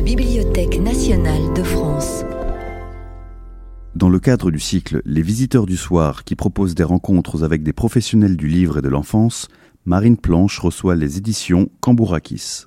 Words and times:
la 0.00 0.06
Bibliothèque 0.06 0.80
nationale 0.80 1.52
de 1.52 1.62
France. 1.62 2.24
Dans 3.94 4.08
le 4.08 4.18
cadre 4.18 4.50
du 4.50 4.58
cycle 4.58 5.02
Les 5.04 5.20
visiteurs 5.20 5.66
du 5.66 5.76
soir 5.76 6.24
qui 6.24 6.36
propose 6.36 6.74
des 6.74 6.84
rencontres 6.84 7.44
avec 7.44 7.62
des 7.62 7.74
professionnels 7.74 8.38
du 8.38 8.46
livre 8.46 8.78
et 8.78 8.80
de 8.80 8.88
l'enfance, 8.88 9.48
Marine 9.84 10.16
Planche 10.16 10.58
reçoit 10.58 10.96
les 10.96 11.18
éditions 11.18 11.68
Cambourakis. 11.80 12.62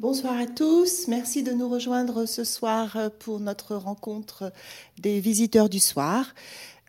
Bonsoir 0.00 0.38
à 0.38 0.46
tous, 0.46 1.08
merci 1.08 1.42
de 1.42 1.52
nous 1.52 1.68
rejoindre 1.68 2.24
ce 2.24 2.42
soir 2.42 2.96
pour 3.18 3.38
notre 3.38 3.76
rencontre 3.76 4.50
des 4.98 5.20
visiteurs 5.20 5.68
du 5.68 5.78
soir. 5.78 6.32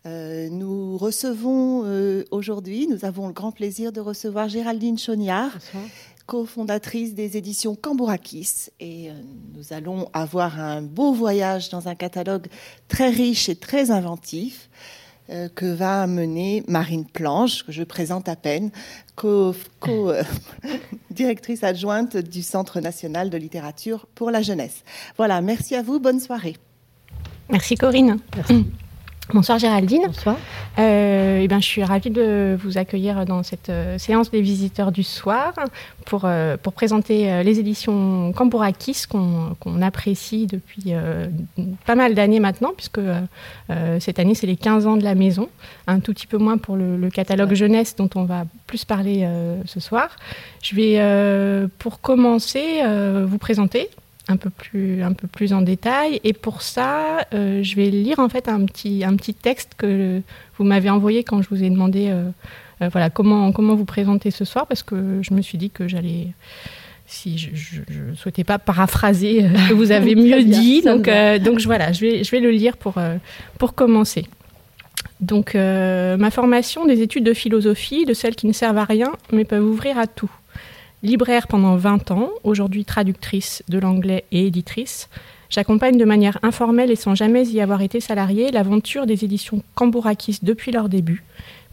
Euh, 0.06 0.48
nous 0.50 0.96
recevons 0.96 1.82
euh, 1.84 2.24
aujourd'hui, 2.30 2.86
nous 2.86 3.04
avons 3.04 3.26
le 3.26 3.32
grand 3.32 3.50
plaisir 3.50 3.92
de 3.92 4.00
recevoir 4.00 4.48
Géraldine 4.48 4.98
Choniard, 4.98 5.58
cofondatrice 6.26 7.14
des 7.14 7.36
éditions 7.36 7.74
Cambourakis. 7.74 8.68
Et 8.80 9.10
euh, 9.10 9.12
nous 9.54 9.72
allons 9.72 10.08
avoir 10.12 10.60
un 10.60 10.82
beau 10.82 11.12
voyage 11.12 11.70
dans 11.70 11.88
un 11.88 11.94
catalogue 11.94 12.46
très 12.88 13.10
riche 13.10 13.48
et 13.48 13.56
très 13.56 13.90
inventif 13.90 14.68
que 15.56 15.66
va 15.66 16.06
mener 16.06 16.62
Marine 16.68 17.04
Planche, 17.04 17.64
que 17.64 17.72
je 17.72 17.82
présente 17.82 18.28
à 18.28 18.36
peine, 18.36 18.70
co-directrice 19.16 21.64
adjointe 21.64 22.16
du 22.16 22.42
Centre 22.42 22.78
national 22.78 23.28
de 23.28 23.36
littérature 23.36 24.06
pour 24.14 24.30
la 24.30 24.40
jeunesse. 24.40 24.84
Voilà, 25.16 25.40
merci 25.40 25.74
à 25.74 25.82
vous, 25.82 25.98
bonne 25.98 26.20
soirée. 26.20 26.56
Merci 27.48 27.74
Corinne. 27.74 28.20
Merci. 28.36 28.66
Bonsoir 29.34 29.58
Géraldine. 29.58 30.02
Bonsoir. 30.06 30.36
Euh, 30.78 31.40
eh 31.42 31.48
ben, 31.48 31.60
je 31.60 31.66
suis 31.66 31.82
ravie 31.82 32.10
de 32.10 32.56
vous 32.62 32.78
accueillir 32.78 33.24
dans 33.26 33.42
cette 33.42 33.70
euh, 33.70 33.98
séance 33.98 34.30
des 34.30 34.40
visiteurs 34.40 34.92
du 34.92 35.02
soir 35.02 35.52
pour, 36.04 36.22
euh, 36.24 36.56
pour 36.56 36.72
présenter 36.72 37.42
les 37.42 37.58
éditions 37.58 38.32
Cambourakis 38.32 39.02
qu'on 39.08 39.82
apprécie 39.82 40.46
depuis 40.46 40.92
pas 41.84 41.94
mal 41.96 42.14
d'années 42.14 42.38
maintenant, 42.38 42.72
puisque 42.76 43.00
cette 43.98 44.18
année 44.18 44.34
c'est 44.34 44.46
les 44.46 44.56
15 44.56 44.86
ans 44.86 44.96
de 44.96 45.02
la 45.02 45.14
maison, 45.14 45.48
un 45.88 45.98
tout 45.98 46.12
petit 46.12 46.26
peu 46.26 46.38
moins 46.38 46.56
pour 46.56 46.76
le, 46.76 46.96
le 46.96 47.10
catalogue 47.10 47.54
jeunesse 47.54 47.96
dont 47.96 48.10
on 48.14 48.24
va 48.24 48.44
plus 48.66 48.84
parler 48.84 49.28
ce 49.64 49.80
soir. 49.80 50.10
Je 50.62 50.76
vais 50.76 51.68
pour 51.78 52.00
commencer 52.00 52.80
vous 53.26 53.38
présenter 53.38 53.90
un 54.28 54.36
peu 54.36 54.50
plus, 54.50 55.02
un 55.02 55.12
peu 55.12 55.28
plus 55.28 55.52
en 55.52 55.62
détail. 55.62 56.20
Et 56.24 56.32
pour 56.32 56.62
ça, 56.62 57.26
euh, 57.32 57.62
je 57.62 57.76
vais 57.76 57.90
lire 57.90 58.18
en 58.18 58.28
fait 58.28 58.48
un 58.48 58.64
petit, 58.64 59.04
un 59.04 59.14
petit 59.16 59.34
texte 59.34 59.72
que 59.76 60.20
vous 60.58 60.64
m'avez 60.64 60.90
envoyé 60.90 61.22
quand 61.24 61.42
je 61.42 61.48
vous 61.48 61.62
ai 61.62 61.70
demandé 61.70 62.08
euh, 62.08 62.24
euh, 62.82 62.88
voilà, 62.90 63.10
comment, 63.10 63.52
comment 63.52 63.74
vous 63.74 63.84
présenter 63.84 64.30
ce 64.30 64.44
soir, 64.44 64.66
parce 64.66 64.82
que 64.82 65.20
je 65.22 65.32
me 65.32 65.42
suis 65.42 65.58
dit 65.58 65.70
que 65.70 65.88
j'allais 65.88 66.28
si 67.08 67.38
je 67.38 67.82
ne 68.10 68.16
souhaitais 68.16 68.42
pas 68.42 68.58
paraphraser 68.58 69.42
ce 69.42 69.68
que 69.68 69.74
vous 69.74 69.92
avez 69.92 70.14
mieux 70.16 70.42
dit. 70.42 70.82
donc, 70.82 71.08
donc 71.40 71.60
voilà, 71.60 71.92
je 71.92 72.00
vais, 72.00 72.24
je 72.24 72.30
vais 72.32 72.40
le 72.40 72.50
lire 72.50 72.76
pour, 72.76 72.94
pour 73.58 73.76
commencer. 73.76 74.26
Donc, 75.20 75.54
ma 75.54 76.30
formation 76.32 76.84
des 76.84 77.02
études 77.02 77.22
de 77.22 77.32
philosophie, 77.32 78.06
de 78.06 78.12
celles 78.12 78.34
qui 78.34 78.48
ne 78.48 78.52
servent 78.52 78.78
à 78.78 78.84
rien, 78.84 79.12
mais 79.30 79.44
peuvent 79.44 79.64
ouvrir 79.64 80.00
à 80.00 80.08
tout. 80.08 80.32
Libraire 81.02 81.46
pendant 81.46 81.76
20 81.76 82.10
ans, 82.10 82.30
aujourd'hui 82.42 82.86
traductrice 82.86 83.62
de 83.68 83.78
l'anglais 83.78 84.24
et 84.32 84.46
éditrice, 84.46 85.10
j'accompagne 85.50 85.98
de 85.98 86.04
manière 86.06 86.38
informelle 86.42 86.90
et 86.90 86.96
sans 86.96 87.14
jamais 87.14 87.46
y 87.46 87.60
avoir 87.60 87.82
été 87.82 88.00
salariée 88.00 88.50
l'aventure 88.50 89.04
des 89.04 89.22
éditions 89.22 89.62
Cambourakis 89.74 90.38
depuis 90.42 90.72
leur 90.72 90.88
début, 90.88 91.22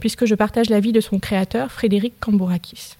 puisque 0.02 0.26
je 0.26 0.36
partage 0.36 0.70
la 0.70 0.82
vie 0.82 0.92
de 0.92 1.00
son 1.00 1.20
créateur, 1.20 1.72
Frédéric 1.72 2.20
Cambourakis. 2.20 2.98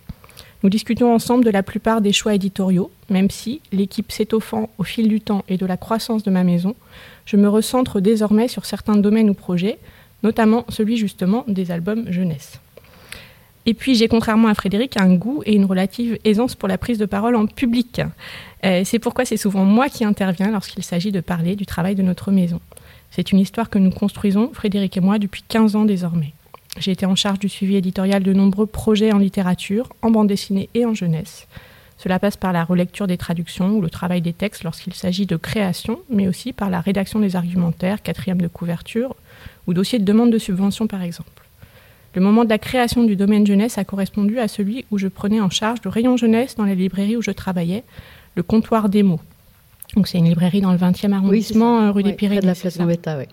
Nous 0.64 0.70
discutons 0.70 1.14
ensemble 1.14 1.44
de 1.44 1.50
la 1.50 1.62
plupart 1.62 2.00
des 2.00 2.14
choix 2.14 2.34
éditoriaux, 2.34 2.90
même 3.10 3.30
si, 3.30 3.60
l'équipe 3.74 4.10
s'étoffant 4.10 4.70
au 4.78 4.84
fil 4.84 5.10
du 5.10 5.20
temps 5.20 5.44
et 5.50 5.58
de 5.58 5.66
la 5.66 5.76
croissance 5.76 6.24
de 6.24 6.32
ma 6.32 6.46
maison, 6.46 6.74
je 7.26 7.36
me 7.36 7.50
recentre 7.50 8.00
désormais 8.00 8.48
sur 8.48 8.64
certains 8.66 8.96
domaines 8.96 9.30
ou 9.30 9.34
projets, 9.34 9.78
notamment 10.24 10.64
celui 10.70 10.96
justement 10.96 11.44
des 11.50 11.70
albums 11.70 12.10
jeunesse. 12.10 12.62
Et 13.66 13.74
puis 13.74 13.96
j'ai, 13.96 14.08
contrairement 14.08 14.50
à 14.50 14.54
Frédéric, 14.54 14.98
un 14.98 15.14
goût 15.16 15.42
et 15.46 15.56
une 15.56 15.66
relative 15.66 16.20
aisance 16.26 16.56
pour 16.56 16.68
la 16.68 16.78
prise 16.78 16.98
de 16.98 17.06
parole 17.06 17.36
en 17.36 17.46
public. 17.46 18.02
Euh, 18.66 18.82
c'est 18.84 19.00
pourquoi 19.00 19.26
c'est 19.26 19.38
souvent 19.38 19.64
moi 19.64 19.90
qui 19.90 20.04
interviens 20.04 20.52
lorsqu'il 20.52 20.84
s'agit 20.84 21.12
de 21.12 21.22
parler 21.22 21.56
du 21.56 21.66
travail 21.66 21.96
de 21.96 22.04
notre 22.04 22.32
maison. 22.32 22.60
C'est 23.12 23.32
une 23.32 23.40
histoire 23.40 23.70
que 23.70 23.80
nous 23.80 23.92
construisons, 23.92 24.52
Frédéric 24.54 24.98
et 24.98 25.02
moi, 25.02 25.20
depuis 25.20 25.44
15 25.48 25.76
ans 25.76 25.86
désormais. 25.86 26.34
J'ai 26.80 26.92
été 26.92 27.06
en 27.06 27.16
charge 27.16 27.40
du 27.40 27.50
suivi 27.50 27.76
éditorial 27.76 28.24
de 28.24 28.34
nombreux 28.34 28.66
projets 28.66 29.14
en 29.14 29.20
littérature, 29.20 29.90
en 30.02 30.10
bande 30.10 30.28
dessinée 30.28 30.70
et 30.74 30.86
en 30.86 30.94
jeunesse. 30.94 31.48
Cela 31.98 32.20
passe 32.20 32.36
par 32.36 32.52
la 32.52 32.64
relecture 32.64 33.08
des 33.08 33.18
traductions 33.18 33.78
ou 33.78 33.82
le 33.82 33.90
travail 33.90 34.22
des 34.22 34.34
textes 34.34 34.64
lorsqu'il 34.64 34.94
s'agit 34.94 35.28
de 35.28 35.38
création, 35.38 36.00
mais 36.10 36.28
aussi 36.28 36.52
par 36.52 36.70
la 36.70 36.82
rédaction 36.82 37.20
des 37.20 37.36
argumentaires, 37.36 38.02
quatrième 38.02 38.42
de 38.42 38.48
couverture, 38.48 39.16
ou 39.68 39.74
dossier 39.74 40.00
de 40.00 40.04
demande 40.04 40.32
de 40.32 40.40
subvention 40.40 40.88
par 40.88 41.04
exemple. 41.04 41.43
Le 42.16 42.22
moment 42.22 42.44
de 42.44 42.50
la 42.50 42.60
création 42.60 43.04
du 43.04 43.16
domaine 43.16 43.46
jeunesse 43.46 43.78
a 43.78 43.84
correspondu 43.84 44.40
à 44.40 44.48
celui 44.48 44.86
où 44.92 44.98
je 44.98 45.08
prenais 45.08 45.42
en 45.42 45.50
charge 45.50 45.80
le 45.84 45.90
rayon 45.90 46.16
jeunesse 46.16 46.56
dans 46.56 46.66
la 46.66 46.76
librairie 46.76 47.18
où 47.18 47.22
je 47.22 47.32
travaillais, 47.32 47.84
le 48.36 48.44
comptoir 48.44 48.90
des 48.90 49.02
mots. 49.04 49.20
Donc 49.96 50.08
c'est 50.08 50.20
une 50.20 50.26
librairie 50.26 50.62
dans 50.62 50.72
le 50.72 50.78
20e 50.78 51.12
arrondissement, 51.12 51.92
rue 51.92 52.04
des 52.04 52.14
Pyrénées. 52.14 52.42
De 52.42 52.48
la 52.48 52.56
place 52.56 52.80
oui. 52.80 53.26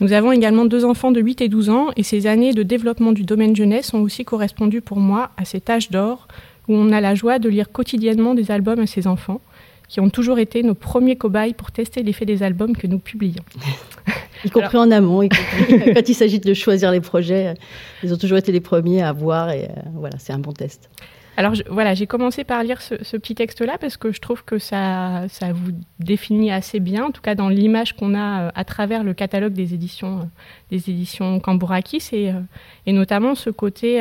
Nous 0.00 0.12
avons 0.12 0.32
également 0.32 0.64
deux 0.64 0.84
enfants 0.84 1.12
de 1.12 1.20
8 1.20 1.40
et 1.42 1.48
12 1.48 1.70
ans 1.70 1.88
et 1.96 2.02
ces 2.02 2.26
années 2.26 2.52
de 2.52 2.62
développement 2.62 3.12
du 3.12 3.24
domaine 3.24 3.54
jeunesse 3.54 3.92
ont 3.94 4.00
aussi 4.00 4.24
correspondu 4.24 4.80
pour 4.80 4.98
moi 4.98 5.30
à 5.36 5.44
cet 5.44 5.68
âge 5.70 5.90
d'or 5.90 6.28
où 6.68 6.74
on 6.74 6.92
a 6.92 7.00
la 7.00 7.14
joie 7.14 7.38
de 7.38 7.48
lire 7.48 7.70
quotidiennement 7.72 8.34
des 8.34 8.50
albums 8.50 8.80
à 8.80 8.86
ses 8.86 9.06
enfants 9.06 9.40
qui 9.88 10.00
ont 10.00 10.10
toujours 10.10 10.38
été 10.38 10.62
nos 10.62 10.74
premiers 10.74 11.16
cobayes 11.16 11.54
pour 11.54 11.70
tester 11.70 12.02
l'effet 12.02 12.24
des 12.24 12.42
albums 12.42 12.76
que 12.76 12.86
nous 12.86 12.98
publions. 12.98 13.44
y 14.44 14.50
compris 14.50 14.76
en 14.76 14.90
amont, 14.90 15.22
y 15.22 15.28
compris 15.28 15.92
quand 15.94 16.08
il 16.08 16.14
s'agit 16.14 16.40
de 16.40 16.54
choisir 16.54 16.90
les 16.90 17.00
projets, 17.00 17.54
ils 18.02 18.12
ont 18.12 18.18
toujours 18.18 18.38
été 18.38 18.52
les 18.52 18.60
premiers 18.60 19.02
à 19.02 19.12
voir 19.12 19.50
et 19.50 19.64
euh, 19.64 19.82
voilà, 19.94 20.16
c'est 20.18 20.32
un 20.32 20.38
bon 20.38 20.52
test. 20.52 20.90
Alors 21.36 21.54
voilà, 21.68 21.94
j'ai 21.94 22.06
commencé 22.06 22.44
par 22.44 22.62
lire 22.62 22.80
ce, 22.80 22.94
petit 23.16 23.34
texte-là 23.34 23.76
parce 23.80 23.96
que 23.96 24.12
je 24.12 24.20
trouve 24.20 24.44
que 24.44 24.58
ça, 24.58 25.24
ça 25.28 25.52
vous 25.52 25.72
définit 25.98 26.52
assez 26.52 26.78
bien, 26.78 27.06
en 27.06 27.10
tout 27.10 27.22
cas 27.22 27.34
dans 27.34 27.48
l'image 27.48 27.94
qu'on 27.94 28.14
a 28.14 28.42
euh, 28.42 28.50
à 28.54 28.64
travers 28.64 29.02
le 29.02 29.14
catalogue 29.14 29.52
des 29.52 29.74
éditions, 29.74 30.20
euh, 30.20 30.24
des 30.70 30.90
éditions 30.90 31.40
Cambourakis 31.40 32.08
et, 32.12 32.30
euh, 32.30 32.34
et 32.86 32.92
notamment 32.92 33.34
ce 33.34 33.50
côté, 33.50 34.00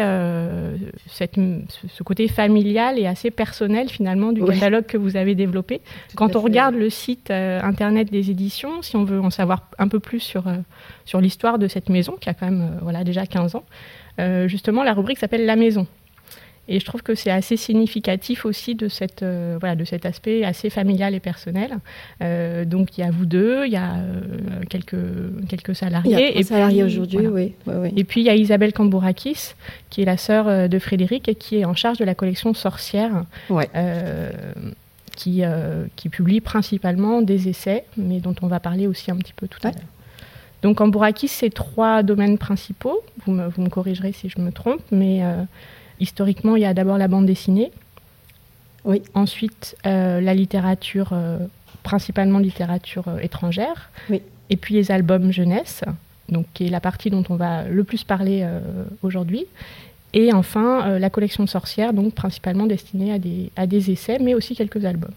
cette, 1.07 1.39
ce 1.87 2.03
côté 2.03 2.27
familial 2.27 2.99
et 2.99 3.07
assez 3.07 3.31
personnel 3.31 3.89
finalement 3.89 4.31
du 4.31 4.43
catalogue 4.43 4.85
que 4.85 4.97
vous 4.97 5.17
avez 5.17 5.33
développé. 5.33 5.81
Quand 6.15 6.35
on 6.35 6.41
regarde 6.41 6.75
le 6.75 6.89
site 6.89 7.31
internet 7.31 8.11
des 8.11 8.29
éditions, 8.29 8.81
si 8.81 8.95
on 8.95 9.05
veut 9.05 9.19
en 9.19 9.29
savoir 9.29 9.69
un 9.79 9.87
peu 9.87 9.99
plus 9.99 10.19
sur, 10.19 10.43
sur 11.05 11.21
l'histoire 11.21 11.57
de 11.57 11.67
cette 11.67 11.89
maison 11.89 12.15
qui 12.19 12.29
a 12.29 12.33
quand 12.33 12.45
même 12.45 12.77
voilà, 12.81 13.03
déjà 13.03 13.25
15 13.25 13.55
ans, 13.55 13.63
justement 14.47 14.83
la 14.83 14.93
rubrique 14.93 15.17
s'appelle 15.17 15.45
La 15.45 15.55
Maison. 15.55 15.87
Et 16.73 16.79
je 16.79 16.85
trouve 16.85 17.03
que 17.03 17.13
c'est 17.13 17.29
assez 17.29 17.55
significatif 17.55 18.45
aussi 18.45 18.73
de, 18.73 18.87
cette, 18.87 19.21
euh, 19.21 19.57
voilà, 19.59 19.75
de 19.75 19.85
cet 19.85 20.07
aspect 20.07 20.43
assez 20.43 20.71
familial 20.71 21.13
et 21.13 21.19
personnel. 21.19 21.77
Euh, 22.23 22.65
donc 22.65 22.97
il 22.97 23.01
y 23.01 23.03
a 23.03 23.11
vous 23.11 23.27
deux, 23.27 23.67
il 23.67 23.73
y 23.73 23.75
a 23.75 23.97
euh, 23.97 24.21
quelques, 24.71 24.97
quelques 25.47 25.75
salariés. 25.75 26.31
Il 26.31 26.37
y 26.37 26.39
a 26.39 26.43
salariés 26.43 26.83
aujourd'hui, 26.83 27.27
oui, 27.27 27.53
Et 27.95 28.03
puis 28.03 28.21
il 28.21 28.23
y 28.23 28.29
a 28.31 28.35
Isabelle 28.35 28.73
Cambourakis, 28.73 29.53
qui 29.91 30.01
est 30.01 30.05
la 30.05 30.17
sœur 30.17 30.67
de 30.67 30.79
Frédéric 30.79 31.29
et 31.29 31.35
qui 31.35 31.57
est 31.59 31.65
en 31.65 31.75
charge 31.75 31.99
de 31.99 32.05
la 32.05 32.15
collection 32.15 32.55
Sorcière. 32.55 33.23
qui, 35.15 35.43
qui 35.95 36.09
publie 36.09 36.41
principalement 36.41 37.21
des 37.21 37.49
essais, 37.49 37.85
mais 37.97 38.19
dont 38.19 38.35
on 38.41 38.47
va 38.47 38.59
parler 38.59 38.87
aussi 38.87 39.11
un 39.11 39.17
petit 39.17 39.33
peu 39.35 39.47
tout 39.47 39.59
à 39.61 39.67
l'heure. 39.67 39.89
Donc 40.63 40.77
Cambourakis, 40.77 41.27
c'est 41.27 41.53
trois 41.53 42.01
domaines 42.01 42.39
principaux. 42.39 42.99
Vous 43.23 43.31
me, 43.31 43.47
vous 43.47 43.61
me, 43.61 43.69
corrigerez 43.69 44.11
si 44.11 44.27
je 44.27 44.41
me 44.41 44.51
trompe, 44.51 44.81
mais 44.91 45.21
Historiquement, 46.03 46.57
il 46.57 46.63
y 46.63 46.65
a 46.65 46.73
d'abord 46.73 46.97
la 46.97 47.07
bande 47.07 47.25
dessinée. 47.25 47.71
Oui. 48.83 49.01
Ensuite, 49.13 49.77
euh, 49.85 50.19
la 50.19 50.33
littérature, 50.33 51.11
euh, 51.13 51.37
principalement 51.83 52.39
littérature 52.39 53.07
euh, 53.07 53.19
étrangère. 53.19 53.89
Oui. 54.09 54.21
Et 54.49 54.57
puis 54.57 54.75
les 54.75 54.91
albums 54.91 55.31
jeunesse, 55.31 55.79
donc 56.27 56.45
qui 56.53 56.65
est 56.65 56.69
la 56.69 56.81
partie 56.81 57.09
dont 57.09 57.23
on 57.29 57.37
va 57.37 57.63
le 57.63 57.85
plus 57.85 58.03
parler 58.03 58.45
aujourd'hui. 59.01 59.45
Et 60.11 60.33
enfin, 60.33 60.99
la 60.99 61.09
collection 61.09 61.47
sorcière, 61.47 61.93
donc 61.93 62.13
principalement 62.13 62.65
destinée 62.65 63.13
à 63.13 63.19
des, 63.19 63.49
à 63.55 63.65
des 63.65 63.89
essais, 63.89 64.19
mais 64.19 64.33
aussi 64.33 64.55
quelques 64.55 64.83
albums. 64.83 65.13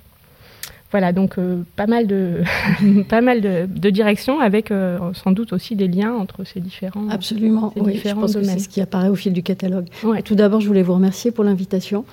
Voilà, 0.92 1.12
donc 1.12 1.38
euh, 1.38 1.62
pas 1.74 1.86
mal 1.86 2.06
de, 2.06 2.42
pas 3.08 3.20
mal 3.20 3.40
de, 3.40 3.90
directions 3.90 4.40
avec 4.40 4.70
euh, 4.70 4.98
sans 5.14 5.32
doute 5.32 5.52
aussi 5.52 5.74
des 5.74 5.88
liens 5.88 6.14
entre 6.14 6.44
ces 6.44 6.60
différents, 6.60 7.08
Absolument, 7.10 7.72
ces 7.76 7.82
différents 7.82 8.26
domaines. 8.26 8.50
C'est 8.50 8.58
ce 8.60 8.68
qui 8.68 8.80
apparaît 8.80 9.08
au 9.08 9.16
fil 9.16 9.32
du 9.32 9.42
catalogue. 9.42 9.86
Tout 10.24 10.34
d'abord, 10.34 10.60
je 10.60 10.68
voulais 10.68 10.82
vous 10.82 10.94
remercier 10.94 11.32
pour 11.32 11.44
l'invitation. 11.44 12.04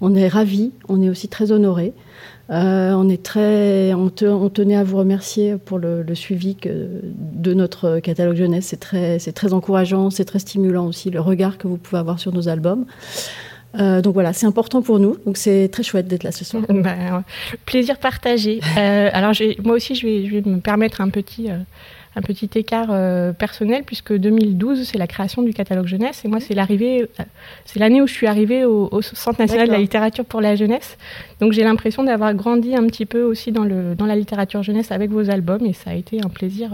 On 0.00 0.14
est 0.14 0.28
ravis, 0.28 0.72
on 0.88 1.02
est 1.02 1.08
aussi 1.08 1.28
très 1.28 1.52
honorés. 1.52 1.92
Euh, 2.50 2.92
on, 2.92 3.08
est 3.08 3.22
très, 3.22 3.92
on, 3.94 4.08
tenait 4.08 4.76
à 4.76 4.84
vous 4.84 4.98
remercier 4.98 5.56
pour 5.56 5.78
le, 5.78 6.04
suivi 6.14 6.56
de 6.64 7.54
notre 7.54 7.98
catalogue 7.98 8.36
jeunesse. 8.36 8.66
C'est 8.66 8.80
très, 8.80 9.18
très 9.18 9.52
encourageant, 9.52 10.10
c'est 10.10 10.24
très 10.24 10.38
stimulant 10.38 10.86
aussi 10.86 11.10
le 11.10 11.20
regard 11.20 11.58
que 11.58 11.66
vous 11.66 11.76
pouvez 11.76 11.98
avoir 11.98 12.20
sur 12.20 12.32
nos 12.32 12.48
albums. 12.48 12.86
Donc 13.76 14.14
voilà, 14.14 14.32
c'est 14.32 14.46
important 14.46 14.82
pour 14.82 14.98
nous. 14.98 15.16
Donc 15.24 15.36
c'est 15.36 15.68
très 15.68 15.82
chouette 15.82 16.08
d'être 16.08 16.24
là 16.24 16.32
ce 16.32 16.44
soir. 16.44 16.62
Ben, 16.68 17.24
plaisir 17.64 17.98
partagé. 17.98 18.60
alors 18.76 19.32
moi 19.64 19.76
aussi, 19.76 19.94
je 19.94 20.06
vais, 20.06 20.26
je 20.26 20.36
vais, 20.36 20.42
me 20.48 20.60
permettre 20.60 21.00
un 21.00 21.08
petit 21.08 21.48
un 22.16 22.22
petit 22.22 22.48
écart 22.54 22.88
euh, 22.90 23.32
personnel 23.32 23.82
puisque 23.84 24.14
2012 24.14 24.84
c'est 24.84 24.96
la 24.96 25.06
création 25.06 25.42
du 25.42 25.52
catalogue 25.52 25.86
jeunesse 25.86 26.24
et 26.24 26.28
moi 26.28 26.40
c'est 26.40 26.54
l'arrivée, 26.54 27.02
euh, 27.02 27.24
c'est 27.66 27.78
l'année 27.78 28.00
où 28.00 28.06
je 28.06 28.14
suis 28.14 28.26
arrivée 28.26 28.64
au, 28.64 28.86
Centre 29.02 29.38
national 29.38 29.66
de 29.68 29.72
la 29.72 29.78
littérature 29.78 30.24
pour 30.24 30.40
la 30.40 30.56
jeunesse. 30.56 30.96
Donc 31.40 31.52
j'ai 31.52 31.62
l'impression 31.62 32.02
d'avoir 32.02 32.32
grandi 32.34 32.74
un 32.74 32.86
petit 32.86 33.04
peu 33.04 33.22
aussi 33.22 33.52
dans 33.52 33.64
le 33.64 33.94
dans 33.94 34.06
la 34.06 34.16
littérature 34.16 34.62
jeunesse 34.62 34.90
avec 34.90 35.10
vos 35.10 35.30
albums 35.30 35.64
et 35.66 35.74
ça 35.74 35.90
a 35.90 35.94
été 35.94 36.20
un 36.24 36.28
plaisir 36.28 36.70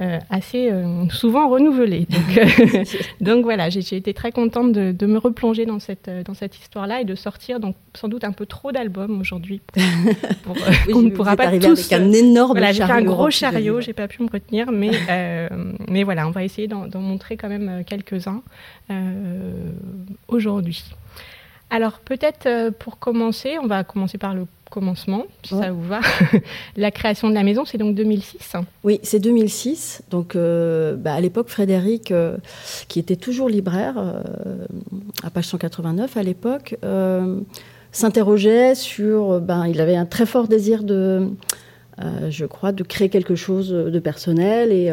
euh, 0.00 0.08
euh, 0.08 0.18
assez 0.30 0.70
euh, 0.70 1.08
souvent 1.10 1.48
renouvelé. 1.48 2.06
Donc, 2.08 2.38
euh, 2.38 2.84
donc 3.20 3.44
voilà, 3.44 3.68
j'ai 3.68 3.96
été 3.96 4.14
très 4.14 4.30
contente 4.30 4.72
de, 4.72 4.92
de, 4.92 5.06
me 5.06 5.18
replonger 5.18 5.66
dans 5.66 5.80
cette, 5.80 6.08
dans 6.24 6.34
cette 6.34 6.56
histoire-là 6.56 7.00
et 7.00 7.04
de 7.04 7.14
sortir 7.14 7.58
donc 7.60 7.74
sans 7.94 8.08
doute 8.08 8.24
un 8.24 8.32
peu 8.32 8.46
trop 8.46 8.70
d'albums 8.70 9.20
aujourd'hui. 9.20 9.60
Pour, 10.44 10.56
on 10.94 11.02
ne 11.02 11.10
pourra 11.10 11.36
pas 11.36 11.50
tous. 11.58 11.92
Avec 11.92 11.92
un 11.92 12.12
énorme 12.12 12.52
voilà, 12.52 12.72
chariot. 12.72 12.94
un 12.94 13.02
gros 13.02 13.30
chariot, 13.30 13.80
j'ai 13.80 13.92
pas 13.92 14.08
pu 14.08 14.22
me 14.22 14.30
retenir, 14.30 14.70
mais, 14.70 14.90
mais 15.88 16.04
voilà, 16.04 16.28
on 16.28 16.30
va 16.30 16.44
essayer 16.44 16.68
d'en 16.68 17.00
montrer 17.00 17.36
quand 17.36 17.48
même 17.48 17.82
quelques-uns 17.84 18.42
aujourd'hui. 20.28 20.84
Alors 21.70 21.98
peut-être 21.98 22.70
pour 22.78 22.98
commencer, 22.98 23.58
on 23.62 23.66
va 23.66 23.84
commencer 23.84 24.16
par 24.16 24.34
le 24.34 24.46
commencement, 24.68 25.24
si 25.42 25.54
ça 25.54 25.72
vous 25.72 25.82
va. 25.82 26.00
la 26.76 26.90
création 26.90 27.28
de 27.28 27.34
la 27.34 27.42
maison, 27.42 27.64
c'est 27.64 27.78
donc 27.78 27.94
2006 27.94 28.54
Oui, 28.84 29.00
c'est 29.02 29.18
2006. 29.18 30.02
Donc, 30.10 30.36
euh, 30.36 30.96
bah, 30.96 31.14
à 31.14 31.20
l'époque, 31.20 31.48
Frédéric, 31.48 32.10
euh, 32.10 32.36
qui 32.88 32.98
était 32.98 33.16
toujours 33.16 33.48
libraire, 33.48 33.94
euh, 33.98 34.66
à 35.22 35.30
page 35.30 35.46
189 35.46 36.16
à 36.16 36.22
l'époque, 36.22 36.76
s'interrogeait 37.92 38.74
sur. 38.74 39.40
Ben, 39.40 39.66
il 39.66 39.80
avait 39.80 39.96
un 39.96 40.06
très 40.06 40.26
fort 40.26 40.48
désir 40.48 40.82
de. 40.82 41.28
je 42.28 42.44
crois, 42.44 42.72
de 42.72 42.82
créer 42.82 43.08
quelque 43.08 43.34
chose 43.34 43.70
de 43.70 43.98
personnel 43.98 44.72
et, 44.72 44.92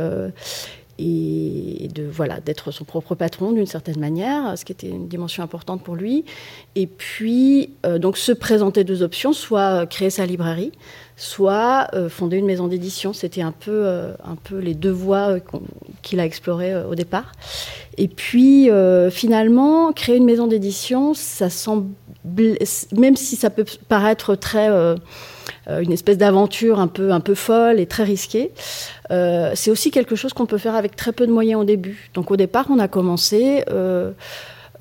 et 0.98 1.90
de 1.94 2.04
voilà 2.04 2.40
d'être 2.40 2.72
son 2.72 2.86
propre 2.86 3.16
patron 3.16 3.52
d'une 3.52 3.66
certaine 3.66 4.00
manière, 4.00 4.58
ce 4.58 4.66
qui 4.66 4.72
était 4.72 4.90
une 4.90 5.08
dimension 5.08 5.44
importante 5.44 5.84
pour 5.84 5.96
lui. 5.96 6.26
Et 6.76 6.88
puis 6.88 7.72
euh, 7.86 8.00
donc 8.00 8.18
se 8.18 8.32
présenter 8.32 8.84
deux 8.84 9.04
options, 9.04 9.34
soit 9.34 9.86
créer 9.88 10.10
sa 10.10 10.26
librairie, 10.26 10.72
soit 11.18 11.88
euh, 11.94 12.10
fonder 12.10 12.38
une 12.38 12.46
maison 12.46 12.68
d'édition. 12.68 13.14
C'était 13.14 13.42
un 13.42 13.52
peu 13.52 13.72
euh, 13.72 14.14
un 14.24 14.36
peu 14.36 14.60
les 14.60 14.74
deux 14.74 14.92
voies 14.92 15.38
qu'il 16.02 16.20
a 16.20 16.26
explorées 16.26 16.76
au 16.76 16.96
départ. 16.96 17.32
Et 17.98 18.08
puis 18.08 18.70
finalement 19.12 19.94
créer 19.94 20.18
une 20.18 20.26
maison 20.26 20.48
d'édition, 20.48 21.14
ça 21.14 21.50
semble 21.50 21.88
même 22.96 23.16
si 23.16 23.36
ça 23.36 23.50
peut 23.50 23.66
paraître 23.88 24.36
très 24.36 24.70
euh, 24.70 24.96
une 25.68 25.92
espèce 25.92 26.18
d'aventure 26.18 26.80
un 26.80 26.88
peu, 26.88 27.12
un 27.12 27.20
peu 27.20 27.36
folle 27.36 27.80
et 27.80 27.86
très 27.86 28.04
risquée. 28.04 28.52
Euh, 29.12 29.52
c'est 29.56 29.72
aussi 29.72 29.92
quelque 29.92 30.16
chose 30.16 30.34
qu'on 30.34 30.46
peut 30.46 30.58
faire 30.58 30.76
avec 30.76 30.96
très 30.96 31.12
peu 31.12 31.26
de 31.26 31.32
moyens 31.32 31.62
au 31.62 31.64
début. 31.64 32.10
Donc 32.14 32.32
au 32.32 32.38
départ, 32.38 32.68
on 32.70 32.80
a 32.80 32.88
commencé 32.88 33.64
euh, 33.72 34.12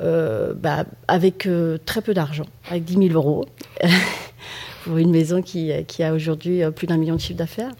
bah, 0.00 0.84
avec 1.08 1.48
très 1.86 2.02
peu 2.02 2.14
d'argent, 2.14 2.46
avec 2.70 2.84
10 2.84 3.08
000 3.08 3.14
euros, 3.14 3.46
pour 4.84 4.98
une 4.98 5.10
maison 5.10 5.42
qui, 5.42 5.72
qui 5.86 6.02
a 6.02 6.12
aujourd'hui 6.12 6.62
plus 6.74 6.86
d'un 6.86 6.96
million 6.96 7.16
de 7.16 7.20
chiffre 7.20 7.38
d'affaires. 7.38 7.72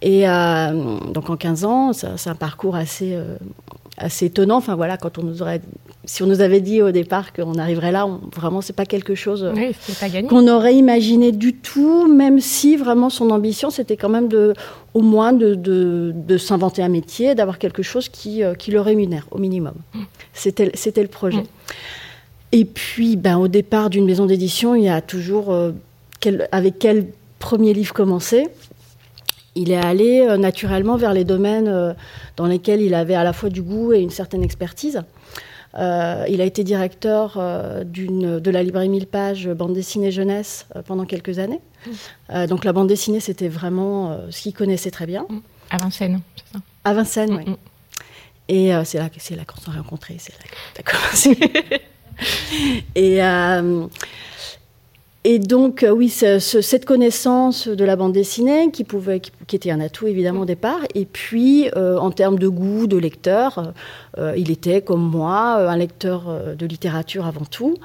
Et 0.00 0.22
donc 0.22 1.28
en 1.28 1.36
15 1.36 1.64
ans, 1.64 1.92
c'est 1.92 2.30
un 2.30 2.36
parcours 2.36 2.76
assez, 2.76 3.18
assez 3.96 4.26
étonnant. 4.26 4.58
Enfin 4.58 4.76
voilà, 4.76 4.96
quand 4.96 5.18
on 5.18 5.24
nous 5.24 5.42
aurait, 5.42 5.60
si 6.04 6.22
on 6.22 6.26
nous 6.26 6.40
avait 6.40 6.60
dit 6.60 6.80
au 6.80 6.90
départ 6.90 7.32
qu'on 7.32 7.54
arriverait 7.54 7.92
là, 7.92 8.06
on, 8.06 8.20
vraiment 8.34 8.60
c'est 8.60 8.72
pas 8.72 8.86
quelque 8.86 9.14
chose 9.14 9.52
qu'on 10.28 10.48
aurait 10.48 10.74
imaginé 10.74 11.32
du 11.32 11.54
tout, 11.54 12.06
même 12.06 12.40
si 12.40 12.76
vraiment 12.76 13.10
son 13.10 13.30
ambition 13.30 13.70
c'était 13.70 13.96
quand 13.96 14.08
même 14.08 14.28
de, 14.28 14.54
au 14.94 15.02
moins 15.02 15.32
de, 15.32 15.54
de, 15.54 16.38
s'inventer 16.38 16.82
un 16.82 16.88
métier, 16.88 17.34
d'avoir 17.34 17.58
quelque 17.58 17.82
chose 17.82 18.08
qui, 18.08 18.42
euh, 18.42 18.54
qui 18.54 18.70
le 18.70 18.80
rémunère 18.80 19.26
au 19.30 19.38
minimum. 19.38 19.74
Mm. 19.94 20.00
C'était 20.32 20.70
c'était 20.74 21.02
le 21.02 21.08
projet. 21.08 21.42
Mm. 21.42 21.46
Et 22.52 22.64
puis, 22.64 23.16
ben, 23.16 23.36
au 23.36 23.48
départ 23.48 23.90
d'une 23.90 24.06
maison 24.06 24.26
d'édition, 24.26 24.74
il 24.74 24.84
y 24.84 24.88
a 24.88 25.00
toujours 25.00 25.52
euh, 25.52 25.72
avec 26.50 26.78
quel 26.78 27.08
premier 27.38 27.74
livre 27.74 27.92
commencer? 27.92 28.46
Il 29.54 29.70
est 29.70 29.76
allé 29.76 30.20
euh, 30.20 30.36
naturellement 30.36 30.96
vers 30.96 31.12
les 31.12 31.24
domaines 31.24 31.68
euh, 31.68 31.92
dans 32.36 32.46
lesquels 32.46 32.80
il 32.80 32.94
avait 32.94 33.14
à 33.14 33.24
la 33.24 33.32
fois 33.32 33.50
du 33.50 33.60
goût 33.60 33.92
et 33.92 33.98
une 33.98 34.10
certaine 34.10 34.42
expertise. 34.42 35.02
Euh, 35.74 36.24
il 36.28 36.40
a 36.40 36.44
été 36.44 36.64
directeur 36.64 37.36
de 37.36 38.50
la 38.50 38.62
librairie 38.62 38.88
1000 38.88 39.06
pages 39.06 39.48
bande 39.48 39.74
dessinée 39.74 40.10
jeunesse 40.10 40.66
pendant 40.86 41.04
quelques 41.04 41.38
années. 41.38 41.60
Mmh. 41.86 42.46
donc 42.46 42.64
la 42.64 42.72
bande 42.72 42.88
dessinée, 42.88 43.20
c'était 43.20 43.48
vraiment 43.48 44.18
ce 44.30 44.42
qu'il 44.42 44.54
connaissait 44.54 44.90
très 44.90 45.06
bien. 45.06 45.26
Mmh. 45.28 45.38
À 45.70 45.76
Vincennes, 45.76 46.20
c'est 46.36 46.52
ça? 46.54 46.62
À 46.84 46.94
Vincennes, 46.94 47.32
mmh, 47.32 47.44
oui. 47.46 47.56
Et 48.48 48.72
c'est 48.84 48.98
là, 48.98 49.04
là 49.04 49.44
qu'on 49.44 49.60
s'est 49.60 49.70
rencontrés, 49.70 50.16
c'est 50.18 50.32
là 50.32 50.44
qu'on 50.48 50.80
a 50.80 50.98
commencé. 50.98 51.38
et 52.94 53.20
et 55.24 55.38
donc, 55.38 55.82
euh, 55.82 55.90
oui, 55.90 56.08
cette 56.08 56.84
connaissance 56.84 57.66
de 57.66 57.84
la 57.84 57.96
bande 57.96 58.12
dessinée 58.12 58.70
qui, 58.70 58.84
pouvait, 58.84 59.20
qui, 59.20 59.56
était 59.56 59.70
un 59.70 59.80
atout 59.80 60.06
évidemment 60.06 60.42
au 60.42 60.46
départ. 60.46 60.80
Et 60.94 61.06
puis, 61.06 61.68
euh, 61.76 61.98
en 61.98 62.10
termes 62.10 62.38
de 62.38 62.48
goût, 62.48 62.86
de 62.86 62.96
lecteur, 62.96 63.72
euh, 64.16 64.34
il 64.36 64.50
était 64.50 64.80
comme 64.80 65.02
moi 65.02 65.68
un 65.68 65.76
lecteur 65.76 66.56
de 66.56 66.66
littérature 66.66 67.26
avant 67.26 67.44
tout. 67.44 67.76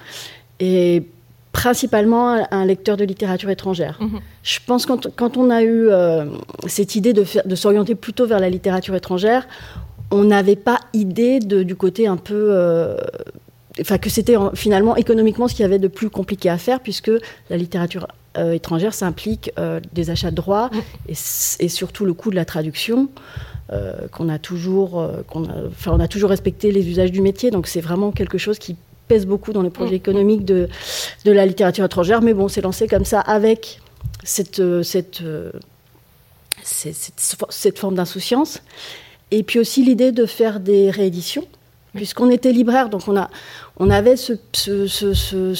Et 0.59 1.03
principalement 1.51 2.47
un 2.49 2.65
lecteur 2.65 2.97
de 2.97 3.03
littérature 3.03 3.49
étrangère. 3.49 3.97
Mhm. 3.99 4.19
Je 4.41 4.59
pense 4.65 4.85
que 4.85 4.93
quand, 5.09 5.37
on 5.37 5.49
a 5.51 5.63
eu 5.63 5.89
cette 6.65 6.95
idée 6.95 7.13
de, 7.13 7.25
de 7.45 7.55
s'orienter 7.55 7.93
plutôt 7.93 8.25
vers 8.25 8.39
la 8.39 8.49
littérature 8.49 8.95
étrangère, 8.95 9.47
on 10.09 10.23
n'avait 10.23 10.55
pas 10.55 10.79
idée 10.93 11.39
de, 11.39 11.61
du 11.61 11.75
côté 11.75 12.07
un 12.07 12.17
peu 12.17 12.55
enfin 13.81 13.97
que 13.97 14.09
c'était 14.09 14.35
finalement 14.53 14.95
économiquement 14.95 15.47
ce 15.47 15.55
qu'il 15.55 15.63
y 15.63 15.65
avait 15.65 15.79
de 15.79 15.87
plus 15.87 16.09
compliqué 16.09 16.49
à 16.49 16.57
faire 16.57 16.79
puisque 16.79 17.11
la 17.49 17.57
littérature 17.57 18.07
euh, 18.37 18.53
étrangère 18.53 18.93
ça 18.93 19.07
implique 19.07 19.51
euh, 19.57 19.79
des 19.93 20.09
achats 20.09 20.31
de 20.31 20.35
droits 20.35 20.69
et, 21.07 21.15
surtout 21.69 22.05
le 22.05 22.13
coût 22.13 22.29
de 22.29 22.35
la 22.35 22.45
traduction 22.45 23.09
euh, 23.71 24.07
qu'on 24.11 24.29
a 24.29 24.37
toujours 24.37 25.09
qu'on 25.27 25.45
a, 25.45 25.53
enfin 25.67 25.91
on 25.93 25.99
a 25.99 26.07
toujours 26.07 26.29
respecté 26.29 26.71
les 26.71 26.87
usages 26.87 27.11
du 27.11 27.21
métier. 27.21 27.51
Donc 27.51 27.67
c'est 27.67 27.81
vraiment 27.81 28.11
quelque 28.11 28.37
chose 28.37 28.59
qui 28.59 28.75
pèse 29.07 29.25
beaucoup 29.25 29.53
dans 29.53 29.61
les 29.61 29.69
projets 29.69 29.95
économiques 29.95 30.45
de, 30.45 30.69
de 31.25 31.31
la 31.31 31.45
littérature 31.45 31.85
étrangère. 31.85 32.21
Mais 32.21 32.33
bon 32.33 32.47
c'est 32.47 32.61
lancé 32.61 32.87
comme 32.87 33.05
ça 33.05 33.21
avec 33.21 33.79
cette 34.23 34.61
cette, 34.83 35.23
cette, 36.63 37.15
cette 37.49 37.79
forme 37.79 37.95
d'insouciance. 37.95 38.61
Et 39.31 39.41
puis 39.41 39.57
aussi 39.57 39.83
l'idée 39.83 40.11
de 40.11 40.27
faire 40.27 40.59
des 40.59 40.91
rééditions 40.91 41.45
puisqu'on 41.93 42.29
était 42.29 42.51
libraire, 42.51 42.89
donc 42.89 43.07
on, 43.07 43.15
a, 43.17 43.29
on 43.77 43.89
avait 43.89 44.15
ce, 44.15 44.33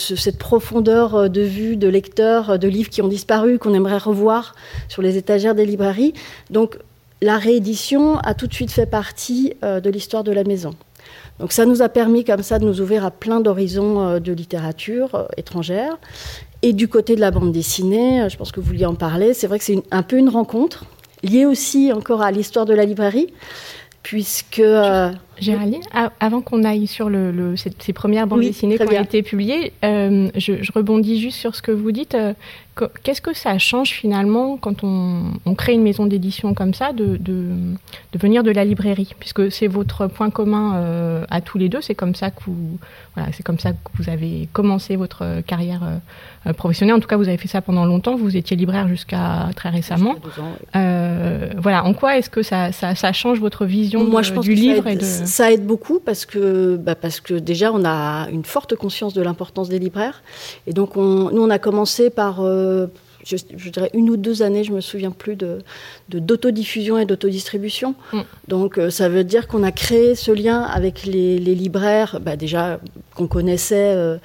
cette 0.06 0.38
profondeur 0.38 1.16
euh, 1.16 1.28
de 1.28 1.42
vue 1.42 1.78
de 1.78 1.88
lecteurs, 1.88 2.52
euh, 2.52 2.58
de 2.58 2.68
livres 2.68 2.90
qui 2.90 3.02
ont 3.02 3.08
disparu, 3.08 3.58
qu'on 3.58 3.74
aimerait 3.74 3.98
revoir 3.98 4.56
sur 4.88 5.02
les 5.02 5.18
étagères 5.18 5.56
des 5.56 5.66
librairies. 5.66 6.14
Donc 6.50 6.78
la 7.22 7.38
réédition 7.38 8.18
a 8.20 8.34
tout 8.34 8.48
de 8.48 8.54
suite 8.54 8.72
fait 8.72 8.86
partie 8.86 9.54
euh, 9.64 9.80
de 9.80 9.90
l'histoire 9.90 10.24
de 10.24 10.32
la 10.32 10.44
maison. 10.44 10.76
Donc 11.40 11.52
ça 11.52 11.66
nous 11.66 11.82
a 11.82 11.90
permis 11.90 12.24
comme 12.24 12.44
ça 12.44 12.60
de 12.60 12.66
nous 12.66 12.82
ouvrir 12.82 13.04
à 13.04 13.12
plein 13.12 13.40
d'horizons 13.42 14.20
de 14.20 14.32
littérature 14.32 15.28
étrangère. 15.36 15.98
Et 16.62 16.72
du 16.72 16.88
côté 16.88 17.16
de 17.16 17.22
la 17.22 17.32
bande 17.32 17.52
dessinée, 17.52 18.30
je 18.30 18.38
pense 18.38 18.52
que 18.52 18.62
vous 18.62 18.68
vouliez 18.68 18.86
en 18.86 18.96
parler, 18.96 19.34
c'est 19.34 19.48
vrai 19.48 19.58
que 19.58 19.66
c'est 19.66 19.84
un 19.92 20.04
peu 20.04 20.18
une 20.18 20.30
rencontre, 20.30 20.86
liée 21.24 21.46
aussi 21.46 21.92
encore 21.92 22.22
à 22.22 22.32
l'histoire 22.32 22.66
de 22.66 22.74
la 22.74 22.86
librairie, 22.86 23.34
puisque... 24.04 24.62
Géraldine, 25.40 25.82
avant 26.20 26.42
qu'on 26.42 26.64
aille 26.64 26.88
sur 26.88 27.10
le, 27.10 27.56
ces, 27.58 27.94
premières 27.94 28.28
bandes 28.28 28.42
dessinées 28.42 28.78
qui 28.78 28.84
ont 28.84 29.02
été 29.02 29.24
publiées, 29.24 29.74
euh, 29.84 30.30
je, 30.36 30.54
rebondis 30.74 31.20
juste 31.20 31.40
sur 31.40 31.56
ce 31.56 31.62
que 31.62 31.72
vous 31.72 31.92
dites. 31.92 32.16
Euh, 32.82 32.88
qu'est-ce 33.04 33.22
que 33.22 33.34
ça 33.34 33.58
change 33.58 33.90
finalement 33.92 34.58
quand 34.58 34.84
on, 34.84 35.56
crée 35.56 35.74
une 35.74 35.84
maison 35.84 36.06
d'édition 36.06 36.54
comme 36.54 36.74
ça 36.74 36.92
de, 36.94 37.20
venir 38.16 38.44
de 38.44 38.52
la 38.52 38.66
librairie? 38.66 39.14
Puisque 39.20 39.52
c'est 39.52 39.68
votre 39.68 40.08
point 40.08 40.30
commun 40.30 40.76
euh, 40.76 41.26
à 41.30 41.42
tous 41.42 41.58
les 41.58 41.70
deux, 41.70 41.82
c'est 41.82 41.96
comme 41.96 42.16
ça 42.16 42.32
que 42.32 42.42
vous, 42.48 42.80
voilà, 43.16 43.30
comme 43.44 43.60
ça 43.60 43.72
que 43.72 43.78
vous 43.96 44.10
avez 44.10 44.50
commencé 44.54 44.96
votre 44.96 45.42
carrière 45.42 45.82
professionnelle. 46.58 46.96
En 46.96 47.00
tout 47.00 47.08
cas, 47.08 47.18
vous 47.18 47.28
avez 47.28 47.38
fait 47.38 47.48
ça 47.48 47.62
pendant 47.62 47.86
longtemps. 47.86 48.16
Vous 48.16 48.36
étiez 48.36 48.58
libraire 48.58 48.88
jusqu'à 48.88 49.50
très 49.56 49.70
récemment. 49.70 50.16
voilà, 50.74 51.86
en 51.86 51.94
quoi 51.94 52.18
est-ce 52.18 52.30
que 52.30 52.42
ça, 52.42 52.72
change 53.14 53.40
votre 53.40 53.66
vision 53.66 54.04
Moi, 54.04 54.24
je 54.24 54.34
pense 54.34 54.46
du 54.46 54.56
livre 54.56 54.88
et 54.88 54.96
de 54.96 55.04
ça 55.04 55.52
aide 55.52 55.66
beaucoup 55.66 56.00
parce 56.00 56.26
que, 56.26 56.76
bah 56.78 56.96
parce 56.96 57.20
que 57.20 57.36
déjà, 57.36 57.72
on 57.72 57.86
a 57.86 58.28
une 58.32 58.46
forte 58.46 58.76
conscience 58.76 59.14
de 59.14 59.22
l'importance 59.22 59.70
des 59.70 59.80
libraires. 59.80 60.24
Et 60.68 60.74
donc, 60.74 60.98
on, 60.98 61.30
nous, 61.32 61.42
on 61.42 61.50
a 61.50 61.60
commencé 61.60 62.10
par, 62.10 62.42
euh, 62.64 62.88
je, 63.26 63.70
dirais, 63.70 63.90
une 63.94 64.10
ou 64.10 64.18
deux 64.18 64.42
années, 64.42 64.66
je 64.66 64.74
me 64.74 64.82
souviens 64.82 65.12
plus, 65.12 65.38
de, 65.38 65.60
d'autodiffusion 66.10 66.98
et 66.98 67.06
d'autodistribution. 67.06 67.96
Mm. 68.12 68.20
Donc, 68.50 68.78
euh, 68.78 68.90
ça 68.90 69.08
veut 69.08 69.24
dire 69.24 69.48
qu'on 69.48 69.64
a 69.64 69.72
créé 69.72 70.16
ce 70.16 70.32
lien 70.32 70.62
avec 70.62 71.06
les, 71.06 71.38
libraires, 71.40 72.20
bah, 72.22 72.36
déjà 72.36 72.82
qu'on 73.16 73.28
connaissait 73.28 73.94
euh, 73.96 74.18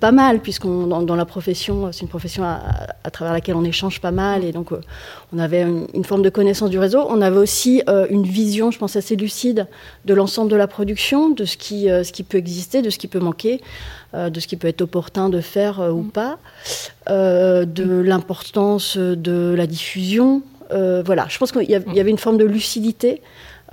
pas 0.00 0.12
mal, 0.12 0.40
puisqu'on 0.40 0.86
dans, 0.86 1.16
la 1.16 1.24
profession, 1.26 1.92
c'est 1.92 2.02
une 2.02 2.08
profession 2.08 2.42
à, 2.44 3.10
travers 3.10 3.34
laquelle 3.34 3.56
on 3.56 3.64
échange 3.64 4.00
pas 4.00 4.12
mal, 4.12 4.44
et 4.44 4.52
donc 4.52 4.70
on 5.32 5.38
avait 5.38 5.62
une, 5.62 6.04
forme 6.04 6.22
de 6.22 6.30
connaissance 6.30 6.70
du 6.70 6.78
réseau. 6.78 7.04
On 7.08 7.20
avait 7.20 7.38
aussi 7.38 7.82
une 8.10 8.22
vision, 8.22 8.70
je 8.70 8.78
pense, 8.78 8.96
assez 8.96 9.16
lucide 9.16 9.66
de 10.04 10.14
l'ensemble 10.14 10.50
de 10.50 10.56
la 10.56 10.68
production, 10.68 11.30
de 11.30 11.44
ce 11.44 11.56
qui, 11.56 11.86
ce 11.88 12.12
qui 12.12 12.22
peut 12.22 12.38
exister, 12.38 12.80
de 12.80 12.90
ce 12.90 12.98
qui 12.98 13.08
peut 13.08 13.18
manquer. 13.18 13.60
De 14.14 14.40
ce 14.40 14.46
qui 14.46 14.56
peut 14.56 14.68
être 14.68 14.80
opportun 14.80 15.28
de 15.28 15.40
faire 15.40 15.80
ou 15.80 16.02
mm. 16.02 16.10
pas, 16.10 16.38
de 17.08 18.00
l'importance 18.00 18.96
de 18.96 19.54
la 19.56 19.66
diffusion. 19.66 20.42
voilà, 20.70 21.26
je 21.28 21.38
pense 21.38 21.52
qu'il 21.52 21.68
y, 21.68 21.74
avait 21.74 22.10
une 22.10 22.18
forme 22.18 22.38
de 22.38 22.44
lucidité 22.44 23.22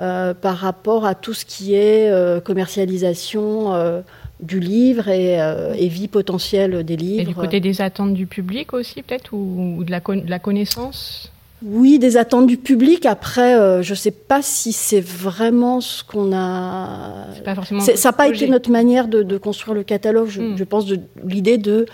euh, 0.02 0.34
par 0.34 0.58
rapport 0.58 1.06
à 1.06 1.16
tout 1.16 1.34
ce 1.34 1.46
qui 1.46 1.74
est 1.74 2.12
euh, 2.12 2.42
commercialisation 2.42 3.74
euh, 3.74 4.02
du 4.42 4.60
livre 4.60 5.08
et, 5.08 5.88
vie 5.88 6.10
potentielle 6.10 6.84
des 6.84 6.98
livres. 6.98 7.22
Et 7.22 7.26
du 7.26 7.34
côté 7.34 7.62
des 7.62 7.80
attentes 7.80 8.14
du 8.14 8.28
public 8.28 8.74
aussi, 8.74 9.04
peut-être, 9.04 9.32
ou, 9.32 9.86
de, 9.86 9.92
la 9.92 10.02
la 10.28 10.40
connaissance? 10.40 11.32
Oui, 11.66 12.00
des 12.00 12.18
attentes 12.18 12.48
du 12.48 12.58
public. 12.58 13.06
Après, 13.06 13.84
je 13.84 13.90
ne 13.90 13.96
sais 13.96 14.12
pas 14.12 14.42
si 14.42 14.72
c'est 14.72 15.02
vraiment 15.02 15.82
ce 15.82 16.04
qu'on 16.04 16.32
a. 16.34 17.26
Pas 17.44 17.56
forcément 17.56 17.82
ça 17.82 17.94
n'a 18.10 18.14
pas 18.14 18.28
été 18.28 18.48
notre 18.48 18.70
manière 18.70 19.08
de, 19.08 19.38
construire 19.38 19.76
le 19.76 19.84
catalogue. 19.84 20.28
Je, 20.28 20.42
hmm. 20.42 20.58
je 20.58 20.64
pense 20.64 20.86
de 20.86 21.00
l'idée 21.24 21.58
de 21.58 21.86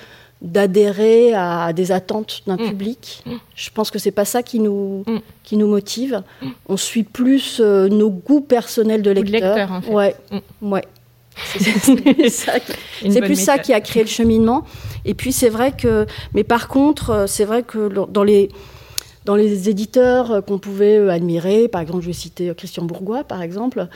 d'adhérer 0.41 1.33
à 1.33 1.71
des 1.71 1.91
attentes 1.91 2.41
d'un 2.47 2.55
mm. 2.55 2.69
public. 2.69 3.23
Mm. 3.25 3.31
Je 3.55 3.69
pense 3.69 3.91
que 3.91 3.99
c'est 3.99 4.11
pas 4.11 4.25
ça 4.25 4.41
qui 4.41 4.59
nous, 4.59 5.05
qui 5.43 5.55
nous 5.55 5.67
motive. 5.67 6.23
On 6.67 6.77
suit 6.77 7.03
plus 7.03 7.59
euh, 7.59 7.87
nos 7.87 8.09
goûts 8.09 8.41
personnels 8.41 9.03
de 9.03 9.11
lecteur. 9.11 9.71
en 9.71 9.81
fait. 9.81 9.91
Ouais, 9.91 10.15
ouais. 10.61 10.83
C'est 11.55 13.21
plus 13.21 13.39
ça 13.39 13.57
qui 13.57 13.73
a 13.73 13.81
créé 13.81 14.03
le 14.03 14.09
cheminement. 14.09 14.65
Et 15.05 15.13
puis 15.13 15.31
c'est 15.31 15.49
vrai 15.49 15.71
que, 15.71 16.05
mais 16.33 16.43
par 16.43 16.67
contre, 16.67 17.09
euh, 17.09 17.25
c'est 17.25 17.45
vrai 17.45 17.63
que 17.63 17.89
dans 18.09 18.23
les 18.23 18.49
dans 19.25 19.35
les 19.35 19.69
éditeurs 19.69 20.31
euh, 20.31 20.41
qu'on 20.41 20.59
pouvait 20.59 21.09
admirer, 21.09 21.67
par 21.67 21.81
exemple, 21.81 22.01
je 22.01 22.07
vais 22.07 22.13
citer 22.13 22.53
Christian 22.55 22.83
Bourgois, 22.83 23.23
par 23.23 23.41
exemple, 23.41 23.87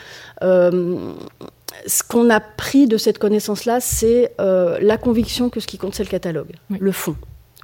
ce 1.86 2.02
qu'on 2.02 2.30
a 2.30 2.40
pris 2.40 2.86
de 2.86 2.96
cette 2.96 3.18
connaissance-là, 3.18 3.80
c'est 3.80 4.32
euh, 4.40 4.78
la 4.80 4.96
conviction 4.96 5.50
que 5.50 5.60
ce 5.60 5.66
qui 5.66 5.78
compte, 5.78 5.94
c'est 5.94 6.04
le 6.04 6.08
catalogue, 6.08 6.52
le 6.70 6.92
fond. 6.92 7.16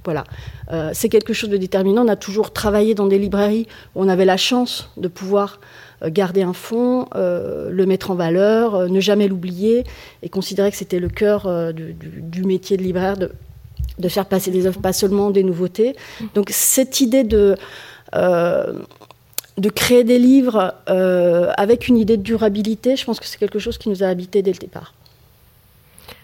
Voilà. 0.04 0.24
Euh, 0.72 0.90
c'est 0.92 1.08
quelque 1.08 1.32
chose 1.32 1.50
de 1.50 1.56
déterminant. 1.56 2.04
On 2.04 2.08
a 2.08 2.16
toujours 2.16 2.52
travaillé 2.52 2.94
dans 2.94 3.06
des 3.06 3.18
librairies 3.18 3.68
où 3.94 4.02
on 4.02 4.08
avait 4.08 4.24
la 4.24 4.36
chance 4.36 4.90
de 4.96 5.06
pouvoir 5.06 5.60
euh, 6.02 6.10
garder 6.10 6.42
un 6.42 6.52
fond, 6.52 7.06
le 7.14 7.84
mettre 7.86 8.10
en 8.10 8.14
valeur, 8.14 8.88
ne 8.88 9.00
jamais 9.00 9.28
l'oublier 9.28 9.84
et 10.22 10.28
considérer 10.28 10.70
que 10.70 10.76
c'était 10.76 10.98
le 10.98 11.08
cœur 11.08 11.72
du, 11.72 11.94
du, 11.94 12.42
métier 12.42 12.76
de 12.76 12.82
libraire 12.82 13.16
de, 13.16 13.30
de, 13.98 14.08
faire 14.08 14.26
passer 14.26 14.50
des 14.50 14.66
œuvres, 14.66 14.80
pas 14.80 14.92
seulement 14.92 15.30
des 15.30 15.42
nouveautés. 15.42 15.96
Donc 16.34 16.48
cette 16.50 17.00
idée 17.00 17.24
de 17.24 17.56
de 19.58 19.68
créer 19.68 20.04
des 20.04 20.18
livres 20.18 20.74
euh, 20.88 21.52
avec 21.56 21.88
une 21.88 21.98
idée 21.98 22.16
de 22.16 22.22
durabilité, 22.22 22.96
je 22.96 23.04
pense 23.04 23.20
que 23.20 23.26
c'est 23.26 23.38
quelque 23.38 23.58
chose 23.58 23.78
qui 23.78 23.88
nous 23.88 24.02
a 24.02 24.06
habité 24.06 24.42
dès 24.42 24.52
le 24.52 24.58
départ. 24.58 24.94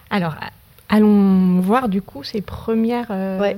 Alors, 0.09 0.35
allons 0.89 1.59
voir 1.59 1.89
du 1.89 2.01
coup 2.01 2.23
ces, 2.23 2.41
premières, 2.41 3.07
euh, 3.11 3.53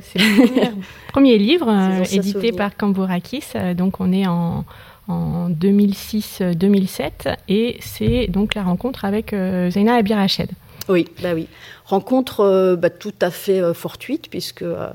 premiers 1.14 1.38
livres 1.38 1.70
euh, 1.70 2.04
édités 2.04 2.52
par 2.52 2.76
Cambourakis. 2.76 3.54
Donc, 3.76 4.02
on 4.02 4.12
est 4.12 4.28
en, 4.28 4.66
en 5.08 5.50
2006-2007 5.50 7.38
et 7.48 7.78
c'est 7.80 8.28
donc 8.28 8.56
la 8.56 8.64
rencontre 8.64 9.06
avec 9.06 9.34
Zaina 9.70 9.96
Abirached. 9.96 10.50
Oui, 10.90 11.08
bah 11.22 11.34
oui. 11.34 11.48
Rencontre 11.86 12.42
euh, 12.42 12.76
bah, 12.76 12.90
tout 12.90 13.14
à 13.22 13.32
fait 13.32 13.62
euh, 13.62 13.74
fortuite, 13.74 14.30
puisque 14.30 14.62
euh, 14.62 14.88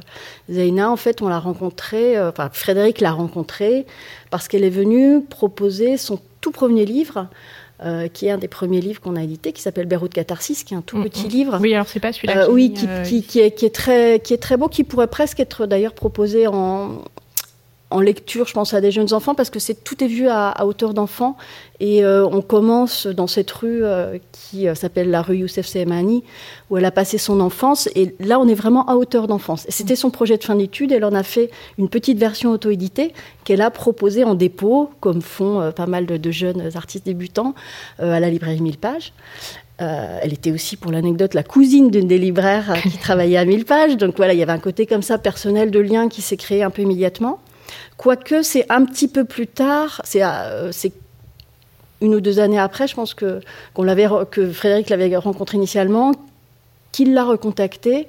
Zaina, 0.50 0.90
en 0.90 0.97
fait, 0.97 1.23
on 1.23 1.28
l'a 1.28 1.38
rencontrée, 1.38 2.21
enfin, 2.21 2.50
Frédéric 2.52 3.00
l'a 3.00 3.12
rencontrée 3.12 3.87
parce 4.31 4.49
qu'elle 4.49 4.64
est 4.64 4.71
venue 4.71 5.23
proposer 5.23 5.97
son 5.97 6.21
tout 6.40 6.52
premier 6.52 6.85
livre. 6.85 7.28
qui 8.14 8.26
est 8.26 8.31
un 8.31 8.38
des 8.38 8.49
premiers 8.49 8.81
livres 8.81 9.02
qu'on 9.02 9.16
a 9.16 9.23
édité, 9.23 9.52
qui 9.52 9.61
s'appelle 9.61 9.87
Beyrouth 9.87 10.14
Catharsis, 10.14 10.64
qui 10.64 10.73
est 10.73 10.76
un 10.76 10.83
tout 10.83 10.97
mm, 10.97 11.05
petit 11.05 11.26
mm. 11.26 11.31
livre. 11.31 11.59
Oui, 11.61 11.75
alors 11.75 11.87
c'est 11.87 12.00
pas 12.00 12.12
celui-là. 12.12 12.50
oui, 12.50 12.73
qui, 12.73 13.23
qui, 13.23 13.40
est, 13.40 13.50
qui, 13.50 13.66
est, 13.66 13.75
très, 13.75 14.21
qui 14.21 14.33
est 14.33 14.38
très 14.38 14.57
beau, 14.57 14.69
qui 14.69 14.83
pourrait 14.83 15.09
presque 15.09 15.40
être 15.40 15.66
d'ailleurs 15.66 15.93
proposé 15.93 16.47
en, 16.47 17.02
en 17.90 18.00
lecture, 18.00 18.49
je 18.49 18.52
pense 18.52 18.75
à 18.75 18.81
des 18.81 18.90
jeunes 18.90 19.12
enfants, 19.12 19.37
parce 19.37 19.49
que 19.49 19.61
c'est 19.61 19.85
tout 19.85 20.02
est 20.02 20.09
vu 20.09 20.28
à, 20.28 20.66
hauteur 20.66 20.93
d'enfant. 20.93 21.37
Et 21.78 22.05
euh, 22.05 22.26
on 22.26 22.40
commence 22.40 23.07
dans 23.07 23.28
cette 23.28 23.50
rue 23.50 23.85
euh, 23.85 24.19
qui 24.33 24.66
euh, 24.66 24.75
s'appelle 24.75 25.11
la 25.11 25.23
rue 25.23 25.38
Youssef 25.38 25.66
Sehmani, 25.66 26.25
où 26.69 26.78
elle 26.78 26.85
a 26.85 26.90
passé 26.90 27.16
son 27.16 27.38
enfance. 27.38 27.88
Et 27.95 28.16
là, 28.19 28.40
on 28.40 28.49
est 28.49 28.55
vraiment 28.55 28.88
à 28.88 28.97
hauteur 28.97 29.28
d'enfance. 29.28 29.66
C'était 29.69 29.95
son 29.95 30.11
projet 30.11 30.37
de 30.37 30.43
fin 30.43 30.57
d'études. 30.57 30.90
Elle 30.90 31.05
en 31.05 31.14
a 31.14 31.23
fait 31.23 31.50
une 31.78 31.88
petite 31.88 32.19
version 32.19 32.50
auto-éditée 32.50 33.12
qu'elle 33.45 33.61
a 33.61 33.71
proposée 33.71 34.25
en 34.25 34.35
dépôt, 34.35 34.90
comme 34.99 35.23
font 35.23 35.71
pas 35.71 35.87
mal 35.87 36.07
de, 36.07 36.31
jeunes 36.33 36.71
artistes 36.75 37.07
débutants, 37.07 37.55
à 37.99 38.19
la 38.19 38.31
librairie 38.31 38.61
1000 38.61 38.78
pages. 38.78 39.12
elle 39.78 40.33
était 40.33 40.50
aussi, 40.50 40.76
pour 40.76 40.90
l'anecdote, 40.90 41.35
la 41.35 41.45
cousine 41.45 41.90
d'une 41.90 42.09
des 42.09 42.19
libraires 42.19 42.75
qui 42.83 42.99
travaillait 42.99 43.37
à 43.37 43.45
1000 43.45 43.64
pages. 43.64 43.97
Donc 43.97 44.16
voilà, 44.16 44.33
il 44.33 44.40
y 44.40 44.43
avait 44.43 44.52
un 44.52 44.59
côté 44.59 44.87
comme 44.87 45.02
ça 45.02 45.19
personnel 45.19 45.71
de 45.71 45.78
lien 45.78 46.09
qui 46.09 46.21
s'est 46.21 46.37
créé 46.37 46.64
un 46.64 46.71
peu 46.71 46.83
immédiatement. 46.83 47.38
Quoique 47.97 48.42
c'est 48.42 48.71
un 48.71 48.85
petit 48.85 49.09
peu 49.09 49.25
plus 49.25 49.47
tard, 49.47 50.02
euh, 50.14 50.71
c'est 50.73 50.92
une 52.00 52.14
ou 52.14 52.21
deux 52.21 52.38
années 52.38 52.59
après, 52.59 52.87
je 52.87 52.95
pense 52.95 53.14
que, 53.14 53.40
que 54.30 54.50
Frédéric 54.50 54.90
l'avait 54.90 55.16
rencontré 55.16 55.56
initialement, 55.56 56.12
qu'il 56.92 57.14
l'a 57.14 57.25
recontacté, 57.25 58.09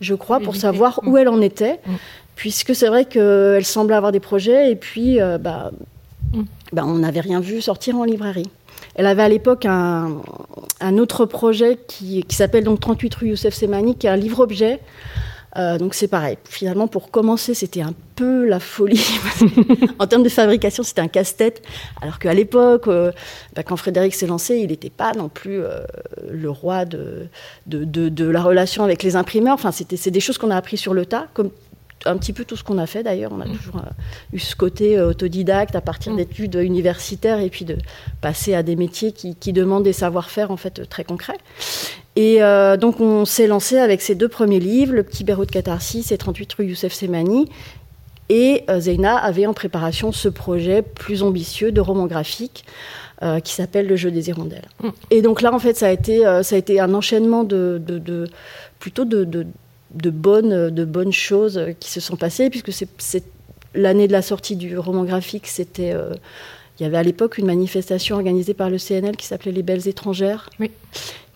je 0.00 0.14
crois, 0.14 0.40
pour 0.40 0.56
savoir 0.56 1.00
où 1.04 1.12
mm. 1.12 1.16
elle 1.18 1.28
en 1.28 1.40
était, 1.40 1.80
mm. 1.86 1.94
puisque 2.36 2.74
c'est 2.74 2.88
vrai 2.88 3.04
qu'elle 3.04 3.64
semblait 3.64 3.96
avoir 3.96 4.12
des 4.12 4.20
projets, 4.20 4.70
et 4.70 4.76
puis 4.76 5.20
euh, 5.20 5.38
bah, 5.38 5.70
mm. 6.32 6.42
bah, 6.72 6.82
on 6.86 6.94
n'avait 6.98 7.20
rien 7.20 7.40
vu 7.40 7.60
sortir 7.60 7.96
en 7.96 8.04
librairie. 8.04 8.50
Elle 8.94 9.06
avait 9.06 9.22
à 9.22 9.28
l'époque 9.28 9.64
un, 9.64 10.18
autre 10.98 11.24
projet 11.24 11.78
qui, 11.86 12.24
qui 12.24 12.34
s'appelle 12.34 12.64
donc 12.64 12.80
38 12.80 13.14
rue 13.14 13.28
Youssef 13.28 13.54
Semani, 13.54 13.96
qui 13.96 14.08
est 14.08 14.10
un 14.10 14.16
livre-objet 14.16 14.80
euh, 15.58 15.78
donc 15.78 15.94
c'est 15.94 16.08
pareil. 16.08 16.38
Finalement, 16.44 16.86
pour 16.86 17.10
commencer, 17.10 17.54
c'était 17.54 17.80
un 17.80 17.94
peu 18.14 18.46
la 18.46 18.60
folie. 18.60 19.04
en 19.98 20.06
termes 20.06 20.22
de 20.22 20.28
fabrication, 20.28 20.82
c'était 20.82 21.00
un 21.00 21.08
casse-tête. 21.08 21.62
Alors 22.00 22.18
qu'à 22.18 22.32
l'époque, 22.32 22.86
euh, 22.86 23.10
bah, 23.54 23.62
quand 23.62 23.76
Frédéric 23.76 24.14
s'est 24.14 24.26
lancé, 24.26 24.56
il 24.56 24.68
n'était 24.68 24.90
pas 24.90 25.12
non 25.12 25.28
plus 25.28 25.60
euh, 25.60 25.80
le 26.30 26.50
roi 26.50 26.84
de 26.84 27.26
de, 27.66 27.84
de, 27.84 28.24
la 28.24 28.42
relation 28.42 28.84
avec 28.84 29.02
les 29.02 29.16
imprimeurs. 29.16 29.54
Enfin, 29.54 29.72
c'est 29.72 30.10
des 30.10 30.20
choses 30.20 30.38
qu'on 30.38 30.50
a 30.50 30.56
appris 30.56 30.76
sur 30.76 30.94
le 30.94 31.06
tas, 31.06 31.26
un 32.04 32.16
petit 32.16 32.32
peu 32.32 32.44
tout 32.44 32.56
ce 32.56 32.64
qu'on 32.64 32.78
a 32.78 32.86
fait 32.86 33.02
d'ailleurs. 33.02 33.32
On 33.32 33.40
a 33.40 33.46
mm. 33.46 33.56
toujours 33.56 33.82
eu 34.32 34.38
ce 34.38 34.54
côté 34.54 35.00
autodidacte 35.00 35.74
à 35.74 35.80
partir 35.80 36.12
mm. 36.12 36.16
d'études 36.16 36.54
universitaires 36.54 37.40
et 37.40 37.50
puis 37.50 37.64
de 37.64 37.76
passer 38.20 38.54
à 38.54 38.62
des 38.62 38.76
métiers 38.76 39.12
qui, 39.12 39.34
qui 39.34 39.52
demandent 39.52 39.84
des 39.84 39.92
savoir-faire 39.92 40.50
en 40.50 40.56
fait 40.56 40.88
très 40.88 41.04
concrets. 41.04 41.38
Et 42.18 42.42
euh, 42.42 42.76
donc 42.76 43.00
on 43.00 43.24
s'est 43.24 43.46
lancé 43.46 43.78
avec 43.78 44.02
ces 44.02 44.16
deux 44.16 44.26
premiers 44.26 44.58
livres, 44.58 44.92
Le 44.92 45.04
Petit 45.04 45.22
Béraud 45.22 45.44
de 45.44 45.52
Catharsis 45.52 46.10
et 46.10 46.18
38 46.18 46.52
rue 46.54 46.66
Youssef 46.66 46.92
Semani. 46.92 47.48
Et 48.28 48.64
euh, 48.68 48.80
Zeina 48.80 49.16
avait 49.16 49.46
en 49.46 49.54
préparation 49.54 50.10
ce 50.10 50.28
projet 50.28 50.82
plus 50.82 51.22
ambitieux 51.22 51.70
de 51.70 51.80
roman 51.80 52.06
graphique 52.06 52.64
euh, 53.22 53.38
qui 53.38 53.52
s'appelle 53.52 53.86
Le 53.86 53.94
jeu 53.94 54.10
des 54.10 54.30
hirondelles. 54.30 54.66
Mm. 54.82 54.88
Et 55.12 55.22
donc 55.22 55.42
là, 55.42 55.54
en 55.54 55.60
fait, 55.60 55.76
ça 55.76 55.86
a 55.86 55.90
été, 55.92 56.24
ça 56.42 56.56
a 56.56 56.58
été 56.58 56.80
un 56.80 56.92
enchaînement 56.92 57.44
de, 57.44 57.80
plutôt 58.80 59.04
de, 59.04 59.22
de, 59.22 59.46
bonnes, 59.90 60.70
de 60.70 60.84
bonnes 60.84 61.12
choses 61.12 61.60
qui 61.80 61.90
se 61.90 62.00
sont 62.00 62.16
passées, 62.16 62.50
puisque 62.50 62.72
c'est 62.72 63.24
l'année 63.74 64.08
de 64.08 64.12
la 64.12 64.22
sortie 64.22 64.56
du 64.56 64.78
roman 64.78 65.04
graphique, 65.04 65.46
c'était 65.46 65.94
il 66.78 66.84
y 66.84 66.86
avait 66.86 66.96
à 66.96 67.02
l'époque 67.02 67.38
une 67.38 67.46
manifestation 67.46 68.16
organisée 68.16 68.54
par 68.54 68.70
le 68.70 68.78
CNL 68.78 69.16
qui 69.16 69.26
s'appelait 69.26 69.52
Les 69.52 69.62
Belles 69.62 69.88
Étrangères. 69.88 70.48
Oui 70.60 70.70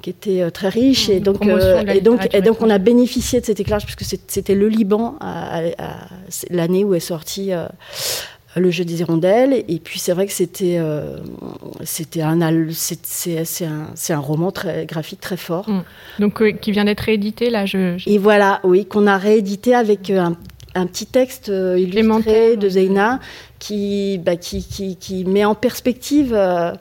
qui 0.03 0.11
était 0.11 0.43
euh, 0.43 0.51
très 0.51 0.69
riche 0.69 1.09
et 1.09 1.21
donc, 1.21 1.47
euh, 1.47 1.81
et 1.87 2.01
donc, 2.01 2.29
et 2.35 2.43
donc 2.43 2.61
on 2.61 2.69
a 2.69 2.79
bénéficié 2.79 3.41
de 3.41 3.47
cet 3.47 3.61
éclairage 3.61 3.87
puisque 3.87 4.19
c'était 4.27 4.55
le 4.55 4.69
Liban 4.69 5.17
à, 5.21 5.63
l'année 6.51 6.85
où 6.85 6.95
est 6.95 7.01
sorti 7.01 7.53
euh, 7.53 7.67
le 8.57 8.71
jeu 8.71 8.85
des 8.85 9.01
hirondelles. 9.01 9.65
Et 9.69 9.79
puis 9.79 9.99
c'est 9.99 10.13
vrai 10.13 10.27
que 10.27 10.33
c'était 10.33 10.81
c'était 11.85 12.23
un 12.23 12.39
c'est 12.73 13.67
un, 13.67 13.87
un 14.09 14.19
roman 14.19 14.53
très 14.53 14.87
graphique 14.87 15.21
très 15.21 15.37
fort. 15.37 15.69
Mm. 15.69 15.83
donc 16.19 16.59
qui 16.61 16.73
vient 16.73 16.85
d'être 16.85 17.01
réédité 17.01 17.51
là 17.51 17.67
je, 17.67 17.97
et 18.07 18.19
voilà 18.19 18.61
oui 18.65 18.87
qu'on 18.87 19.07
a 19.07 19.17
réédité 19.17 19.75
avec 19.75 20.11
un, 20.11 20.37
un 20.75 20.87
petit 20.87 21.07
texte 21.07 21.49
illustré 21.49 22.57
de 22.57 22.69
Zeina 22.69 23.21
qui, 23.63 24.19
bah, 24.19 24.35
qui, 24.35 24.65
qui, 24.67 24.97
qui, 24.97 25.25
met 25.25 25.45
en 25.45 25.55
perspective 25.55 26.35
euh, 26.35 26.73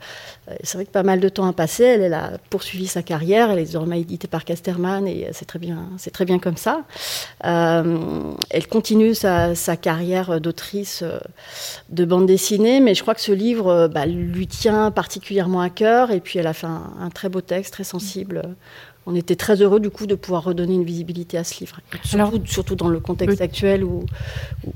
c'est 0.62 0.78
vrai 0.78 0.84
que 0.84 0.90
pas 0.90 1.02
mal 1.02 1.20
de 1.20 1.28
temps 1.28 1.46
a 1.46 1.52
passé. 1.52 1.84
Elle, 1.84 2.14
a 2.14 2.32
poursuivi 2.50 2.86
sa 2.86 3.02
carrière. 3.02 3.50
Elle 3.50 3.58
est 3.58 3.64
désormais 3.64 4.00
éditée 4.00 4.28
par 4.28 4.44
Casterman 4.44 5.06
et 5.06 5.28
c'est 5.32 5.44
très 5.44 5.58
bien, 5.58 5.88
c'est 5.98 6.10
très 6.10 6.24
bien 6.24 6.38
comme 6.38 6.56
ça. 6.56 6.84
Euh, 7.44 8.32
elle 8.50 8.66
continue 8.66 9.14
sa, 9.14 9.54
carrière 9.80 10.40
d'autrice 10.40 11.02
euh, 11.02 11.18
de 11.90 12.04
bande 12.04 12.26
dessinée, 12.26 12.80
mais 12.80 12.94
je 12.94 13.02
crois 13.02 13.14
que 13.14 13.20
ce 13.20 13.32
livre 13.32 13.88
bah, 13.88 14.06
lui 14.06 14.46
tient 14.46 14.90
particulièrement 14.90 15.60
à 15.60 15.70
cœur. 15.70 16.10
Et 16.10 16.20
puis 16.20 16.38
elle 16.38 16.46
a 16.46 16.52
fait 16.52 16.66
un, 16.66 17.10
très 17.14 17.28
beau 17.28 17.40
texte, 17.40 17.72
très 17.72 17.84
sensible 17.84 18.42
on 19.06 19.14
était 19.14 19.36
très 19.36 19.60
heureux 19.60 19.80
du 19.80 19.90
coup 19.90 20.06
de 20.06 20.14
pouvoir 20.14 20.44
redonner 20.44 20.74
une 20.74 20.84
visibilité 20.84 21.36
à 21.36 21.44
ce 21.44 21.58
livre. 21.60 21.80
Surtout, 22.04 22.40
surtout 22.46 22.76
dans 22.76 22.88
le 22.88 23.00
contexte 23.00 23.40
actuel 23.40 23.82
où, 23.84 24.04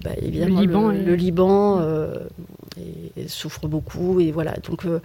bah, 0.03 0.11
évidemment 0.21 0.89
le 0.91 1.15
Liban, 1.15 1.81
euh, 1.81 2.15
souffre 3.29 3.69
beaucoup 3.69 4.21
et 4.21 4.31
voilà 4.31 4.55
donc 4.69 4.85
euh, 4.85 5.01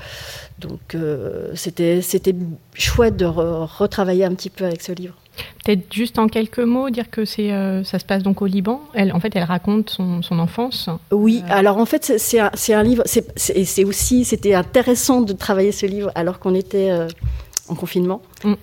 donc 0.60 0.94
euh, 0.94 1.52
c'était 1.56 2.02
c'était 2.02 2.36
chouette 2.74 3.16
de 3.16 3.26
retravailler 3.26 4.26
un 4.26 4.34
petit 4.34 4.50
peu 4.50 4.66
avec 4.66 4.82
ce 4.82 4.92
livre. 4.92 5.16
Peut-être 5.64 5.94
juste 5.94 6.20
en 6.20 6.28
quelques 6.28 6.60
mots 6.60 6.90
dire 6.90 7.10
que 7.10 7.24
c'est 7.24 7.50
ça 7.84 8.00
se 8.00 8.06
passe 8.06 8.24
donc 8.24 8.42
au 8.42 8.48
Liban. 8.48 8.82
Elle 8.94 9.14
en 9.14 9.20
fait 9.20 9.36
elle 9.36 9.44
raconte 9.44 9.92
son, 9.92 10.22
son 10.22 10.40
enfance. 10.40 10.90
Oui 11.12 11.44
alors 11.50 11.78
en 11.78 11.86
fait 11.86 12.18
c'est 12.18 12.40
un, 12.40 12.52
un, 12.70 12.84
livre 12.84 13.04
c'est 13.06 13.86
aussi 13.86 14.26
c'était 14.26 14.56
intéressant 14.56 15.22
de 15.22 15.34
travailler 15.34 15.72
ce 15.72 15.86
livre 15.86 16.12
alors 16.16 16.40
qu'on 16.40 16.56
était 16.56 16.92
en 17.70 17.76
confinement. 17.76 18.22
Mm. 18.44 18.54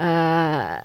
Euh, 0.00 0.76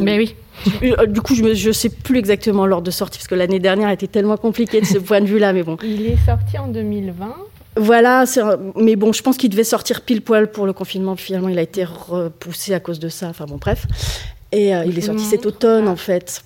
Mais 0.00 0.18
oui. 0.18 0.34
Euh, 0.82 1.06
du 1.06 1.20
coup, 1.20 1.34
je 1.34 1.42
ne 1.42 1.72
sais 1.72 1.90
plus 1.90 2.18
exactement 2.18 2.66
l'ordre 2.66 2.86
de 2.86 2.90
sortie, 2.90 3.18
parce 3.18 3.28
que 3.28 3.34
l'année 3.34 3.58
dernière 3.58 3.90
était 3.90 4.06
tellement 4.06 4.36
compliquée 4.36 4.80
de 4.80 4.86
ce 4.86 4.98
point 4.98 5.20
de 5.20 5.26
vue-là, 5.26 5.52
mais 5.52 5.62
bon. 5.62 5.76
Il 5.82 6.06
est 6.06 6.24
sorti 6.24 6.58
en 6.58 6.68
2020. 6.68 7.34
Voilà, 7.76 8.24
mais 8.76 8.94
bon, 8.94 9.12
je 9.12 9.22
pense 9.22 9.36
qu'il 9.36 9.50
devait 9.50 9.64
sortir 9.64 10.02
pile 10.02 10.22
poil 10.22 10.50
pour 10.50 10.64
le 10.64 10.72
confinement. 10.72 11.16
Finalement, 11.16 11.48
il 11.48 11.58
a 11.58 11.62
été 11.62 11.84
repoussé 11.84 12.72
à 12.72 12.80
cause 12.80 13.00
de 13.00 13.08
ça. 13.08 13.28
Enfin 13.28 13.46
bon, 13.46 13.56
bref. 13.56 13.86
Et 14.52 14.74
euh, 14.74 14.84
il 14.84 14.96
est 14.96 15.02
sorti 15.02 15.24
cet 15.24 15.44
automne, 15.44 15.88
en 15.88 15.96
fait. 15.96 16.44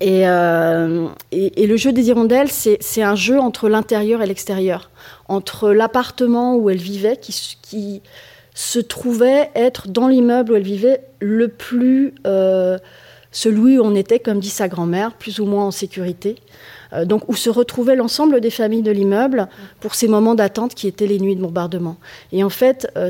Et, 0.00 0.20
et, 0.22 1.66
le 1.66 1.76
jeu 1.76 1.92
des 1.92 2.08
hirondelles, 2.08 2.48
c'est 2.48 3.02
un 3.02 3.14
jeu 3.16 3.38
entre 3.38 3.68
l'intérieur 3.68 4.22
et 4.22 4.26
l'extérieur, 4.26 4.90
entre 5.28 5.70
l'appartement 5.70 6.56
où 6.56 6.70
elle 6.70 6.78
vivait, 6.78 7.16
qui, 7.16 7.58
qui 7.60 8.00
se 8.60 8.78
trouvait 8.78 9.50
être 9.54 9.88
dans 9.88 10.06
l'immeuble 10.06 10.52
où 10.52 10.54
elle 10.54 10.62
vivait 10.62 11.00
le 11.18 11.48
plus 11.48 12.12
euh, 12.26 12.76
celui 13.32 13.78
où 13.78 13.82
on 13.82 13.94
était, 13.94 14.18
comme 14.18 14.38
dit 14.38 14.50
sa 14.50 14.68
grand-mère, 14.68 15.14
plus 15.14 15.40
ou 15.40 15.46
moins 15.46 15.64
en 15.64 15.70
sécurité. 15.70 16.36
Euh, 16.92 17.06
donc 17.06 17.26
où 17.28 17.36
se 17.36 17.48
retrouvait 17.48 17.96
l'ensemble 17.96 18.38
des 18.42 18.50
familles 18.50 18.82
de 18.82 18.90
l'immeuble 18.90 19.48
pour 19.80 19.94
ces 19.94 20.08
moments 20.08 20.34
d'attente 20.34 20.74
qui 20.74 20.88
étaient 20.88 21.06
les 21.06 21.18
nuits 21.18 21.36
de 21.36 21.40
bombardement. 21.40 21.96
Et 22.32 22.44
en 22.44 22.50
fait, 22.50 22.86
euh, 22.98 23.08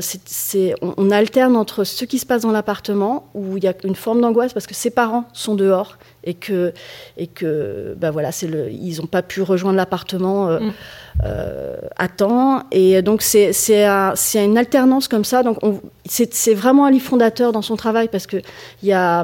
on, 0.81 1.11
alterne 1.11 1.57
entre 1.57 1.83
ce 1.83 2.05
qui 2.05 2.17
se 2.17 2.25
passe 2.25 2.43
dans 2.43 2.51
l'appartement 2.51 3.27
où 3.33 3.57
il 3.57 3.65
y 3.65 3.67
a 3.67 3.73
une 3.83 3.95
forme 3.95 4.21
d'angoisse 4.21 4.53
parce 4.53 4.67
que 4.67 4.75
ses 4.75 4.89
parents 4.89 5.25
sont 5.33 5.55
dehors 5.55 5.97
et 6.23 6.33
que 6.33 6.73
et 7.17 7.27
que 7.27 7.95
bah 7.97 8.11
voilà, 8.11 8.31
c'est 8.31 8.47
le, 8.47 8.69
ils 8.69 8.97
n'ont 8.97 9.07
pas 9.07 9.21
pu 9.21 9.41
rejoindre 9.41 9.77
l'appartement. 9.77 10.59
Mm. 10.59 10.71
Euh, 11.25 11.75
à 11.97 12.07
temps. 12.07 12.63
Et 12.71 13.01
donc, 13.03 13.21
c'est 13.21 13.51
une 14.33 14.57
alternance 14.57 15.07
comme 15.07 15.25
ça. 15.25 15.43
Donc, 15.43 15.59
c'est 16.05 16.53
vraiment 16.53 16.85
un 16.85 16.91
livre 16.91 17.05
fondateur 17.05 17.51
dans 17.51 17.61
son 17.61 17.75
travail 17.75 18.07
parce 18.07 18.25
qu'il 18.25 18.41
y 18.81 18.93
a, 18.93 19.23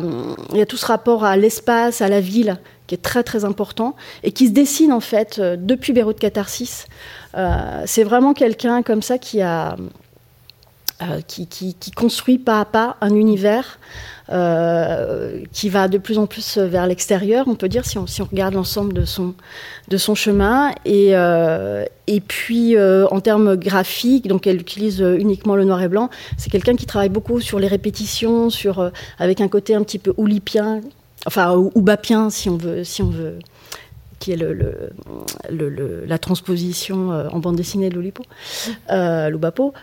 y 0.53 0.61
a 0.61 0.65
tout 0.67 0.77
ce 0.77 0.85
rapport 0.85 1.23
à 1.23 1.37
l'espace, 1.37 2.01
à 2.01 2.07
la 2.07 2.19
ville 2.19 2.59
qui 2.87 2.95
est 2.95 3.01
très 3.01 3.23
très 3.23 3.45
important 3.45 3.95
et 4.23 4.31
qui 4.31 4.47
se 4.47 4.51
dessine 4.51 4.93
en 4.93 4.99
fait 4.99 5.39
euh, 5.39 5.55
depuis 5.59 5.93
Beyrouth 5.93 6.19
Catharsis. 6.19 6.87
Euh, 7.35 7.83
c'est 7.85 8.03
vraiment 8.03 8.33
quelqu'un 8.33 8.81
comme 8.81 9.01
ça 9.01 9.17
qui 9.17 9.41
a 9.41 9.75
qui, 11.27 11.47
qui, 11.47 11.91
construit 11.91 12.39
pas 12.39 12.59
à 12.59 12.65
pas 12.65 12.97
un 13.01 13.13
univers 13.13 13.79
euh, 14.29 15.41
qui 15.53 15.69
va 15.69 15.87
de 15.87 15.97
plus 15.97 16.17
en 16.17 16.25
plus 16.25 16.57
vers 16.57 16.85
l'extérieur, 16.85 17.47
on 17.47 17.55
peut 17.55 17.69
dire, 17.69 17.85
si 17.85 17.97
on, 17.97 18.05
regarde 18.29 18.55
l'ensemble 18.55 18.93
de 18.93 19.05
son, 19.05 19.35
chemin. 20.15 20.71
Et, 20.83 21.15
euh, 21.15 21.85
puis, 22.27 22.75
euh, 22.75 23.07
en 23.07 23.21
termes 23.21 23.55
graphiques, 23.55 24.27
donc 24.27 24.45
elle 24.45 24.59
utilise 24.59 24.99
uniquement 24.99 25.55
le 25.55 25.63
noir 25.63 25.81
et 25.81 25.87
blanc. 25.87 26.09
C'est 26.37 26.49
quelqu'un 26.49 26.75
qui 26.75 26.85
travaille 26.85 27.09
beaucoup 27.09 27.39
sur 27.39 27.59
les 27.59 27.67
répétitions, 27.67 28.49
sur, 28.49 28.91
avec 29.17 29.39
un 29.39 29.47
côté 29.47 29.75
un 29.75 29.83
petit 29.83 29.99
peu 29.99 30.13
oulipien, 30.17 30.81
enfin, 31.25 31.55
ou, 31.55 31.81
bapien, 31.81 32.29
si 32.29 32.49
on 32.49 32.57
veut. 32.57 32.83
Si 32.83 33.01
on 33.01 33.09
veut 33.09 33.39
qui 34.19 34.31
est 34.31 34.45
la 36.07 36.17
transposition 36.17 37.09
en 37.09 37.37
bande 37.39 37.55
dessinée 37.55 37.89
de 37.89 37.95
l'Oulipo, 37.95 38.23
euh, 38.91 39.29
Loubapo 39.29 39.73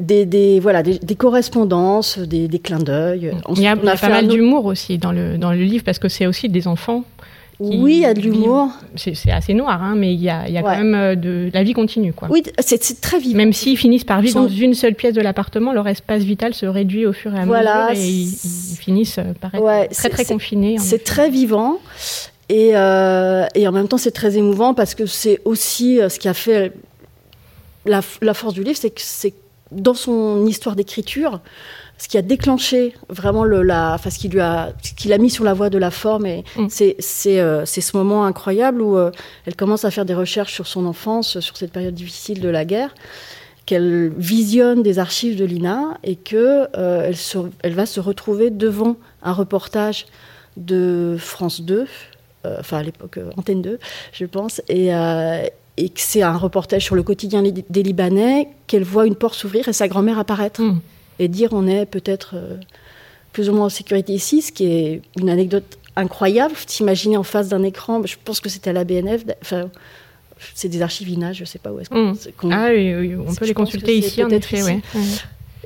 des, 0.00 0.60
voilà, 0.60 0.82
des, 0.82 1.14
correspondances, 1.14 2.18
des, 2.18 2.48
clins 2.58 2.78
d'œil. 2.78 3.32
Il 3.54 3.62
y 3.62 3.66
a, 3.66 3.76
pas 3.76 4.08
mal 4.08 4.28
d'humour 4.28 4.64
aussi 4.66 4.98
dans 4.98 5.12
le, 5.12 5.38
dans 5.38 5.52
le 5.52 5.62
livre 5.62 5.84
parce 5.84 5.98
que 5.98 6.08
c'est 6.08 6.26
aussi 6.26 6.48
des 6.48 6.66
enfants. 6.66 7.04
oui, 7.58 7.96
il 7.96 8.00
y 8.00 8.06
a 8.06 8.14
de 8.14 8.20
l'humour. 8.20 8.68
C'est 8.96 9.30
assez 9.30 9.54
noir, 9.54 9.82
hein, 9.82 9.94
mais 9.96 10.14
il 10.14 10.20
y 10.20 10.30
a, 10.30 10.48
y 10.48 10.56
a 10.56 10.62
quand 10.62 10.76
même 10.76 10.94
euh, 10.94 11.14
de 11.14 11.50
la 11.52 11.62
vie 11.62 11.74
continue. 11.74 12.12
Quoi. 12.12 12.28
Oui, 12.30 12.42
c'est 12.60 13.00
très 13.00 13.18
vivant. 13.18 13.36
Même 13.36 13.52
s'ils 13.52 13.76
finissent 13.76 14.04
par 14.04 14.20
vivre 14.20 14.40
dans 14.40 14.48
une 14.48 14.74
seule 14.74 14.94
pièce 14.94 15.14
de 15.14 15.20
l'appartement, 15.20 15.72
leur 15.72 15.86
espace 15.86 16.22
vital 16.22 16.54
se 16.54 16.66
réduit 16.66 17.06
au 17.06 17.12
fur 17.12 17.34
et 17.34 17.38
à 17.38 17.46
mesure 17.46 17.90
et 17.94 18.08
ils, 18.08 18.76
finissent 18.78 19.20
par 19.40 19.54
être 19.54 19.90
très 19.90 20.08
très 20.08 20.24
confinés. 20.24 20.76
C'est 20.78 21.04
très 21.04 21.30
vivant. 21.30 21.78
Et, 22.48 22.72
euh, 22.74 23.46
et, 23.54 23.68
en 23.68 23.72
même 23.72 23.86
temps, 23.86 23.96
c'est 23.96 24.10
très 24.10 24.36
émouvant 24.36 24.74
parce 24.74 24.96
que 24.96 25.06
c'est 25.06 25.38
aussi 25.44 26.00
euh, 26.00 26.08
ce 26.08 26.18
qui 26.18 26.26
a 26.26 26.34
fait 26.34 26.72
la, 27.86 28.00
la 28.22 28.34
force 28.34 28.54
du 28.54 28.62
livre, 28.62 28.78
c'est 28.78 28.90
que 28.90 29.00
c'est 29.00 29.34
dans 29.72 29.94
son 29.94 30.46
histoire 30.46 30.76
d'écriture, 30.76 31.40
ce 31.98 32.08
qui 32.08 32.16
a 32.16 32.22
déclenché 32.22 32.94
vraiment 33.08 33.44
le, 33.44 33.62
la, 33.62 33.94
enfin, 33.94 34.10
ce 34.10 34.18
qui 34.18 34.28
lui 34.28 34.40
a, 34.40 34.72
ce 34.82 34.94
qu'il 34.94 35.12
a 35.12 35.18
mis 35.18 35.30
sur 35.30 35.44
la 35.44 35.54
voie 35.54 35.70
de 35.70 35.78
la 35.78 35.90
forme, 35.90 36.26
et 36.26 36.44
mm. 36.56 36.66
c'est, 36.68 36.96
c'est, 36.98 37.40
euh, 37.40 37.64
c'est 37.66 37.80
ce 37.80 37.96
moment 37.96 38.24
incroyable 38.24 38.80
où 38.80 38.96
euh, 38.96 39.10
elle 39.46 39.54
commence 39.54 39.84
à 39.84 39.90
faire 39.90 40.04
des 40.04 40.14
recherches 40.14 40.54
sur 40.54 40.66
son 40.66 40.86
enfance, 40.86 41.40
sur 41.40 41.56
cette 41.56 41.72
période 41.72 41.94
difficile 41.94 42.40
de 42.40 42.48
la 42.48 42.64
guerre, 42.64 42.94
qu'elle 43.66 44.12
visionne 44.16 44.82
des 44.82 44.98
archives 44.98 45.36
de 45.36 45.44
l'INA 45.44 45.98
et 46.02 46.16
que 46.16 46.66
euh, 46.76 47.04
elle, 47.06 47.16
se, 47.16 47.38
elle 47.62 47.74
va 47.74 47.86
se 47.86 48.00
retrouver 48.00 48.50
devant 48.50 48.96
un 49.22 49.32
reportage 49.32 50.06
de 50.56 51.16
France 51.18 51.60
2, 51.60 51.86
enfin 52.58 52.78
à 52.78 52.82
l'époque 52.82 53.20
Antenne 53.36 53.62
2, 53.62 53.78
je 54.12 54.24
pense, 54.24 54.62
et, 54.68 54.90
et 55.80 55.88
que 55.88 56.00
c'est 56.00 56.22
un 56.22 56.36
reportage 56.36 56.84
sur 56.84 56.94
le 56.94 57.02
quotidien 57.02 57.42
des 57.42 57.82
Libanais, 57.82 58.48
qu'elle 58.66 58.84
voit 58.84 59.06
une 59.06 59.14
porte 59.14 59.34
s'ouvrir 59.34 59.66
et 59.66 59.72
sa 59.72 59.88
grand-mère 59.88 60.18
apparaître 60.18 60.60
hmm. 60.60 60.78
et 61.18 61.28
dire 61.28 61.50
on 61.52 61.66
est 61.66 61.86
peut-être 61.86 62.32
euh, 62.34 62.56
plus 63.32 63.48
ou 63.48 63.54
moins 63.54 63.66
en 63.66 63.70
sécurité 63.70 64.12
ici, 64.12 64.42
ce 64.42 64.52
qui 64.52 64.66
est 64.66 65.02
une 65.18 65.30
anecdote 65.30 65.78
incroyable. 65.96 66.54
T'imaginer 66.66 67.16
en 67.16 67.22
face 67.22 67.48
d'un 67.48 67.62
écran, 67.62 68.02
je 68.04 68.16
pense 68.22 68.40
que 68.40 68.50
c'était 68.50 68.70
à 68.70 68.72
la 68.74 68.84
BNF, 68.84 69.24
enfin, 69.40 69.70
c'est 70.54 70.68
des 70.68 70.82
archives 70.82 71.08
INA, 71.08 71.32
je 71.32 71.42
ne 71.42 71.46
sais 71.46 71.58
pas 71.58 71.72
où 71.72 71.80
est-ce 71.80 71.88
qu'on. 71.88 72.12
Hmm. 72.12 72.52
Ah 72.52 72.68
oui, 72.74 73.14
on 73.16 73.34
peut 73.34 73.46
les 73.46 73.54
consulter 73.54 73.96
ici, 73.96 74.22
en 74.22 74.28
effet, 74.28 74.62
oui. 74.62 74.82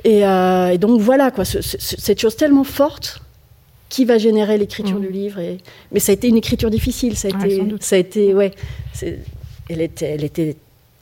Euh, 0.05 0.69
et, 0.69 0.77
donc 0.77 1.01
voilà, 1.01 1.29
quoi, 1.31 1.43
cette 1.43 2.21
chose 2.21 2.37
tellement 2.37 2.63
forte 2.63 3.21
qui 3.89 4.05
va 4.05 4.17
générer 4.17 4.57
l'écriture 4.57 4.97
hmm. 4.97 5.05
du 5.05 5.09
livre. 5.09 5.39
Et... 5.39 5.57
Mais 5.91 5.99
ça 5.99 6.11
a 6.11 6.13
été 6.13 6.29
une 6.29 6.37
écriture 6.37 6.69
difficile, 6.69 7.17
ça 7.17 7.27
a 7.27 7.31
été, 7.31 7.61
ça 7.81 7.95
a 7.97 7.99
été, 7.99 8.33
ouais, 8.33 8.51
elle 9.69 9.81
était, 9.81 10.05
elle 10.05 10.23
était 10.23 10.55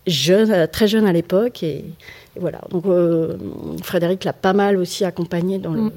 jeune, 0.08 0.52
euh, 0.52 0.68
très 0.68 0.88
jeune 0.88 1.06
à 1.06 1.14
l'époque. 1.14 1.64
Et, 1.64 1.86
voilà. 2.40 2.62
Donc, 2.70 2.86
euh, 2.86 3.36
Frédéric 3.84 4.24
l'a 4.24 4.34
pas 4.34 4.54
mal 4.54 4.78
aussi 4.78 5.06
accompagné 5.06 5.60
dans, 5.60 5.72
mm. 5.72 5.92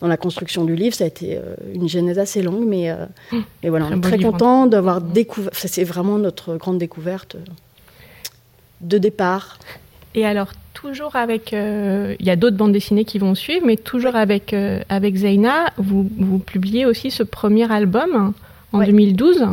dans, 0.00 0.08
la 0.08 0.16
construction 0.16 0.64
du 0.64 0.74
livre. 0.74 0.94
Ça 0.94 1.04
a 1.04 1.06
été 1.06 1.36
euh, 1.36 1.54
une 1.74 1.88
genèse 1.88 2.18
assez 2.18 2.42
longue, 2.42 2.64
mais, 2.66 2.90
mm. 3.32 3.68
voilà, 3.68 3.86
on 3.90 3.98
est 3.98 4.00
très 4.00 4.18
content 4.18 4.66
d'avoir 4.66 5.00
mm. 5.00 5.12
découvert. 5.12 5.52
C'est 5.54 5.84
vraiment 5.84 6.18
notre 6.18 6.56
grande 6.56 6.78
découverte 6.78 7.36
de 8.80 8.98
départ. 8.98 9.58
Et 10.14 10.24
alors, 10.24 10.52
toujours 10.74 11.16
avec. 11.16 11.52
Il 11.52 12.24
y 12.26 12.30
a 12.30 12.36
d'autres 12.36 12.56
bandes 12.56 12.72
dessinées 12.72 13.04
qui 13.04 13.18
vont 13.18 13.34
suivre, 13.34 13.66
mais 13.66 13.76
toujours 13.76 14.14
avec, 14.14 14.54
avec 14.88 15.16
Zeina, 15.16 15.72
vous, 15.76 16.08
vous 16.18 16.38
publiez 16.38 16.86
aussi 16.86 17.10
ce 17.10 17.24
premier 17.24 17.70
album 17.70 18.32
en 18.72 18.84
2012 18.84 19.44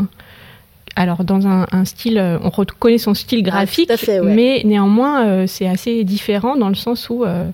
alors 0.96 1.24
dans 1.24 1.48
un, 1.48 1.86
style, 1.86 2.18
euh, 2.18 2.38
on 2.44 2.50
reconnaît 2.50 2.98
son 2.98 3.14
style 3.14 3.44
ah, 3.46 3.50
graphique, 3.50 3.92
mais 4.24 4.62
néanmoins 4.66 5.26
euh, 5.26 5.48
c'est 5.48 5.68
assez 5.68 6.04
différent 6.04 6.56
dans 6.58 6.70
le 6.70 6.76
sens 6.76 7.10
où 7.10 7.24
euh, 7.24 7.50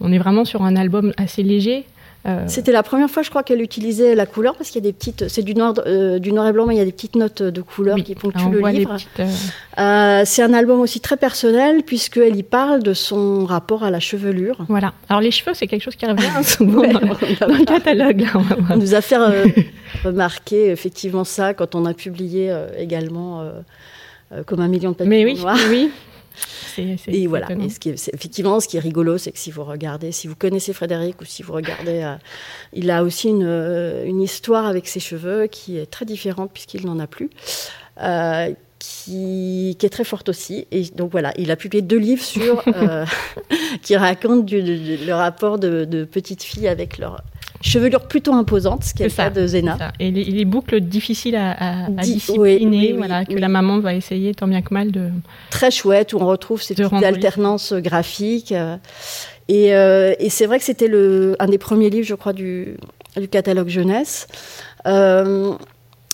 on 0.00 0.12
est 0.12 0.18
vraiment 0.18 0.44
sur 0.44 0.62
un 0.62 0.76
album 0.76 1.12
assez 1.16 1.42
léger. 1.42 1.84
C'était 2.46 2.72
la 2.72 2.82
première 2.82 3.10
fois, 3.10 3.22
je 3.22 3.30
crois, 3.30 3.42
qu'elle 3.42 3.60
utilisait 3.60 4.14
la 4.14 4.26
couleur 4.26 4.56
parce 4.56 4.70
qu'il 4.70 4.82
y 4.82 4.86
a 4.86 4.90
des 4.90 4.94
petites, 4.94 5.28
c'est 5.28 5.42
du 5.42 5.54
noir, 5.54 5.74
du 5.74 6.32
noir 6.32 6.46
et 6.46 6.52
blanc, 6.52 6.66
mais 6.66 6.74
il 6.74 6.78
y 6.78 6.80
a 6.80 6.84
des 6.84 6.92
petites 6.92 7.16
notes 7.16 7.42
de 7.42 7.62
couleur 7.62 7.96
qui 7.96 8.14
ponctuent 8.14 8.50
le 8.50 8.68
livre. 8.68 8.96
c'est 10.24 10.42
un 10.42 10.54
album 10.54 10.80
aussi 10.80 11.00
très 11.00 11.16
personnel 11.16 11.82
puisqu'elle 11.82 12.36
y 12.36 12.42
parle 12.42 12.82
de 12.82 12.94
son 12.94 13.44
rapport 13.44 13.84
à 13.84 13.90
la 13.90 14.00
chevelure. 14.00 14.64
Voilà. 14.68 14.94
Alors 15.08 15.20
les 15.20 15.30
cheveux, 15.30 15.52
c'est 15.54 15.66
quelque 15.66 15.82
chose 15.82 15.96
qui 15.96 16.06
revient 16.06 16.28
souvent 16.44 16.82
dans, 16.82 17.00
le, 17.00 17.64
catalogue. 17.64 18.26
on 18.70 18.76
nous 18.76 18.94
a 18.94 19.00
fait 19.00 19.16
remarquer 20.04 20.70
effectivement 20.70 21.24
ça 21.24 21.54
quand 21.54 21.74
on 21.74 21.84
a 21.84 21.94
publié 21.94 22.50
euh, 22.50 22.68
également 22.78 23.40
euh, 23.40 23.50
euh, 24.32 24.42
comme 24.44 24.60
un 24.60 24.68
million 24.68 24.90
de 24.90 24.96
papiers 24.96 25.08
Mais 25.08 25.24
oui, 25.24 25.40
oui. 25.68 25.90
Et 26.78 27.26
voilà. 27.26 27.48
Et 27.52 27.68
ce 27.68 27.80
qui 27.80 27.90
est, 27.90 28.10
effectivement, 28.12 28.60
ce 28.60 28.68
qui 28.68 28.76
est 28.76 28.80
rigolo, 28.80 29.18
c'est 29.18 29.32
que 29.32 29.38
si 29.38 29.50
vous 29.50 29.64
regardez, 29.64 30.12
si 30.12 30.26
vous 30.26 30.36
connaissez 30.36 30.72
Frédéric 30.72 31.20
ou 31.20 31.24
si 31.24 31.42
vous 31.42 31.52
regardez, 31.52 32.14
il 32.72 32.90
a 32.90 33.02
aussi 33.02 33.28
une, 33.28 34.02
une, 34.06 34.20
histoire 34.20 34.66
avec 34.66 34.88
ses 34.88 35.00
cheveux 35.00 35.46
qui 35.46 35.78
est 35.78 35.86
très 35.86 36.04
différente 36.04 36.50
puisqu'il 36.52 36.86
n'en 36.86 36.98
a 36.98 37.06
plus. 37.06 37.30
qui, 38.78 39.76
est 39.82 39.92
très 39.92 40.04
forte 40.04 40.28
aussi. 40.28 40.66
Et 40.70 40.82
donc 40.94 41.10
voilà, 41.10 41.32
il 41.36 41.50
a 41.50 41.56
publié 41.56 41.82
deux 41.82 41.98
livres 41.98 42.24
sur 42.24 42.62
qui 43.82 43.96
racontent 43.96 44.46
le 44.50 45.12
rapport 45.12 45.58
de, 45.58 45.84
de 45.84 46.04
petites 46.04 46.42
filles 46.42 46.68
avec 46.68 46.98
leur 46.98 47.22
chevelure 47.64 48.02
plutôt 48.02 48.34
imposante, 48.34 48.84
ce 48.84 48.94
qui 48.94 49.02
est, 49.02 49.06
le 49.06 49.12
cas 49.12 49.30
de 49.30 49.46
Zena. 49.46 49.92
Et 49.98 50.10
les, 50.10 50.44
boucles 50.44 50.80
difficiles 50.80 51.36
à, 51.36 51.88
discipliner, 52.02 52.92
voilà, 52.92 53.24
que 53.24 53.34
la 53.34 53.48
maman 53.48 53.80
va 53.80 53.94
essayer 53.94 54.34
tant 54.34 54.46
bien 54.46 54.62
que 54.62 54.72
mal 54.72 54.90
de. 54.90 55.08
Très 55.50 55.70
chouette, 55.70 56.12
où 56.12 56.18
on 56.18 56.26
retrouve 56.26 56.62
cette 56.62 56.80
alternance 56.80 57.72
graphique. 57.72 58.52
Euh, 58.52 58.76
et, 59.48 59.74
euh, 59.74 60.14
et 60.18 60.30
c'est 60.30 60.46
vrai 60.46 60.58
que 60.58 60.64
c'était 60.64 60.90
un 61.38 61.46
des 61.46 61.58
premiers 61.58 61.90
livres, 61.90 62.06
je 62.06 62.14
crois, 62.14 62.32
du, 62.32 62.76
du 63.16 63.28
catalogue 63.28 63.68
jeunesse. 63.68 64.26
Euh, 64.86 65.54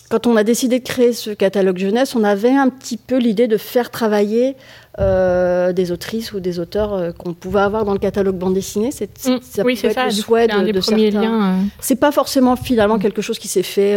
quand 0.08 0.26
on 0.26 0.36
a 0.36 0.42
décidé 0.42 0.80
de 0.80 0.84
créer 0.84 1.12
ce 1.12 1.30
catalogue 1.30 1.78
jeunesse, 1.78 2.16
on 2.16 2.24
avait 2.24 2.50
un 2.50 2.68
petit 2.68 2.96
peu 2.96 3.18
l'idée 3.18 3.46
de 3.46 3.56
faire 3.56 3.90
travailler 3.90 4.56
euh, 4.98 5.72
des 5.72 5.92
autrices 5.92 6.32
ou 6.32 6.40
des 6.40 6.58
auteurs 6.58 6.94
euh, 6.94 7.12
qu'on 7.12 7.32
pouvait 7.32 7.60
avoir 7.60 7.84
dans 7.84 7.92
le 7.92 8.00
catalogue 8.00 8.36
bande 8.36 8.54
dessinée. 8.54 8.90
C'est, 8.90 9.10
mm. 9.28 9.38
ça 9.40 9.62
oui, 9.62 9.76
c'est 9.76 9.92
ça. 9.92 10.06
Le 10.06 10.10
souhait 10.10 10.48
de, 10.48 10.72
de 10.72 10.80
certains. 10.80 11.58
Euh. 11.58 11.62
C'est 11.78 11.94
pas 11.94 12.10
forcément 12.10 12.56
finalement 12.56 12.98
quelque 12.98 13.22
chose 13.22 13.38
qui 13.38 13.46
s'est 13.46 13.62
fait, 13.62 13.96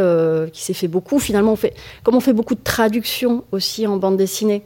qui 0.51 0.61
s'est 0.61 0.73
fait 0.73 0.87
beaucoup. 0.87 1.17
Finalement, 1.17 1.53
on 1.53 1.55
fait, 1.55 1.73
comme 2.03 2.15
on 2.15 2.19
fait 2.19 2.33
beaucoup 2.33 2.55
de 2.55 2.63
traductions 2.63 3.43
aussi 3.51 3.87
en 3.87 3.97
bande 3.97 4.17
dessinée, 4.17 4.63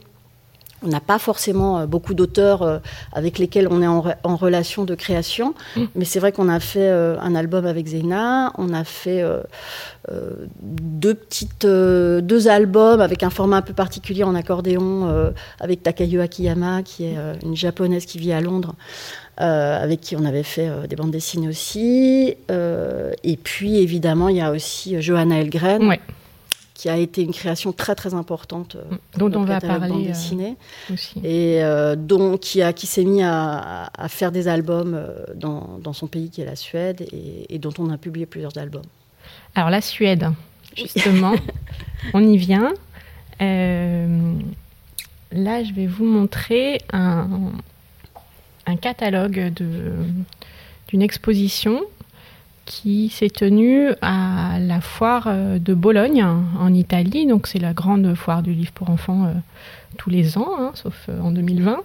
on 0.82 0.88
n'a 0.88 1.00
pas 1.00 1.18
forcément 1.18 1.78
euh, 1.78 1.86
beaucoup 1.86 2.14
d'auteurs 2.14 2.62
euh, 2.62 2.78
avec 3.12 3.38
lesquels 3.38 3.68
on 3.70 3.82
est 3.82 3.86
en, 3.86 4.36
relation 4.36 4.84
de 4.84 4.94
création, 4.94 5.54
mm. 5.76 5.84
mais 5.96 6.04
c'est 6.04 6.20
vrai 6.20 6.32
qu'on 6.32 6.48
a 6.48 6.60
fait 6.60 6.88
euh, 6.88 7.16
un 7.20 7.34
album 7.34 7.66
avec 7.66 7.86
Zena, 7.88 8.52
on 8.56 8.72
a 8.72 8.84
fait 8.84 9.24
deux 10.62 11.14
petites 11.14 11.66
deux 11.66 12.48
albums 12.48 13.00
avec 13.00 13.22
un 13.22 13.30
format 13.30 13.56
un 13.56 13.62
peu 13.62 13.72
particulier 13.72 14.22
en 14.22 14.34
accordéon 14.34 15.32
avec 15.60 15.82
Takayo 15.82 16.20
Akiyama, 16.20 16.82
qui 16.82 17.04
est 17.04 17.16
une 17.42 17.56
japonaise 17.56 18.06
qui 18.06 18.18
vit 18.18 18.32
à 18.32 18.40
Londres. 18.40 18.74
avec 19.36 20.00
qui 20.00 20.16
on 20.16 20.24
avait 20.24 20.42
fait 20.42 20.70
des 20.88 20.96
bandes 20.96 21.10
dessinées 21.10 21.48
aussi. 21.48 22.34
et 22.48 23.36
puis, 23.36 23.78
évidemment, 23.78 24.28
il 24.28 24.36
y 24.36 24.40
a 24.40 24.52
aussi 24.52 25.00
Johanna 25.00 25.40
Elgren, 25.40 25.88
ouais 25.88 26.00
qui 26.78 26.88
a 26.88 26.96
été 26.96 27.22
une 27.22 27.32
création 27.32 27.72
très 27.72 27.96
très 27.96 28.14
importante 28.14 28.76
euh, 28.76 28.84
dont 29.16 29.32
on 29.34 29.42
va 29.42 29.60
parler 29.60 29.88
bande 29.88 30.06
dessinée, 30.06 30.54
aussi. 30.92 31.18
et 31.24 31.60
euh, 31.64 31.96
dont 31.96 32.38
qui 32.38 32.62
a 32.62 32.72
qui 32.72 32.86
s'est 32.86 33.04
mis 33.04 33.20
à, 33.20 33.90
faire 34.06 34.30
des 34.30 34.46
albums 34.46 34.94
euh, 34.94 35.24
dans, 35.34 35.80
dans, 35.82 35.92
son 35.92 36.06
pays 36.06 36.30
qui 36.30 36.40
est 36.40 36.44
la 36.44 36.54
Suède 36.54 37.04
et, 37.50 37.58
dont 37.58 37.72
on 37.78 37.90
a 37.90 37.98
publié 37.98 38.26
plusieurs 38.26 38.56
albums. 38.56 38.84
Alors 39.56 39.70
la 39.70 39.80
Suède, 39.80 40.30
justement, 40.76 41.34
on 42.14 42.22
y 42.22 42.36
vient. 42.36 42.72
là, 43.40 43.48
je 45.32 45.72
vais 45.74 45.88
vous 45.88 46.04
montrer 46.04 46.80
un, 46.92 47.50
un 48.66 48.76
catalogue 48.76 49.52
d'une 49.52 51.02
exposition 51.02 51.80
qui 52.68 53.08
s'est 53.08 53.30
tenue 53.30 53.88
à 54.02 54.58
la 54.60 54.80
foire 54.80 55.24
euh, 55.26 55.58
de 55.58 55.72
Bologne 55.74 56.22
en 56.22 56.72
Italie. 56.72 57.26
Donc 57.26 57.46
c'est 57.46 57.58
la 57.58 57.72
grande 57.72 58.14
foire 58.14 58.42
du 58.42 58.52
livre 58.52 58.72
pour 58.72 58.90
enfants 58.90 59.24
euh, 59.24 59.32
tous 59.96 60.10
les 60.10 60.36
ans, 60.36 60.50
hein, 60.58 60.70
sauf 60.74 60.94
euh, 61.08 61.18
en 61.20 61.32
2020. 61.32 61.80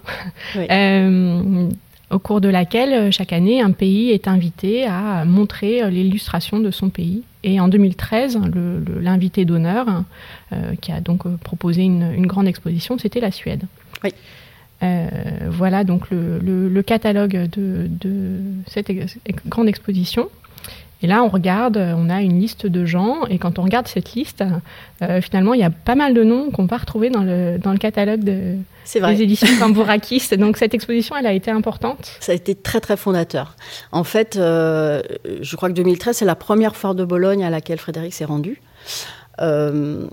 au 2.10 2.18
cours 2.18 2.40
de 2.42 2.48
laquelle 2.48 3.10
chaque 3.10 3.32
année 3.32 3.62
un 3.62 3.72
pays 3.72 4.10
est 4.10 4.28
invité 4.28 4.84
à 4.84 5.24
montrer 5.24 5.90
l'illustration 5.90 6.60
de 6.60 6.70
son 6.70 6.90
pays. 6.90 7.22
Et 7.42 7.58
en 7.58 7.66
2013, 7.66 8.38
l'invité 9.00 9.44
d'honneur, 9.44 10.04
qui 10.80 10.92
a 10.92 11.00
donc 11.00 11.26
proposé 11.38 11.82
une, 11.82 12.26
grande 12.26 12.46
exposition, 12.46 12.98
c'était 12.98 13.20
la 13.20 13.32
Suède. 13.32 13.64
voilà 15.48 15.82
donc 15.82 16.10
le, 16.10 16.82
catalogue 16.82 17.48
de, 17.50 17.88
de 17.88 18.38
cette 18.66 18.92
grande 19.48 19.66
exposition. 19.66 20.28
Et 21.04 21.06
là, 21.06 21.22
on 21.22 21.28
regarde, 21.28 21.76
on 21.76 22.08
a 22.08 22.22
une 22.22 22.40
liste 22.40 22.66
de 22.66 22.86
gens, 22.86 23.26
et 23.28 23.36
quand 23.36 23.58
on 23.58 23.62
regarde 23.62 23.86
cette 23.86 24.14
liste, 24.14 24.42
euh, 25.02 25.20
finalement, 25.20 25.52
il 25.52 25.60
y 25.60 25.62
a 25.62 25.68
pas 25.68 25.96
mal 25.96 26.14
de 26.14 26.24
noms 26.24 26.50
qu'on 26.50 26.64
va 26.64 26.78
retrouver 26.78 27.10
dans 27.10 27.22
le, 27.22 27.58
dans 27.58 27.72
le 27.72 27.78
catalogue 27.78 28.24
de, 28.24 28.56
des 28.94 29.22
éditions 29.22 29.46
Cambourakis. 29.58 30.30
Donc 30.38 30.56
cette 30.56 30.72
exposition, 30.72 31.14
elle 31.14 31.26
a 31.26 31.34
été 31.34 31.50
importante 31.50 32.16
Ça 32.20 32.32
a 32.32 32.34
été 32.34 32.54
très 32.54 32.80
très 32.80 32.96
fondateur. 32.96 33.54
En 33.92 34.02
fait, 34.02 34.36
euh, 34.36 35.02
je 35.42 35.56
crois 35.56 35.68
que 35.68 35.74
2013, 35.74 36.16
c'est 36.16 36.24
la 36.24 36.36
première 36.36 36.74
foire 36.74 36.94
de 36.94 37.04
Bologne 37.04 37.44
à 37.44 37.50
laquelle 37.50 37.78
Frédéric 37.78 38.14
s'est 38.14 38.24
rendu. 38.24 38.62
Euh, 39.42 40.06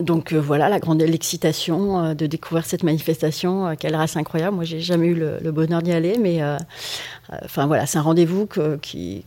donc 0.00 0.32
voilà, 0.32 0.68
la 0.68 0.80
grande 0.80 1.02
l'excitation 1.02 2.14
de 2.14 2.26
découvrir 2.26 2.66
cette 2.66 2.82
manifestation, 2.82 3.76
quelle 3.78 3.94
race 3.94 4.16
incroyable. 4.16 4.56
Moi, 4.56 4.64
j'ai 4.64 4.80
jamais 4.80 5.06
eu 5.06 5.14
le, 5.14 5.38
le 5.40 5.52
bonheur 5.52 5.82
d'y 5.82 5.92
aller, 5.92 6.18
mais 6.18 6.40
Enfin 7.42 7.66
voilà, 7.66 7.86
c'est 7.86 7.98
un 7.98 8.02
rendez-vous 8.02 8.46
qui, 8.82 9.24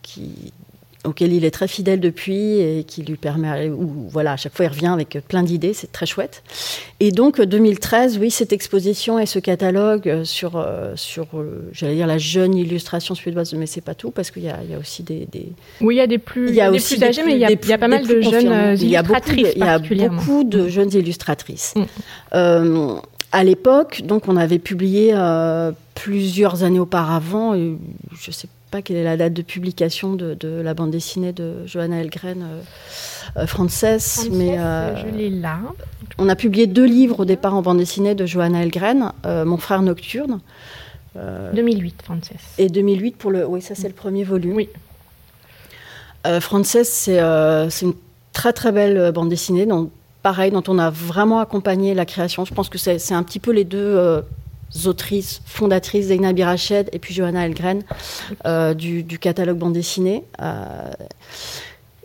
auquel 1.08 1.34
il 1.34 1.46
est 1.46 1.52
très 1.52 1.68
fidèle 1.68 2.00
depuis 2.00 2.60
et 2.60 2.84
qui 2.86 3.02
lui 3.02 3.16
permet, 3.16 3.70
ou 3.70 4.08
voilà, 4.10 4.34
à 4.34 4.38
chaque 4.38 4.56
fois 4.56 4.66
il 4.66 4.70
revient 4.70 4.88
avec 4.88 5.18
plein 5.28 5.44
d'idées, 5.44 5.74
c'est 5.74 5.92
très 5.92 6.06
chouette. 6.06 6.44
Et 7.00 7.12
donc 7.12 7.42
2013, 7.42 8.18
oui, 8.20 8.32
cette 8.32 8.54
exposition 8.54 9.20
et 9.20 9.26
ce 9.26 9.40
catalogue 9.40 10.24
sur, 10.24 10.56
euh, 10.56 10.94
sur 10.96 11.28
euh, 11.34 11.70
j'allais 11.72 11.96
dire 11.96 12.08
la 12.08 12.18
jeune 12.18 12.56
illustration 12.56 13.16
suédoise, 13.16 13.54
mais 13.54 13.66
c'est 13.66 13.82
pas 13.82 13.96
tout 13.96 14.12
parce 14.12 14.32
qu'il 14.32 14.44
y, 14.44 14.50
a, 14.50 14.60
aussi 14.80 15.04
des, 15.04 15.28
Oui, 15.82 15.96
il 15.96 15.98
y 15.98 16.02
a 16.02 16.08
des 16.08 16.18
plus, 16.18 16.50
il 16.50 16.56
y 16.56 16.62
a 16.62 16.72
aussi 16.72 16.96
plus 16.96 17.04
âgés, 17.04 17.24
mais 17.26 17.34
il 17.34 17.40
y, 17.40 17.74
a, 17.74 17.78
pas 17.78 17.88
mal 17.88 18.06
de 18.06 18.22
jeunes 18.22 18.78
illustratrices. 18.80 19.54
Il 19.56 19.62
y 19.62 20.06
a 20.06 20.10
beaucoup 20.10 20.44
de, 20.44 20.68
jeunes 20.68 20.94
illustratrices. 20.94 21.74
Mm 22.34 23.00
à 23.32 23.44
l'époque, 23.44 24.02
donc 24.04 24.28
on 24.28 24.38
avait 24.38 24.60
publié 24.60 25.12
euh, 25.14 25.72
plusieurs 25.96 26.64
années 26.64 26.80
auparavant, 26.80 27.54
je 27.56 27.78
ne 28.28 28.32
sais 28.32 28.48
pas 28.72 28.82
quelle 28.82 28.98
est 28.98 29.04
la 29.04 29.18
date 29.18 29.34
de 29.34 29.42
publication 29.42 30.16
de, 30.16 30.38
la 30.62 30.74
bande 30.74 30.92
dessinée 30.92 31.34
de 31.34 31.66
Johanna 31.66 32.02
Elgren, 32.02 32.42
euh, 32.42 32.62
euh 33.42 33.48
Frances, 33.48 34.28
mais 34.32 34.58
je 34.58 35.16
l'ai 35.16 35.30
là. 35.30 35.60
On 36.18 36.30
a 36.30 36.36
publié 36.36 36.68
deux 36.68 36.86
livres 36.86 37.22
au 37.22 37.26
départ 37.26 37.56
en 37.56 37.62
bande 37.62 37.78
dessinée 37.78 38.16
de 38.16 38.26
Johanna 38.26 38.64
Elgren, 38.64 39.12
Mon 39.26 39.58
frère 39.58 39.82
nocturne. 39.82 40.40
2008, 41.16 42.04
Frances. 42.04 42.30
Et 42.60 42.70
2008 42.70 43.18
pour 43.18 43.32
le, 43.32 43.46
oui, 43.46 43.62
ça 43.62 43.74
c'est 43.74 43.88
le 43.88 43.94
premier 43.94 44.24
volume. 44.24 44.56
Oui. 44.56 44.70
Frances, 46.42 46.78
c'est 46.84 47.20
une 47.20 47.94
très 48.34 48.54
très 48.54 48.72
belle 48.72 49.12
bande 49.12 49.30
dessinée 49.30 49.66
dont 49.66 49.90
pareil, 50.28 50.52
dont 50.52 50.64
on 50.68 50.78
a 50.78 50.90
vraiment 50.90 51.40
accompagné 51.40 51.94
la 51.94 52.06
création. 52.06 52.44
Je 52.44 52.54
pense 52.54 52.68
que 52.68 52.78
c'est 52.78 53.14
un 53.14 53.24
petit 53.24 53.40
peu 53.40 53.52
les 53.52 53.64
deux 53.64 53.78
euh, 53.78 54.22
autrices 54.86 55.42
fondatrices, 55.46 56.08
Zeina 56.08 56.34
Birached 56.34 56.90
et 56.92 57.00
puis 57.00 57.14
Johanna 57.14 57.46
Elgren, 57.46 57.84
euh, 58.46 58.74
du, 58.74 59.04
catalogue 59.20 59.58
bande 59.58 59.74
dessinée. 59.74 60.24
Euh, 60.42 60.92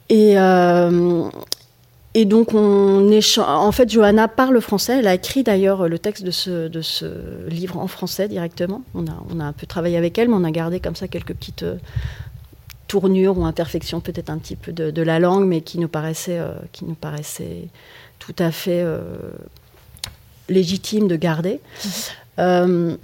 et, 0.09 0.35
et 2.14 2.25
donc, 2.27 2.53
on. 2.53 3.11
En 3.38 3.72
fait, 3.72 3.90
Johanna 3.90 4.29
parle 4.29 4.61
français. 4.61 4.98
Elle 4.98 5.07
a 5.07 5.14
écrit 5.14 5.42
d'ailleurs 5.42 5.88
le 5.88 5.98
texte 5.98 6.22
de 6.22 6.31
ce, 6.31 6.68
de 6.68 6.83
ce 6.83 7.48
livre 7.48 7.79
en 7.79 7.87
français 7.87 8.29
directement. 8.29 8.83
On 8.94 9.07
a, 9.07 9.16
on 9.35 9.40
a 9.40 9.44
un 9.44 9.53
peu 9.53 9.66
travaillé 9.66 9.96
avec 9.96 10.18
elle, 10.18 10.29
mais 10.29 10.37
on 10.37 10.44
a 10.44 10.51
gardé 10.51 10.81
comme 10.81 10.96
ça 10.96 11.09
quelques 11.09 11.35
petites 11.35 11.64
tournures 12.87 13.38
ou 13.38 13.46
imperfections, 13.46 14.01
peut-être 14.01 14.29
un 14.29 14.37
petit 14.37 14.57
peu 14.57 14.72
de, 14.72 15.03
la 15.03 15.18
langue, 15.18 15.46
mais 15.46 15.62
qui 15.62 15.79
nous 15.79 15.88
paraissaient, 15.88 16.40
qui 16.72 16.85
nous 16.85 16.94
paraissaient 16.94 17.68
tout 18.22 18.35
à 18.38 18.53
fait 18.53 18.83
euh, 18.85 19.01
légitime 20.48 21.09
de 21.09 21.16
garder. 21.16 21.61
Euh, 22.38 22.97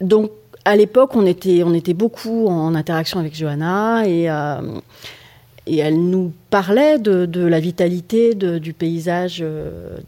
donc, 0.00 0.30
à 0.64 0.76
l'époque, 0.76 1.14
on 1.14 1.26
était, 1.26 1.62
on 1.64 1.74
était 1.74 1.94
beaucoup 1.94 2.46
en 2.46 2.74
interaction 2.74 3.18
avec 3.18 3.34
Johanna 3.34 4.06
et, 4.06 4.30
euh, 4.30 4.60
elle 5.66 6.08
nous 6.08 6.32
parlait 6.50 6.98
de, 6.98 7.46
la 7.46 7.60
vitalité 7.60 8.34
du 8.34 8.72
paysage 8.72 9.44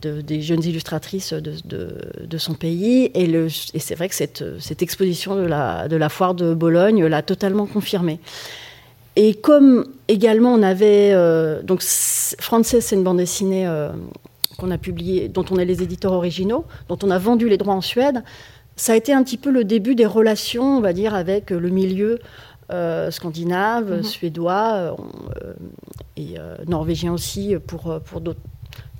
des 0.03 0.43
jeunes 0.43 0.65
illustratrices 0.65 1.33
de, 1.33 2.39
son 2.39 2.55
pays. 2.55 3.13
Et, 3.15 3.49
c'est 3.79 3.95
vrai 3.95 4.09
que 4.09 4.17
cette, 4.17 4.83
exposition 4.83 5.37
de 5.37 5.45
la, 5.45 6.09
foire 6.09 6.35
de 6.35 6.55
Bologne 6.55 7.07
l'a 7.07 7.23
totalement 7.23 7.67
confirmé. 7.67 8.19
Et 9.17 9.35
comme 9.35 9.87
également 10.09 10.53
on 10.55 10.63
avait 10.63 11.13
euh, 11.13 11.63
donc 11.63 11.83
Frances, 11.83 12.79
c'est 12.81 12.97
une 12.97 13.05
bande 13.05 13.19
dessinée 13.19 13.67
euh, 13.67 13.91
qu'on 14.59 14.71
a 14.71 14.79
publiée, 14.79 15.29
dont 15.29 15.45
on 15.51 15.57
est 15.57 15.65
les 15.65 15.83
éditeurs 15.83 16.13
originaux, 16.13 16.65
dont 16.89 16.99
on 17.03 17.11
a 17.11 17.19
vendu 17.19 17.49
les 17.49 17.59
droits 17.59 17.75
en 17.75 17.81
Suède. 17.81 18.23
Ça 18.77 18.93
a 18.93 18.97
été 18.97 19.13
un 19.13 19.23
petit 19.23 19.37
peu 19.37 19.51
le 19.51 19.65
début 19.65 19.95
des 19.95 20.07
relations, 20.07 20.79
on 20.79 20.81
va 20.81 20.93
dire, 20.93 21.15
avec 21.15 21.51
le 21.51 21.69
milieu 21.69 22.19
euh, 22.73 23.11
scandinave, 23.11 23.99
mhm. 23.99 24.03
suédois 24.03 24.97
et 26.17 26.35
norvégien 26.67 27.13
aussi 27.13 27.55
pour 27.67 28.01
pour 28.05 28.21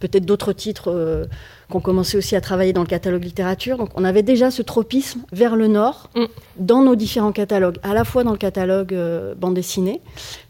peut-être 0.01 0.27
d'autres 0.27 0.53
titres 0.53 1.27
qu'on 1.71 1.81
commençait 1.81 2.17
aussi 2.17 2.37
à 2.37 2.41
travailler 2.41 2.73
dans 2.73 2.83
le 2.83 2.87
catalogue 2.87 3.25
littérature. 3.25 3.79
Donc 3.79 3.91
on 3.95 4.05
avait 4.05 4.23
déjà 4.23 4.51
ce 4.51 4.63
tropisme 4.63 5.21
vers 5.33 5.57
le 5.57 5.69
nord 5.69 6.11
mm. 6.15 6.25
dans 6.59 6.83
nos 6.83 6.95
différents 6.95 7.33
catalogues, 7.33 7.79
à 7.83 7.95
la 7.95 8.05
fois 8.05 8.25
dans 8.25 8.33
le 8.33 8.39
catalogue 8.39 8.95
euh, 8.95 9.35
bande 9.35 9.55
dessinée 9.55 10.01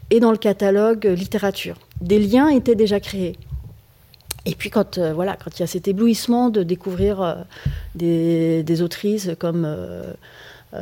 et 0.09 0.19
dans 0.19 0.31
le 0.31 0.37
catalogue 0.37 1.05
littérature. 1.05 1.77
Des 2.01 2.19
liens 2.19 2.49
étaient 2.49 2.75
déjà 2.75 2.99
créés. 2.99 3.37
Et 4.45 4.55
puis 4.55 4.69
quand 4.69 4.99
voilà, 4.99 5.35
quand 5.35 5.57
il 5.57 5.61
y 5.61 5.63
a 5.63 5.67
cet 5.67 5.87
éblouissement 5.87 6.49
de 6.49 6.63
découvrir 6.63 7.45
des, 7.95 8.63
des, 8.63 8.81
autrices 8.81 9.31
comme 9.39 9.67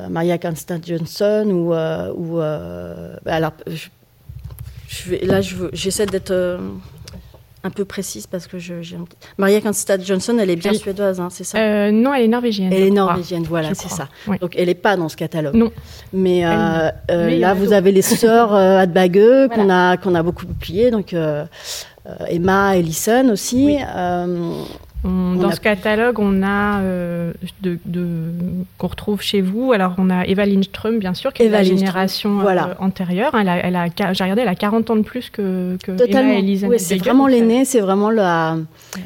Maria 0.10 0.38
Constance 0.38 0.86
Johnson 0.86 1.48
ou, 1.50 1.74
ou 1.74 2.40
alors 2.42 3.54
je, 4.88 5.10
vais, 5.10 5.26
là 5.26 5.40
j'essaie 5.72 6.06
d'être 6.06 6.60
un 7.66 7.70
peu 7.70 7.86
précise 7.86 8.28
parce 8.28 8.48
que 8.48 8.60
je, 8.60 8.82
j'ai 8.82 8.98
Maria 9.38 9.62
Constad 9.62 10.04
Johnson, 10.04 10.38
elle 10.40 10.50
est 10.50 10.58
bien 10.58 10.74
suédoise, 10.74 11.22
hein, 11.22 11.30
c'est 11.32 11.46
ça? 11.46 11.58
Euh, 11.58 11.92
Non, 11.92 12.14
elle 12.14 12.24
est 12.24 12.28
norvégienne. 12.28 12.74
Elle 12.74 12.84
est 12.84 12.92
norvégienne, 12.92 13.44
voilà, 13.44 13.74
c'est 13.74 13.90
ça. 13.90 14.10
Donc 14.42 14.54
elle 14.58 14.68
n'est 14.68 14.76
pas 14.76 14.98
dans 14.98 15.08
ce 15.08 15.16
catalogue. 15.16 15.56
Non. 15.56 15.72
Mais, 16.12 16.46
euh, 16.46 16.92
euh, 17.10 17.30
là, 17.40 17.54
vous 17.54 17.72
avez 17.72 17.92
les 17.92 18.02
sœurs 18.02 18.54
Adbageux 18.54 19.48
qu'on 19.48 19.70
a 19.70 19.98
qu'on 19.98 20.14
a 20.16 20.24
beaucoup 20.24 20.46
publié, 20.46 20.92
donc 20.92 21.16
Emma 22.28 22.78
Ellison 22.78 23.30
aussi 23.30 23.78
dans 25.04 25.52
ce 25.52 25.60
catalogue, 25.60 26.20
on 26.20 26.44
a 26.44 26.82
euh, 26.82 27.34
de, 27.62 27.78
qu'on 28.78 28.88
retrouve 28.88 29.22
chez 29.22 29.42
vous. 29.42 29.74
Alors, 29.74 29.96
on 29.98 30.10
a 30.10 30.26
Eva 30.26 30.46
Lindström, 30.46 31.00
bien 31.00 31.14
sûr, 31.14 31.34
qui 31.34 31.44
est 31.44 31.48
de 31.48 31.52
la 31.52 31.64
génération 31.64 32.48
euh, 32.48 32.58
antérieure. 32.80 33.36
Elle 33.36 33.50
a, 33.50 33.58
elle 33.58 33.76
a, 33.76 33.88
j'ai 34.14 34.24
regardé, 34.24 34.42
elle 34.44 34.48
a 34.48 34.56
40 34.56 34.90
ans 34.90 34.96
de 34.96 35.02
plus 35.02 35.30
que, 35.30 35.78
que 35.84 35.92
Totalement. 35.92 36.34
Emma 36.34 36.68
Oui, 36.70 36.80
c'est 36.80 36.98
vraiment 36.98 37.28
l'aînée, 37.28 37.66
c'est 37.66 37.82
vraiment 37.82 38.10
la... 38.10 38.58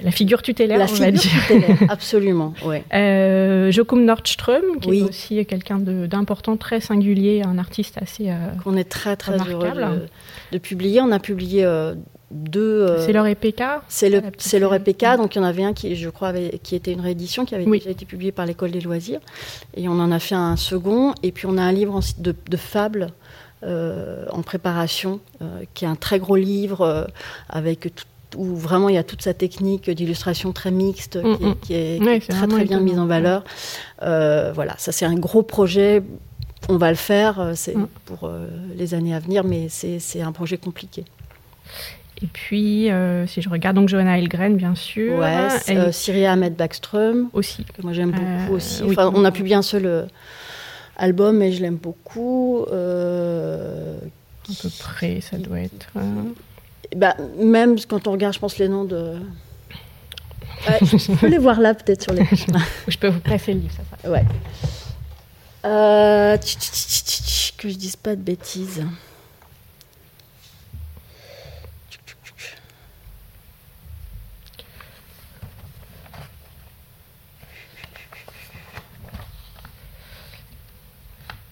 La 0.03 0.11
figure 0.11 0.41
tutélaire, 0.41 0.77
la 0.77 0.85
on 0.85 0.87
figure 0.87 1.05
va 1.05 1.11
dire. 1.11 1.31
Tutélaire, 1.47 1.77
absolument, 1.89 2.53
ouais. 2.65 2.83
Euh, 2.93 3.71
Jokum 3.71 4.03
Nordström, 4.03 4.79
qui 4.81 4.99
est 4.99 5.01
aussi 5.01 5.45
quelqu'un 5.45 5.79
d'important, 5.79 6.57
très 6.57 6.81
singulier, 6.81 7.41
un 7.45 7.57
artiste 7.57 7.97
assez 8.01 8.29
euh, 8.29 8.35
Qu'on 8.63 8.75
est 8.75 8.89
très, 8.89 9.15
très 9.15 9.37
heureux 9.37 9.71
de, 9.71 10.05
de, 10.51 10.57
publier. 10.57 11.01
On 11.01 11.11
a 11.11 11.19
publié 11.19 11.65
deux. 12.31 12.81
Euh, 12.81 13.05
c'est 13.05 13.13
leur 13.13 13.25
EPK 13.25 13.63
C'est 13.87 14.09
le, 14.09 14.21
c'est 14.37 14.59
leur 14.59 14.73
EPK. 14.73 15.17
Donc 15.17 15.35
il 15.35 15.39
y 15.39 15.41
en 15.41 15.45
avait 15.45 15.63
un 15.63 15.73
qui, 15.73 15.95
je 15.95 16.09
crois, 16.09 16.29
avait, 16.29 16.59
qui 16.61 16.75
était 16.75 16.91
une 16.91 17.01
réédition 17.01 17.45
qui 17.45 17.55
avait 17.55 17.65
déjà 17.65 17.89
été 17.89 18.05
publié 18.05 18.31
par 18.31 18.45
l'école 18.45 18.71
des 18.71 18.81
loisirs. 18.81 19.19
Et 19.75 19.87
on 19.87 19.93
en 19.93 20.11
a 20.11 20.19
fait 20.19 20.35
un 20.35 20.55
second. 20.57 21.13
Et 21.23 21.31
puis 21.31 21.45
on 21.45 21.57
a 21.57 21.61
un 21.61 21.71
livre 21.71 21.99
de, 22.17 22.35
de 22.49 22.57
fables. 22.57 23.11
Euh, 23.63 24.25
en 24.29 24.43
préparation, 24.43 25.19
euh, 25.41 25.63
qui 25.73 25.85
est 25.85 25.87
un 25.87 25.95
très 25.95 26.19
gros 26.19 26.35
livre 26.35 27.07
avec 27.49 27.91
où 28.35 28.55
vraiment 28.55 28.87
il 28.87 28.93
y 28.93 28.99
a 28.99 29.03
toute 29.03 29.23
sa 29.23 29.33
technique 29.33 29.89
d'illustration 29.89 30.51
très 30.53 30.69
mixte 30.69 31.17
qui, 31.63 31.73
est, 31.73 31.99
mm, 31.99 32.03
mm. 32.03 32.19
très 32.19 32.47
très 32.47 32.65
bien 32.65 32.79
mise 32.79 32.99
en 32.99 33.07
valeur. 33.07 33.43
voilà, 33.99 34.75
ça 34.77 34.91
c'est 34.91 35.05
un 35.05 35.15
gros 35.15 35.41
projet. 35.41 36.03
On 36.69 36.77
va 36.77 36.91
le 36.91 36.97
faire, 36.97 37.53
c'est 37.55 37.75
mm. 37.75 37.87
pour 38.05 38.29
les 38.75 38.93
années 38.93 39.15
à 39.15 39.19
venir, 39.19 39.43
mais 39.43 39.69
c'est 39.69 40.21
un 40.21 40.31
projet 40.31 40.57
compliqué. 40.57 41.03
Et 42.21 42.27
puis, 42.27 42.89
euh, 42.89 43.27
si 43.27 43.41
je 43.41 43.49
regarde, 43.49 43.75
donc 43.75 43.89
Johanna 43.89 44.17
Elgren, 44.17 44.55
bien 44.55 44.73
sûr. 44.73 45.19
Ouais, 45.19 45.49
euh, 45.69 45.91
Syria 45.91 46.31
Ahmed 46.31 46.55
Backström. 46.55 47.29
Aussi. 47.33 47.63
Que 47.63 47.81
moi, 47.83 47.93
j'aime 47.93 48.11
beaucoup 48.11 48.53
euh, 48.53 48.55
aussi. 48.55 48.81
Enfin, 48.83 49.11
on 49.13 49.23
a 49.23 49.31
publié 49.31 49.55
un 49.55 49.61
seul 49.61 50.07
album, 50.97 51.37
mais 51.37 51.51
je 51.51 51.61
l'aime 51.61 51.75
beaucoup. 51.75 52.65
à 52.69 52.73
peu 54.61 54.69
près, 54.79 55.21
ça 55.21 55.37
doit 55.37 55.59
être. 55.59 55.89
Bah, 56.95 57.15
même 57.37 57.75
quand 57.87 58.07
on 58.07 58.13
regarde, 58.13 58.33
je 58.33 58.39
pense, 58.39 58.57
les 58.57 58.69
noms 58.69 58.85
de. 58.85 59.13
je 60.81 61.13
peux 61.19 61.27
les 61.27 61.37
voir 61.37 61.59
là, 61.59 61.75
peut-être, 61.75 62.01
sur 62.01 62.13
les. 62.13 62.25
je 62.87 62.97
peux 62.97 63.09
vous 63.09 63.19
passer 63.19 63.53
le 63.53 63.59
livre, 63.59 63.75
ça. 63.75 64.09
Ouais. 64.09 64.25
que 67.57 67.69
je 67.69 67.75
dise 67.75 67.95
pas 67.95 68.15
de 68.15 68.21
bêtises. 68.21 68.83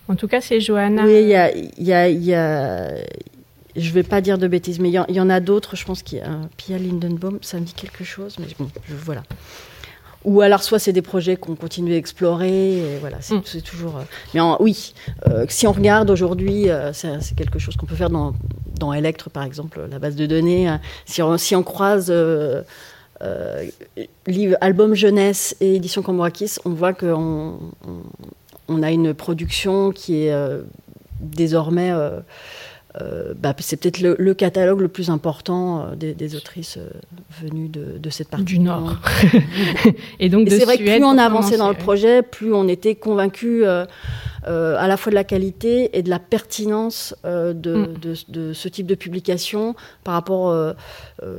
En 0.07 0.15
tout 0.15 0.27
cas, 0.27 0.41
c'est 0.41 0.59
Johanna. 0.59 1.03
Oui, 1.05 1.21
il 1.21 1.29
y 1.29 1.35
a, 1.93 2.09
y, 2.09 2.33
a, 2.33 2.89
Je 3.75 3.87
ne 3.89 3.93
vais 3.93 4.03
pas 4.03 4.21
dire 4.21 4.37
de 4.37 4.47
bêtises, 4.47 4.79
mais 4.79 4.89
il 4.89 5.15
y, 5.15 5.19
en 5.19 5.29
a 5.29 5.39
d'autres. 5.39 5.75
Je 5.75 5.85
pense 5.85 6.03
qu'il 6.03 6.19
y 6.19 6.21
a 6.21 6.39
Pia 6.57 6.77
Lindenbaum, 6.77 7.39
ça 7.41 7.59
me 7.59 7.65
dit 7.65 7.73
quelque 7.73 8.03
chose, 8.03 8.35
mais 8.39 8.47
bon, 8.59 8.69
voilà. 8.89 9.23
Ou 10.25 10.41
alors, 10.41 10.63
soit 10.63 10.79
c'est 10.79 10.91
des 10.91 11.03
projets 11.03 11.37
qu'on 11.37 11.55
continue 11.55 11.93
à 11.93 11.97
explorer, 11.97 12.77
et 12.77 12.97
voilà, 12.99 13.17
c'est 13.21 13.35
mm. 13.35 13.61
toujours. 13.61 13.97
Euh, 13.97 14.03
mais 14.33 14.41
oui, 14.59 14.93
euh, 15.27 15.45
si 15.47 15.67
on 15.67 15.71
regarde 15.71 16.09
aujourd'hui, 16.09 16.69
euh, 16.69 16.93
c'est 16.93 17.35
quelque 17.35 17.59
chose 17.59 17.75
qu'on 17.75 17.85
peut 17.85 17.95
faire 17.95 18.09
dans, 18.09 18.33
dans 18.79 18.91
Electre, 18.91 19.29
par 19.29 19.43
exemple, 19.43 19.87
la 19.89 19.99
base 19.99 20.15
de 20.15 20.25
données. 20.25 20.67
Hein. 20.67 20.81
Si, 21.05 21.21
on, 21.21 21.37
si 21.37 21.55
on 21.55 21.63
croise 21.63 22.11
livre, 24.27 24.57
album 24.61 24.95
jeunesse 24.95 25.55
et 25.61 25.75
édition 25.75 26.01
Cambourakis, 26.01 26.55
on 26.65 26.71
voit 26.71 26.93
qu'on 26.93 27.59
on 27.87 28.01
a 28.83 28.91
une 28.91 29.13
production 29.13 29.91
qui 29.91 30.23
est 30.23 30.33
euh, 30.33 30.61
désormais, 31.19 31.91
euh, 31.91 32.19
euh, 33.01 33.33
bah, 33.37 33.53
c'est 33.59 33.77
peut-être 33.77 33.99
le, 33.99 34.33
catalogue 34.33 34.79
le 34.79 34.87
plus 34.87 35.09
important 35.09 35.91
des, 35.95 36.35
autrices 36.35 36.79
venues 37.41 37.69
de, 37.69 38.09
cette 38.09 38.29
partie 38.29 38.45
du 38.45 38.59
Nord. 38.59 38.97
et 40.19 40.29
donc, 40.29 40.49
c'est 40.49 40.63
vrai 40.63 40.77
que 40.77 40.83
plus 40.83 41.03
on 41.03 41.17
avançait 41.17 41.57
dans 41.57 41.69
le 41.69 41.75
projet, 41.75 42.21
plus 42.21 42.53
on 42.53 42.67
était 42.67 42.95
convaincus 42.95 43.65
euh, 43.65 43.85
à 44.45 44.87
la 44.87 44.95
fois 44.95 45.09
de 45.09 45.15
la 45.15 45.23
qualité 45.23 45.97
et 45.97 46.03
de 46.03 46.09
la 46.09 46.19
pertinence 46.19 47.15
mm. 47.25 47.53
de, 47.53 47.89
de, 48.29 48.53
ce 48.53 48.67
type 48.69 48.87
de 48.87 48.95
publication 48.95 49.75
par 50.05 50.13
rapport 50.13 50.55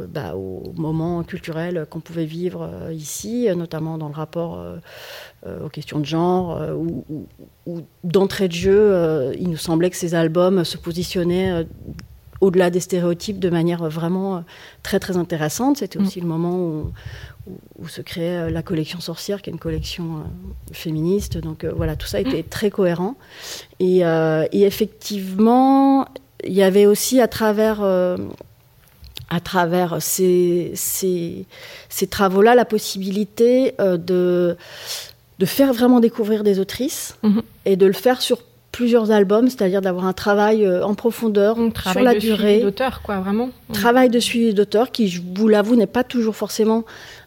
bah, 0.08 0.34
au 0.36 0.72
moment 0.76 1.22
culturel 1.22 1.86
qu'on 1.88 2.00
pouvait 2.00 2.26
vivre 2.26 2.68
ici, 2.92 3.48
notamment 3.56 3.96
dans 3.96 4.08
le 4.08 4.14
rapport 4.14 4.62
aux 5.64 5.68
questions 5.68 5.98
de 5.98 6.04
genre, 6.04 6.60
ou, 7.66 7.82
d'entrée 8.04 8.48
de 8.48 8.52
jeu, 8.52 9.32
il 9.38 9.48
nous 9.48 9.56
semblait 9.56 9.90
que 9.90 9.96
ces 9.96 10.14
albums 10.14 10.64
se 10.64 10.76
positionnaient 10.76 11.66
au-delà 12.40 12.70
des 12.70 12.80
stéréotypes 12.80 13.38
de 13.38 13.50
manière 13.50 13.88
vraiment 13.88 14.44
très 14.82 15.00
très 15.00 15.16
intéressante. 15.16 15.78
C'était 15.78 15.98
mm. 15.98 16.06
aussi 16.06 16.20
le 16.20 16.26
moment 16.26 16.56
où, 16.56 16.92
où, 17.78 17.88
se 17.88 18.00
créait 18.00 18.36
euh, 18.36 18.50
la 18.50 18.62
collection 18.62 19.00
Sorcière, 19.00 19.42
qui 19.42 19.50
est 19.50 19.52
une 19.52 19.58
collection 19.58 20.04
euh, 20.04 20.72
féministe. 20.72 21.38
Donc 21.38 21.64
euh, 21.64 21.72
voilà, 21.74 21.96
tout 21.96 22.06
ça 22.06 22.20
était 22.20 22.42
très 22.42 22.70
cohérent. 22.70 23.16
Et, 23.80 24.02
effectivement, 24.52 26.06
il 26.44 26.52
y 26.52 26.62
avait 26.62 26.86
aussi 26.86 27.20
à 27.20 27.28
travers 27.28 27.82
à 29.28 29.40
travers 29.40 30.00
ces, 30.00 30.70
ces, 30.76 31.46
ces 31.88 32.06
travaux-là 32.06 32.54
la 32.54 32.64
possibilité 32.64 33.74
de, 33.78 34.56
de 35.38 35.46
faire 35.46 35.72
vraiment 35.72 36.00
découvrir 36.00 36.44
des 36.44 36.58
autrices 36.60 37.16
mm-hmm. 37.22 37.42
et 37.66 37.76
de 37.76 37.86
le 37.86 37.92
faire 37.92 38.22
sur 38.22 38.38
plusieurs 38.76 39.10
albums, 39.10 39.48
c'est-à-dire 39.48 39.80
d'avoir 39.80 40.04
un 40.04 40.12
travail 40.12 40.66
euh, 40.66 40.84
en 40.84 40.92
profondeur 40.92 41.56
sur 41.90 42.02
la 42.02 42.14
durée. 42.14 42.60
d'auteur, 42.60 43.00
quoi, 43.02 43.20
vraiment. 43.20 43.48
Travail 43.72 44.10
de 44.10 44.20
suivi 44.20 44.52
d'auteur 44.52 44.90
qui, 44.92 45.08
je 45.08 45.22
vous 45.34 45.48
l'avoue, 45.48 45.76
n'est 45.76 45.86
pas 45.86 46.04
toujours 46.04 46.36
forcément 46.36 46.84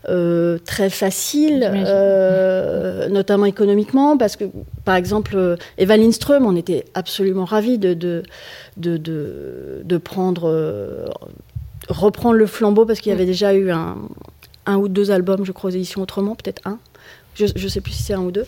euh, 0.10 0.60
très 0.64 0.92
facile, 0.92 1.68
euh, 1.74 3.10
notamment 3.10 3.46
économiquement, 3.46 4.16
parce 4.16 4.36
que, 4.36 4.44
par 4.86 4.94
exemple, 4.94 5.58
Eva 5.80 5.98
Lindström, 5.98 6.46
on 6.46 6.56
était 6.56 6.86
absolument 6.94 7.46
ravis 7.46 7.80
de, 7.80 7.96
de, 7.96 8.22
de, 8.78 9.82
de, 9.84 9.98
prendre, 9.98 10.54
reprendre 11.88 12.36
le 12.36 12.46
flambeau, 12.46 12.86
parce 12.86 13.00
qu'il 13.00 13.12
y 13.12 13.16
avait 13.16 13.26
déjà 13.26 13.56
eu 13.56 13.72
un, 13.72 13.98
un 14.68 14.78
ou 14.78 14.88
deux 14.88 15.10
albums, 15.10 15.44
je 15.46 15.52
crois, 15.52 15.72
aux 15.72 15.74
éditions 15.74 16.04
Autrement, 16.04 16.36
peut-être 16.36 16.62
un 16.66 16.78
je 17.48 17.64
ne 17.64 17.70
sais 17.70 17.82
plus 17.82 17.92
si 17.92 18.04
c'est 18.04 18.14
un 18.14 18.22
ou 18.22 18.32
deux, 18.32 18.46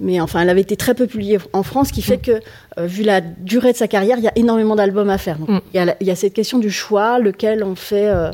mais 0.00 0.20
enfin, 0.20 0.40
elle 0.40 0.50
avait 0.50 0.60
été 0.60 0.76
très 0.76 0.94
peu 0.94 1.06
publiée 1.06 1.38
en 1.52 1.62
France, 1.62 1.88
ce 1.88 1.92
qui 1.92 2.02
fait 2.02 2.16
mm. 2.16 2.22
que, 2.22 2.40
euh, 2.78 2.86
vu 2.86 3.02
la 3.02 3.20
durée 3.20 3.72
de 3.72 3.76
sa 3.76 3.88
carrière, 3.88 4.18
il 4.18 4.24
y 4.24 4.28
a 4.28 4.36
énormément 4.36 4.76
d'albums 4.76 5.10
à 5.10 5.18
faire. 5.18 5.38
Mm. 5.38 5.60
il, 5.74 5.94
y 6.00 6.10
a, 6.10 6.16
cette 6.16 6.32
question 6.32 6.58
du 6.58 6.70
choix, 6.70 7.18
lequel 7.18 7.62
on 7.62 7.74
fait, 7.74 8.08
euh, 8.08 8.30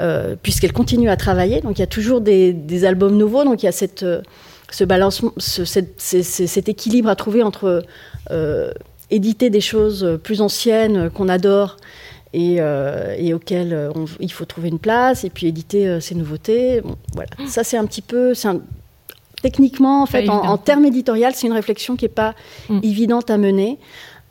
euh, 0.00 0.36
puisqu'elle 0.40 0.72
continue 0.72 1.10
à 1.10 1.16
travailler. 1.16 1.60
Donc, 1.60 1.78
il 1.78 1.80
y 1.80 1.84
a 1.84 1.88
toujours 1.88 2.20
des, 2.20 2.84
albums 2.84 3.16
nouveaux. 3.16 3.44
Donc, 3.44 3.62
il 3.62 3.66
y 3.66 3.68
a 3.68 3.72
cette, 3.72 4.04
ce 4.70 4.84
balancement, 4.84 5.32
cet 5.38 6.68
équilibre 6.68 7.08
à 7.08 7.16
trouver 7.16 7.42
entre 7.42 7.82
éditer 9.10 9.50
des 9.50 9.60
choses 9.60 10.18
plus 10.22 10.40
anciennes 10.40 11.10
qu'on 11.10 11.28
adore 11.28 11.76
et, 12.32 12.62
auxquelles 13.34 13.90
il 14.20 14.32
faut 14.32 14.46
trouver 14.46 14.70
une 14.70 14.78
place, 14.78 15.24
et 15.24 15.30
puis 15.30 15.46
éditer 15.46 16.00
ces 16.00 16.14
nouveautés. 16.14 16.80
voilà. 17.14 17.30
Mm. 17.38 17.46
Ça, 17.48 17.64
c'est 17.64 17.76
un 17.76 17.84
petit 17.84 18.02
peu, 18.02 18.32
techniquement, 19.42 20.02
en 20.02 20.06
fait, 20.06 20.28
en, 20.28 20.56
termes 20.56 20.84
éditorial, 20.84 21.34
c'est 21.34 21.46
une 21.46 21.52
réflexion 21.52 21.96
qui 21.96 22.04
n'est 22.04 22.10
pas 22.10 22.34
mm. 22.68 22.80
évidente 22.82 23.30
à 23.30 23.36
mener. 23.36 23.78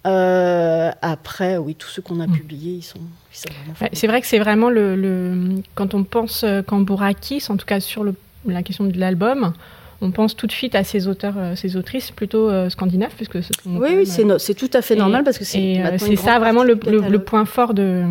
Euh, 0.08 0.90
après, 1.02 1.58
oui, 1.58 1.76
tous 1.76 1.90
ceux 1.90 2.02
qu'on 2.02 2.20
a 2.20 2.28
mm. 2.28 2.32
publiés, 2.32 2.74
ils 2.78 2.82
sont. 2.82 3.00
c'est 3.32 4.08
vrai 4.08 4.22
que 4.22 4.28
c'est 4.28 4.40
vraiment 4.40 4.70
le, 4.70 5.62
Quand 5.76 5.94
on 5.94 6.04
pense 6.04 6.44
euh, 6.44 6.62
Cambourakis, 6.64 7.44
en 7.50 7.58
tout 7.58 7.66
cas 7.66 7.80
sur 7.80 8.04
le, 8.04 8.16
la 8.46 8.64
question 8.64 8.86
de 8.86 8.98
l'album, 8.98 9.54
on 10.02 10.12
pense 10.12 10.36
tout 10.36 10.48
de 10.48 10.52
suite 10.52 10.76
à 10.76 10.84
ces 10.84 11.08
auteurs, 11.08 11.36
ces 11.56 11.78
autrices 11.78 12.12
plutôt 12.12 12.50
scandinaves, 12.70 13.14
puisque 13.16 13.36
oui, 13.66 13.90
oui, 13.98 14.06
c'est 14.06 14.54
tout 14.56 14.70
à 14.74 14.82
fait 14.82 14.96
normal 14.96 15.24
parce 15.24 15.38
que 15.38 15.46
c'est 15.46 15.82
c'est 15.98 16.16
ça 16.16 16.40
vraiment 16.40 16.64
le, 16.64 16.76
point 17.20 17.46
fort 17.46 17.74
de, 17.74 18.04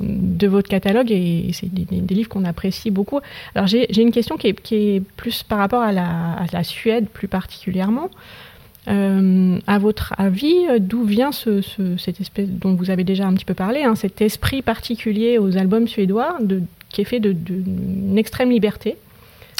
de 0.00 0.46
votre 0.46 0.68
catalogue 0.68 1.10
et 1.10 1.50
c'est 1.52 1.72
des, 1.72 2.14
livres 2.14 2.28
qu'on 2.28 2.44
apprécie 2.44 2.90
beaucoup. 2.90 3.20
Alors 3.54 3.66
j'ai 3.66 4.00
une 4.00 4.12
question 4.12 4.36
qui 4.36 4.48
est, 4.48 4.60
qui 4.60 4.74
est, 4.74 5.02
plus 5.16 5.42
par 5.42 5.58
rapport 5.58 5.82
à 5.82 5.92
la, 5.92 6.04
à 6.04 6.46
la 6.52 6.64
Suède 6.64 7.06
plus 7.12 7.28
particulièrement. 7.28 8.10
Euh, 8.86 9.58
à 9.66 9.78
votre 9.78 10.14
avis, 10.18 10.54
d'où 10.78 11.04
vient 11.04 11.32
ce, 11.32 11.62
cette 11.98 12.20
espèce 12.20 12.48
dont 12.48 12.74
vous 12.74 12.90
avez 12.90 13.04
déjà 13.04 13.26
un 13.26 13.32
petit 13.32 13.44
peu 13.44 13.54
parlé, 13.54 13.82
hein, 13.82 13.94
cet 13.94 14.20
esprit 14.20 14.60
particulier 14.60 15.38
aux 15.38 15.56
albums 15.56 15.88
suédois 15.88 16.36
de, 16.40 16.60
qui 16.90 17.00
est 17.00 17.04
fait 17.04 17.20
d'une 17.20 18.18
extrême 18.18 18.50
liberté, 18.50 18.96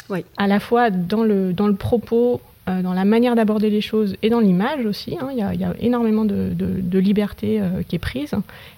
oui. 0.09 0.25
à 0.37 0.47
la 0.47 0.59
fois 0.59 0.89
dans 0.89 1.23
le, 1.23 1.53
dans 1.53 1.67
le 1.67 1.75
propos, 1.75 2.41
euh, 2.67 2.81
dans 2.81 2.93
la 2.93 3.05
manière 3.05 3.35
d'aborder 3.35 3.69
les 3.69 3.81
choses 3.81 4.15
et 4.23 4.29
dans 4.29 4.39
l'image 4.39 4.85
aussi. 4.85 5.17
Hein, 5.21 5.29
il 5.31 5.37
y, 5.37 5.59
y, 5.59 5.63
a 5.63 5.75
énormément 5.79 6.25
de, 6.25 6.49
de 6.51 6.99
liberté 6.99 7.59
euh, 7.61 7.83
qui 7.87 7.95
est 7.95 7.99
prise. 7.99 8.31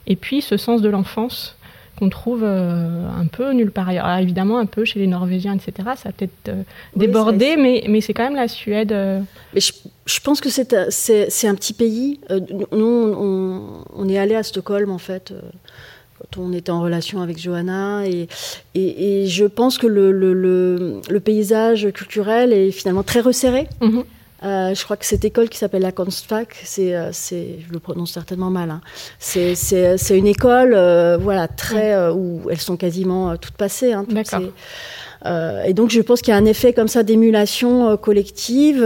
Et 0.08 0.16
puis 0.16 0.42
ce 0.42 0.58
sens 0.58 0.82
de 0.82 0.90
l'enfance 0.90 1.56
qu'on 1.98 2.10
trouve 2.10 2.44
euh, 2.44 3.08
un 3.10 3.26
peu 3.26 3.54
nulle 3.54 3.72
part 3.72 3.90
ailleurs. 3.90 4.06
Alors, 4.06 4.20
évidemment, 4.20 4.60
un 4.60 4.66
peu 4.66 4.86
chez 4.86 5.00
les 5.00 5.08
Norvégiens, 5.08 5.56
etc. 5.56 5.90
Ça 5.96 6.10
a 6.10 6.12
peut-être 6.12 6.52
débordé, 6.96 7.56
mais, 7.58 7.86
mais 7.88 8.02
c'est 8.02 8.14
quand 8.14 8.24
même 8.24 8.36
la 8.36 8.50
Suède. 8.50 8.92
Mais 9.54 9.62
je, 9.62 9.72
je, 10.06 10.20
pense 10.20 10.42
que 10.42 10.50
c'est 10.50 11.48
un 11.48 11.56
petit 11.56 11.74
pays. 11.74 12.20
nous, 12.72 12.86
on, 12.86 13.84
on, 13.96 14.10
est 14.10 14.18
allé 14.20 14.36
à 14.36 14.44
Stockholm, 14.44 14.92
en 14.92 15.00
fait. 15.00 15.34
Quand 16.20 16.42
on 16.42 16.54
était 16.54 16.72
en 16.72 16.82
relation 16.82 17.22
avec 17.22 17.40
Johanna, 17.40 18.08
et, 18.08 18.28
et, 18.76 19.24
et 19.24 19.28
je 19.28 19.46
pense 19.46 19.78
que 19.78 19.88
le, 19.88 20.12
le, 20.12 20.34
le, 20.34 21.02
le, 21.10 21.20
paysage 21.20 21.92
culturel 21.92 22.54
est 22.54 22.72
finalement 22.72 23.04
très 23.04 23.20
resserré. 23.20 23.68
Mm-hmm. 23.82 24.04
Euh, 24.44 24.76
je 24.76 24.84
crois 24.84 24.98
que 24.98 25.06
cette 25.06 25.26
école 25.26 25.50
qui 25.50 25.58
s'appelle 25.58 25.82
la 25.82 25.92
Konstfack, 25.92 26.56
c'est, 26.64 26.96
euh, 26.96 27.10
c'est, 27.12 27.60
je 27.68 27.74
le 27.74 27.80
prononce 27.80 28.12
certainement 28.12 28.52
mal, 28.52 28.70
hein. 28.70 28.82
c'est, 29.18 29.56
une 30.12 30.28
école 30.28 30.74
euh, 30.76 31.18
voilà, 31.20 31.48
très, 31.48 32.10
où 32.10 32.42
elles 32.50 32.60
sont 32.60 32.78
quasiment 32.78 33.36
toutes 33.38 33.56
passées. 33.56 33.94
Hein, 33.94 34.06
et 35.66 35.74
donc 35.74 35.90
je 35.90 36.02
pense 36.02 36.22
qu'il 36.22 36.32
y 36.32 36.36
a 36.36 36.38
un 36.38 36.46
effet 36.46 36.72
comme 36.74 36.88
ça 36.88 37.02
d'émulation 37.02 37.98
collective. 37.98 38.86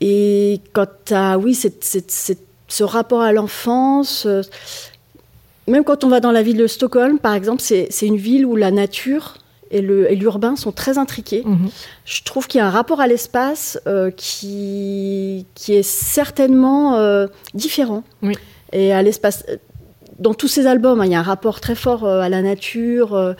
et 0.00 0.60
quant 0.72 0.86
à, 1.10 1.36
oui, 1.36 1.54
c'est, 1.54 1.82
c'est, 1.82 2.38
ce 2.68 2.84
rapport 2.84 3.22
à 3.22 3.32
l'enfance, 3.32 4.28
même 5.70 5.84
quand 5.84 6.04
on 6.04 6.08
va 6.08 6.20
dans 6.20 6.32
la 6.32 6.42
ville 6.42 6.56
de 6.56 6.66
Stockholm, 6.66 7.18
par 7.18 7.34
exemple, 7.34 7.62
c'est, 7.62 7.88
une 8.02 8.16
ville 8.16 8.44
où 8.44 8.56
la 8.56 8.70
nature 8.70 9.34
et 9.70 9.80
l'urbain 9.80 10.56
sont 10.56 10.72
très 10.72 10.98
intriqués. 10.98 11.42
Mhm. 11.46 11.70
Je 12.04 12.22
trouve 12.24 12.48
qu'il 12.48 12.58
y 12.58 12.60
a 12.60 12.66
un 12.66 12.70
rapport 12.70 13.00
à 13.00 13.06
l'espace 13.06 13.80
euh, 13.86 14.10
qui, 14.10 15.46
qui 15.54 15.74
est 15.74 15.84
certainement 15.84 16.96
euh, 16.96 17.28
différent. 17.54 18.02
Oui. 18.22 18.34
Et 18.72 18.92
à 18.92 19.02
l'espace. 19.02 19.44
Dans 20.18 20.34
tous 20.34 20.48
ces 20.48 20.66
albums, 20.66 21.00
hein, 21.00 21.06
il 21.06 21.12
y 21.12 21.14
a 21.14 21.20
un 21.20 21.22
rapport 21.22 21.60
très 21.60 21.76
fort 21.76 22.04
euh, 22.04 22.20
à 22.20 22.28
la 22.28 22.42
nature, 22.42 23.34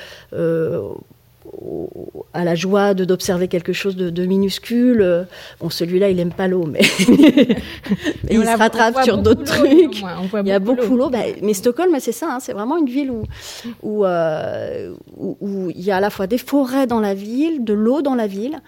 à 2.32 2.44
la 2.44 2.54
joie 2.54 2.94
de 2.94 3.04
d'observer 3.04 3.48
quelque 3.48 3.72
chose 3.72 3.96
de, 3.96 4.26
minuscule. 4.26 5.26
Bon, 5.60 5.70
celui-là, 5.70 6.10
il 6.10 6.20
aime 6.20 6.32
pas 6.32 6.46
l'eau, 6.46 6.64
mais, 6.64 6.80
il 8.30 8.44
se 8.44 8.58
rattrape 8.58 9.02
sur 9.02 9.18
d'autres 9.18 9.44
trucs. 9.44 10.02
il 10.02 10.46
y 10.46 10.52
a 10.52 10.58
beaucoup 10.58 10.96
l'eau. 10.96 11.10
Ben, 11.10 11.34
mais 11.42 11.54
Stockholm, 11.54 11.94
c'est 11.98 12.12
ça. 12.12 12.34
Hein, 12.34 12.38
c'est 12.40 12.52
vraiment 12.52 12.76
une 12.76 12.88
ville 12.88 13.10
où 13.10 14.04
euh, 14.04 14.94
où, 15.16 15.36
où, 15.40 15.70
il 15.70 15.82
y 15.82 15.90
a 15.90 15.96
à 15.96 16.00
la 16.00 16.10
fois 16.10 16.26
des 16.26 16.38
forêts 16.38 16.86
dans 16.86 17.00
la 17.00 17.14
ville, 17.14 17.64
de 17.64 17.72
l'eau 17.72 18.02
dans 18.02 18.14
la 18.14 18.26
ville. 18.26 18.60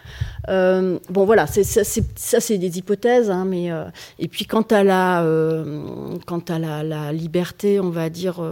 Euh, 0.48 0.98
bon, 1.10 1.24
voilà, 1.24 1.46
c'est, 1.46 1.64
ça, 1.64 2.40
c'est 2.40 2.58
des 2.58 2.78
hypothèses, 2.78 3.30
hein, 3.30 3.44
mais 3.44 3.70
euh, 3.70 3.84
et 4.18 4.28
puis 4.28 4.46
quant 4.46 4.62
à 4.62 4.82
la 4.82 5.24
quant 6.26 6.42
à 6.48 6.58
la, 6.58 6.82
la, 6.82 7.12
liberté, 7.12 7.80
on 7.80 7.90
va 7.90 8.10
dire 8.10 8.42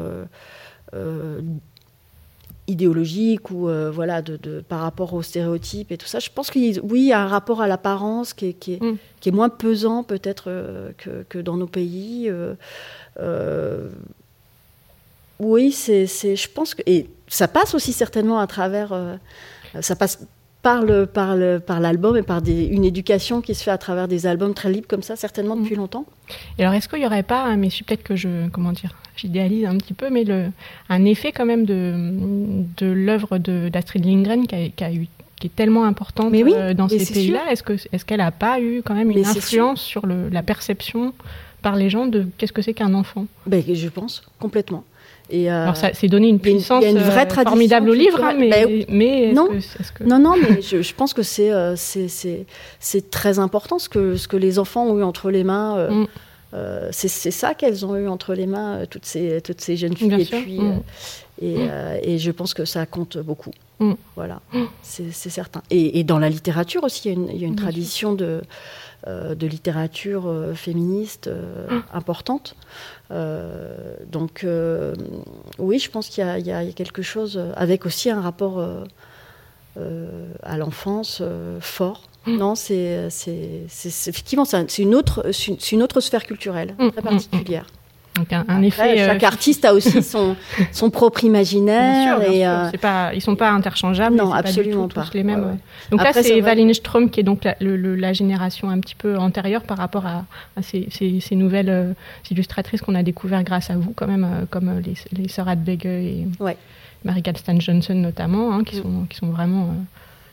idéologique 2.71 3.51
ou 3.51 3.69
euh, 3.69 3.91
voilà 3.91 4.23
de, 4.23 4.37
de, 4.37 4.61
par 4.61 4.81
rapport 4.81 5.15
aux 5.15 5.23
stéréotypes 5.23 5.93
et 5.93 5.97
tout 5.97 6.07
ça. 6.07 6.19
Je 6.19 6.31
pense 6.31 6.51
qu'il 6.51 6.81
oui, 6.83 7.01
il 7.01 7.07
y 7.09 7.13
a 7.13 7.21
un 7.21 7.27
rapport 7.27 7.61
à 7.61 7.69
l'apparence 7.69 8.33
qui 8.33 8.47
est, 8.47 8.53
qui, 8.55 8.75
est, 8.75 8.83
mm. 8.83 8.97
qui 9.21 9.29
est, 9.29 9.33
moins 9.33 9.49
pesant 9.49 10.03
peut-être 10.03 10.45
euh, 10.47 10.93
que, 10.97 11.25
que, 11.29 11.39
dans 11.39 11.57
nos 11.57 11.67
pays. 11.67 12.31
Euh, 13.19 13.89
oui, 15.39 15.73
c'est, 15.73 16.07
je 16.07 16.49
pense 16.49 16.75
que 16.75 16.83
et 16.87 17.09
ça 17.29 17.49
passe 17.49 17.75
aussi 17.75 17.93
certainement 17.93 18.39
à 18.39 18.47
travers 18.47 18.93
ça 19.81 19.97
passe 19.97 20.19
par, 20.63 20.83
le, 20.83 21.07
par, 21.07 21.37
le, 21.37 21.59
par 21.59 21.81
l'album 21.81 22.17
et 22.17 22.23
par 22.23 22.43
des, 22.43 22.65
une 22.67 22.85
éducation 22.85 23.41
qui 23.41 23.55
se 23.55 23.63
fait 23.63 23.71
à 23.71 23.79
travers 23.79 24.09
des 24.09 24.27
albums 24.27 24.55
très 24.55 24.71
libres 24.71 24.87
comme 24.89 25.03
ça, 25.03 25.17
certainement 25.17 25.57
depuis 25.57 25.75
mm. 25.75 25.79
longtemps. 25.79 26.05
Et 26.59 26.63
alors, 26.63 26.75
est-ce 26.75 26.89
qu'il 26.89 26.99
n'y 26.99 27.07
aurait 27.07 27.23
pas, 27.23 27.45
hein, 27.45 27.57
mais 27.57 27.69
peut-être 27.69 28.03
que 28.03 28.17
je, 28.17 28.49
comment 28.49 28.73
dire, 28.73 28.95
j'idéalise 29.17 29.65
un 29.65 29.77
petit 29.77 29.95
peu, 29.95 30.11
mais 30.11 30.25
le, 30.25 30.51
un 30.89 31.05
effet 31.05 31.33
quand 31.33 31.47
même 31.47 31.65
de, 31.65 31.95
de 32.77 32.87
l'œuvre 32.87 33.39
d'Astrid 33.39 34.05
Lindgren 34.05 34.47
qui 34.47 34.55
a, 34.55 34.69
qui 34.69 34.85
a 34.85 34.93
eu 34.93 35.09
qui 35.41 35.47
est 35.47 35.57
tellement 35.57 35.85
importante 35.85 36.35
euh, 36.35 36.75
dans 36.75 36.89
ces 36.89 36.99
pays-là? 37.15 37.51
Est-ce 37.51 37.63
que 37.63 37.73
est-ce 37.73 38.05
qu'elle 38.05 38.19
n'a 38.19 38.31
pas 38.31 38.61
eu 38.61 38.83
quand 38.85 38.95
même 38.95 39.11
une 39.11 39.25
influence 39.25 39.81
sur 39.81 40.07
le, 40.07 40.29
la 40.29 40.43
perception 40.43 41.15
par 41.63 41.77
les 41.77 41.89
gens 41.89 42.07
de 42.07 42.27
qu'est-ce 42.37 42.53
que 42.53 42.63
c'est 42.63 42.75
qu'un 42.75 42.93
enfant? 42.93 43.27
Ben, 43.47 43.65
Je 43.67 43.89
pense 43.89 44.23
complètement. 44.39 44.85
Et 45.31 45.51
euh, 45.51 45.63
Alors 45.63 45.77
ça, 45.77 45.91
c'est 45.93 46.09
donné 46.09 46.29
une 46.29 46.41
puissance 46.41 46.85
une, 46.85 46.99
vraie 46.99 47.27
euh, 47.27 47.45
formidable 47.45 47.91
au 47.91 47.95
livre, 47.95 48.23
hein, 48.23 48.35
mais, 48.37 48.51
ben, 48.51 48.85
mais 48.89 49.33
non, 49.33 49.49
non, 50.05 50.19
non, 50.19 50.35
mais 50.37 50.61
je, 50.63 50.83
je 50.83 50.95
pense 50.95 51.15
que 51.15 51.23
c'est 51.23 51.51
c'est 51.77 53.11
très 53.11 53.39
important 53.39 53.79
ce 53.79 53.89
que 53.89 54.17
ce 54.17 54.29
que 54.29 54.37
les 54.37 54.59
enfants 54.59 54.87
ont 54.87 54.99
eu 54.99 55.03
entre 55.03 55.31
les 55.31 55.45
mains. 55.45 55.89
Mm. 55.89 56.07
Euh, 56.53 56.89
c'est 56.91 57.09
ça 57.31 57.55
qu'elles 57.55 57.87
ont 57.87 57.97
eu 57.97 58.09
entre 58.09 58.35
les 58.35 58.47
mains, 58.47 58.79
euh, 58.81 58.87
toutes 58.87 59.07
ces, 59.07 59.41
toutes 59.41 59.61
ces 59.61 59.77
jeunes 59.77 59.97
filles. 59.97 60.21
et, 60.21 60.25
puis, 60.25 60.59
mm. 60.59 60.83
euh, 61.43 61.99
et, 62.03 62.15
et, 62.15 62.19
je 62.19 62.31
pense 62.33 62.55
que 62.55 62.65
ça 62.65 62.87
compte 62.87 63.19
beaucoup. 63.19 63.53
Mm. 63.79 63.93
Voilà, 64.17 64.41
c'est 64.83 65.13
certain. 65.13 65.63
Et, 65.71 66.03
dans 66.03 66.19
la 66.19 66.29
littérature 66.29 66.83
aussi, 66.83 67.09
il 67.09 67.13
y 67.13 67.15
a 67.15 67.19
une, 67.19 67.29
il 67.33 67.41
y 67.41 67.45
a 67.45 67.47
une 67.47 67.57
tradition 67.57 68.15
de, 68.15 68.43
de 69.07 69.47
littérature 69.47 70.31
féministe 70.55 71.31
importante. 71.93 72.57
donc, 73.11 74.47
oui, 75.59 75.79
je 75.79 75.91
pense 75.91 76.09
qu'il 76.09 76.25
y, 76.25 76.43
y, 76.49 76.53
a 76.53 76.73
quelque 76.73 77.03
chose, 77.03 77.41
avec 77.57 77.87
aussi 77.87 78.11
un 78.11 78.21
rapport 78.21 78.65
à 79.77 80.57
l'enfance 80.59 81.23
fort. 81.61 82.03
Mm. 82.27 82.37
Non, 82.37 82.55
c'est 82.55 83.09
effectivement 84.07 84.45
c'est 84.45 84.79
une 84.79 84.95
autre 84.95 85.33
c'est 85.33 85.73
une 85.73 85.83
autre 85.83 86.01
sphère 86.01 86.25
culturelle 86.25 86.75
mm, 86.79 86.91
très 86.91 87.03
particulière. 87.03 87.67
Donc 88.17 88.33
un, 88.33 88.63
effet. 88.63 89.01
Euh, 89.01 89.07
chaque 89.07 89.23
artiste 89.23 89.65
a 89.65 89.73
aussi 89.73 90.03
son, 90.03 90.37
son 90.73 90.91
propre 90.91 91.25
imaginaire. 91.25 92.19
Bien 92.19 92.27
sûr, 92.27 92.35
et 92.35 92.47
euh, 92.47 92.71
pas, 92.81 93.15
ils 93.15 93.21
sont 93.21 93.37
pas 93.37 93.51
interchangeables. 93.51 94.17
Non, 94.17 94.33
absolument 94.33 94.89
pas. 94.89 95.05
Tous 95.05 95.15
les 95.15 95.23
mêmes. 95.23 95.59
Donc 95.91 96.03
là, 96.03 96.13
c'est 96.13 96.41
Wallenstrom 96.43 97.09
qui 97.11 97.21
est 97.21 97.25
donc 97.25 97.45
la, 97.45 97.55
la, 97.61 98.13
génération 98.13 98.69
un 98.69 98.81
petit 98.81 98.97
peu 98.97 99.17
antérieure 99.17 99.63
par 99.63 99.79
rapport 99.79 100.07
à, 100.07 100.25
ces, 100.63 100.89
ces, 100.91 101.37
nouvelles 101.37 101.71
euh, 101.71 101.93
illustratrices 102.31 102.81
qu'on 102.81 102.97
a 102.97 103.03
découvert 103.03 103.45
grâce 103.45 103.71
à 103.71 103.75
vous, 103.75 103.93
quand 103.95 104.09
même, 104.09 104.47
comme 104.51 104.81
les, 104.81 104.95
les 105.17 105.29
sœurs 105.29 105.49
Adbege 105.49 105.87
et 105.87 106.27
ouais. 106.41 106.57
Stan 107.37 107.59
Johnson 107.59 107.95
notamment, 107.95 108.53
hein, 108.53 108.65
qui, 108.65 108.77
sont, 108.77 109.07
qui 109.09 109.17
sont 109.17 109.29
vraiment 109.29 109.75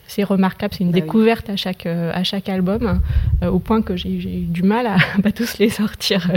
c'est 0.08 0.24
remarquable, 0.24 0.74
c'est 0.76 0.84
une 0.84 0.92
bah 0.92 1.02
découverte 1.02 1.50
à 1.50 1.56
chaque 1.56 1.86
euh, 1.86 2.12
à 2.14 2.24
chaque 2.24 2.50
album, 2.50 3.02
euh, 3.44 3.50
au 3.50 3.60
point 3.60 3.82
que 3.82 3.96
j'ai 3.96 4.10
eu 4.10 4.46
du 4.46 4.64
mal 4.64 4.88
à 4.88 4.98
pas 5.22 5.32
tous 5.32 5.58
les 5.60 5.70
sortir. 5.70 6.30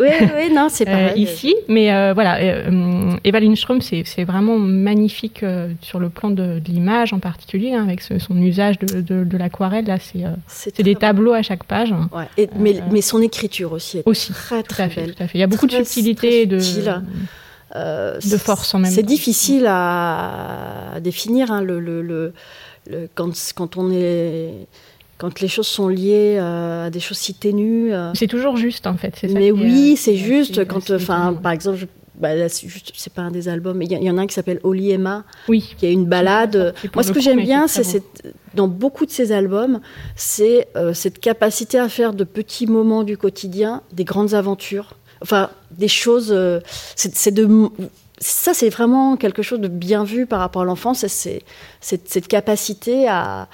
oui, 0.00 0.08
oui, 0.36 0.54
non, 0.54 0.68
c'est 0.70 0.84
pas 0.84 1.14
ici, 1.16 1.54
mais 1.68 2.12
voilà, 2.12 2.38
Eva 3.24 3.40
Lindström, 3.40 3.80
c'est 3.80 4.24
vraiment 4.24 4.58
magnifique 4.58 5.44
sur 5.80 5.98
le 5.98 6.08
plan 6.08 6.30
de, 6.30 6.60
l'image 6.66 7.12
en 7.12 7.18
particulier, 7.18 7.74
hein, 7.74 7.82
avec 7.82 8.00
son 8.00 8.40
usage 8.40 8.78
de, 8.78 9.00
de, 9.00 9.36
l'aquarelle. 9.36 9.86
Là, 9.86 9.98
c'est 10.46 10.82
des 10.82 10.94
tableaux 10.94 11.32
à 11.32 11.42
chaque 11.42 11.64
page. 11.64 11.92
Ouais. 12.12 12.48
mais, 12.56 12.80
mais 12.90 13.00
son 13.00 13.20
écriture 13.20 13.72
aussi 13.72 13.98
est 13.98 14.02
aussi, 14.06 14.32
très 14.32 14.62
très 14.62 14.88
belle. 14.88 15.14
Tout 15.14 15.22
à 15.22 15.26
fait. 15.26 15.38
Il 15.38 15.40
y 15.40 15.44
a 15.44 15.48
beaucoup 15.48 15.66
de 15.66 15.72
subtilité 15.72 16.46
de 16.46 16.60
de 17.74 18.36
force 18.36 18.74
en 18.74 18.78
même 18.78 18.90
temps. 18.90 18.96
C'est 18.96 19.02
difficile 19.02 19.66
à, 19.68 20.98
définir 21.00 21.50
hein, 21.52 21.62
le, 21.62 21.80
le, 21.80 22.02
le 22.02 22.32
quand, 23.14 23.32
quand 23.54 23.76
on 23.76 23.90
est 23.90 24.66
quand 25.20 25.40
les 25.40 25.48
choses 25.48 25.66
sont 25.66 25.88
liées 25.88 26.38
à 26.38 26.88
des 26.90 26.98
choses 26.98 27.18
si 27.18 27.34
ténues. 27.34 27.92
Euh. 27.92 28.10
C'est 28.14 28.26
toujours 28.26 28.56
juste 28.56 28.86
en 28.86 28.96
fait. 28.96 29.22
mais 29.24 29.50
oui, 29.52 29.96
c'est 29.96 30.16
juste 30.16 30.66
quand, 30.66 30.90
enfin, 30.90 31.34
par 31.34 31.52
exemple, 31.52 31.86
bah, 32.14 32.48
c'est 32.48 33.12
pas 33.12 33.22
un 33.22 33.30
des 33.30 33.48
albums, 33.48 33.76
mais 33.76 33.84
il 33.84 34.02
y, 34.02 34.10
en 34.10 34.18
a 34.18 34.22
un 34.22 34.26
qui 34.26 34.34
s'appelle 34.34 34.60
Oli 34.62 34.90
Emma, 34.90 35.24
oui. 35.48 35.74
qui 35.78 35.86
a 35.86 35.90
une 35.90 36.06
balade. 36.06 36.74
Moi, 36.94 37.02
ce 37.02 37.12
que 37.12 37.20
j'aime 37.20 37.42
bien, 37.42 37.68
c'est 37.68 38.02
dans 38.54 38.68
beaucoup 38.68 39.06
de 39.06 39.10
ces 39.10 39.32
albums, 39.32 39.80
c'est 40.16 40.68
euh, 40.76 40.92
cette 40.94 41.18
capacité 41.18 41.78
à 41.78 41.88
faire 41.88 42.12
de 42.12 42.24
petits 42.24 42.66
moments 42.66 43.04
du 43.04 43.16
quotidien 43.16 43.82
des 43.92 44.04
grandes 44.04 44.34
aventures. 44.34 44.94
Enfin, 45.22 45.50
des 45.70 45.88
choses. 45.88 46.30
Euh, 46.30 46.60
c'est 46.96 47.32
de 47.32 47.46
ça, 48.20 48.52
c'est 48.52 48.68
vraiment 48.68 49.16
quelque 49.16 49.42
chose 49.42 49.60
de 49.60 49.68
bien 49.68 50.04
vu 50.04 50.26
par 50.26 50.40
rapport 50.40 50.62
à 50.62 50.64
l'enfance, 50.64 51.06
c'est 51.06 51.42
cette 51.80 52.28
capacité 52.28 53.08
à, 53.08 53.48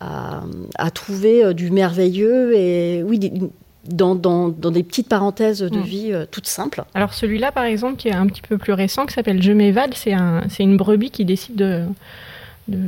à, 0.00 0.90
trouver 0.92 1.52
du 1.54 1.70
merveilleux 1.70 2.56
et 2.56 3.02
oui, 3.02 3.18
dans, 3.84 4.14
dans, 4.14 4.48
des 4.48 4.84
petites 4.84 5.08
parenthèses 5.08 5.60
de 5.60 5.78
mm. 5.78 5.82
vie 5.82 6.12
toutes 6.30 6.46
simples. 6.46 6.84
Alors 6.94 7.14
celui-là, 7.14 7.50
par 7.50 7.64
exemple, 7.64 7.96
qui 7.96 8.08
est 8.08 8.14
un 8.14 8.26
petit 8.26 8.42
peu 8.42 8.58
plus 8.58 8.72
récent, 8.72 9.06
qui 9.06 9.14
s'appelle 9.14 9.42
Je 9.42 9.52
m'évade, 9.52 9.94
c'est 9.94 10.12
un, 10.12 10.42
une 10.60 10.76
brebis 10.76 11.10
qui 11.10 11.24
décide 11.24 11.56
de, 11.56 11.84
de, 12.68 12.78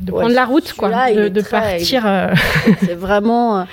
de 0.00 0.12
prendre 0.12 0.34
la 0.34 0.46
route, 0.46 0.72
quoi, 0.72 1.12
de, 1.12 1.42
partir. 1.42 2.04
C'est 2.80 2.94
vraiment. 2.94 3.66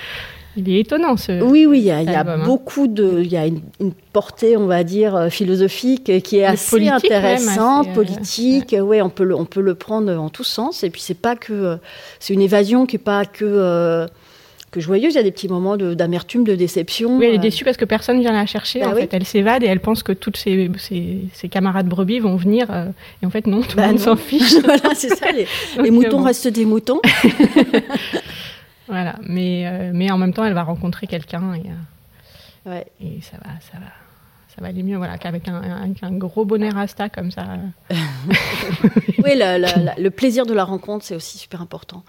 Il 0.58 0.68
est 0.68 0.80
étonnant 0.80 1.16
ce. 1.16 1.40
Oui, 1.40 1.66
oui, 1.66 1.78
il 1.78 1.84
y 1.84 1.90
a, 1.92 1.98
hein. 1.98 2.44
beaucoup 2.44 2.88
de. 2.88 3.20
Il 3.22 3.30
y 3.30 3.36
a 3.36 3.46
une, 3.46 3.60
portée, 4.12 4.56
on 4.56 4.66
va 4.66 4.82
dire, 4.82 5.14
euh, 5.14 5.28
philosophique 5.28 6.20
qui 6.22 6.38
est 6.38 6.44
assez 6.44 6.88
intéressante, 6.88 7.92
politique. 7.94 8.74
Oui, 8.78 9.00
on 9.00 9.08
peut, 9.08 9.22
le, 9.22 9.36
on 9.36 9.44
peut 9.44 9.60
le 9.60 9.76
prendre 9.76 10.12
en 10.12 10.28
tous 10.30 10.44
sens. 10.44 10.82
Et 10.82 10.90
puis, 10.90 11.00
c'est 11.00 11.14
pas 11.14 11.36
que. 11.36 11.52
Euh, 11.52 11.76
c'est 12.18 12.34
une 12.34 12.42
évasion 12.42 12.86
qui 12.86 12.96
n'est 12.96 13.02
pas 13.02 13.24
que. 13.24 13.44
Euh, 13.44 14.06
que 14.70 14.80
joyeuse, 14.80 15.14
il 15.14 15.16
y 15.16 15.20
a 15.20 15.22
des 15.22 15.30
petits 15.30 15.48
moments 15.48 15.78
d'amertume, 15.78 16.44
de, 16.44 16.54
déception. 16.54 17.16
Oui, 17.16 17.24
elle 17.24 17.36
est 17.36 17.38
déçue 17.38 17.64
parce 17.64 17.78
que 17.78 17.86
personne 17.86 18.20
vient 18.20 18.32
la 18.32 18.44
chercher. 18.44 18.80
Bah 18.80 18.90
en 18.90 18.94
fait, 18.96 19.14
elle 19.14 19.24
s'évade 19.24 19.62
et 19.62 19.66
elle 19.66 19.80
pense 19.80 20.02
que 20.02 20.12
toutes 20.12 20.36
ses, 20.36 20.70
ses, 20.78 21.48
camarades 21.48 21.86
brebis 21.86 22.18
vont 22.18 22.36
venir. 22.36 22.66
et 23.22 23.24
en 23.26 23.30
fait, 23.30 23.46
non, 23.46 23.62
tout 23.62 23.78
le 23.78 23.82
bah 23.82 23.86
monde 23.86 23.98
s'en 23.98 24.16
fiche. 24.16 24.56
voilà, 24.64 24.94
c'est 24.94 25.08
ça. 25.14 25.28
Les, 25.32 25.90
moutons 25.90 26.22
restent 26.22 26.48
des 26.48 26.66
moutons. 26.66 27.00
Voilà, 28.88 29.16
mais, 29.22 29.66
euh, 29.66 29.90
mais 29.94 30.10
en 30.10 30.18
même 30.18 30.32
temps, 30.32 30.44
elle 30.44 30.54
va 30.54 30.62
rencontrer 30.62 31.06
quelqu'un 31.06 31.54
et, 31.54 31.66
euh, 32.66 32.80
et 33.00 33.20
ça 33.20 33.36
va, 33.36 33.50
ça 33.60 33.78
va, 33.78 33.86
ça 34.48 34.60
va 34.62 34.68
aller 34.68 34.82
mieux, 34.82 34.96
voilà, 34.96 35.18
qu'avec 35.18 35.46
un, 35.48 35.92
un, 36.02 36.12
gros 36.12 36.44
bonnet 36.44 36.70
rasta 36.70 37.08
comme 37.08 37.30
ça. 37.30 37.44
oui, 37.90 39.32
le 39.34 40.08
plaisir 40.08 40.46
de 40.46 40.54
la 40.54 40.64
rencontre, 40.64 41.04
c'est 41.04 41.14
aussi 41.14 41.38
super 41.38 41.60
important. 41.60 42.02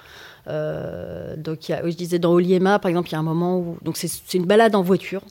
Euh, 0.47 1.35
donc, 1.35 1.69
y 1.69 1.73
a, 1.73 1.87
je 1.87 1.95
disais 1.95 2.17
dans 2.17 2.31
Oliema, 2.31 2.79
par 2.79 2.89
exemple, 2.89 3.09
il 3.09 3.13
y 3.13 3.15
a 3.15 3.19
un 3.19 3.23
moment 3.23 3.57
où 3.57 3.77
donc 3.81 3.97
c'est 3.97 4.33
une 4.33 4.45
balade 4.45 4.75
en 4.75 4.81
voiture. 4.81 5.21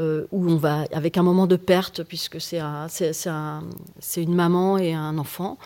Euh, 0.00 0.26
où 0.30 0.48
on 0.48 0.56
va 0.56 0.86
avec 0.92 1.18
un 1.18 1.22
moment 1.22 1.46
de 1.46 1.56
perte 1.56 2.04
puisque 2.04 2.40
c'est 2.40 2.58
un, 2.58 2.86
c'est, 2.88 4.22
une 4.22 4.34
maman 4.34 4.78
et 4.78 4.94
un 4.94 5.18
enfant. 5.18 5.58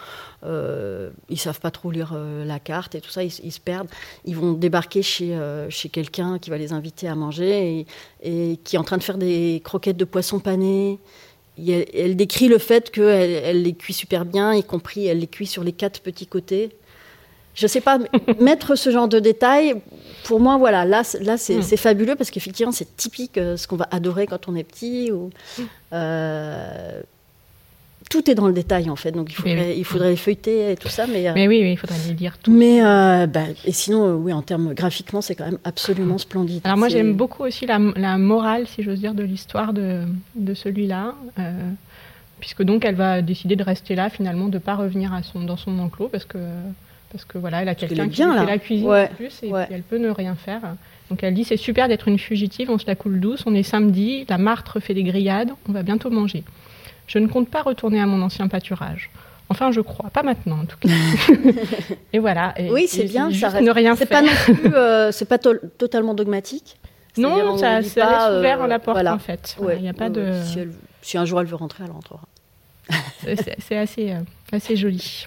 Euh, 0.45 1.11
ils 1.29 1.39
savent 1.39 1.61
pas 1.61 1.71
trop 1.71 1.93
lire 1.93 2.15
euh, 2.17 2.45
la 2.45 2.59
carte 2.59 2.97
et 2.97 3.01
tout 3.01 3.11
ça, 3.11 3.23
ils, 3.23 3.31
se 3.31 3.61
perdent. 3.61 3.89
Ils 4.25 4.35
vont 4.35 4.53
débarquer 4.55 5.03
chez, 5.03 5.37
euh, 5.37 5.71
chez 5.71 5.89
quelqu'un 5.89 6.41
qui 6.41 6.51
va 6.51 6.59
les 6.59 6.73
inviter 6.73 7.07
à 7.07 7.15
manger 7.15 7.87
et, 8.23 8.57
qui 8.65 8.75
est 8.75 8.79
en 8.79 8.83
train 8.83 8.99
de 8.99 9.05
faire 9.05 9.19
des 9.19 9.61
croquettes 9.63 9.99
de 9.99 10.05
poisson 10.05 10.41
pané. 10.41 10.99
elle, 11.57 12.17
décrit 12.17 12.49
le 12.49 12.59
fait 12.59 12.91
qu'elle 12.91 13.41
elle 13.45 13.63
les 13.63 13.75
cuit 13.75 13.95
super 13.95 14.25
bien, 14.25 14.53
y 14.53 14.65
compris 14.65 15.07
elle 15.07 15.21
les 15.21 15.29
cuit 15.29 15.47
sur 15.47 15.63
les 15.63 15.73
quatre 15.73 16.01
petits 16.01 16.27
côtés 16.27 16.71
je 17.55 17.67
sais 17.67 17.81
pas, 17.81 17.99
mettre 18.41 18.75
ce 18.77 18.91
genre 18.91 19.09
de 19.09 19.19
détails, 19.19 19.75
pour 20.25 20.41
moi, 20.41 20.57
voilà, 20.57 20.85
là, 20.85 21.03
là 21.21 21.37
c'est 21.37 21.59
hmm. 21.59 21.77
fabuleux 21.77 22.17
parce 22.17 22.31
qu'effectivement, 22.31 22.73
c'est 22.73 22.97
typique 22.97 23.39
euh, 23.39 23.57
ce 23.57 23.69
qu'on 23.69 23.77
va 23.77 23.89
adorer 23.91 24.27
quand 24.27 24.49
on 24.49 24.57
est 24.57 24.65
petit. 24.65 25.13
Ou, 25.13 25.31
euh, 25.93 27.01
tout 28.11 28.31
est 28.31 28.35
dans 28.35 28.47
le 28.47 28.53
détail 28.53 28.91
en 28.91 28.97
fait, 28.97 29.13
donc 29.13 29.31
il 29.31 29.35
faudrait, 29.35 29.79
il 29.79 29.85
faudrait 29.85 30.15
feuilleter 30.17 30.73
et 30.73 30.77
tout 30.77 30.89
ça. 30.89 31.07
Mais, 31.07 31.29
euh, 31.29 31.33
mais 31.35 31.49
oui, 31.49 31.61
il 31.61 31.77
faudrait 31.77 31.97
les 32.07 32.15
lire 32.15 32.39
tout. 32.39 32.53
Mais 32.53 32.81
bah, 33.27 33.45
et 33.65 33.73
sinon, 33.73 34.15
oui, 34.17 34.33
en 34.33 34.43
termes 34.43 34.75
graphiquement, 34.75 35.21
c'est 35.21 35.35
quand 35.35 35.47
même 35.47 35.59
absolument 35.65 36.19
splendide. 36.19 36.61
Alors 36.65 36.77
moi, 36.77 36.89
j'aime 36.89 37.15
beaucoup 37.15 37.45
aussi 37.45 37.67
la, 37.67 37.79
la, 37.97 38.19
morale, 38.19 38.67
si 38.67 38.83
j'ose 38.83 39.01
dire, 39.01 39.15
de 39.15 39.23
l'histoire 39.23 39.73
de, 39.73 40.03
de 40.35 40.55
celui-là. 40.55 41.15
puisque 42.41 42.63
donc 42.63 42.85
elle 42.85 42.97
va 42.97 43.23
décider 43.23 43.57
de 43.57 43.65
rester 43.65 43.95
là 43.95 44.11
finalement, 44.11 44.49
de 44.49 44.55
ne 44.55 44.59
pas 44.59 44.75
revenir 44.75 45.15
à 45.15 45.23
son, 45.23 45.41
dans 45.41 45.57
son 45.57 45.79
enclos 45.79 46.09
parce 46.09 46.25
que 46.27 46.39
parce 47.15 47.25
que 47.27 47.39
voilà, 47.39 47.63
elle 47.63 47.69
a 47.69 47.77
quelqu'un 47.77 48.09
qui 48.09 48.17
fait 48.17 48.45
la 48.45 48.59
cuisine 48.59 48.91
en 48.91 49.07
plus 49.07 49.45
et 49.45 49.53
elle 49.71 49.83
peut 49.83 49.99
ne 49.99 50.09
rien 50.09 50.35
faire. 50.35 50.61
Donc 51.11 51.23
elle 51.23 51.33
dit 51.33 51.45
c'est 51.45 51.57
super 51.57 51.87
d'être 51.87 52.09
une 52.09 52.19
fugitive, 52.19 52.71
on 52.71 52.79
se 52.79 52.89
la 52.89 52.97
coule 52.97 53.21
douce, 53.21 53.45
on 53.47 53.55
est 53.55 53.63
samedi, 53.63 54.27
la 54.29 54.37
martre 54.37 54.81
fait 54.81 54.95
des 54.95 55.05
grillades, 55.05 55.51
on 55.69 55.73
va 55.73 55.85
bientôt 55.85 56.11
manger. 56.11 56.43
Je 57.07 57.21
ne 57.21 57.29
compte 57.29 57.49
pas 57.49 57.63
retourner 57.63 58.01
à 58.01 58.07
mon 58.07 58.21
ancien 58.21 58.49
pâturage. 58.49 59.11
Enfin, 59.49 59.71
je 59.71 59.81
crois, 59.81 60.11
pas 60.11 60.25
maintenant 60.25 60.63
en 60.63 60.65
tout 60.65 60.77
cas. 60.81 60.89
et 62.13 62.19
voilà. 62.19 62.53
oui, 62.71 62.89
c'est 62.89 63.05
bien. 63.05 63.31
Ça 63.31 63.61
ne 63.61 63.71
rien 63.71 63.95
C'est 63.95 64.07
pas 64.07 64.23
non 64.23 64.33
plus, 64.45 64.75
euh, 64.75 65.13
c'est 65.13 65.29
pas 65.29 65.39
totalement 65.39 66.15
dogmatique. 66.15 66.81
Non, 67.17 67.57
ça, 67.59 67.81
ça 67.83 68.11
laisse 68.11 68.23
euh, 68.29 68.41
ouvert 68.41 68.67
la 68.67 68.81
porte 68.81 69.07
en 69.07 69.19
fait. 69.21 69.57
Il 69.77 69.83
n'y 69.83 69.89
a 69.89 69.95
pas 69.95 70.11
de. 70.11 70.33
Si, 71.01 71.17
un 71.17 71.25
jour 71.27 71.41
elle 71.41 71.47
veut 71.47 71.55
rentrer, 71.55 71.85
elle 71.85 71.93
rentrera. 71.93 72.23
c'est 73.25 73.77
assez, 73.77 74.11
euh, 74.11 74.21
assez 74.51 74.75
joli. 74.75 75.27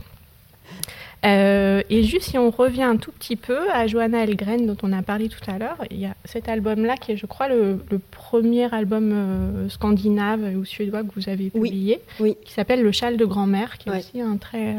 Euh, 1.26 1.82
et 1.90 2.04
juste 2.04 2.30
si 2.30 2.38
on 2.38 2.52
revient 2.52 2.84
un 2.84 2.98
tout 2.98 3.12
petit 3.12 3.36
peu 3.36 3.72
à 3.72 3.88
Johanna 3.88 4.24
Elgren 4.24 4.68
dont 4.68 4.78
on 4.84 4.94
a 4.94 5.02
parlé 5.02 5.30
tout 5.30 5.40
à 5.50 5.58
l'heure, 5.58 5.78
il 5.90 6.00
y 6.00 6.06
a 6.06 6.16
cet 6.26 6.48
album-là 6.48 6.96
qui 6.98 7.14
est, 7.14 7.18
je 7.18 7.26
crois, 7.26 7.48
le, 7.50 7.80
premier 8.12 8.72
album 8.74 9.12
euh, 9.12 9.70
scandinave 9.70 10.42
ou 10.56 10.66
suédois 10.66 11.04
que 11.04 11.10
vous 11.16 11.30
avez 11.30 11.50
publié, 11.50 12.02
qui 12.18 12.54
s'appelle 12.54 12.82
Le 12.82 12.92
châle 12.92 13.18
de 13.18 13.26
grand-mère, 13.26 13.78
qui 13.78 13.90
est 13.90 13.98
aussi 13.98 14.22
un 14.22 14.38
très, 14.38 14.76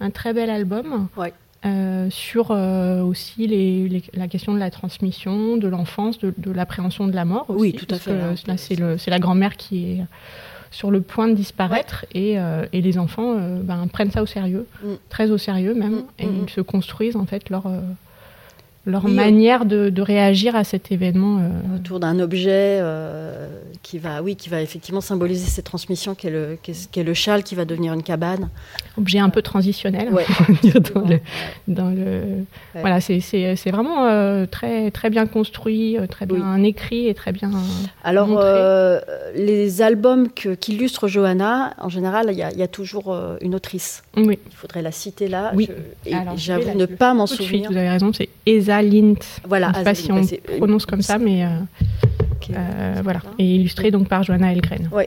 un 0.00 0.10
très 0.10 0.32
bel 0.32 0.50
album. 0.50 1.08
Euh, 1.64 2.10
sur 2.10 2.50
aussi 2.50 3.46
les, 3.46 4.02
la 4.12 4.28
question 4.28 4.54
de 4.54 4.58
la 4.58 4.70
transmission, 4.70 5.56
de 5.56 5.66
l'enfance, 5.66 6.18
de, 6.18 6.32
l'appréhension 6.52 7.06
de 7.06 7.14
la 7.14 7.24
mort. 7.24 7.46
oui, 7.48 7.72
tout 7.72 7.92
à 7.92 7.98
fait. 7.98 8.14
Là, 8.46 8.56
c'est 8.56 9.10
la 9.10 9.18
grand-mère 9.18 9.56
qui 9.56 9.92
est 9.92 10.04
sur 10.76 10.90
le 10.90 11.00
point 11.00 11.26
de 11.26 11.32
disparaître 11.32 12.04
et, 12.12 12.38
euh, 12.38 12.66
et, 12.74 12.82
les 12.82 12.98
enfants 12.98 13.34
euh, 13.38 13.62
ben, 13.62 13.86
prennent 13.90 14.10
ça 14.10 14.22
au 14.22 14.26
sérieux, 14.26 14.66
mm. 14.82 14.88
très 15.08 15.30
au 15.30 15.38
sérieux 15.38 15.74
même, 15.74 15.92
mm, 15.92 16.04
et 16.18 16.26
mm, 16.26 16.42
ils 16.42 16.50
se 16.50 16.60
construisent 16.60 17.16
en 17.16 17.24
fait 17.24 17.48
leur, 17.48 17.64
leur 18.86 19.08
manière 19.08 19.64
de, 19.64 20.00
réagir 20.00 20.54
à 20.54 20.62
cet 20.62 20.92
événement. 20.92 21.38
Euh. 21.38 21.76
Autour 21.76 21.98
d'un 21.98 22.20
objet 22.20 22.78
euh, 22.80 23.48
qui, 23.82 23.98
va, 23.98 24.22
oui, 24.22 24.36
qui 24.36 24.48
va 24.48 24.62
effectivement 24.62 25.00
symboliser 25.00 25.46
cette 25.46 25.64
transmission, 25.64 26.14
qui 26.14 26.28
est, 26.28 26.30
le, 26.30 26.56
qui, 26.62 26.70
est, 26.70 27.02
le 27.02 27.14
châle 27.14 27.42
qui 27.42 27.56
va 27.56 27.64
devenir 27.64 27.92
une 27.92 28.04
cabane. 28.04 28.48
Objet 28.96 29.18
un 29.18 29.28
peu 29.28 29.42
transitionnel, 29.42 30.10
dans 31.66 31.90
le, 31.90 32.44
Voilà, 32.74 33.00
c'est 33.00 33.70
vraiment 33.70 34.06
euh, 34.06 34.46
très, 34.46 34.90
très 34.92 35.10
bien 35.10 35.26
construit, 35.26 35.96
très 36.08 36.26
bien 36.26 36.62
écrit 36.62 37.08
et 37.08 37.14
très 37.14 37.32
bien 37.32 37.50
Alors, 38.04 38.40
les 39.34 39.82
albums 39.82 40.28
qu'illustre 40.30 41.08
Johanna, 41.08 41.74
en 41.78 41.88
général, 41.88 42.28
il 42.30 42.38
y, 42.38 42.62
a 42.62 42.68
toujours 42.68 43.16
une 43.40 43.54
autrice. 43.54 44.04
Oui. 44.16 44.38
Il 44.46 44.56
faudrait 44.56 44.82
la 44.82 44.92
citer 44.92 45.26
là. 45.26 45.50
Oui. 45.54 45.68
J'avoue 46.36 46.76
ne 46.76 46.86
pas 46.86 47.14
m'en 47.14 47.26
souvenir. 47.26 47.70
vous 47.70 47.76
avez 47.76 47.88
raison, 47.88 48.12
c'est 48.12 48.28
Esa 48.46 48.75
Lint. 48.82 49.40
Voilà, 49.46 49.68
je 49.68 49.72
ne 49.72 49.78
sais 49.78 49.84
pas 49.84 49.94
si 49.94 50.12
on 50.12 50.56
prononce 50.56 50.86
comme 50.86 51.02
ça, 51.02 51.18
mais 51.18 51.44
euh, 51.44 51.48
euh, 52.50 53.00
voilà. 53.02 53.20
Et 53.38 53.56
illustré 53.56 53.90
donc 53.90 54.08
par 54.08 54.22
Johanna 54.22 54.52
Elgren. 54.52 54.88
Oui. 54.92 55.04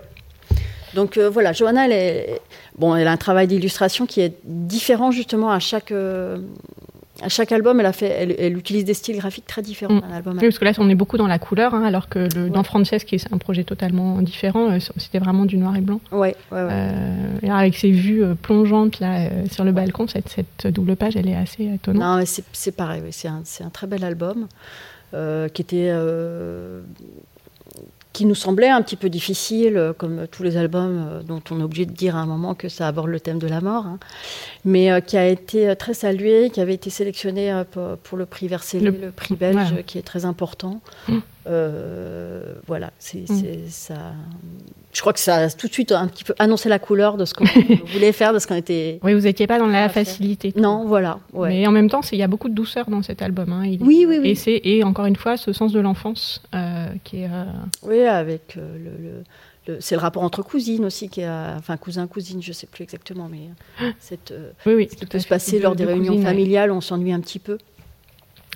Donc 0.96 1.18
euh, 1.18 1.30
voilà, 1.30 1.54
Johanna, 1.54 1.86
elle, 1.86 1.92
est, 1.92 2.42
bon, 2.78 2.96
elle 2.96 3.08
a 3.08 3.12
un 3.12 3.18
travail 3.18 3.48
d'illustration 3.48 4.06
qui 4.06 4.22
est 4.22 4.36
différent 4.44 5.12
justement 5.12 5.52
à 5.52 5.60
chaque, 5.60 5.94
à 7.22 7.30
chaque 7.30 7.52
album, 7.52 7.80
elle, 7.80 7.86
a 7.86 7.94
fait, 7.94 8.36
elle, 8.40 8.58
utilise 8.58 8.86
des 8.86 8.94
styles 8.94 9.18
graphiques 9.18 9.48
très 9.48 9.62
différents 9.62 9.96
mm. 9.96 10.14
album. 10.14 10.34
Oui, 10.36 10.48
parce 10.48 10.60
que 10.60 10.66
là, 10.66 10.72
on 10.78 10.90
est 10.90 10.96
beaucoup 10.96 11.18
dans 11.18 11.28
la 11.28 11.40
couleur, 11.40 11.74
hein, 11.74 11.84
alors 11.84 12.10
que 12.10 12.28
le, 12.36 12.50
dans 12.50 12.64
Frances, 12.64 13.04
qui 13.06 13.16
est 13.16 13.34
un 13.34 13.38
projet 13.38 13.64
totalement 13.64 14.22
différent, 14.22 14.78
c'était 14.98 15.20
vraiment 15.20 15.46
du 15.46 15.58
noir 15.58 15.76
et 15.76 15.82
blanc. 15.82 16.00
Ouais, 16.12 16.36
ouais, 16.52 16.64
ouais. 16.64 17.50
avec 17.50 17.76
ses 17.76 17.92
vues 17.92 18.24
plongeantes 18.42 19.00
là, 19.00 19.30
sur 19.52 19.64
le 19.64 19.72
balcon, 19.72 20.08
cette, 20.08 20.30
cette, 20.30 20.68
double 20.74 20.96
page, 20.96 21.16
elle 21.16 21.28
est 21.28 21.36
assez 21.36 21.64
étonnante. 21.76 22.02
Non, 22.02 22.24
c'est 22.26 22.76
pareil, 22.76 23.02
c'est 23.12 23.28
un, 23.28 23.44
un, 23.64 23.70
très 23.70 23.88
bel 23.88 24.04
album. 24.04 24.48
qui 25.12 25.62
était 25.62 25.92
qui 28.20 28.26
nous 28.26 28.36
semblait 28.36 28.68
un 28.68 28.82
petit 28.82 28.98
peu 28.98 29.08
difficile, 29.08 29.78
euh, 29.78 29.94
comme 29.94 30.28
tous 30.30 30.44
les 30.44 30.58
albums 30.58 31.08
euh, 31.08 31.24
dont 31.24 31.42
on 31.52 31.62
est 31.62 31.64
obligé 31.64 31.86
de 31.86 31.94
dire 31.94 32.18
à 32.18 32.20
un 32.20 32.26
moment 32.26 32.54
que 32.54 32.68
ça 32.68 32.86
aborde 32.86 33.08
le 33.08 33.22
thème 33.22 33.40
de 33.40 33.48
la 33.48 33.62
mort, 33.62 33.86
hein. 33.86 33.98
mais 34.66 34.92
euh, 34.92 35.00
qui 35.00 35.16
a 35.16 35.26
été 35.26 35.74
très 35.78 35.94
salué, 35.94 36.50
qui 36.50 36.60
avait 36.60 36.74
été 36.74 36.90
sélectionné 36.90 37.64
pour, 37.72 38.18
le 38.18 38.26
prix 38.26 38.50
Versailles, 38.50 38.82
le, 38.82 39.12
prix 39.12 39.38
belge, 39.38 39.86
qui 39.86 39.98
est 39.98 40.02
très 40.02 40.26
important. 40.26 40.82
Mmh. 41.08 41.20
Voilà, 41.46 42.92
c'est 43.00 43.30
mmh. 43.30 43.68
ça 43.70 44.14
je 44.92 45.02
crois 45.02 45.14
que 45.14 45.20
ça 45.20 45.36
a 45.36 45.50
tout 45.50 45.68
de 45.68 45.74
suite 45.74 45.92
un 45.92 46.08
petit 46.08 46.24
peu 46.24 46.34
annoncé 46.40 46.68
la 46.68 46.80
couleur 46.80 47.18
de 47.18 47.26
ce 47.26 47.34
qu'on 47.34 47.46
voulait 47.94 48.12
faire, 48.12 48.34
de 48.34 48.40
ce 48.40 48.48
qu'on 48.48 48.56
était. 48.56 49.00
Oui, 49.04 49.14
vous 49.14 49.22
n'étiez 49.22 49.46
pas 49.46 49.60
dans 49.60 49.68
la 49.68 49.88
facilité. 49.90 50.54
Non, 50.56 50.86
voilà. 50.86 51.20
Mais 51.34 51.66
en 51.68 51.72
même 51.72 51.90
temps, 51.90 52.02
il 52.12 52.18
y 52.18 52.24
a 52.24 52.28
beaucoup 52.28 52.50
de 52.50 52.56
douceur 52.56 52.90
dans 52.90 53.04
cet 53.04 53.22
album. 53.22 53.52
Hein. 53.52 53.64
oui, 53.82 54.06
oui, 54.08 54.20
oui. 54.20 54.40
Et, 54.48 54.78
et 54.78 54.84
encore 54.84 55.06
une 55.06 55.16
fois, 55.16 55.38
ce 55.38 55.54
sens 55.54 55.72
de 55.72 55.80
l'enfance 55.80 56.42
euh, 56.56 56.88
qui 57.04 57.22
est. 57.22 57.30
Euh, 57.32 57.46
oui, 57.84 58.02
avec 58.02 58.58
euh, 58.58 59.24
le, 59.68 59.80
c'est 59.80 59.94
le 59.94 60.02
rapport 60.02 60.24
entre 60.24 60.42
cousines 60.42 60.84
aussi, 60.86 61.10
qui 61.10 61.22
est, 61.22 61.30
enfin 61.30 61.78
cousin 61.78 62.08
cousine, 62.08 62.42
je 62.42 62.52
sais 62.52 62.66
plus 62.66 62.84
exactement, 62.84 63.30
mais 63.30 63.50
cette, 64.00 64.34
oui, 64.66 64.74
oui, 64.74 64.88
ce 64.92 64.96
qui 64.96 65.06
peut 65.06 65.20
se 65.20 65.28
passer 65.28 65.60
lors 65.60 65.76
des 65.76 65.86
réunions 65.86 66.20
familiales, 66.20 66.72
on 66.72 66.82
s'ennuie 66.82 67.14
un 67.14 67.20
petit 67.20 67.38
peu. 67.38 67.60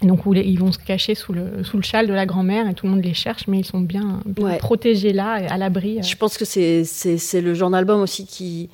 Donc 0.02 0.22
ils 0.26 0.60
vont 0.60 0.72
se 0.72 0.80
cacher 0.80 1.16
sous 1.16 1.34
le, 1.34 1.64
sous 1.64 1.78
le 1.78 1.84
châle 1.84 2.08
de 2.08 2.14
la 2.14 2.26
grand-mère 2.26 2.68
et 2.68 2.74
tout 2.74 2.88
le 2.88 2.94
monde 2.94 3.04
les 3.04 3.14
cherche, 3.14 3.48
mais 3.48 3.60
ils 3.60 3.66
sont 3.66 3.80
bien, 3.80 4.22
protégés 4.60 5.14
là, 5.14 5.34
à 5.50 5.58
l'abri. 5.58 6.02
Je 6.02 6.16
pense 6.16 6.38
que 6.38 6.46
c'est 6.46 7.42
le 7.42 7.54
genre 7.54 7.70
d'album 7.70 8.02
aussi 8.02 8.26
qui, 8.26 8.70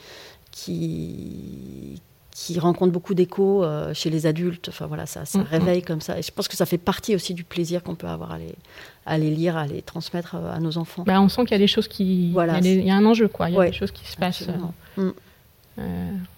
qui, 0.52 2.02
qui 2.40 2.58
rencontre 2.60 2.92
beaucoup 2.92 3.14
d'écho 3.14 3.66
chez 3.94 4.10
les 4.10 4.26
adultes. 4.26 4.70
Enfin 4.70 4.88
voilà, 4.88 5.06
ça, 5.06 5.26
ça 5.26 5.40
mm, 5.40 5.42
mm. 5.42 5.46
réveille 5.46 5.82
comme 5.82 6.02
ça. 6.02 6.18
Et 6.18 6.22
je 6.22 6.32
pense 6.32 6.48
que 6.48 6.56
ça 6.56 6.66
fait 6.66 6.78
partie 6.78 7.16
aussi 7.16 7.34
du 7.34 7.44
plaisir 7.44 7.84
qu'on 7.84 7.96
peut 7.96 8.08
avoir 8.08 8.32
à 8.32 8.38
les, 8.38 8.56
à 9.06 9.18
les 9.18 9.30
lire, 9.30 9.58
à 9.58 9.68
les 9.68 9.82
transmettre 9.82 10.36
à 10.36 10.60
nos 10.60 10.78
enfants. 10.78 11.04
Bah, 11.06 11.22
on 11.22 11.28
sent 11.28 11.42
qu'il 11.42 11.52
y 11.52 11.56
a 11.56 11.60
des 11.60 11.68
choses 11.68 11.88
qui. 11.88 12.32
Voilà, 12.32 12.60
il, 12.60 12.86
y 12.86 12.90
a 12.90 12.96
un 12.96 13.06
enjeu, 13.06 13.28
quoi. 13.28 13.50
Il 13.50 13.56
y 13.56 13.60
a 13.60 13.66
des 13.66 13.74
choses 13.74 13.92
qui 13.92 14.08
se 14.08 14.16
passent. 14.16 14.48
Mm. 14.98 15.10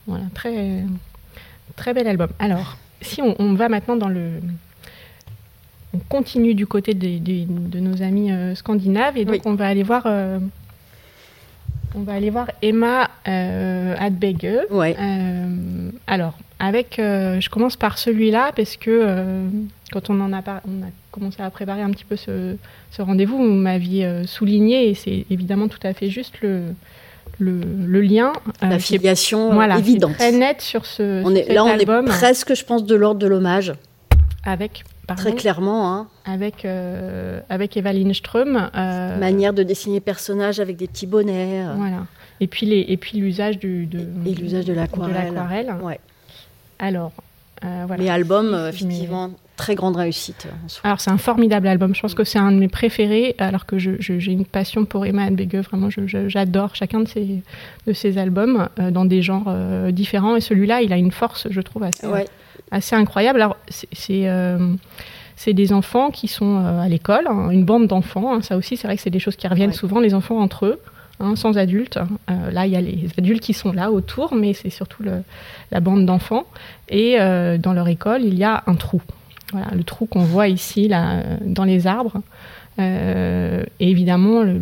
voilà, 0.08 0.26
très, 0.34 0.84
très 1.76 1.94
bel 1.94 2.08
album. 2.08 2.30
Alors, 2.40 2.78
si 3.02 3.22
on, 3.22 3.54
va 3.54 3.70
maintenant 3.70 3.96
dans 3.96 4.10
le. 4.10 4.42
On 5.94 6.00
continue 6.10 6.54
du 6.54 6.68
côté 6.68 6.94
de 6.94 7.80
nos 7.80 8.02
amis 8.02 8.32
scandinaves 8.56 9.18
et 9.18 9.26
donc 9.26 9.46
on 9.46 9.56
va 9.56 9.68
aller 9.68 9.84
voir 9.84 10.08
on 11.96 12.02
va 12.02 12.14
aller 12.14 12.30
voir 12.30 12.48
Emma 12.62 13.10
euh, 13.28 13.96
Adbege. 14.00 14.66
Ouais. 14.70 14.96
Euh, 15.00 15.90
alors, 16.08 16.38
avec, 16.60 17.00
euh, 17.00 17.40
je 17.42 17.50
commence 17.50 17.76
par 17.76 17.98
celui-là 17.98 18.52
parce 18.56 18.78
que 18.78 18.90
euh, 18.90 19.48
quand 19.92 20.10
on 20.10 20.20
en 20.22 20.32
a, 20.34 20.42
on 20.42 20.84
a 20.84 20.90
commencé 21.12 21.42
à 21.42 21.50
préparer 21.50 21.82
un 21.82 21.90
petit 21.92 22.06
peu 22.06 22.16
ce, 22.16 22.56
rendez-vous, 22.98 23.38
vous 23.38 23.44
m'aviez 23.44 24.26
souligné 24.26 24.90
et 24.90 24.94
c'est 24.94 25.26
évidemment 25.30 25.68
tout 25.68 25.80
à 25.84 25.94
fait 25.94 26.10
juste 26.10 26.40
le, 26.42 26.74
le, 27.40 28.02
lien. 28.02 28.32
La 28.62 28.80
filiation 28.80 29.54
voilà, 29.54 29.78
évidente. 29.78 30.14
très 30.14 30.32
nette 30.32 30.62
sur 30.62 30.86
ce. 30.86 31.24
On 31.26 31.36
est, 31.36 31.52
là, 31.52 31.66
on 31.66 31.78
est 31.78 32.06
presque, 32.06 32.56
je 32.56 32.64
pense, 32.64 32.86
de 32.86 32.96
l'ordre 32.96 33.20
de 33.20 33.28
l'hommage. 33.28 33.74
Avec 34.46 34.84
Très 35.16 35.34
clairement. 35.34 35.94
Hein. 35.94 36.08
Avec, 36.26 36.66
euh, 36.66 37.40
avec 37.50 37.78
Eva 37.78 37.94
Lindström. 37.94 38.70
Euh, 38.76 39.18
Manière 39.18 39.54
de 39.54 39.64
dessiner 39.64 40.00
personnages 40.00 40.60
avec 40.60 40.78
des 40.78 40.88
petits 40.88 41.08
bonnets. 41.08 41.66
Euh. 41.66 41.74
Voilà. 41.76 42.06
Et 42.40 42.48
puis, 42.48 42.66
les, 42.66 42.86
et 42.88 42.98
puis 42.98 43.20
l'usage 43.20 43.60
du, 43.60 43.86
de, 43.86 44.00
et, 44.26 44.34
l'usage 44.34 44.66
de 44.66 44.74
l'aquarelle. 44.74 45.76
Ouais. 45.82 46.00
Alors, 46.80 47.12
voilà. 47.62 47.98
Mais 47.98 48.10
album, 48.10 48.70
effectivement, 48.70 49.30
très 49.56 49.76
grande 49.76 49.96
réussite. 49.96 50.48
Alors, 50.84 51.00
c'est 51.00 51.12
un 51.12 51.20
formidable 51.20 51.68
album. 51.68 51.94
Je 51.94 52.02
pense 52.02 52.16
que 52.16 52.24
c'est 52.24 52.40
un 52.40 52.52
de 52.52 52.58
mes 52.58 52.68
préférés, 52.68 53.36
alors 53.38 53.68
que 53.68 53.78
j'ai 53.78 53.98
je, 54.00 54.32
une 54.32 54.46
passion 54.46 54.86
pour 54.86 55.06
Emma 55.06 55.30
Bege. 55.30 55.62
Vraiment, 55.68 55.90
j'adore 56.08 56.76
chacun 56.76 57.02
de 57.02 57.08
ses, 57.08 57.44
de 57.86 57.94
ses 57.94 58.18
albums 58.18 58.70
dans 58.78 59.06
des 59.06 59.22
genres 59.22 59.54
différents. 59.92 60.36
Et 60.36 60.42
celui-là, 60.42 60.82
il 60.82 60.92
a 60.92 60.98
une 60.98 61.12
force, 61.12 61.48
je 61.52 61.62
trouve, 61.62 61.84
assez, 61.84 62.08
ouais 62.08 62.26
assez 62.72 62.96
incroyable. 62.96 63.42
Alors, 63.42 63.58
c'est 63.70 64.28
euh, 64.28 64.74
c'est 65.36 65.54
des 65.54 65.74
enfants 65.74 66.12
qui 66.12 66.28
sont 66.28 66.58
euh, 66.58 66.80
à 66.80 66.88
l'école, 66.88 67.28
hein, 67.28 67.50
une 67.50 67.66
bande 67.66 67.88
d'enfants. 67.88 68.34
Hein. 68.34 68.42
ça 68.42 68.58
aussi, 68.58 68.78
c'est 68.78 68.88
vrai 68.88 68.96
que 68.96 69.02
c'est 69.02 69.10
des 69.10 69.20
choses 69.20 69.36
qui 69.36 69.48
reviennent 69.48 69.74
souvent, 69.74 70.00
les 70.00 70.14
enfants 70.14 70.40
entre 70.40 70.66
eux. 70.66 70.80
Hein, 71.20 71.36
sans 71.36 71.56
adultes. 71.60 72.00
Euh, 72.32 72.50
là, 72.50 72.66
il 72.66 72.72
y 72.72 72.76
a 72.76 72.82
les 72.82 73.08
adultes 73.16 73.44
qui 73.44 73.54
sont 73.54 73.72
là 73.72 73.92
autour, 73.92 74.34
mais 74.34 74.54
c'est 74.54 74.72
surtout 74.72 75.04
le, 75.04 75.22
la 75.70 75.80
bande 75.80 76.04
d'enfants. 76.04 76.46
Et 76.90 77.18
dans 77.60 77.74
leur 77.74 77.88
école, 77.90 78.24
il 78.24 78.34
y 78.34 78.44
a 78.44 78.64
un 78.66 78.74
trou. 78.74 79.04
Voilà, 79.52 79.68
le 79.76 79.84
trou 79.84 80.08
qu'on 80.08 80.24
voit 80.24 80.48
ici, 80.48 80.88
là, 80.88 81.22
dans 81.42 81.64
les 81.64 81.86
arbres. 81.86 82.24
Euh, 82.80 83.64
et 83.80 83.90
évidemment, 83.90 84.44
le, 84.44 84.60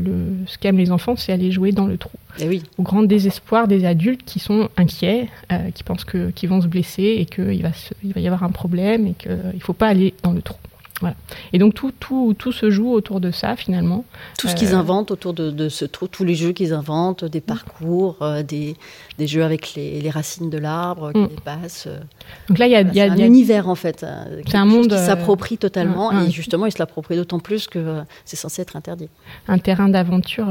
ce 0.47 0.57
qu'aiment 0.57 0.77
les 0.77 0.91
enfants, 0.91 1.15
c'est 1.15 1.31
aller 1.31 1.51
jouer 1.51 1.71
dans 1.71 1.85
le 1.85 1.97
trou. 1.97 2.17
Et 2.39 2.43
eh 2.43 2.47
oui. 2.47 2.63
Au 2.77 2.83
grand 2.83 3.03
désespoir 3.03 3.67
des 3.67 3.85
adultes 3.85 4.23
qui 4.25 4.39
sont 4.39 4.69
inquiets, 4.77 5.27
euh, 5.51 5.71
qui 5.71 5.83
pensent 5.83 6.05
qu'ils 6.05 6.49
vont 6.49 6.61
se 6.61 6.67
blesser 6.67 7.15
et 7.19 7.25
qu'il 7.25 7.61
va, 7.61 7.69
il 8.03 8.13
va 8.13 8.21
y 8.21 8.27
avoir 8.27 8.43
un 8.43 8.51
problème 8.51 9.07
et 9.07 9.13
qu'il 9.13 9.31
ne 9.31 9.59
faut 9.59 9.73
pas 9.73 9.87
aller 9.87 10.13
dans 10.23 10.31
le 10.31 10.41
trou. 10.41 10.57
Voilà. 11.01 11.15
Et 11.53 11.59
donc 11.59 11.73
tout, 11.73 11.93
tout, 11.97 12.35
tout 12.37 12.51
se 12.51 12.69
joue 12.69 12.91
autour 12.91 13.19
de 13.19 13.31
ça 13.31 13.55
finalement. 13.55 14.03
Tout 14.37 14.47
ce 14.47 14.55
qu'ils 14.55 14.73
euh, 14.73 14.79
inventent 14.79 15.11
autour 15.11 15.33
de, 15.33 15.49
de, 15.49 15.69
ce 15.69 15.85
trou, 15.85 16.07
tous 16.07 16.23
les 16.23 16.35
jeux 16.35 16.51
qu'ils 16.51 16.73
inventent, 16.73 17.23
des 17.23 17.41
parcours, 17.41 18.17
des, 18.45 18.75
des 19.19 19.27
jeux 19.27 19.43
avec 19.43 19.75
les, 19.75 20.01
les 20.01 20.09
racines 20.09 20.49
de 20.49 20.57
l'arbre 20.57 21.11
qui 21.11 21.19
mm. 21.19 21.27
dépassent. 21.27 21.87
Euh. 21.87 21.99
Donc 22.47 22.57
là, 22.57 22.65
il 22.65 22.71
y 22.71 22.75
a, 22.75 22.81
y 22.81 23.01
a 23.01 23.11
un 23.11 23.17
univers 23.17 23.69
en 23.69 23.75
fait. 23.75 24.03
Euh, 24.03 24.41
c'est 24.47 24.57
un 24.57 24.65
monde 24.65 24.87
qui 24.87 24.95
euh, 24.95 25.05
s'approprie 25.05 25.57
totalement 25.57 26.11
et 26.21 26.31
justement, 26.31 26.65
il 26.65 26.71
se 26.71 26.79
l'approprie 26.79 27.15
d'autant 27.17 27.39
plus 27.39 27.67
que 27.67 28.01
c'est 28.25 28.37
censé 28.37 28.61
être 28.61 28.75
interdit. 28.75 29.09
Un 29.47 29.59
terrain 29.59 29.89
d'aventure 29.89 30.47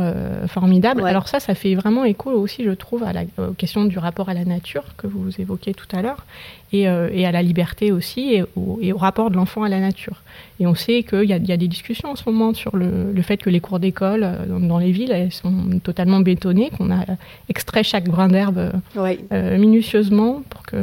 formidable. 0.46 1.04
Alors 1.06 1.28
ça, 1.28 1.40
ça 1.40 1.54
fait 1.54 1.74
vraiment 1.74 2.04
écho 2.04 2.30
aussi, 2.30 2.62
je 2.64 2.70
trouve, 2.70 3.02
à 3.02 3.12
la 3.12 3.22
question 3.56 3.84
du 3.86 3.98
rapport 3.98 4.28
à 4.28 4.34
la 4.34 4.44
nature 4.44 4.84
que 4.96 5.06
vous 5.06 5.30
évoquiez 5.40 5.74
tout 5.74 5.88
à 5.96 6.02
l'heure 6.02 6.24
et, 6.72 6.82
et, 6.82 7.26
à 7.26 7.32
la 7.32 7.42
liberté 7.42 7.92
aussi 7.92 8.34
et 8.34 8.44
au, 8.56 8.78
et 8.80 8.92
au 8.92 8.96
rapport 8.96 9.30
de 9.30 9.36
l'enfant 9.36 9.62
à 9.62 9.68
la 9.68 9.80
nature. 9.80 10.22
Et 10.60 10.66
on 10.66 10.74
sait 10.74 11.02
qu'il 11.02 11.24
y, 11.24 11.28
y, 11.28 11.52
a 11.52 11.56
des 11.56 11.68
discussions 11.68 12.10
en 12.10 12.16
ce 12.16 12.28
moment 12.28 12.52
sur 12.54 12.76
le, 12.76 13.12
le 13.12 13.22
fait 13.22 13.38
que 13.38 13.50
les 13.50 13.60
cours 13.60 13.78
d'école 13.78 14.26
dans, 14.48 14.60
dans, 14.60 14.78
les 14.78 14.92
villes 14.92 15.12
elles 15.12 15.32
sont 15.32 15.80
totalement 15.82 16.20
bétonnées, 16.20 16.70
qu'on 16.76 16.90
a 16.90 17.04
extrait 17.48 17.82
chaque 17.82 18.04
brin 18.04 18.28
d'herbe 18.28 18.72
euh, 18.96 19.58
minutieusement 19.58 20.42
pour 20.48 20.62
que 20.62 20.76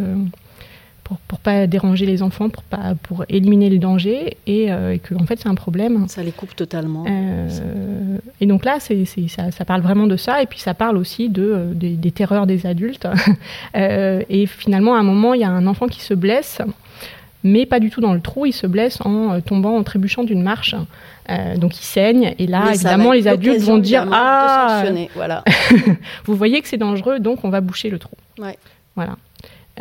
pour, 1.05 1.17
pour 1.19 1.39
pas 1.39 1.67
déranger 1.67 2.05
les 2.05 2.21
enfants, 2.23 2.49
pour 2.49 2.63
pas 2.63 2.95
pour 3.03 3.23
éliminer 3.29 3.69
le 3.69 3.77
danger 3.77 4.37
et, 4.47 4.71
euh, 4.71 4.97
que 4.97 5.13
en 5.15 5.25
fait 5.25 5.39
c'est 5.39 5.47
un 5.47 5.55
problème. 5.55 6.07
Ça 6.09 6.23
les 6.23 6.31
coupe 6.31 6.55
totalement. 6.55 7.05
Euh, 7.07 8.17
et 8.41 8.47
donc 8.47 8.65
là, 8.65 8.77
c'est, 8.79 9.05
ça, 9.29 9.51
ça, 9.51 9.65
parle 9.65 9.81
vraiment 9.81 10.07
de 10.07 10.17
ça 10.17 10.41
et 10.41 10.47
puis 10.47 10.59
ça 10.59 10.73
parle 10.73 10.97
aussi 10.97 11.29
de, 11.29 11.69
des, 11.73 12.11
terreurs 12.11 12.47
des 12.47 12.65
adultes. 12.65 13.07
et 13.75 14.45
finalement, 14.47 14.95
à 14.95 14.99
un 14.99 15.03
moment, 15.03 15.33
il 15.33 15.41
y 15.41 15.45
a 15.45 15.49
un 15.49 15.67
enfant 15.67 15.87
qui 15.87 16.01
se 16.01 16.15
blesse, 16.15 16.61
mais 17.43 17.67
pas 17.67 17.79
du 17.79 17.91
tout 17.91 18.01
dans 18.01 18.13
le 18.13 18.19
trou. 18.19 18.47
Il 18.47 18.53
se 18.53 18.65
blesse 18.65 18.99
en 19.05 19.39
tombant, 19.41 19.77
en 19.77 19.83
trébuchant 19.83 20.23
d'une 20.23 20.41
marche. 20.41 20.75
Euh, 21.29 21.57
donc 21.57 21.79
il 21.79 21.83
saigne 21.83 22.35
et 22.37 22.45
là 22.45 22.71
évidemment 22.71 23.11
les 23.11 23.27
adultes 23.27 23.61
vont 23.61 23.79
dire 23.79 24.07
ah 24.11 24.83
voilà. 25.15 25.43
vous 26.25 26.35
voyez 26.35 26.61
que 26.61 26.67
c'est 26.67 26.77
dangereux 26.77 27.17
donc 27.17 27.43
on 27.43 27.49
va 27.49 27.61
boucher 27.61 27.89
le 27.89 27.97
trou. 27.97 28.15
Ouais. 28.37 28.59
Voilà. 28.95 29.15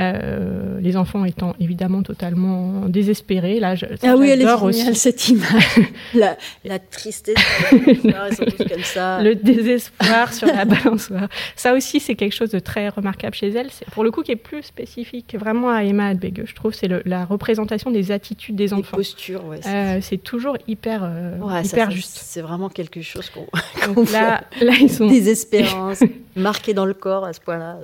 Euh, 0.01 0.81
les 0.81 0.97
enfants 0.97 1.25
étant 1.25 1.55
évidemment 1.61 2.03
totalement 2.03 2.87
désespérés. 2.89 3.61
Là, 3.61 3.77
je, 3.77 3.87
ah 4.03 4.17
oui, 4.17 4.29
elle 4.29 4.43
est 4.43 4.73
géniale, 4.73 4.97
cette 4.97 5.29
image. 5.29 5.81
la, 6.15 6.37
la, 6.65 6.81
tristesse, 6.81 7.37
comme 7.71 8.83
ça. 8.83 9.23
le 9.23 9.37
désespoir 9.37 10.33
sur 10.33 10.49
la 10.49 10.65
balançoire. 10.65 11.29
Ça 11.55 11.75
aussi, 11.75 12.01
c'est 12.01 12.17
quelque 12.17 12.35
chose 12.35 12.51
de 12.51 12.59
très 12.59 12.89
remarquable 12.89 13.35
chez 13.35 13.51
elle. 13.51 13.69
C'est 13.71 13.89
pour 13.91 14.03
le 14.03 14.11
coup 14.11 14.23
qui 14.23 14.33
est 14.33 14.37
plus 14.37 14.65
spécifique 14.65 15.37
vraiment 15.39 15.71
à 15.71 15.85
Emma 15.85 16.09
Adbege, 16.09 16.47
je 16.47 16.55
trouve. 16.55 16.75
C'est 16.75 16.89
la 17.07 17.25
représentation 17.25 17.93
des 17.93 18.11
attitudes 18.11 18.57
des 18.57 18.73
enfants. 18.73 18.89
Les 18.93 18.97
postures, 18.97 19.45
ouais. 19.45 19.61
Euh, 19.67 19.99
c'est 20.03 20.19
toujours 20.19 20.57
hyper, 20.67 21.03
euh, 21.05 21.39
hyper 21.63 21.93
juste. 21.93 22.19
C'est 22.21 22.41
vraiment 22.41 22.69
quelque 22.69 23.01
chose 23.01 23.31
qu'on 23.31 23.47
qu 24.05 24.13
là, 24.13 24.43
là, 24.61 24.73
ils 24.81 24.91
sont 24.91 25.07
désespérance 25.07 26.03
marquée 26.35 26.75
dans 26.75 26.87
le 26.87 26.95
corps 26.95 27.25
à 27.25 27.33
ce 27.33 27.41
point-là. 27.41 27.79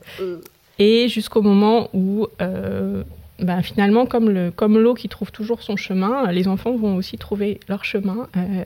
Euh 0.80 0.84
et 0.84 1.08
jusqu'au 1.08 1.42
moment 1.42 1.88
où 1.92 2.26
euh, 2.40 3.04
ben, 3.38 3.62
finalement, 3.62 4.06
comme 4.06 4.30
l'eau 4.30 4.52
comme 4.52 4.94
qui 4.94 5.08
trouve 5.08 5.30
toujours 5.30 5.62
son 5.62 5.76
chemin, 5.76 6.30
les 6.32 6.48
enfants 6.48 6.74
vont 6.76 6.96
aussi 6.96 7.16
trouver 7.16 7.60
leur 7.68 7.84
chemin, 7.84 8.28
euh, 8.36 8.64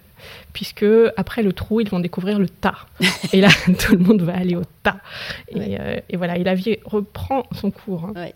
puisque 0.52 0.86
après 1.16 1.42
le 1.42 1.52
trou, 1.52 1.80
ils 1.80 1.88
vont 1.88 2.00
découvrir 2.00 2.38
le 2.38 2.48
tas. 2.48 2.86
et 3.32 3.40
là, 3.40 3.48
tout 3.78 3.92
le 3.92 3.98
monde 3.98 4.22
va 4.22 4.36
aller 4.36 4.56
au 4.56 4.62
tas. 4.82 4.98
Et, 5.48 5.78
euh, 5.78 6.00
et 6.08 6.16
voilà, 6.16 6.38
et 6.38 6.44
la 6.44 6.54
vie 6.54 6.78
reprend 6.84 7.44
son 7.52 7.70
cours. 7.70 8.04
Hein. 8.04 8.28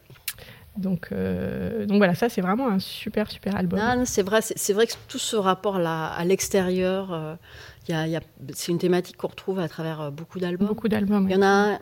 Donc, 0.77 1.11
donc 1.13 1.97
voilà, 1.99 2.15
ça 2.15 2.29
c'est 2.29 2.41
vraiment 2.41 2.69
un 2.69 2.79
super 2.79 3.29
super 3.33 3.57
album. 3.57 3.81
c'est 4.05 4.23
vrai, 4.23 4.41
c'est 4.43 4.73
vrai 4.73 4.87
que 4.87 4.93
tout 5.09 5.19
ce 5.19 5.35
rapport 5.35 5.81
là 5.81 6.07
à 6.07 6.25
l'extérieur, 6.25 7.37
c'est 7.89 8.71
une 8.71 8.79
thématique 8.79 9.17
qu'on 9.17 9.27
retrouve 9.27 9.59
à 9.59 9.69
travers 9.69 10.13
beaucoup 10.13 10.39
d'albums. 10.39 10.69
Beaucoup 10.69 10.87
d'albums. 10.87 11.27
Il 11.29 11.35
y 11.35 11.37
en 11.37 11.43
a 11.43 11.81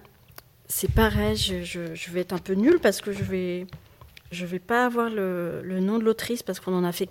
c'est 0.69 0.91
pareil, 0.91 1.37
je, 1.37 2.11
vais 2.11 2.21
être 2.21 2.33
un 2.33 2.39
peu 2.39 2.55
nulle 2.55 2.79
parce 2.81 3.01
que 3.01 3.13
je 3.13 3.23
vais, 3.23 3.67
je 4.33 4.47
vais 4.47 4.59
pas 4.59 4.85
avoir 4.85 5.11
le, 5.11 5.63
nom 5.81 5.99
de 5.99 6.05
l'autrice 6.05 6.43
parce 6.43 6.61
qu'on 6.61 6.75
en 6.75 6.85
a 6.85 6.93
fait 6.93 7.09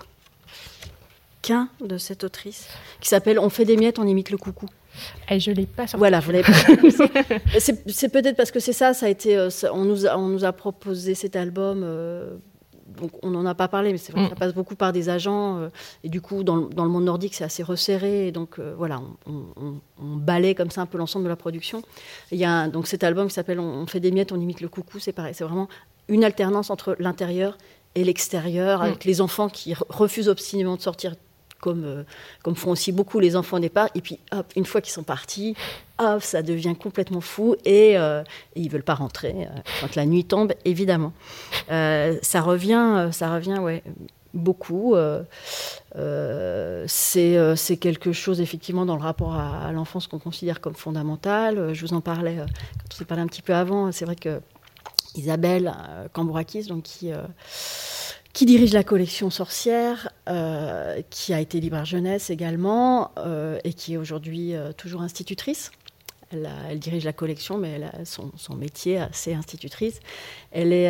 qu'un 1.41 1.69
de 1.81 1.97
cette 1.97 2.23
autrice 2.23 2.67
qui 2.99 3.09
s'appelle 3.09 3.39
On 3.39 3.49
fait 3.49 3.65
des 3.65 3.77
miettes, 3.77 3.99
on 3.99 4.07
imite 4.07 4.29
le 4.29 4.37
coucou. 4.37 4.67
Et 5.29 5.39
je 5.39 5.51
l'ai 5.51 5.65
pas 5.65 5.87
sorti. 5.87 5.97
Voilà, 5.97 6.19
vous 6.21 6.31
l'avez 6.31 6.43
pas. 6.43 6.53
c'est 7.59 8.09
peut-être 8.09 8.37
parce 8.37 8.51
que 8.51 8.59
c'est 8.59 8.73
ça, 8.73 8.93
ça 8.93 9.07
a 9.07 9.09
été, 9.09 9.37
euh, 9.37 9.49
on 9.73 9.83
nous 9.83 10.05
a, 10.07 10.17
on 10.17 10.27
nous 10.27 10.45
a 10.45 10.53
proposé 10.53 11.15
cet 11.15 11.35
album. 11.35 11.81
Euh, 11.83 12.37
donc 12.99 13.11
on 13.23 13.31
n'en 13.31 13.45
a 13.45 13.55
pas 13.55 13.67
parlé, 13.67 13.91
mais 13.91 13.97
c'est 13.97 14.11
vrai 14.11 14.23
que 14.23 14.29
ça 14.29 14.35
mm. 14.35 14.39
passe 14.39 14.53
beaucoup 14.53 14.75
par 14.75 14.93
des 14.93 15.09
agents. 15.09 15.57
Euh, 15.59 15.69
et 16.03 16.09
du 16.09 16.21
coup, 16.21 16.43
dans, 16.43 16.57
dans, 16.57 16.83
le 16.83 16.89
monde 16.89 17.05
nordique, 17.05 17.35
c'est 17.35 17.43
assez 17.43 17.63
resserré. 17.63 18.27
Et 18.27 18.31
donc 18.31 18.59
euh, 18.59 18.73
voilà, 18.77 19.01
on, 19.25 19.45
on, 19.55 19.73
on, 20.01 20.15
balaye 20.15 20.55
comme 20.55 20.71
ça 20.71 20.81
un 20.81 20.85
peu 20.85 20.97
l'ensemble 20.97 21.25
de 21.25 21.29
la 21.29 21.35
production. 21.35 21.81
Il 22.31 22.37
y 22.37 22.45
a 22.45 22.67
donc 22.67 22.87
cet 22.87 23.03
album 23.03 23.27
qui 23.27 23.33
s'appelle 23.33 23.59
on, 23.59 23.85
fait 23.87 23.99
des 23.99 24.11
miettes, 24.11 24.31
on 24.31 24.39
imite 24.39 24.61
le 24.61 24.69
coucou. 24.69 24.99
C'est 24.99 25.13
pareil, 25.13 25.33
c'est 25.33 25.43
vraiment 25.43 25.67
une 26.07 26.23
alternance 26.23 26.69
entre 26.69 26.95
l'intérieur 26.99 27.57
et 27.95 28.03
l'extérieur, 28.03 28.81
avec 28.81 29.05
mm. 29.05 29.07
les 29.07 29.21
enfants 29.21 29.49
qui 29.49 29.73
refusent 29.89 30.29
obstinément 30.29 30.75
de 30.75 30.81
sortir 30.81 31.15
comme, 31.59 31.83
euh, 31.83 32.03
comme 32.43 32.55
font 32.55 32.71
aussi 32.71 32.91
beaucoup 32.91 33.19
les 33.19 33.35
enfants 33.35 33.57
au 33.57 33.59
départ. 33.59 33.89
Et 33.95 34.01
puis, 34.01 34.19
hop, 34.31 34.45
une 34.55 34.65
fois 34.65 34.81
qu'ils 34.81 34.93
sont 34.93 35.03
partis, 35.03 35.55
hop, 35.97 36.21
ça 36.21 36.41
devient 36.41 36.75
complètement 36.79 37.21
fou 37.21 37.55
et, 37.65 37.97
euh, 37.97 38.23
ils 38.55 38.69
veulent 38.69 38.83
pas 38.83 38.95
rentrer 38.95 39.35
euh, 39.39 39.59
quand 39.81 39.95
la 39.95 40.05
nuit 40.05 40.25
tombe, 40.25 40.53
évidemment. 40.63 41.13
ça 41.67 42.41
revient, 42.41 43.09
ça 43.11 43.33
revient, 43.33 43.57
ouais, 43.59 43.83
beaucoup. 44.33 44.95
c'est 46.87 47.77
quelque 47.79 48.11
chose, 48.11 48.41
effectivement, 48.41 48.85
dans 48.85 48.95
le 48.95 49.03
rapport 49.03 49.35
à, 49.35 49.71
l'enfance 49.71 50.07
qu'on 50.07 50.19
considère 50.19 50.61
comme 50.61 50.75
fondamental. 50.75 51.73
Je 51.73 51.81
vous 51.85 51.93
en 51.93 52.01
parlais 52.01 52.37
on 52.39 52.95
s'est 52.95 53.05
parlé 53.05 53.23
un 53.23 53.27
petit 53.27 53.41
peu 53.41 53.53
avant. 53.53 53.91
C'est 53.91 54.05
vrai 54.05 54.15
que 54.15 54.39
Isabelle 55.15 55.73
Cambourakis, 56.13 56.67
donc 56.67 56.83
qui 56.83 57.11
qui 58.35 58.45
dirige 58.45 58.73
la 58.73 58.83
collection 58.83 59.29
Sorcière, 59.29 60.09
euh, 60.27 61.01
qui 61.09 61.33
a 61.33 61.39
été 61.39 61.61
libraire 61.61 61.85
jeunesse 61.85 62.29
également, 62.29 63.11
euh, 63.17 63.57
et 63.63 63.71
qui 63.71 63.93
est 63.93 63.97
aujourd'hui 63.97 64.53
euh, 64.53 64.73
toujours 64.73 65.01
institutrice. 65.01 65.71
Elle, 66.33 66.49
elle, 66.69 66.79
dirige 66.79 67.05
la 67.05 67.13
collection, 67.13 67.57
mais 67.57 67.71
elle 67.71 67.83
a 67.85 68.03
son, 68.03 68.31
son 68.35 68.55
métier, 68.55 69.01
c'est 69.13 69.33
institutrice. 69.33 70.01
Elle 70.51 70.73
est, 70.73 70.89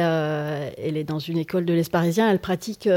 elle 0.77 0.97
est 0.97 1.03
dans 1.03 1.19
une 1.19 1.37
école 1.37 1.65
de 1.65 1.73
l'Est 1.73 1.91
parisien, 1.91 2.31
elle 2.31 2.39
pratique 2.39 2.89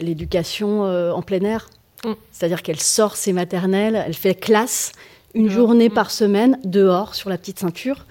l'éducation 0.00 0.82
en 0.82 1.22
plein 1.22 1.42
air. 1.42 1.68
Mm. 2.04 2.12
C'est-à-dire 2.32 2.62
qu'elle 2.62 2.80
sort 2.80 3.14
ses 3.14 3.32
maternelles, 3.32 4.02
elle 4.04 4.14
fait 4.14 4.34
classe 4.34 4.92
une 5.34 5.46
mm. 5.46 5.50
journée 5.50 5.88
mm. 5.90 5.94
par 5.94 6.10
semaine 6.10 6.58
dehors 6.64 7.14
sur 7.14 7.28
la 7.28 7.38
petite 7.38 7.60
ceinture. 7.60 8.06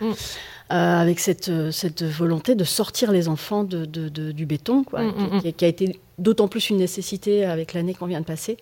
Euh, 0.72 0.76
avec 1.02 1.20
cette, 1.20 1.50
euh, 1.50 1.72
cette, 1.72 2.04
volonté 2.04 2.56
de 2.56 2.64
sortir 2.64 3.12
les 3.12 3.28
enfants 3.28 3.66
de, 3.66 3.86
du 3.86 4.46
béton, 4.46 4.86
quoi, 4.86 5.02
mm, 5.02 5.36
mm, 5.36 5.52
qui, 5.52 5.66
a 5.66 5.68
été 5.68 6.00
d'autant 6.18 6.48
plus 6.48 6.70
une 6.70 6.78
nécessité 6.78 7.44
avec 7.44 7.74
l'année 7.74 7.94
qu'on 7.94 8.06
vient 8.06 8.22
de 8.22 8.26
passer. 8.26 8.58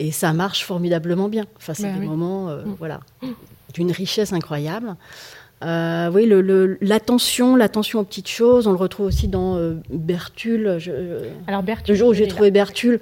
Et 0.00 0.10
ça 0.10 0.32
marche 0.32 0.64
formidablement 0.64 1.28
bien. 1.28 1.46
Enfin, 1.56 1.74
c'est 1.74 1.84
ben 1.84 2.00
des 2.00 2.06
moments 2.06 2.48
euh, 2.48 2.64
mm. 2.64 2.74
voilà, 2.78 3.00
d'une 3.72 3.92
richesse 3.92 4.32
incroyable. 4.32 4.96
oui, 5.62 6.28
l'attention, 6.80 7.52
le, 7.54 7.58
l'attention 7.58 8.00
aux 8.00 8.04
petites 8.04 8.28
choses, 8.28 8.66
on 8.66 8.72
le 8.72 8.78
retrouve 8.78 9.06
aussi 9.06 9.28
dans 9.28 9.56
Bertule. 9.90 10.78
Alors 11.46 11.62
Bertule, 11.62 11.94
le 11.94 11.98
jour 11.98 12.08
où 12.08 12.14
j'ai 12.14 12.26
trouvé 12.26 12.50
Bertule, 12.50 12.98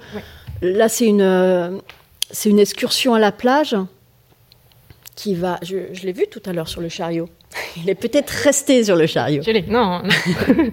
là 0.61 0.89
c'est 0.89 1.07
une, 1.07 1.81
c'est 2.29 2.49
une 2.51 2.59
excursion 2.59 3.15
à 3.15 3.19
la 3.19 3.31
plage 3.31 3.75
qui 5.15 5.33
va. 5.33 5.59
Je, 5.63 5.91
je 5.91 6.03
l'ai 6.03 6.13
vu 6.13 6.27
tout 6.29 6.41
à 6.45 6.53
l'heure 6.53 6.67
sur 6.67 6.81
le 6.81 6.89
chariot. 6.89 7.27
Il 7.77 7.89
est 7.89 7.95
peut-être 7.95 8.29
resté 8.29 8.83
sur 8.83 8.95
le 8.95 9.07
chariot. 9.07 9.41
Je 9.45 9.51
l'ai. 9.51 9.63
Non. 9.63 10.01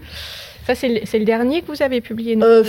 ça, 0.66 0.74
c'est 0.74 0.88
le, 0.88 1.24
dernier 1.24 1.62
que 1.62 1.66
vous 1.68 1.82
avez 1.82 2.00
publié. 2.00 2.36
Euh, 2.42 2.64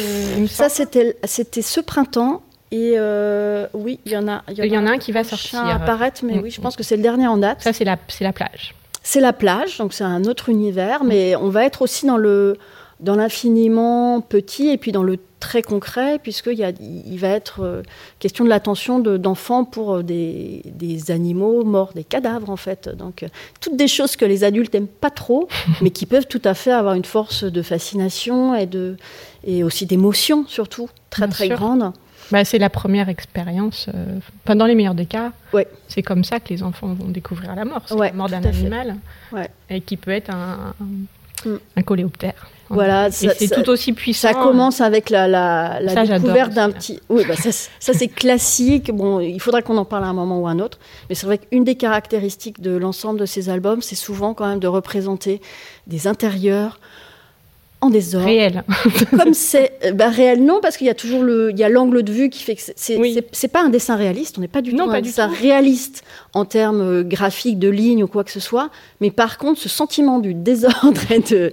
ça, 0.48 0.70
c'était 0.70 1.62
ce 1.62 1.80
printemps. 1.82 2.42
Et 2.72 2.96
euh, 2.98 3.68
oui, 3.74 4.00
il 4.06 4.12
y 4.12 4.18
en 4.18 4.28
a. 4.28 4.44
Il 4.50 4.66
y 4.66 4.78
en, 4.78 4.88
a, 4.88 4.92
un 4.92 4.98
qui 4.98 5.12
va 5.12 5.24
sortir. 5.24 5.66
apparaître, 5.66 6.22
mais 6.26 6.40
oui, 6.40 6.50
je 6.50 6.60
pense 6.60 6.76
que 6.76 6.84
c'est 6.84 6.98
le 6.98 7.04
dernier 7.04 7.28
en 7.28 7.38
date. 7.38 7.62
Ça, 7.62 7.74
c'est 7.74 7.86
la, 7.86 7.98
la 8.20 8.34
plage. 8.34 8.76
C'est 9.04 9.22
la 9.22 9.34
plage, 9.34 9.78
donc 9.78 9.94
c'est 9.94 10.04
un 10.04 10.24
autre 10.24 10.50
univers, 10.50 11.04
mais 11.04 11.36
on 11.36 11.50
va 11.50 11.64
être 11.64 11.84
aussi 11.84 12.08
dans 12.08 12.18
le 12.18 12.58
dans 13.00 13.16
l'infiniment 13.16 14.22
petit 14.22 14.70
et 14.70 14.78
puis 14.78 14.92
dans 14.92 15.04
le 15.04 15.20
très 15.40 15.62
concret, 15.62 16.18
puisqu'il 16.18 16.74
il 16.80 17.20
va 17.20 17.28
être 17.28 17.62
euh, 17.62 17.84
question 18.20 18.44
de 18.44 18.50
l'attention 18.50 19.00
d'enfants 19.00 19.64
pour 19.64 19.96
euh, 19.96 20.04
des, 20.04 20.64
animaux 21.10 21.64
morts, 21.64 21.92
des 21.94 22.04
cadavres 22.04 22.50
en 22.50 22.56
fait. 22.56 22.90
Donc, 22.90 23.22
euh, 23.22 23.28
toutes 23.62 23.76
des 23.76 23.88
choses 23.88 24.16
que 24.16 24.26
les 24.26 24.44
adultes 24.44 24.74
n'aiment 24.74 24.88
pas 24.88 25.12
trop, 25.12 25.48
mais 25.82 25.92
qui 25.92 26.06
peuvent 26.06 26.28
tout 26.28 26.42
à 26.46 26.54
fait 26.54 26.72
avoir 26.72 26.96
une 26.96 27.06
force 27.06 27.44
de 27.44 27.62
fascination 27.62 28.56
et, 28.56 28.66
de, 28.66 28.98
et 29.46 29.64
aussi 29.64 29.86
d'émotion, 29.86 30.48
surtout, 30.48 30.90
très 31.10 31.28
très 31.28 31.50
grande. 31.50 31.92
Bah, 32.32 32.44
c'est 32.44 32.58
la 32.58 32.72
première 32.72 33.08
expérience, 33.08 33.88
dans 34.48 34.66
les 34.66 34.74
meilleurs 34.74 34.96
des 34.96 35.06
cas, 35.06 35.32
ouais. 35.54 35.68
c'est 35.88 36.02
comme 36.02 36.24
ça 36.24 36.40
que 36.40 36.50
les 36.50 36.64
enfants 36.64 36.92
vont 36.92 37.10
découvrir 37.10 37.56
la 37.56 37.66
mort. 37.66 37.84
C'est 37.86 37.96
la 37.96 38.14
mort 38.14 38.30
d'un 38.30 38.44
animal, 38.44 38.96
et 39.70 39.82
qui 39.82 39.96
peut 39.96 40.10
être 40.10 40.32
un, 40.32 40.74
un. 40.82 40.86
Un 41.76 41.82
coléoptère. 41.82 42.50
Voilà, 42.70 43.12
c'est 43.12 43.50
tout 43.50 43.70
aussi 43.70 43.94
puissant. 43.94 44.30
Ça 44.30 44.34
commence 44.34 44.82
avec 44.82 45.12
la, 45.12 45.28
la, 45.28 45.80
la 45.80 46.06
découverte 46.06 46.54
d'un 46.54 46.72
petit. 46.72 47.00
Oui, 47.10 47.24
bah 47.28 47.36
ça, 47.36 47.52
ça 47.52 47.94
c'est 47.94 48.08
classique. 48.08 48.92
Bon, 48.92 49.20
il 49.20 49.40
faudra 49.40 49.62
qu'on 49.62 49.78
en 49.78 49.86
parle 49.86 50.04
à 50.04 50.08
un 50.08 50.14
moment 50.14 50.40
ou 50.40 50.48
à 50.48 50.52
un 50.52 50.60
autre. 50.60 50.80
Mais 51.08 51.16
c'est 51.16 51.28
vrai 51.28 51.38
qu'une 51.38 51.64
des 51.64 51.76
caractéristiques 51.76 52.62
de 52.62 52.76
l'ensemble 52.76 53.20
de 53.20 53.26
ces 53.28 53.50
albums, 53.50 53.84
c'est 53.84 53.96
souvent 53.96 54.34
quand 54.34 54.48
même 54.48 54.60
de 54.60 54.68
représenter 54.68 55.42
des 55.86 56.08
intérieurs 56.08 56.80
en 57.86 57.90
désordre. 57.90 58.28
Réel. 58.28 58.64
Comme 59.18 59.34
c'est 59.34 59.74
euh, 59.86 59.92
bah, 59.92 60.10
réel, 60.10 60.44
non, 60.44 60.60
parce 60.62 60.78
qu'il 60.78 60.88
y 60.88 60.90
a 60.90 60.94
toujours 60.94 61.24
le, 61.24 61.52
il 61.52 61.60
y 61.60 61.64
a 61.64 61.70
l'angle 61.70 62.04
de 62.04 62.12
vue 62.12 62.30
qui 62.30 62.44
fait 62.44 62.56
que 62.56 62.62
c'est, 62.62 63.00
c'est, 63.32 63.48
pas 63.48 63.64
un 63.64 63.70
dessin 63.70 63.96
réaliste. 63.96 64.38
On 64.38 64.42
n'est 64.42 64.48
pas 64.48 64.62
du 64.62 64.74
non, 64.74 64.86
tout 64.86 64.92
pas 64.92 64.98
un 64.98 65.02
du 65.02 65.10
dessin 65.10 65.28
réaliste 65.28 66.04
en 66.34 66.46
termes 66.46 66.82
euh, 66.82 67.04
graphiques, 67.04 67.60
de 67.60 67.70
lignes 67.70 68.04
ou 68.04 68.08
quoi 68.08 68.24
que 68.24 68.32
ce 68.32 68.40
soit. 68.40 68.70
Mais 69.02 69.12
par 69.12 69.38
contre, 69.38 69.60
ce 69.60 69.70
sentiment 69.70 70.20
du 70.20 70.34
désordre 70.34 71.00
et 71.12 71.20
de 71.20 71.52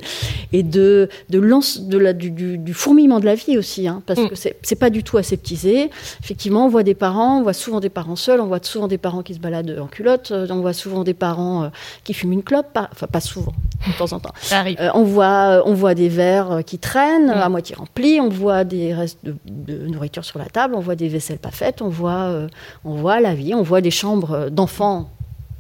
et 0.53 0.63
de 0.63 1.09
de, 1.29 1.39
lance, 1.39 1.81
de 1.81 1.99
la, 1.99 2.13
du, 2.13 2.31
du, 2.31 2.75
fourmillement 2.75 3.21
de 3.21 3.27
la 3.27 3.35
vie 3.35 3.59
aussi, 3.59 3.87
hein, 3.87 4.03
parce 4.07 4.21
mm. 4.21 4.29
que 4.29 4.35
c'est, 4.35 4.57
c'est 4.63 4.77
pas 4.77 4.91
du 4.91 5.03
tout 5.03 5.19
aseptisé. 5.19 5.91
Effectivement, 6.23 6.67
on 6.67 6.69
voit 6.69 6.83
des 6.83 6.95
parents, 6.95 7.39
on 7.39 7.43
voit 7.43 7.53
souvent 7.53 7.81
des 7.81 7.91
parents 7.91 8.17
seuls, 8.17 8.41
on 8.41 8.47
voit 8.47 8.61
souvent 8.63 8.89
des 8.89 8.99
parents 8.99 9.23
qui 9.23 9.35
se 9.35 9.39
baladent 9.39 9.79
en 9.81 9.87
culotte, 9.87 10.31
euh, 10.31 10.47
on 10.51 10.61
voit 10.61 10.73
souvent 10.73 11.05
des 11.05 11.15
parents 11.15 11.71
qui 12.05 12.15
fument 12.15 12.33
une 12.33 12.43
clope, 12.43 12.79
enfin 12.91 13.07
pas 13.07 13.21
souvent, 13.21 13.53
de 13.87 13.99
temps 13.99 14.13
en 14.13 14.21
temps. 14.21 14.33
Ça 14.41 14.61
arrive. 14.61 14.79
on 14.95 15.05
voit 15.05 15.63
on 15.67 15.75
voit 15.75 15.95
des 15.95 16.09
verres 16.23 16.65
qui 16.65 16.79
traînent, 16.79 17.29
mm. 17.29 17.43
à 17.47 17.49
moitié 17.49 17.75
remplis, 17.75 18.21
on 18.21 18.29
voit 18.29 18.65
des 18.65 18.95
restes 18.95 19.19
de, 19.25 19.87
nourriture 19.87 20.25
sur 20.25 20.39
la 20.39 20.47
table, 20.47 20.75
on 20.75 20.81
voit 20.81 20.97
des 20.97 21.09
vaisselles 21.09 21.39
pas 21.39 21.51
faites, 21.51 21.83
on 21.83 21.89
voit, 21.89 22.29
euh, 22.29 22.49
on 22.85 22.95
voit 22.95 23.21
la 23.21 23.35
vie, 23.35 23.55
on 23.55 23.63
voit 23.63 23.81
des 23.81 23.91
chambres 23.91 24.49
d'enfants 24.51 25.11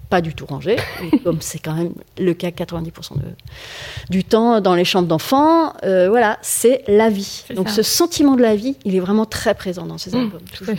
pas 0.09 0.21
du 0.21 0.35
tout 0.35 0.45
rangées, 0.45 0.77
comme 1.25 1.41
c'est 1.41 1.59
quand 1.59 1.73
même 1.73 1.95
le 2.19 2.35
cas 2.35 2.51
90% 2.51 3.13
du 4.11 4.25
temps 4.25 4.61
dans 4.61 4.75
les 4.75 4.85
chambres 4.85 5.09
d'enfants. 5.09 5.73
Euh, 5.85 6.11
voilà, 6.11 6.39
c'est 6.43 6.85
la 6.87 7.09
vie. 7.09 7.45
Donc 7.55 7.71
ce 7.71 7.83
sentiment 7.83 8.37
de 8.37 8.43
la 8.43 8.55
vie, 8.55 8.77
il 8.85 8.95
est 8.95 9.01
vraiment 9.01 9.25
très 9.25 9.55
présent 9.55 9.87
dans 9.87 9.97
ces 9.97 10.11
mm, 10.11 10.19
albums. 10.19 10.75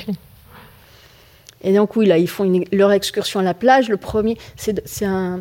Et 1.63 1.73
donc 1.73 1.95
oui, 1.95 2.05
là, 2.05 2.19
ils 2.19 2.29
font 2.29 2.45
leur 2.71 2.91
excursion 2.91 3.39
à 3.39 3.43
la 3.43 3.55
plage. 3.55 3.89
Le 3.89 3.97
premier, 3.97 4.38
c'est 4.55 5.05
un, 5.05 5.39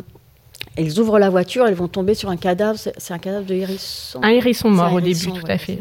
elles 0.76 0.98
ouvrent 0.98 1.18
la 1.18 1.28
voiture, 1.28 1.66
elles 1.66 1.74
vont 1.74 1.88
tomber 1.88 2.14
sur 2.14 2.30
un 2.30 2.36
cadavre. 2.36 2.78
C'est 2.78 3.12
un 3.12 3.18
cadavre 3.18 3.44
de 3.44 3.54
hérisson. 3.54 4.20
Un 4.22 4.30
hérisson 4.30 4.70
mort 4.70 4.94
au 4.94 5.00
début, 5.00 5.32
tout 5.32 5.46
à 5.46 5.58
fait. 5.58 5.78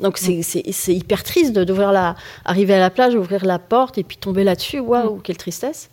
Donc 0.00 0.18
c'est 0.18 0.94
hyper 0.94 1.22
triste 1.22 1.52
de 1.52 1.64
devoir 1.64 1.92
la, 1.92 2.16
arriver 2.44 2.74
à 2.74 2.78
la 2.78 2.90
plage, 2.90 3.14
ouvrir 3.14 3.44
la 3.44 3.58
porte 3.58 3.98
et 3.98 4.04
puis 4.04 4.16
tomber 4.16 4.44
là-dessus. 4.44 4.80
Waouh, 4.80 5.16
mm. 5.16 5.22
quelle 5.22 5.36
tristesse. 5.36 5.90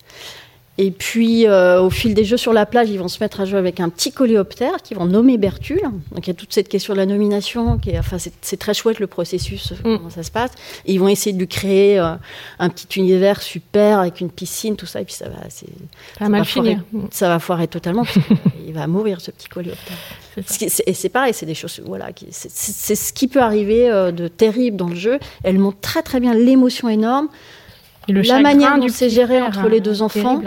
Et 0.80 0.89
puis, 0.89 1.45
euh, 1.45 1.82
au 1.82 1.91
fil 1.91 2.15
des 2.15 2.26
jeux 2.26 2.38
sur 2.38 2.51
la 2.51 2.65
plage, 2.65 2.89
ils 2.89 2.97
vont 2.97 3.07
se 3.07 3.24
mettre 3.24 3.39
à 3.41 3.45
jouer 3.45 3.59
avec 3.59 3.80
un 3.80 3.89
petit 3.89 4.11
coléoptère 4.11 4.82
qu'ils 4.82 4.97
vont 4.97 5.05
nommer 5.05 5.38
Bertule. 5.38 5.84
Donc, 6.11 6.26
il 6.26 6.28
y 6.28 6.32
a 6.32 6.34
toute 6.34 6.51
cette 6.51 6.67
question 6.67 6.93
de 6.93 6.97
la 6.97 7.05
nomination. 7.05 7.78
Qui 7.78 7.91
est, 7.91 7.99
enfin, 7.99 8.17
c'est 8.41 8.57
très 8.57 8.74
chouette 8.74 8.99
le 8.99 9.05
processus, 9.05 9.71
mm. 9.71 9.84
comment 9.84 10.09
ça 10.09 10.24
se 10.24 10.32
passe. 10.32 10.51
Et 10.86 10.93
ils 10.93 10.99
vont 10.99 11.07
essayer 11.07 11.32
de 11.32 11.38
lui 11.38 11.47
créer 11.47 11.99
euh, 11.99 12.15
un 12.57 12.69
petit 12.69 12.99
univers 12.99 13.43
super 13.43 13.99
avec 13.99 14.19
une 14.19 14.32
piscine, 14.32 14.76
tout 14.76 14.88
ça. 14.88 15.01
Et 15.01 15.05
puis, 15.05 15.13
ça 15.13 15.30
va, 15.30 15.47
ça, 15.49 15.65
ça 16.17 16.30
va 16.30 16.43
Foirer, 16.43 16.78
ça 17.11 17.28
va 17.30 17.39
foirer 17.39 17.67
totalement. 17.67 18.05
il 18.65 18.74
va 18.74 18.88
mourir, 18.88 19.21
ce 19.21 19.30
petit 19.30 19.47
coléoptère. 19.47 19.97
Et 20.88 20.93
c'est 20.93 21.09
pareil, 21.09 21.34
c'est 21.34 21.45
des 21.45 21.53
choses, 21.53 21.82
voilà, 21.86 22.09
c'est 22.32 22.95
ce 22.95 23.13
qui 23.13 23.28
peut 23.28 23.41
arriver 23.41 23.89
euh, 23.89 24.11
de 24.11 24.28
terrible 24.28 24.78
dans 24.78 24.88
le 24.88 24.95
jeu. 24.95 25.19
Elle 25.43 25.59
montre 25.59 25.80
très 25.80 26.01
très 26.01 26.19
bien 26.19 26.34
l'émotion 26.34 26.89
énorme 26.89 27.30
la 28.07 28.39
manière 28.39 28.77
dont 28.77 28.87
c'est 28.87 29.09
géré 29.09 29.41
entre 29.41 29.67
les 29.67 29.79
deux 29.79 30.01
enfants, 30.01 30.41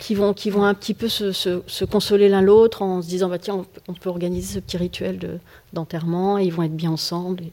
qui 0.00 0.14
vont, 0.14 0.34
qui 0.34 0.50
vont 0.50 0.64
un 0.64 0.74
petit 0.74 0.94
peu 0.94 1.08
se, 1.08 1.32
se, 1.32 1.84
consoler 1.84 2.28
l'un 2.28 2.42
l'autre 2.42 2.82
en 2.82 3.02
se 3.02 3.08
disant 3.08 3.28
bah, 3.28 3.38
tiens, 3.38 3.64
on 3.88 3.94
peut, 3.94 4.10
organiser 4.10 4.54
ce 4.54 4.58
petit 4.60 4.76
rituel 4.76 5.40
d'enterrement, 5.72 6.38
et 6.38 6.44
ils 6.44 6.52
vont 6.52 6.62
être 6.62 6.76
bien 6.76 6.90
ensemble 6.90 7.44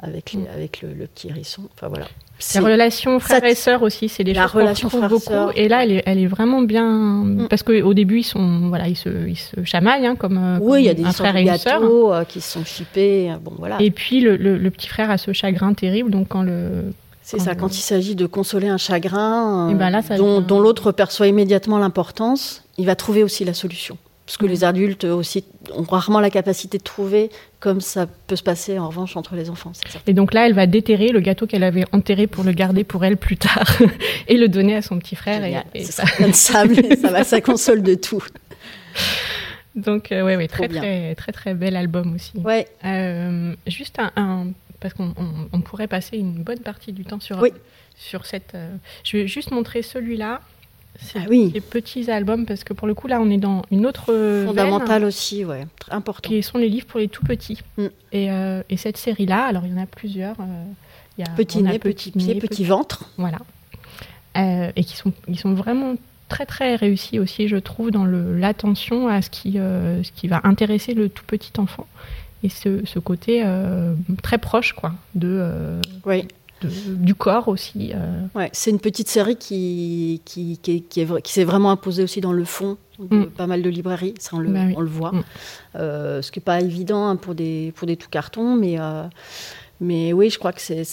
avec, 0.00 0.32
les, 0.32 0.40
mm. 0.40 0.46
avec 0.54 0.82
le, 0.82 1.06
petit 1.06 1.28
hérisson. 1.28 1.62
Enfin 1.74 1.88
voilà. 1.88 2.06
La 2.54 2.60
relation 2.60 3.18
frère 3.18 3.42
et 3.44 3.56
sœur 3.56 3.82
aussi, 3.82 4.08
c'est 4.08 4.22
des 4.22 4.32
la 4.32 4.42
choses 4.42 4.52
relation 4.52 4.88
qu'on 4.88 5.08
beaucoup. 5.08 5.50
Et 5.56 5.68
là, 5.68 5.82
elle 5.82 5.92
est, 5.92 6.02
elle 6.06 6.18
est 6.18 6.26
vraiment 6.26 6.62
bien 6.62 6.88
mm. 6.88 7.48
parce 7.48 7.62
qu'au 7.62 7.94
début, 7.94 8.20
ils 8.20 8.24
sont 8.24 8.68
voilà, 8.68 8.86
ils 8.88 8.96
se, 8.96 9.28
ils 9.28 9.36
se 9.36 9.64
chamaillent 9.64 10.06
hein, 10.06 10.14
comme, 10.14 10.38
euh, 10.38 10.58
oui, 10.60 10.82
il 10.82 10.86
y 10.86 10.88
a 10.88 10.94
des 10.94 11.04
un 11.04 11.12
frère 11.12 11.36
et 11.36 11.42
une 11.42 11.58
sœur 11.58 11.82
euh, 11.82 12.24
qui 12.24 12.40
se 12.40 12.52
sont 12.52 12.64
chippés. 12.64 13.32
Bon 13.42 13.52
voilà. 13.58 13.76
Et 13.80 13.90
puis 13.90 14.20
le, 14.20 14.36
le, 14.36 14.70
petit 14.70 14.88
frère 14.88 15.10
a 15.10 15.18
ce 15.18 15.32
chagrin 15.32 15.74
terrible, 15.74 16.10
donc 16.10 16.28
quand 16.28 16.42
le 16.42 16.92
c'est 17.30 17.40
ça, 17.40 17.54
quand 17.54 17.76
il 17.76 17.82
s'agit 17.82 18.14
de 18.14 18.24
consoler 18.24 18.68
un 18.68 18.78
chagrin 18.78 19.68
eh 19.70 19.74
ben 19.74 20.00
dont, 20.16 20.60
l'autre 20.60 20.92
perçoit 20.92 21.26
immédiatement 21.26 21.76
l'importance, 21.76 22.64
il 22.78 22.86
va 22.86 22.96
trouver 22.96 23.22
aussi 23.22 23.44
la 23.44 23.52
solution. 23.52 23.98
Parce 24.24 24.38
que 24.38 24.46
les 24.46 24.64
adultes 24.64 25.04
aussi 25.04 25.44
ont 25.74 25.82
rarement 25.82 26.20
la 26.20 26.30
capacité 26.30 26.78
de 26.78 26.82
trouver, 26.82 27.28
comme 27.60 27.82
ça 27.82 28.06
peut 28.06 28.36
se 28.36 28.42
passer 28.42 28.78
en 28.78 28.88
revanche 28.88 29.14
entre 29.18 29.34
les 29.34 29.50
enfants. 29.50 29.72
Et 30.06 30.14
donc 30.14 30.32
là, 30.32 30.46
elle 30.46 30.54
va 30.54 30.66
déterrer 30.66 31.08
le 31.08 31.20
gâteau 31.20 31.46
qu'elle 31.46 31.64
avait 31.64 31.84
enterré 31.92 32.28
pour 32.28 32.44
le 32.44 32.52
garder 32.52 32.82
pour 32.82 33.04
elle 33.04 33.18
plus 33.18 33.36
tard 33.36 33.76
et 34.28 34.38
le 34.38 34.48
donner 34.48 34.76
à 34.76 34.80
son 34.80 34.98
petit 34.98 35.14
frère. 35.14 35.44
Et, 35.74 35.84
ça... 35.84 36.04
de 36.26 36.32
sable, 36.32 36.76
ça 37.02 37.10
va, 37.10 37.24
ça 37.24 37.42
console 37.42 37.82
de 37.82 37.94
tout. 37.94 38.24
Donc, 39.76 40.12
euh, 40.12 40.24
ouais, 40.24 40.36
ouais, 40.36 40.48
très, 40.48 40.66
très, 40.66 41.14
très, 41.14 41.32
très, 41.32 41.52
bel 41.52 41.76
album 41.76 42.14
aussi. 42.14 42.38
Ouais. 42.38 42.66
Euh, 42.86 43.54
juste 43.66 43.98
un 44.16 44.46
parce 44.80 44.94
qu'on 44.94 45.60
pourrait 45.60 45.88
passer 45.88 46.18
une 46.18 46.42
bonne 46.42 46.60
partie 46.60 46.92
du 46.92 47.04
temps 47.04 47.20
sur, 47.20 47.42
sur 47.96 48.26
cette. 48.26 48.54
Euh, 48.54 48.74
je 49.04 49.16
vais 49.16 49.26
juste 49.26 49.50
montrer 49.50 49.82
celui-là. 49.82 50.40
Ah 51.14 51.20
oui. 51.28 51.50
Les 51.54 51.60
petits 51.60 52.10
albums, 52.10 52.44
parce 52.44 52.64
que 52.64 52.72
pour 52.72 52.88
le 52.88 52.94
coup, 52.94 53.06
là, 53.06 53.20
on 53.20 53.30
est 53.30 53.38
dans 53.38 53.62
une 53.70 53.86
autre. 53.86 54.06
Fondamentale 54.46 55.04
aussi, 55.04 55.44
ouais. 55.44 55.66
Très 55.78 55.92
important. 55.92 56.28
Qui 56.28 56.42
sont 56.42 56.58
les 56.58 56.68
livres 56.68 56.86
pour 56.86 57.00
les 57.00 57.08
tout 57.08 57.24
petits. 57.24 57.60
Mm. 57.76 57.86
Et, 58.12 58.30
euh, 58.30 58.62
et, 58.68 58.76
cette 58.76 58.96
série-là, 58.96 59.44
alors 59.44 59.64
il 59.64 59.72
y 59.72 59.74
en 59.74 59.82
a 59.82 59.86
plusieurs. 59.86 60.36
Euh, 60.40 60.64
il 61.16 61.24
y 61.24 61.28
a, 61.28 61.30
petit 61.32 61.62
nez, 61.62 61.78
petit 61.78 62.12
pied, 62.12 62.36
petit, 62.36 62.64
ventre. 62.64 63.10
Voilà. 63.16 63.38
et 64.36 64.84
qui 64.84 64.96
sont, 64.96 65.12
ils 65.26 65.38
sont 65.38 65.54
vraiment 65.54 65.94
très 66.28 66.46
très 66.46 66.76
réussi 66.76 67.18
aussi, 67.18 67.48
je 67.48 67.56
trouve, 67.56 67.90
dans 67.90 68.04
l'attention 68.04 69.08
à 69.08 69.20
ce 69.20 69.30
qui, 69.30 69.54
ce 69.54 70.12
qui 70.14 70.28
va 70.28 70.40
intéresser 70.44 70.94
le 70.94 71.08
tout 71.08 71.24
petit 71.26 71.52
enfant 71.58 71.88
et 72.42 72.48
ce, 72.48 72.84
ce 72.84 72.98
côté 72.98 73.44
très 74.22 74.38
proche 74.38 74.72
quoi 74.72 74.92
de 75.14 75.80
oui 76.06 76.26
du 76.66 77.14
corps 77.14 77.48
aussi. 77.48 77.92
Euh. 77.94 78.26
Ouais, 78.34 78.50
c'est 78.52 78.70
une 78.70 78.80
petite 78.80 79.08
série 79.08 79.36
qui, 79.36 80.22
qui, 80.24 80.58
qui, 80.58 80.82
qui 80.82 81.32
s'est 81.32 81.44
vraiment 81.44 81.70
imposée 81.70 82.02
aussi 82.02 82.20
dans 82.20 82.32
le 82.32 82.44
fond 82.44 82.76
de 82.98 83.16
mm. 83.16 83.30
pas 83.30 83.46
mal 83.46 83.62
de 83.62 83.70
librairies, 83.70 84.14
ça 84.18 84.30
on 84.34 84.40
le, 84.40 84.50
bah 84.50 84.60
on 84.76 84.80
le 84.80 84.88
voit. 84.88 85.12
Mm. 85.12 85.24
Euh, 85.76 86.22
ce 86.22 86.32
qui 86.32 86.40
n'est 86.40 86.44
pas 86.44 86.60
évident 86.60 87.06
hein, 87.06 87.16
pour, 87.16 87.34
des, 87.34 87.72
pour 87.76 87.86
des 87.86 87.96
tout 87.96 88.08
cartons, 88.10 88.56
mais, 88.56 88.80
euh, 88.80 89.04
mais 89.80 90.12
oui, 90.12 90.30
je 90.30 90.38
crois 90.38 90.52
que 90.52 90.60
c'est, 90.60 90.84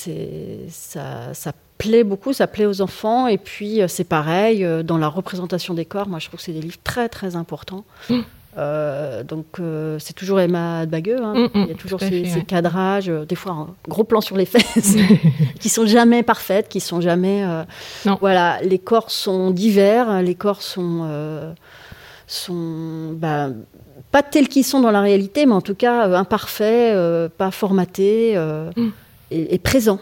ça, 0.70 1.34
ça 1.34 1.54
plaît 1.80 2.04
beaucoup, 2.04 2.32
ça 2.32 2.46
plaît 2.46 2.68
aux 2.68 2.82
enfants. 2.82 3.28
Et 3.28 3.40
puis 3.40 3.80
c'est 3.88 4.04
pareil, 4.04 4.66
dans 4.84 4.98
la 4.98 5.08
représentation 5.08 5.74
des 5.74 5.86
corps, 5.86 6.08
moi 6.08 6.20
je 6.20 6.28
trouve 6.28 6.40
que 6.40 6.46
c'est 6.46 6.54
des 6.54 6.62
livres 6.62 6.80
très 6.84 7.10
très 7.10 7.36
importants. 7.36 7.86
Mm. 8.10 8.20
Euh, 8.58 9.24
donc 9.24 9.46
euh, 9.60 9.98
c'est 10.00 10.14
toujours 10.14 10.40
Emma 10.40 10.86
Bagueux. 10.86 11.22
Hein. 11.22 11.34
Mm, 11.34 11.44
mm, 11.44 11.50
Il 11.64 11.68
y 11.68 11.72
a 11.72 11.76
toujours 11.76 12.00
ces, 12.00 12.44
cadrages, 12.48 13.10
euh, 13.10 13.26
des 13.26 13.36
fois 13.36 13.52
un 13.52 13.68
gros 13.88 14.04
plan 14.04 14.22
sur 14.22 14.38
les 14.38 14.46
fesses, 14.46 14.96
qui 15.60 15.70
sont 15.70 15.86
jamais 15.86 16.24
parfaites, 16.24 16.70
qui 16.70 16.80
sont 16.80 17.02
jamais. 17.02 17.46
Voilà, 18.20 18.60
les 18.62 18.80
corps 18.80 19.12
sont 19.12 19.52
divers, 19.52 20.22
les 20.22 20.36
corps 20.36 20.62
sont 20.62 21.56
sont 22.28 23.12
bah, 23.14 23.50
pas 24.12 24.24
tels 24.24 24.48
qu'ils 24.48 24.64
sont 24.64 24.82
dans 24.82 24.92
la 24.92 25.02
réalité, 25.02 25.46
mais 25.46 25.54
en 25.54 25.62
tout 25.62 25.76
cas 25.76 26.08
imparfaits, 26.18 26.96
pas 27.38 27.52
formatés 27.52 28.36
mm. 28.38 28.90
et, 29.32 29.60
présents. 29.60 30.00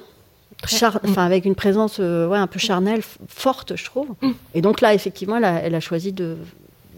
enfin, 0.63 1.25
avec 1.25 1.45
une 1.45 1.55
présence 1.55 1.97
ouais, 1.97 2.37
un 2.37 2.47
peu 2.47 2.59
charnelle, 2.59 3.01
forte, 3.27 3.75
je 3.75 3.83
trouve. 3.83 4.09
Et 4.53 4.61
donc 4.61 4.79
là, 4.79 4.93
effectivement, 4.93 5.37
elle 5.37 5.45
a, 5.45 5.59
elle 5.61 5.75
a 5.75 5.79
choisi 5.79 6.13
de, 6.13 6.37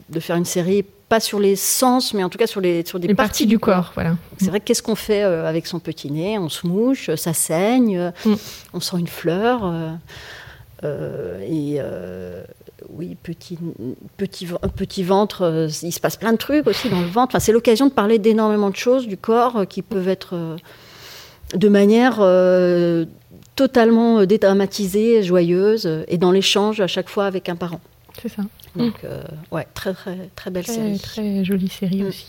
de 0.10 0.20
faire 0.20 0.36
une 0.36 0.45
série 0.45 0.86
pas 1.10 1.20
sur 1.20 1.39
les 1.39 1.56
sens, 1.56 2.14
mais 2.14 2.24
en 2.24 2.30
tout 2.30 2.38
cas 2.38 2.47
sur, 2.47 2.62
les, 2.62 2.86
sur 2.86 2.99
des 2.99 3.14
parties, 3.14 3.45
du 3.45 3.60
corps. 3.60 3.91
Voilà. 3.93 4.16
C'est 4.38 4.47
vrai, 4.47 4.60
qu'est-ce 4.60 4.82
qu'on 4.82 4.95
fait 4.95 5.24
euh, 5.24 5.47
avec 5.47 5.68
son 5.68 5.80
petit 5.80 6.12
nez? 6.12 6.39
On 6.39 6.49
se 6.49 6.66
mouche, 6.66 7.14
ça 7.16 7.34
saigne, 7.34 7.97
euh, 7.97 8.12
mm. 8.26 8.36
on 8.74 8.80
sent 8.80 8.97
une 8.99 9.08
fleur. 9.08 9.62
Euh, 10.84 11.39
et 11.41 11.80
oui, 12.89 13.18
petit, 13.22 13.58
petit, 14.18 14.47
petit 14.76 15.03
ventre, 15.03 15.68
il 15.82 15.91
se 15.91 15.99
passe 15.99 16.18
plein 16.18 16.32
de 16.32 16.38
trucs 16.38 16.68
aussi 16.68 16.89
dans 16.89 17.01
le 17.01 17.08
ventre. 17.08 17.32
Enfin, 17.32 17.39
c'est 17.39 17.51
l'occasion 17.51 17.88
de 17.88 17.91
parler 17.91 18.20
d'énormément 18.20 18.70
de 18.70 18.76
choses 18.76 19.08
du 19.08 19.18
corps 19.18 19.66
qui 19.68 19.82
peuvent 19.82 20.10
être 20.10 20.58
de 21.56 21.70
manière 21.70 22.18
totalement 23.56 24.26
dédramatisée, 24.26 25.24
joyeuse, 25.24 25.89
et 26.08 26.18
dans 26.20 26.32
l'échange 26.32 26.82
à 26.82 26.88
chaque 26.88 27.10
fois 27.10 27.26
avec 27.26 27.49
un 27.49 27.56
parent. 27.56 27.82
C'est 28.22 28.30
ça. 28.30 28.43
Donc, 28.76 29.04
euh, 29.04 29.24
ouais, 29.52 29.68
très, 29.74 29.94
très, 29.94 30.30
très 30.36 30.52
belle 30.52 30.66
série. 30.66 31.00
Très 31.00 31.46
jolie 31.46 31.70
série 31.70 32.04
mm. 32.04 32.08
aussi. 32.08 32.28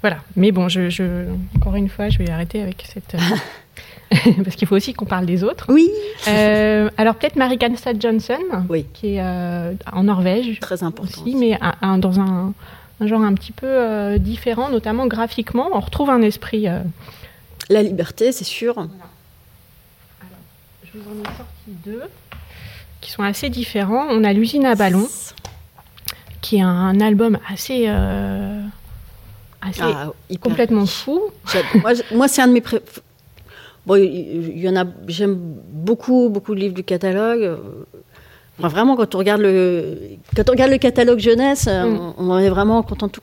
Voilà. 0.00 0.18
Mais 0.36 0.52
bon, 0.52 0.68
je, 0.68 1.26
encore 1.56 1.76
une 1.76 1.88
fois, 1.88 2.08
je 2.08 2.18
vais 2.18 2.30
arrêter 2.30 2.62
avec 2.62 2.84
cette. 2.92 3.14
Euh, 3.14 4.32
parce 4.44 4.56
qu'il 4.56 4.68
faut 4.68 4.76
aussi 4.76 4.92
qu'on 4.92 5.06
parle 5.06 5.26
des 5.26 5.42
autres. 5.44 5.66
Oui. 5.68 5.88
Euh, 6.28 6.90
alors 6.96 7.14
peut-être 7.14 7.36
Marie 7.36 7.58
Kanstad 7.58 8.00
Johnson, 8.00 8.38
oui. 8.68 8.86
qui 8.92 9.16
est 9.16 9.22
en 9.22 10.02
Norvège. 10.04 10.60
Très 10.60 10.82
important. 10.82 11.22
Aussi, 11.22 11.36
mais 11.36 11.58
dans 11.98 12.20
un, 12.20 12.52
genre 13.00 13.22
un 13.22 13.34
petit 13.34 13.52
peu 13.52 14.18
différent, 14.18 14.70
notamment 14.70 15.06
graphiquement. 15.06 15.70
On 15.72 15.80
retrouve 15.80 16.10
un 16.10 16.22
esprit. 16.22 16.66
La 17.70 17.82
liberté, 17.82 18.30
c'est 18.30 18.44
sûr. 18.44 18.78
Alors, 18.78 18.90
je 20.84 20.98
vous 20.98 21.10
en 21.10 21.22
ai 21.22 21.36
sorti 21.36 21.70
deux 21.84 22.02
qui 23.04 23.10
sont 23.10 23.22
assez 23.22 23.50
différents. 23.50 24.06
On 24.08 24.24
a 24.24 24.32
l'usine 24.32 24.64
à 24.64 24.74
ballon 24.74 25.06
qui 26.44 26.56
est 26.56 26.60
un, 26.60 27.00
album 27.00 27.38
assez, 27.50 27.86
euh, 27.88 28.60
assez 29.62 29.80
ah, 29.82 30.12
complètement 30.42 30.84
fou. 30.84 31.22
Moi, 32.12 32.28
c'est 32.28 32.42
un 32.42 32.48
de 32.48 32.52
mes 32.52 32.60
préférés. 32.60 32.84
Bon, 33.86 33.96
il 33.96 34.58
y 34.58 34.68
en 34.68 34.76
a. 34.76 34.84
J'aime 35.08 35.36
beaucoup, 35.38 36.28
beaucoup 36.28 36.54
de 36.54 36.60
livres 36.60 36.74
du 36.74 36.84
catalogue. 36.84 37.58
vraiment, 38.58 38.94
quand 38.94 39.14
on 39.14 39.18
regarde 39.18 39.40
le, 39.40 39.98
quand 40.36 40.48
on 40.50 40.52
regarde 40.52 40.70
le 40.70 40.76
catalogue 40.76 41.18
jeunesse, 41.18 41.66
mm. 41.66 42.12
on, 42.18 42.38
est 42.38 42.50
vraiment 42.50 42.82
content. 42.82 43.08
Tout 43.08 43.22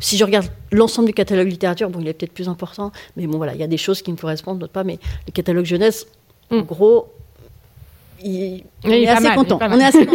si 0.00 0.16
je 0.16 0.24
regarde 0.24 0.48
l'ensemble 0.72 1.06
du 1.06 1.14
catalogue 1.14 1.48
littérature, 1.48 1.88
bon, 1.88 2.00
il 2.00 2.08
est 2.08 2.14
peut-être 2.14 2.34
plus 2.34 2.48
important, 2.48 2.90
mais 3.16 3.28
bon, 3.28 3.36
voilà, 3.36 3.54
il 3.54 3.60
y 3.60 3.64
a 3.64 3.68
des 3.68 3.76
choses 3.76 4.02
qui 4.02 4.10
me 4.10 4.16
correspondent, 4.16 4.58
d'autres 4.58 4.72
pas. 4.72 4.84
Mais 4.84 4.98
le 5.28 5.32
catalogue 5.32 5.66
jeunesse, 5.66 6.08
en 6.50 6.56
mm. 6.56 6.66
Gros, 8.22 8.64
on, 8.84 8.90
est 8.90 9.06
assez 9.06 9.34
content. 9.34 9.58
on 9.62 9.78
est 9.78 9.84
assez 9.84 10.06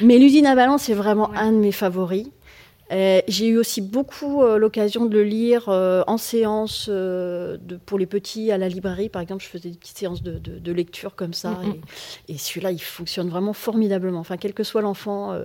Mais 0.00 0.18
l'usine 0.18 0.46
à 0.46 0.54
ballon, 0.54 0.78
c'est 0.78 0.94
vraiment 0.94 1.32
un 1.34 1.52
de 1.52 1.58
mes 1.58 1.72
favoris. 1.72 2.26
Euh, 2.92 3.20
j'ai 3.26 3.48
eu 3.48 3.58
aussi 3.58 3.80
beaucoup 3.80 4.42
euh, 4.42 4.58
l'occasion 4.58 5.06
de 5.06 5.14
le 5.14 5.24
lire 5.24 5.68
euh, 5.68 6.04
en 6.06 6.18
séance 6.18 6.88
de, 6.88 7.58
pour 7.84 7.98
les 7.98 8.06
petits 8.06 8.52
à 8.52 8.58
la 8.58 8.68
librairie. 8.68 9.08
Par 9.08 9.22
exemple, 9.22 9.42
je 9.42 9.48
faisais 9.48 9.70
des 9.70 9.78
petites 9.78 9.98
séances 9.98 10.22
de, 10.22 10.38
de, 10.38 10.72
lecture 10.72 11.16
comme 11.16 11.34
ça. 11.34 11.58
Et, 12.28 12.34
et 12.34 12.38
celui-là, 12.38 12.70
il 12.70 12.80
fonctionne 12.80 13.28
vraiment 13.28 13.52
formidablement. 13.52 14.20
Enfin, 14.20 14.36
quel 14.36 14.54
que 14.54 14.62
soit 14.62 14.82
l'enfant 14.82 15.36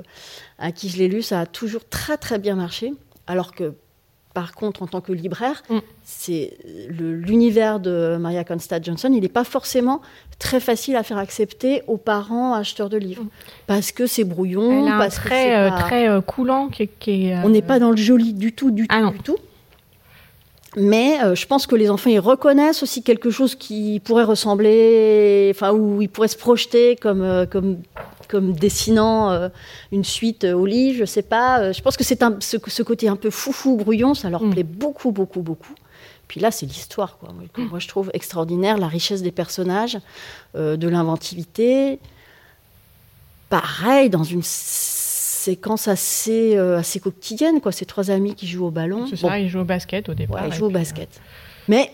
à 0.60 0.72
qui 0.72 0.89
je 0.89 0.98
l'ai 0.98 1.08
lu, 1.08 1.22
ça 1.22 1.42
a 1.42 1.46
toujours 1.46 1.88
très 1.88 2.18
très 2.18 2.38
bien 2.38 2.56
marché. 2.56 2.94
Alors 3.28 3.54
que 3.54 3.74
par 4.34 4.53
contre, 4.53 4.82
en 4.82 4.88
tant 4.88 5.01
que 5.01 5.11
libraire, 5.11 5.63
mm. 5.69 5.79
c'est 6.03 6.57
l'univers 6.89 7.79
de 7.79 8.17
Maria 8.19 8.43
Constad 8.43 8.84
Johnson, 8.84 9.11
il 9.13 9.21
n'est 9.21 9.29
pas 9.29 9.43
forcément 9.43 10.01
très 10.39 10.59
facile 10.59 10.95
à 10.95 11.03
faire 11.03 11.17
accepter 11.17 11.84
aux 11.88 11.97
parents 11.97 12.53
acheteurs 12.53 12.89
de 12.89 12.97
livres, 12.97 13.23
mm. 13.23 13.29
parce 13.67 13.91
que 13.91 14.07
c'est 14.07 14.23
brouillon, 14.23 14.88
Elle 14.88 14.97
parce 14.97 15.15
très, 15.15 15.55
euh, 15.55 15.69
très 15.71 16.07
euh, 16.07 16.21
coulant, 16.21 16.69
qui, 16.69 16.84
est, 16.84 17.38
on 17.43 17.49
n'est 17.49 17.61
pas 17.61 17.79
dans 17.79 17.91
le 17.91 17.97
joli 17.97 18.34
du 18.34 18.53
tout, 18.53 18.71
du 18.71 18.86
ah 18.89 19.01
tout, 19.01 19.11
du 19.11 19.19
tout. 19.19 19.38
Mais 20.77 21.21
euh, 21.21 21.36
je 21.36 21.45
pense 21.45 21.67
que 21.67 21.75
les 21.75 21.89
enfants, 21.89 22.09
ils 22.09 22.19
reconnaissent 22.19 22.82
aussi 22.82 23.03
quelque 23.03 23.29
chose 23.29 23.55
qui 23.55 24.01
pourrait 24.05 24.23
ressembler, 24.23 25.51
enfin, 25.53 25.73
où 25.73 26.01
ils 26.01 26.07
pourraient 26.07 26.29
se 26.29 26.38
projeter 26.38 26.95
comme, 26.95 27.45
comme 27.51 27.79
comme 28.32 28.53
dessinant 28.53 29.32
euh, 29.32 29.49
une 29.91 30.05
suite 30.05 30.45
au 30.45 30.65
lit, 30.65 30.95
je 30.95 31.05
sais 31.05 31.21
pas. 31.21 31.59
Euh, 31.59 31.73
je 31.73 31.82
pense 31.82 31.97
que 31.97 32.03
c'est 32.03 32.23
ce, 32.39 32.57
ce, 32.65 32.84
côté 32.84 33.09
un 33.09 33.17
peu 33.17 33.29
foufou, 33.29 33.75
brouillon, 33.75 34.13
ça 34.13 34.29
leur 34.29 34.43
mm. 34.43 34.51
plaît 34.51 34.63
beaucoup, 34.63 35.11
beaucoup, 35.11 35.41
beaucoup. 35.41 35.75
Puis 36.27 36.39
là, 36.39 36.49
c'est 36.49 36.65
l'histoire, 36.65 37.17
quoi. 37.17 37.29
Moi, 37.57 37.79
je 37.79 37.88
trouve 37.89 38.09
extraordinaire 38.13 38.77
la 38.77 38.88
richesse 38.88 39.21
des 39.21 39.34
personnages, 39.34 39.97
euh, 40.55 40.77
de 40.77 40.88
l'inventivité. 40.88 41.99
Pareil, 43.49 44.09
dans 44.09 44.23
une 44.23 44.43
séquence 44.43 45.89
assez, 45.89 46.55
assez 46.57 47.01
quotidienne, 47.01 47.59
quoi. 47.59 47.73
Ces 47.73 47.86
trois 47.86 48.11
amis 48.11 48.34
qui 48.34 48.47
jouent 48.47 48.67
au 48.67 48.71
ballon. 48.71 49.07
C'est 49.09 49.17
ça, 49.17 49.38
ils 49.39 49.49
jouent 49.49 49.59
au 49.59 49.65
basket 49.65 50.07
au 50.07 50.13
départ. 50.13 50.47
ils 50.47 50.53
jouent 50.53 50.67
au 50.67 50.69
basket. 50.69 51.09
Mais 51.67 51.91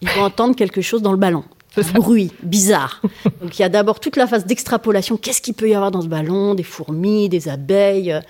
ils 0.00 0.08
vont 0.08 0.22
entendre 0.22 0.56
quelque 0.56 0.80
chose 0.80 1.00
dans 1.00 1.12
le 1.12 1.18
ballon 1.18 1.44
bruit 1.82 2.32
bizarre. 2.42 3.00
Donc 3.40 3.58
il 3.58 3.62
y 3.62 3.64
a 3.64 3.68
d'abord 3.68 4.00
toute 4.00 4.16
la 4.16 4.26
phase 4.26 4.46
d'extrapolation. 4.46 5.16
Qu'est-ce 5.16 5.42
qu'il 5.42 5.54
peut 5.54 5.68
y 5.68 5.74
avoir 5.74 5.90
dans 5.90 6.02
ce 6.02 6.08
ballon? 6.08 6.54
Des 6.54 6.62
fourmis, 6.62 7.28
des 7.28 7.48
abeilles. 7.48 8.12
Euh, 8.12 8.20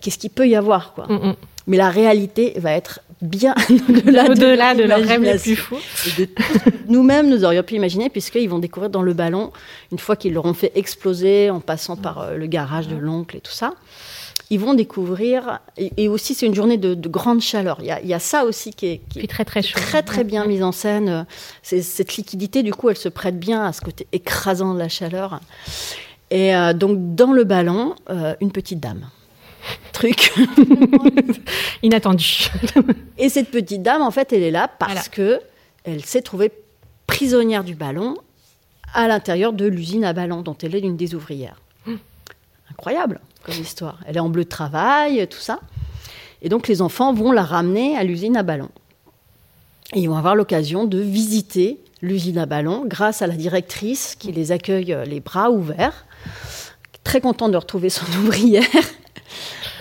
qu'est-ce 0.00 0.18
qu'il 0.18 0.30
peut 0.30 0.48
y 0.48 0.56
avoir 0.56 0.94
quoi? 0.94 1.06
Mm, 1.08 1.28
mm. 1.28 1.34
Mais 1.66 1.76
la 1.76 1.90
réalité 1.90 2.54
va 2.56 2.72
être 2.72 3.00
bien 3.22 3.54
au-delà 3.70 4.74
de, 4.74 4.82
leur 4.82 4.98
rêve 5.00 5.22
les 5.22 5.38
plus 5.38 5.56
fous. 5.56 5.76
Nous-mêmes, 6.88 7.28
nous 7.28 7.44
aurions 7.44 7.62
pu 7.62 7.74
imaginer, 7.74 8.08
puisqu'ils 8.08 8.48
vont 8.48 8.58
découvrir 8.58 8.90
dans 8.90 9.02
le 9.02 9.12
ballon, 9.12 9.52
une 9.92 9.98
fois 9.98 10.16
qu'ils 10.16 10.32
l'auront 10.32 10.54
fait 10.54 10.72
exploser 10.74 11.50
en 11.50 11.60
passant 11.60 11.96
par 11.96 12.20
euh, 12.20 12.36
le 12.36 12.46
garage 12.46 12.88
de 12.88 12.96
l'oncle 12.96 13.36
et 13.36 13.40
tout 13.40 13.52
ça, 13.52 13.74
ils 14.52 14.58
vont 14.58 14.74
découvrir, 14.74 15.60
et, 15.76 16.08
aussi 16.08 16.34
c'est 16.34 16.44
une 16.44 16.56
journée 16.56 16.76
de, 16.76 17.08
grande 17.08 17.40
chaleur. 17.40 17.78
Il 17.80 18.08
y, 18.08 18.14
a, 18.14 18.18
ça 18.18 18.44
aussi 18.44 18.74
qui 18.74 18.86
est, 18.86 19.28
très 19.28 19.44
très 19.44 19.62
chaud. 19.62 19.78
très 19.78 20.02
très 20.02 20.24
bien 20.24 20.44
mise 20.44 20.64
en 20.64 20.72
scène. 20.72 21.24
Cette 21.62 22.16
liquidité, 22.16 22.64
du 22.64 22.74
coup, 22.74 22.90
elle 22.90 22.96
se 22.96 23.08
prête 23.08 23.38
bien 23.38 23.64
à 23.64 23.72
ce 23.72 23.80
côté 23.80 24.08
écrasant 24.10 24.74
de 24.74 24.78
la 24.80 24.88
chaleur. 24.88 25.40
Et 26.32 26.54
euh, 26.54 26.72
donc 26.72 27.14
dans 27.14 27.32
le 27.32 27.44
ballon, 27.44 27.94
euh, 28.10 28.34
une 28.40 28.50
petite 28.50 28.80
dame. 28.80 29.08
Truc 29.92 30.32
inattendu. 31.82 32.48
et 33.18 33.28
cette 33.28 33.52
petite 33.52 33.82
dame, 33.82 34.02
en 34.02 34.10
fait, 34.10 34.32
elle 34.32 34.42
est 34.42 34.50
là 34.50 34.68
parce 34.78 35.08
que 35.08 35.40
elle 35.84 36.04
s'est 36.04 36.22
trouvée 36.22 36.50
prisonnière 37.06 37.62
du 37.62 37.76
ballon 37.76 38.16
à 38.94 39.06
l'intérieur 39.06 39.52
de 39.52 39.66
l'usine 39.66 40.04
à 40.04 40.12
ballon 40.12 40.42
dont 40.42 40.56
elle 40.60 40.74
est 40.74 40.80
l'une 40.80 40.96
des 40.96 41.14
ouvrières. 41.14 41.60
Hum. 41.86 41.98
Incroyable 42.70 43.20
comme 43.44 43.54
histoire. 43.54 43.98
Elle 44.06 44.16
est 44.16 44.20
en 44.20 44.28
bleu 44.28 44.44
de 44.44 44.48
travail, 44.48 45.26
tout 45.28 45.38
ça. 45.38 45.60
Et 46.42 46.48
donc 46.48 46.68
les 46.68 46.82
enfants 46.82 47.12
vont 47.12 47.32
la 47.32 47.42
ramener 47.42 47.96
à 47.96 48.04
l'usine 48.04 48.36
à 48.36 48.42
ballon. 48.42 48.68
Et 49.94 50.00
ils 50.00 50.08
vont 50.08 50.16
avoir 50.16 50.36
l'occasion 50.36 50.84
de 50.84 50.98
visiter 50.98 51.80
l'usine 52.02 52.38
à 52.38 52.46
ballon 52.46 52.84
grâce 52.86 53.22
à 53.22 53.26
la 53.26 53.34
directrice 53.34 54.16
qui 54.18 54.32
les 54.32 54.52
accueille 54.52 54.92
euh, 54.92 55.04
les 55.04 55.20
bras 55.20 55.50
ouverts. 55.50 56.06
Très 57.04 57.20
contente 57.20 57.52
de 57.52 57.56
retrouver 57.56 57.90
son 57.90 58.06
ouvrière. 58.20 58.64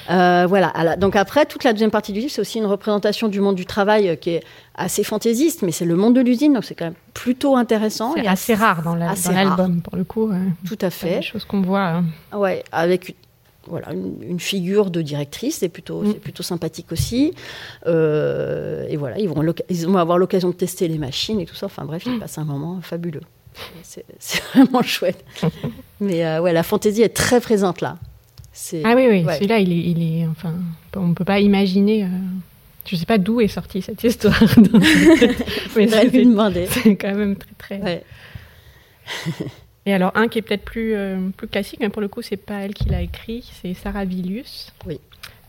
Euh, 0.10 0.48
voilà. 0.48 0.96
Donc 0.98 1.16
après, 1.16 1.46
toute 1.46 1.64
la 1.64 1.72
deuxième 1.72 1.92
partie 1.92 2.12
du 2.14 2.20
livre, 2.20 2.32
c'est 2.32 2.42
aussi 2.42 2.58
une 2.58 2.66
représentation 2.66 3.28
du 3.28 3.40
monde 3.42 3.56
du 3.56 3.68
travail 3.68 4.10
euh, 4.10 4.16
qui 4.16 4.32
est 4.32 4.44
assez 4.74 5.04
fantaisiste, 5.04 5.62
mais 5.62 5.72
c'est 5.72 5.86
le 5.86 5.96
monde 5.96 6.16
de 6.16 6.22
l'usine, 6.22 6.54
donc 6.54 6.66
c'est 6.66 6.74
quand 6.74 6.86
même 6.86 6.96
plutôt 7.14 7.56
intéressant. 7.56 8.14
C'est 8.16 8.26
assez 8.26 8.56
rare 8.56 8.82
dans 8.82 8.96
l'album, 8.96 9.82
pour 9.82 9.96
le 9.96 10.04
coup. 10.04 10.32
Tout 10.68 10.78
à 10.82 10.90
fait. 10.90 11.18
Des 11.18 11.22
choses 11.22 11.46
qu'on 11.46 11.62
voit. 11.62 11.86
Hein. 11.86 12.06
Ouais, 12.34 12.64
avec 12.72 13.16
voilà, 13.70 13.94
une, 13.94 14.40
figure 14.40 14.90
de 14.90 15.02
directrice, 15.02 15.58
c'est 15.60 15.70
plutôt, 15.70 16.02
mm. 16.02 16.16
plutôt 16.16 16.44
sympathique 16.44 16.92
aussi. 16.92 17.34
Euh, 17.88 18.86
et 18.90 18.98
voilà, 18.98 19.20
ils 19.20 19.30
vont, 19.30 19.42
ils 19.70 19.88
vont 19.88 19.98
avoir 19.98 20.18
l'occasion 20.18 20.50
de 20.50 20.56
tester 20.56 20.88
les 20.88 20.98
machines 20.98 21.40
et 21.40 21.46
tout 21.46 21.56
ça. 21.56 21.68
Enfin 21.68 21.86
bref, 21.86 22.04
ils 22.06 22.16
mm. 22.16 22.20
passent 22.20 22.38
un 22.38 22.46
moment 22.46 22.80
fabuleux. 22.82 23.22
C'est 23.82 24.06
vraiment 24.54 24.82
chouette. 24.82 25.24
Mais 26.00 26.26
euh, 26.26 26.42
ouais, 26.42 26.54
la 26.54 26.64
fantaisie 26.64 27.02
est 27.02 27.16
très 27.16 27.40
présente 27.42 27.82
là. 27.82 27.98
Ah 28.84 28.94
oui, 28.96 29.08
oui, 29.10 29.26
celui-là, 29.36 29.60
il 29.60 29.72
est, 29.72 29.92
il 29.92 30.04
est, 30.04 30.28
enfin, 30.28 30.54
on 30.96 31.08
ne 31.08 31.14
peut 31.14 31.24
pas 31.24 31.40
imaginer. 31.40 32.04
Euh, 32.04 32.08
je 32.86 32.96
ne 32.96 33.00
sais 33.00 33.06
pas 33.06 33.18
d'où 33.18 33.40
est 33.40 33.48
sortie 33.48 33.82
cette 33.82 34.04
histoire. 34.04 34.38
Mais. 35.76 35.88
C'est 35.88 36.96
quand 36.96 37.16
même 37.16 37.38
très, 37.58 37.80
très. 37.80 38.04
Et 39.90 39.94
alors, 39.94 40.12
un 40.14 40.28
qui 40.28 40.38
est 40.38 40.44
peut-être 40.44 40.64
plus, 40.64 40.94
euh, 40.94 41.18
plus 41.36 41.48
classique, 41.48 41.80
mais 41.80 41.90
pour 41.90 42.04
le 42.04 42.08
coup, 42.08 42.22
c'est 42.22 42.38
pas 42.38 42.60
elle 42.60 42.76
qui 42.76 42.90
l'a 42.90 43.02
écrit, 43.02 43.50
c'est 43.60 43.74
Sarah 43.74 44.06
Vilius. 44.06 44.72
Oui. 44.86 45.00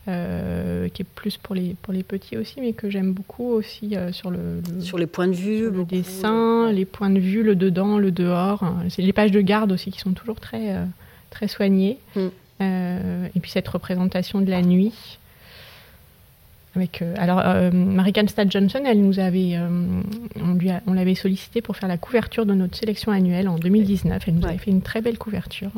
Euh, 0.07 0.89
qui 0.89 1.03
est 1.03 1.05
plus 1.05 1.37
pour 1.37 1.53
les, 1.53 1.75
pour 1.79 1.93
les 1.93 2.01
petits 2.01 2.37
aussi, 2.37 2.59
mais 2.59 2.73
que 2.73 2.89
j'aime 2.89 3.13
beaucoup 3.13 3.51
aussi 3.51 3.95
euh, 3.95 4.11
sur, 4.11 4.31
le, 4.31 4.63
sur 4.79 4.97
les 4.97 5.05
points 5.05 5.27
de 5.27 5.35
vue, 5.35 5.69
le 5.69 5.85
dessin, 5.85 6.71
les 6.71 6.85
points 6.85 7.11
de 7.11 7.19
vue, 7.19 7.43
le 7.43 7.55
dedans, 7.55 7.99
le 7.99 8.09
dehors. 8.09 8.63
C'est 8.89 9.03
les 9.03 9.13
pages 9.13 9.29
de 9.29 9.41
garde 9.41 9.71
aussi 9.71 9.91
qui 9.91 9.99
sont 9.99 10.13
toujours 10.13 10.39
très, 10.39 10.75
très 11.29 11.47
soignées. 11.47 11.99
Mm. 12.15 12.29
et 13.35 13.39
puis 13.39 13.51
cette 13.51 13.67
représentation 13.67 14.41
de 14.41 14.49
la 14.49 14.63
nuit. 14.63 15.19
Avec, 16.73 17.01
euh, 17.01 17.13
alors, 17.17 17.41
euh, 17.43 17.69
Marie 17.69 18.13
Johnson, 18.15 18.79
elle 18.85 19.01
nous 19.01 19.19
avait, 19.19 19.55
euh, 19.55 19.67
on, 20.41 20.53
lui 20.53 20.69
on 20.87 20.93
l'avait 20.93 21.15
sollicité 21.15 21.61
pour 21.61 21.75
faire 21.75 21.89
la 21.89 21.97
couverture 21.97 22.45
de 22.45 22.53
notre 22.53 22.77
sélection 22.77 23.11
annuelle 23.11 23.49
en 23.49 23.57
2019. 23.57 24.23
Elle 24.27 24.35
nous 24.35 24.45
avait 24.45 24.57
fait 24.57 24.71
une 24.71 24.81
très 24.81 25.01
belle 25.01 25.17
couverture 25.17 25.71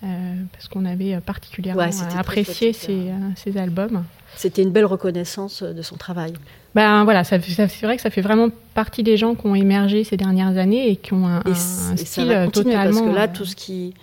parce 0.00 0.68
qu'on 0.68 0.86
avait 0.86 1.20
particulièrement 1.20 1.90
apprécié 2.16 2.72
ses, 2.72 3.58
albums. 3.58 4.04
C'était 4.36 4.62
une 4.62 4.70
belle 4.70 4.86
reconnaissance 4.86 5.62
de 5.62 5.82
son 5.82 5.96
travail. 5.96 6.32
Ben 6.74 7.04
voilà, 7.04 7.24
ça, 7.24 7.38
c'est 7.40 7.82
vrai 7.82 7.96
que 7.96 8.02
ça 8.02 8.10
fait 8.10 8.20
vraiment 8.20 8.48
partie 8.74 9.02
des 9.02 9.16
gens 9.16 9.34
qui 9.34 9.46
ont 9.46 9.54
émergé 9.54 10.04
ces 10.04 10.16
dernières 10.16 10.56
années 10.56 10.90
et 10.90 10.96
qui 10.96 11.12
ont 11.12 11.26
un, 11.26 11.42
style 11.54 12.48
totalement. 12.52 13.00
Parce 13.00 13.10
que 13.10 13.14
là, 13.14 13.28
tout 13.28 13.44
ce 13.44 13.56
qui 13.56 13.94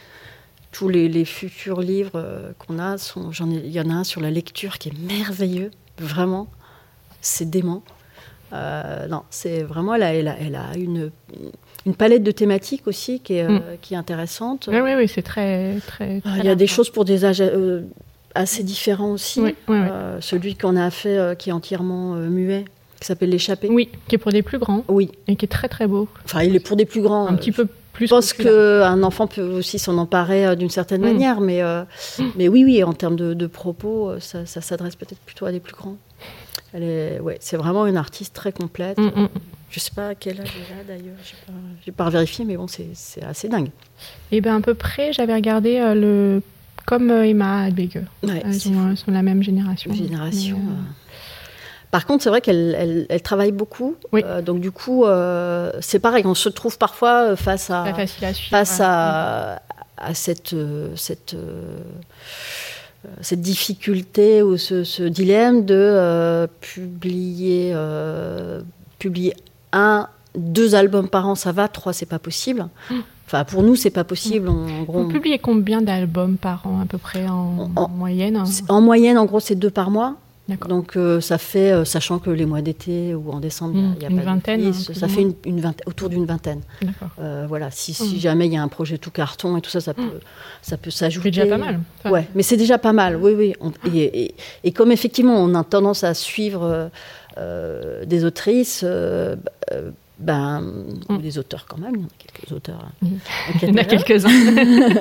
tous 0.72 0.90
les, 0.90 1.08
les 1.08 1.24
futurs 1.24 1.80
livres 1.80 2.54
qu'on 2.60 2.80
a, 2.80 2.98
sont, 2.98 3.32
j'en 3.32 3.50
il 3.50 3.72
y 3.72 3.80
en 3.80 3.90
a 3.90 3.94
un 3.94 4.04
sur 4.04 4.20
la 4.20 4.30
lecture 4.30 4.78
qui 4.78 4.90
est 4.90 5.00
merveilleux 5.08 5.72
vraiment, 6.00 6.48
c'est 7.22 7.50
dément. 7.50 7.84
Euh, 8.54 9.08
non, 9.08 9.24
c'est 9.30 9.64
vraiment, 9.64 9.96
elle 9.96 10.04
a, 10.04 10.14
elle 10.14 10.56
a, 10.56 10.78
une, 10.78 11.12
une, 11.86 11.96
palette 11.96 12.24
de 12.24 12.32
thématiques 12.32 12.88
aussi 12.88 13.20
qui 13.20 13.34
est, 13.34 13.48
mm. 13.48 13.56
euh, 13.56 13.76
qui 13.82 13.96
est 13.96 13.98
intéressante. 13.98 14.70
Oui, 14.72 14.80
oui, 14.80 14.92
oui 14.96 15.08
c'est 15.08 15.24
très, 15.24 15.80
très, 15.88 16.22
Il 16.38 16.46
y 16.46 16.50
a 16.50 16.56
des 16.56 16.68
choses 16.68 16.90
pour 16.90 17.06
des 17.06 17.26
âges 17.26 17.42
euh, 17.42 17.82
assez 18.34 18.64
différents 18.64 19.12
aussi. 19.12 19.42
celui 19.68 20.56
qu'on 20.56 20.76
a 20.76 20.90
fait, 20.92 21.38
qui 21.38 21.50
est 21.50 21.54
entièrement 21.54 22.16
muet, 22.16 22.66
qui 23.00 23.08
s'appelle 23.08 23.30
L'échappée. 23.30 23.68
Oui, 23.70 23.90
qui 24.08 24.16
est 24.16 24.20
pour 24.20 24.32
des 24.32 24.44
plus 24.44 24.60
grands. 24.60 24.84
Oui. 24.88 25.12
Et 25.28 25.36
qui 25.36 25.46
est 25.46 25.50
très, 25.50 25.68
très 25.68 25.88
beau. 25.88 26.08
Enfin, 26.24 26.44
il 26.44 26.56
est 26.56 26.60
pour 26.60 26.78
des 26.78 26.86
plus 26.86 27.02
grands. 27.02 27.28
Un 27.28 27.36
petit 27.36 27.52
peu 27.52 27.68
plus. 27.96 28.08
Je 28.08 28.14
pense 28.14 28.34
qu'un 28.34 29.04
enfant 29.04 29.28
peut 29.28 29.42
aussi 29.42 29.80
s'en 29.80 29.98
emparer 29.98 30.56
d'une 30.56 30.70
certaine 30.70 31.02
mm. 31.02 31.06
manière, 31.06 31.42
mais, 31.42 31.64
mm. 31.64 32.24
mais 32.36 32.48
oui, 32.48 32.64
oui, 32.64 32.84
en 32.84 32.94
termes 32.94 33.16
de, 33.16 33.34
de 33.34 33.48
propos, 33.48 34.20
ça, 34.20 34.46
ça 34.46 34.62
s'adresse 34.62 34.96
peut-être 34.96 35.22
plutôt 35.22 35.46
à 35.46 35.52
des 35.52 35.60
plus 35.60 35.74
grands. 35.74 35.98
Elle 36.74 36.84
est, 36.84 37.20
ouais, 37.22 37.38
c'est 37.40 37.56
vraiment 37.56 37.86
une 37.86 37.96
artiste 37.96 38.36
très 38.36 38.52
complète. 38.52 38.98
Je 38.98 39.04
mm, 39.04 39.24
mm. 39.24 39.30
Je 39.70 39.80
sais 39.80 39.92
pas 39.94 40.10
à 40.10 40.16
quel 40.16 40.40
âge 40.40 40.54
elle 40.56 40.80
a 40.80 40.84
d'ailleurs. 40.84 41.16
Je 41.24 41.52
n'ai 41.86 41.94
pas, 41.94 42.10
vérifié, 42.10 42.46
mais 42.46 42.56
bon, 42.56 42.68
c'est, 42.68 43.24
assez 43.24 43.50
dingue. 43.50 43.68
Et 44.32 44.38
eh 44.38 44.42
bien 44.42 44.58
à 44.58 44.62
peu 44.62 44.74
près, 44.74 45.12
j'avais 45.12 45.34
regardé 45.34 45.78
euh, 45.78 45.94
le 45.96 46.42
comme 46.86 47.10
euh, 47.12 47.28
Emma 47.28 47.64
Albege. 47.64 48.00
Ouais, 48.24 48.42
Elles 48.46 48.60
sont, 48.60 48.96
sont, 48.96 49.12
la 49.12 49.22
même 49.22 49.42
génération. 49.42 49.94
Génération. 49.94 50.58
Euh, 50.58 51.05
par 51.96 52.06
contre, 52.06 52.24
c'est 52.24 52.30
vrai 52.30 52.42
qu'elle 52.42 53.06
elle, 53.10 53.22
travaille 53.22 53.54
beaucoup. 53.54 53.96
Oui. 54.12 54.22
donc 54.44 54.60
du 54.60 54.72
coup, 54.72 55.06
c'est 55.80 56.00
pareil. 56.00 56.24
On 56.26 56.36
se 56.36 56.50
trouve 56.50 56.78
parfois 56.78 57.36
face 57.36 57.70
à, 57.70 57.86
face 58.50 58.82
à, 58.82 59.62
à, 59.98 60.14
cette, 60.14 60.56
cette 60.96 61.36
cette 63.22 63.42
difficulté 63.42 64.42
ou 64.42 64.58
ce, 64.58 65.04
dilemme 65.04 65.66
de 65.66 65.76
euh, 65.76 66.48
publier, 66.62 67.72
euh, 67.74 68.62
publier 69.00 69.34
un, 69.72 70.08
deux 70.36 70.76
albums 70.76 71.10
par 71.10 71.28
an, 71.28 71.36
ça 71.36 71.52
va, 71.52 71.68
trois, 71.68 71.94
c'est 71.94 72.06
pas 72.06 72.20
possible. 72.20 72.68
Enfin, 73.28 73.44
pour 73.44 73.64
nous, 73.64 73.76
c'est 73.76 73.90
pas 73.90 74.04
possible. 74.04 74.50
En, 74.50 74.84
gros, 74.84 75.04
Vous 75.04 75.10
publiez 75.10 75.40
combien 75.40 75.82
d'albums 75.82 76.38
par 76.38 76.66
an, 76.68 76.82
à 76.82 76.86
peu 76.86 76.98
près, 76.98 77.28
en, 77.28 77.70
moyenne 77.90 78.44
En 78.70 78.82
moyenne, 78.82 79.18
en 79.18 79.26
gros, 79.26 79.40
c'est 79.40 79.56
deux 79.56 79.70
par 79.70 79.90
mois. 79.90 80.18
Donc 80.48 80.96
euh, 80.96 81.22
ça 81.22 81.40
fait, 81.40 81.72
euh, 81.72 81.86
sachant 81.86 82.20
que 82.20 82.30
les 82.30 82.46
mois 82.46 82.62
d'été 82.62 83.16
ou 83.16 83.32
en 83.32 83.40
décembre, 83.40 83.74
il 83.98 84.04
y 84.04 84.06
a, 84.06 84.10
une 84.10 84.22
vingtaine, 84.22 84.74
ça 84.74 85.08
fait 85.08 85.26
une, 85.44 85.60
vingtaine, 85.60 85.88
autour 85.88 86.10
d'une 86.10 86.26
vingtaine. 86.26 86.62
Euh, 87.20 87.46
voilà, 87.48 87.72
si, 87.72 87.96
si, 87.96 88.16
mmh. 88.16 88.20
jamais 88.20 88.46
il 88.46 88.54
y 88.54 88.58
a 88.58 88.62
un 88.62 88.68
projet 88.68 89.00
tout 89.00 89.10
carton 89.10 89.58
et 89.58 89.62
tout 89.62 89.72
ça, 89.72 89.82
ça 89.82 89.94
mmh. 89.94 89.96
peut, 89.96 90.20
ça 90.62 90.78
peut 90.78 90.92
s'ajouter. 90.92 91.32
C'est 91.34 91.42
déjà 91.42 91.58
pas 91.58 91.58
mal. 91.58 91.80
ouais, 92.06 92.28
mais 92.36 92.44
c'est 92.44 92.58
déjà 92.58 92.78
pas 92.78 92.94
mal. 92.94 93.16
Oui, 93.16 93.34
oui. 93.34 93.56
et, 93.96 94.36
et, 94.64 94.72
comme 94.72 94.92
effectivement, 94.92 95.36
on 95.36 95.56
a 95.56 95.64
tendance 95.64 96.04
à 96.04 96.14
suivre 96.14 96.92
des 98.06 98.24
autrices. 98.24 98.86
ben, 100.20 100.62
mmh. 101.10 101.18
des 101.18 101.40
auteurs 101.40 101.66
quand 101.68 101.80
même, 101.80 101.96
il 101.96 102.02
y 102.02 102.04
en 102.04 102.08
a 102.08 102.18
quelques 102.20 102.52
auteurs. 102.52 102.92
Il 103.02 103.70
y 103.70 103.72
en 103.72 103.78
a 103.78 103.84
quelques-uns. 103.84 104.30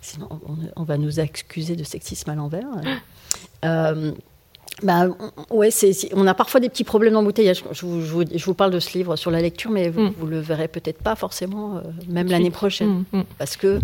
Sinon, 0.00 0.28
on, 0.74 0.84
va 0.84 0.96
nous 0.96 1.20
accuser 1.20 1.76
de 1.76 1.84
sexisme 1.84 2.30
à 2.30 2.34
l'envers. 2.34 2.66
Euh, 3.64 4.12
bah, 4.82 5.08
ouais, 5.50 5.70
c'est, 5.70 5.92
on 6.14 6.26
a 6.26 6.34
parfois 6.34 6.60
des 6.60 6.68
petits 6.68 6.84
problèmes 6.84 7.14
d'embouteillage. 7.14 7.64
Je, 7.72 7.86
je, 8.00 8.38
je, 8.38 8.44
vous 8.44 8.54
parle 8.54 8.70
de 8.70 8.78
ce 8.78 8.96
livre 8.96 9.16
sur 9.16 9.30
la 9.30 9.40
lecture, 9.40 9.70
mais 9.70 9.88
vous, 9.88 10.02
ne 10.02 10.08
mm. 10.08 10.30
le 10.30 10.40
verrez 10.40 10.68
peut-être 10.68 11.02
pas 11.02 11.16
forcément, 11.16 11.76
euh, 11.76 11.80
même 12.08 12.28
l'année 12.28 12.50
prochaine, 12.50 13.04
mm, 13.12 13.18
mm. 13.18 13.24
parce 13.38 13.56
que 13.56 13.80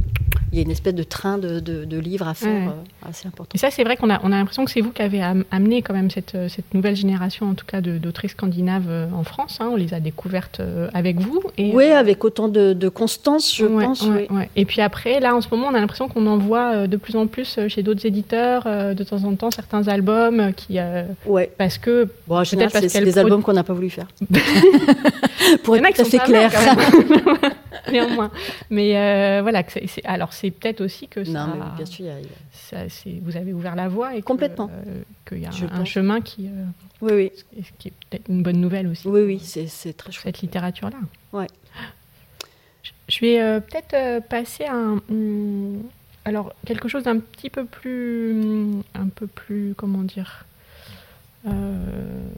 il 0.54 0.58
y 0.58 0.60
a 0.60 0.62
une 0.62 0.70
espèce 0.70 0.94
de 0.94 1.02
train 1.02 1.38
de, 1.38 1.58
de, 1.60 1.98
livres 1.98 2.28
à 2.28 2.34
faire 2.34 2.68
euh, 2.68 3.08
assez 3.08 3.26
important. 3.26 3.50
Et 3.54 3.58
ça, 3.58 3.70
c'est 3.70 3.82
vrai 3.82 3.96
qu'on 3.96 4.10
a, 4.10 4.20
on 4.22 4.30
a 4.30 4.36
l'impression 4.36 4.64
que 4.64 4.70
c'est 4.70 4.80
vous 4.80 4.90
qui 4.92 5.02
avez 5.02 5.20
amené 5.50 5.82
quand 5.82 5.94
même 5.94 6.10
cette, 6.10 6.34
euh, 6.34 6.48
cette 6.48 6.72
nouvelle 6.74 6.94
génération, 6.94 7.48
en 7.50 7.54
tout 7.54 7.66
cas, 7.66 7.80
d'autrices 7.80 8.32
scandinaves 8.32 9.08
en 9.12 9.24
France. 9.24 9.58
Hein. 9.60 9.70
On 9.72 9.76
les 9.76 9.94
a 9.94 10.00
découvertes 10.00 10.60
avec 10.92 11.18
vous. 11.18 11.42
Et, 11.58 11.74
oui, 11.74 11.86
avec 11.86 12.24
autant 12.24 12.48
de, 12.48 12.88
constance, 12.88 13.54
je 13.54 13.66
pense. 13.66 14.06
Oui. 14.06 14.44
Et 14.54 14.64
puis 14.64 14.80
après, 14.80 15.18
là, 15.18 15.34
en 15.34 15.40
ce 15.40 15.48
moment, 15.50 15.68
on 15.68 15.74
a 15.74 15.80
l'impression 15.80 16.08
qu'on 16.08 16.26
en 16.26 16.38
voit 16.38 16.86
de 16.86 16.96
plus 16.96 17.16
en 17.16 17.26
plus 17.26 17.58
chez 17.68 17.82
d'autres 17.82 18.06
éditeurs, 18.06 18.64
de 18.64 19.04
temps 19.04 19.24
en 19.24 19.34
temps, 19.34 19.50
certains 19.50 19.88
albums 19.88 20.52
qui 20.52 20.78
euh, 20.84 21.04
ouais. 21.26 21.50
Parce 21.56 21.78
que. 21.78 22.08
Bon, 22.26 22.38
en 22.38 22.44
général, 22.44 22.88
c'est 22.88 23.04
des 23.04 23.18
albums 23.18 23.42
qu'on 23.42 23.52
n'a 23.52 23.64
pas 23.64 23.72
voulu 23.72 23.90
faire. 23.90 24.06
Pour 25.62 25.76
être 25.76 25.94
tout 25.94 26.02
à 26.02 26.04
fait 26.04 26.18
clair. 26.18 26.50
Néanmoins. 27.92 28.30
Mais 28.70 28.96
euh, 28.96 29.42
voilà, 29.42 29.62
alors 30.04 30.32
c'est 30.32 30.50
peut-être 30.50 30.80
aussi 30.80 31.08
que 31.08 31.24
ça. 31.24 31.46
Mais 31.46 31.76
bien 31.76 31.86
sûr, 31.86 32.06
ça, 32.52 32.78
vous 33.22 33.36
avez 33.36 33.52
ouvert 33.52 33.76
la 33.76 33.88
voie 33.88 34.14
et 34.14 34.22
complètement. 34.22 34.70
Euh, 34.72 35.02
qu'il 35.26 35.38
y 35.40 35.46
a 35.46 35.50
un, 35.72 35.84
chemin 35.84 36.20
qui. 36.20 36.50
oui, 37.00 37.12
oui. 37.12 37.62
Qui 37.78 37.88
est 37.88 37.92
peut-être 38.10 38.28
une 38.28 38.42
bonne 38.42 38.60
nouvelle 38.60 38.86
aussi. 38.86 39.06
Oui, 39.08 39.22
oui, 39.22 39.40
c'est 39.40 39.96
très 39.96 40.12
chouette. 40.12 40.36
Cette 40.36 40.42
littérature-là. 40.42 40.98
Ouais. 41.32 41.46
Je 43.08 43.20
vais 43.20 43.60
peut-être 43.60 44.26
passer 44.28 44.64
à 44.64 44.74
un. 44.74 45.00
Hmm, 45.08 45.82
alors, 46.24 46.54
quelque 46.66 46.88
chose 46.88 47.04
d'un 47.04 47.18
petit 47.18 47.50
peu 47.50 47.64
plus. 47.64 48.82
Un 48.94 49.08
peu 49.08 49.26
plus. 49.26 49.74
Comment 49.76 50.02
dire 50.02 50.46
euh, 51.46 52.28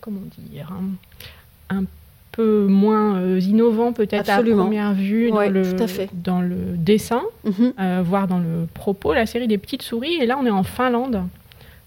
comment 0.00 0.20
dire, 0.36 0.70
un, 1.70 1.84
peu 2.32 2.66
moins 2.66 3.16
euh, 3.16 3.40
innovant 3.40 3.92
peut-être 3.92 4.30
à 4.30 4.42
première 4.42 4.94
vue 4.94 5.30
dans, 5.30 5.48
le, 5.48 5.62
dans 6.12 6.40
le 6.40 6.56
dessin, 6.76 7.22
mhm. 7.44 7.74
euh, 7.78 8.02
voire 8.04 8.26
dans 8.26 8.38
le 8.38 8.66
propos, 8.72 9.12
la 9.12 9.26
série 9.26 9.46
des 9.46 9.58
petites 9.58 9.82
souris. 9.82 10.14
Et 10.14 10.26
là, 10.26 10.38
on 10.40 10.46
est 10.46 10.50
en 10.50 10.62
Finlande. 10.62 11.22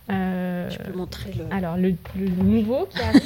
Je 0.08 0.78
peux 0.78 0.98
montrer 0.98 1.32
le. 1.38 1.56
Alors, 1.56 1.78
le, 1.78 1.96
nouveau 2.44 2.88
qui 2.90 3.02
arrive. 3.02 3.22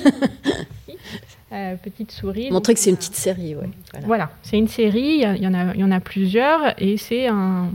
petite 1.83 2.11
souris. 2.11 2.51
Montrer 2.51 2.73
que 2.73 2.79
c'est 2.79 2.89
une 2.89 2.97
petite 2.97 3.15
série, 3.15 3.55
ouais. 3.55 3.69
Voilà, 4.05 4.29
c'est 4.43 4.57
une 4.57 4.67
série, 4.67 5.23
il 5.23 5.43
y, 5.43 5.47
en 5.47 5.53
a, 5.53 5.73
il 5.73 5.79
y 5.79 5.83
en 5.83 5.91
a 5.91 5.99
plusieurs, 5.99 6.73
et 6.77 6.97
c'est 6.97 7.27
un, 7.27 7.69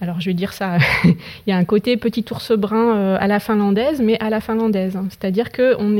alors 0.00 0.20
je 0.20 0.26
vais 0.26 0.34
dire 0.34 0.52
ça, 0.52 0.78
il 1.04 1.16
y 1.46 1.52
a 1.52 1.56
un 1.56 1.64
côté 1.64 1.96
petit 1.96 2.24
ours 2.30 2.52
brun 2.52 2.96
euh, 2.96 3.16
à 3.20 3.26
la 3.26 3.38
finlandaise, 3.38 4.00
mais 4.00 4.18
à 4.20 4.30
la 4.30 4.40
finlandaise. 4.40 4.96
Hein. 4.96 5.06
C'est-à-dire 5.10 5.52
que 5.52 5.76
on 5.78 5.96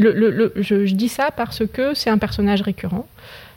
le, 0.00 0.52
je, 0.56 0.94
dis 0.94 1.08
ça 1.08 1.30
parce 1.30 1.66
que 1.66 1.94
c'est 1.94 2.10
un 2.10 2.18
personnage 2.18 2.62
récurrent. 2.62 3.06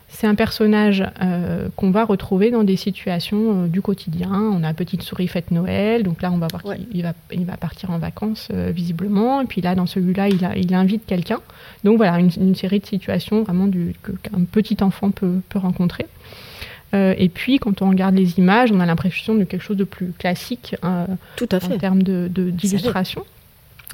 C'est 0.09 0.27
un 0.27 0.35
personnage 0.35 1.03
euh, 1.23 1.69
qu'on 1.75 1.89
va 1.89 2.05
retrouver 2.05 2.51
dans 2.51 2.63
des 2.63 2.75
situations 2.75 3.63
euh, 3.63 3.67
du 3.67 3.81
quotidien. 3.81 4.31
On 4.31 4.63
a 4.63 4.71
Petite 4.75 5.01
souris 5.01 5.27
fête 5.27 5.49
Noël, 5.49 6.03
donc 6.03 6.21
là 6.21 6.31
on 6.31 6.37
va 6.37 6.47
voir 6.51 6.61
qu'il 6.61 7.01
va, 7.01 7.13
il 7.31 7.45
va 7.45 7.57
partir 7.57 7.89
en 7.89 7.97
vacances 7.97 8.49
visiblement. 8.51 9.41
Et 9.41 9.45
puis 9.45 9.61
là, 9.61 9.73
dans 9.73 9.87
celui-là, 9.87 10.29
il, 10.29 10.47
il 10.55 10.75
invite 10.75 11.07
quelqu'un. 11.07 11.39
Donc 11.83 11.97
voilà, 11.97 12.19
une, 12.19 12.55
série 12.55 12.79
de 12.79 12.85
situations 12.85 13.41
vraiment 13.41 13.67
qu'un 14.03 14.43
petit 14.51 14.77
enfant 14.81 15.09
peut, 15.09 15.39
peut 15.49 15.59
rencontrer. 15.59 16.05
et 16.93 17.29
puis, 17.33 17.57
quand 17.57 17.81
on 17.81 17.89
regarde 17.89 18.13
les 18.13 18.37
images, 18.37 18.71
on 18.71 18.79
a 18.79 18.85
l'impression 18.85 19.33
de 19.33 19.45
quelque 19.45 19.63
chose 19.63 19.77
de 19.77 19.83
plus 19.83 20.13
classique 20.19 20.75
Tout 21.37 21.49
à 21.51 21.59
fait. 21.59 21.73
en 21.73 21.77
termes 21.79 22.03
d'illustration. 22.03 23.21
De, 23.21 23.25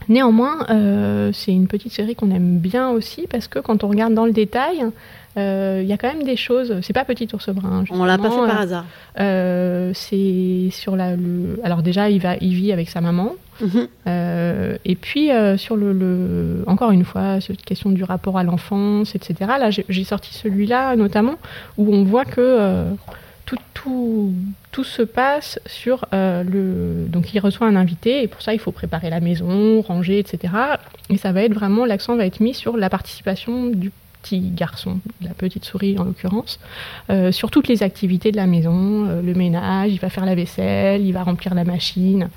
Néanmoins, 0.09 0.65
c'est 1.33 1.51
une 1.51 1.67
petite 1.67 1.93
série 1.93 2.15
qu'on 2.15 2.31
aime 2.31 2.57
bien 2.57 2.89
aussi 2.89 3.27
parce 3.29 3.47
que 3.47 3.59
quand 3.59 3.83
on 3.83 3.87
regarde 3.87 4.13
dans 4.13 4.25
le 4.25 4.31
détail, 4.31 4.83
il 5.35 5.41
euh, 5.41 5.83
y 5.83 5.93
a 5.93 5.97
quand 5.97 6.07
même 6.07 6.23
des 6.23 6.35
choses. 6.35 6.75
C'est 6.81 6.93
pas 6.93 7.05
Petit 7.05 7.27
ours 7.33 7.49
brun. 7.49 7.83
On 7.91 8.03
l'a 8.03 8.17
pas 8.17 8.29
fait 8.29 8.47
par 8.47 8.61
hasard. 8.61 8.85
Euh, 9.19 9.91
c'est 9.93 10.69
sur 10.71 10.95
la. 10.95 11.15
Le, 11.15 11.59
alors 11.63 11.81
déjà, 11.81 12.09
il 12.09 12.19
va, 12.21 12.35
il 12.41 12.53
vit 12.53 12.71
avec 12.71 12.89
sa 12.89 13.01
maman. 13.01 13.35
Mhm. 13.61 13.87
Euh, 14.07 14.77
et 14.85 14.95
puis 14.95 15.29
sur 15.57 15.75
le, 15.75 15.93
le, 15.93 16.63
encore 16.67 16.91
une 16.91 17.03
fois, 17.03 17.41
cette 17.41 17.63
question 17.63 17.89
du 17.89 18.03
rapport 18.03 18.37
à 18.37 18.43
l'enfance, 18.43 19.15
etc. 19.15 19.35
Là, 19.59 19.69
j'ai 19.69 20.03
sorti 20.03 20.33
celui-là 20.33 20.95
notamment 20.95 21.35
où 21.77 21.93
on 21.93 22.03
voit 22.03 22.25
que 22.25 22.85
tout, 23.73 24.33
se 24.81 25.01
passe 25.01 25.59
sur 25.65 26.05
le. 26.11 27.05
Donc 27.09 27.33
il 27.33 27.39
reçoit 27.39 27.67
un 27.67 27.75
invité 27.75 28.23
et 28.23 28.27
pour 28.29 28.41
ça 28.41 28.53
il 28.53 28.59
faut 28.59 28.71
préparer 28.71 29.09
la 29.09 29.19
maison, 29.19 29.81
ranger, 29.81 30.19
etc. 30.19 30.53
Et 31.09 31.17
ça 31.17 31.33
va 31.33 31.43
être 31.43 31.53
vraiment 31.53 31.85
l'accent 31.85 32.15
va 32.15 32.25
être 32.25 32.39
mis 32.39 32.53
sur 32.53 32.77
la 32.77 32.89
participation 32.89 33.67
du 33.67 33.91
petit 34.21 34.51
garçon, 34.51 34.99
la 35.21 35.33
petite 35.33 35.65
souris 35.65 35.97
en 35.97 36.03
l'occurrence, 36.03 36.59
euh, 37.09 37.31
sur 37.31 37.51
toutes 37.51 37.67
les 37.67 37.83
activités 37.83 38.31
de 38.31 38.37
la 38.37 38.47
maison, 38.47 39.07
euh, 39.07 39.21
le 39.21 39.33
ménage, 39.33 39.91
il 39.91 39.99
va 39.99 40.09
faire 40.09 40.25
la 40.25 40.35
vaisselle, 40.35 41.05
il 41.05 41.11
va 41.13 41.23
remplir 41.23 41.53
la 41.53 41.63
machine, 41.63 42.29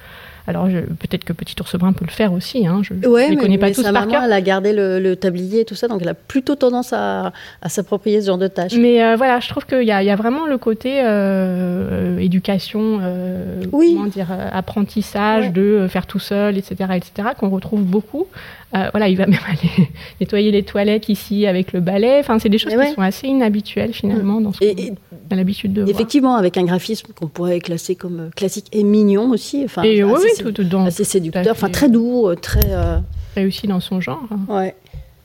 alors 0.46 0.66
peut-être 0.66 1.24
que 1.24 1.32
Petit 1.32 1.54
Ours 1.60 1.76
Brun 1.76 1.92
peut 1.92 2.04
le 2.04 2.10
faire 2.10 2.32
aussi. 2.32 2.66
Hein, 2.66 2.80
je 2.82 2.94
ne 2.94 3.30
les 3.30 3.36
connais 3.36 3.58
pas 3.58 3.70
tous 3.70 3.82
sa 3.82 3.92
par 3.92 4.06
maman, 4.06 4.22
Elle 4.24 4.32
a 4.32 4.40
gardé 4.40 4.72
le, 4.72 5.14
tablier 5.14 5.60
et 5.60 5.64
tout 5.64 5.74
ça, 5.74 5.88
donc 5.88 6.00
elle 6.02 6.08
a 6.08 6.14
plutôt 6.14 6.56
tendance 6.56 6.92
à, 6.92 7.32
s'approprier 7.66 8.20
ce 8.20 8.26
genre 8.26 8.38
de 8.38 8.48
tâches. 8.48 8.74
Mais 8.74 9.02
euh, 9.02 9.16
voilà, 9.16 9.40
je 9.40 9.48
trouve 9.48 9.66
qu'il 9.66 9.82
y, 9.82 9.86
y, 9.86 10.10
a 10.10 10.16
vraiment 10.16 10.46
le 10.46 10.58
côté 10.58 11.00
euh, 11.02 12.18
éducation, 12.18 12.98
euh, 13.02 13.64
comment 13.70 14.06
dire, 14.06 14.28
apprentissage 14.52 15.52
de 15.52 15.86
faire 15.88 16.06
tout 16.06 16.18
seul, 16.18 16.56
etc., 16.58 16.90
etc., 16.96 17.28
qu'on 17.38 17.50
retrouve 17.50 17.82
beaucoup. 17.82 18.26
Voilà, 18.72 19.08
il 19.08 19.16
va 19.16 19.26
même 19.28 19.40
aller 19.46 19.88
nettoyer 20.20 20.50
les 20.50 20.62
toilettes 20.62 21.08
ici 21.08 21.46
avec 21.46 21.72
le 21.72 21.80
balai. 21.80 22.18
Enfin, 22.20 22.38
c'est 22.38 22.48
des 22.48 22.58
choses 22.58 22.72
qui 22.74 22.94
sont 22.94 23.02
assez 23.02 23.26
inhabituelles 23.26 23.92
finalement 23.92 24.40
dans 24.40 24.52
ce 24.52 24.58
qu'on 24.60 24.92
a 25.30 25.36
l'habitude 25.36 25.72
de 25.72 25.88
Effectivement, 25.88 26.36
avec 26.36 26.56
un 26.56 26.64
graphisme 26.64 27.12
qu'on 27.14 27.28
pourrait 27.28 27.60
classer 27.60 27.94
comme 27.94 28.30
classique 28.34 28.66
et 28.72 28.82
mignon 28.82 29.30
aussi. 29.30 29.62
Enfin, 29.64 29.82
et 29.82 30.02
oui, 30.02 30.12
tout, 30.38 30.76
assez 30.86 31.04
séducteur, 31.04 31.46
enfin 31.50 31.68
très 31.68 31.88
doux, 31.88 32.28
euh, 32.28 32.34
très 32.34 32.72
euh, 32.72 32.98
réussi 33.34 33.66
dans 33.66 33.80
son 33.80 34.00
genre. 34.00 34.22
Ouais. 34.48 34.74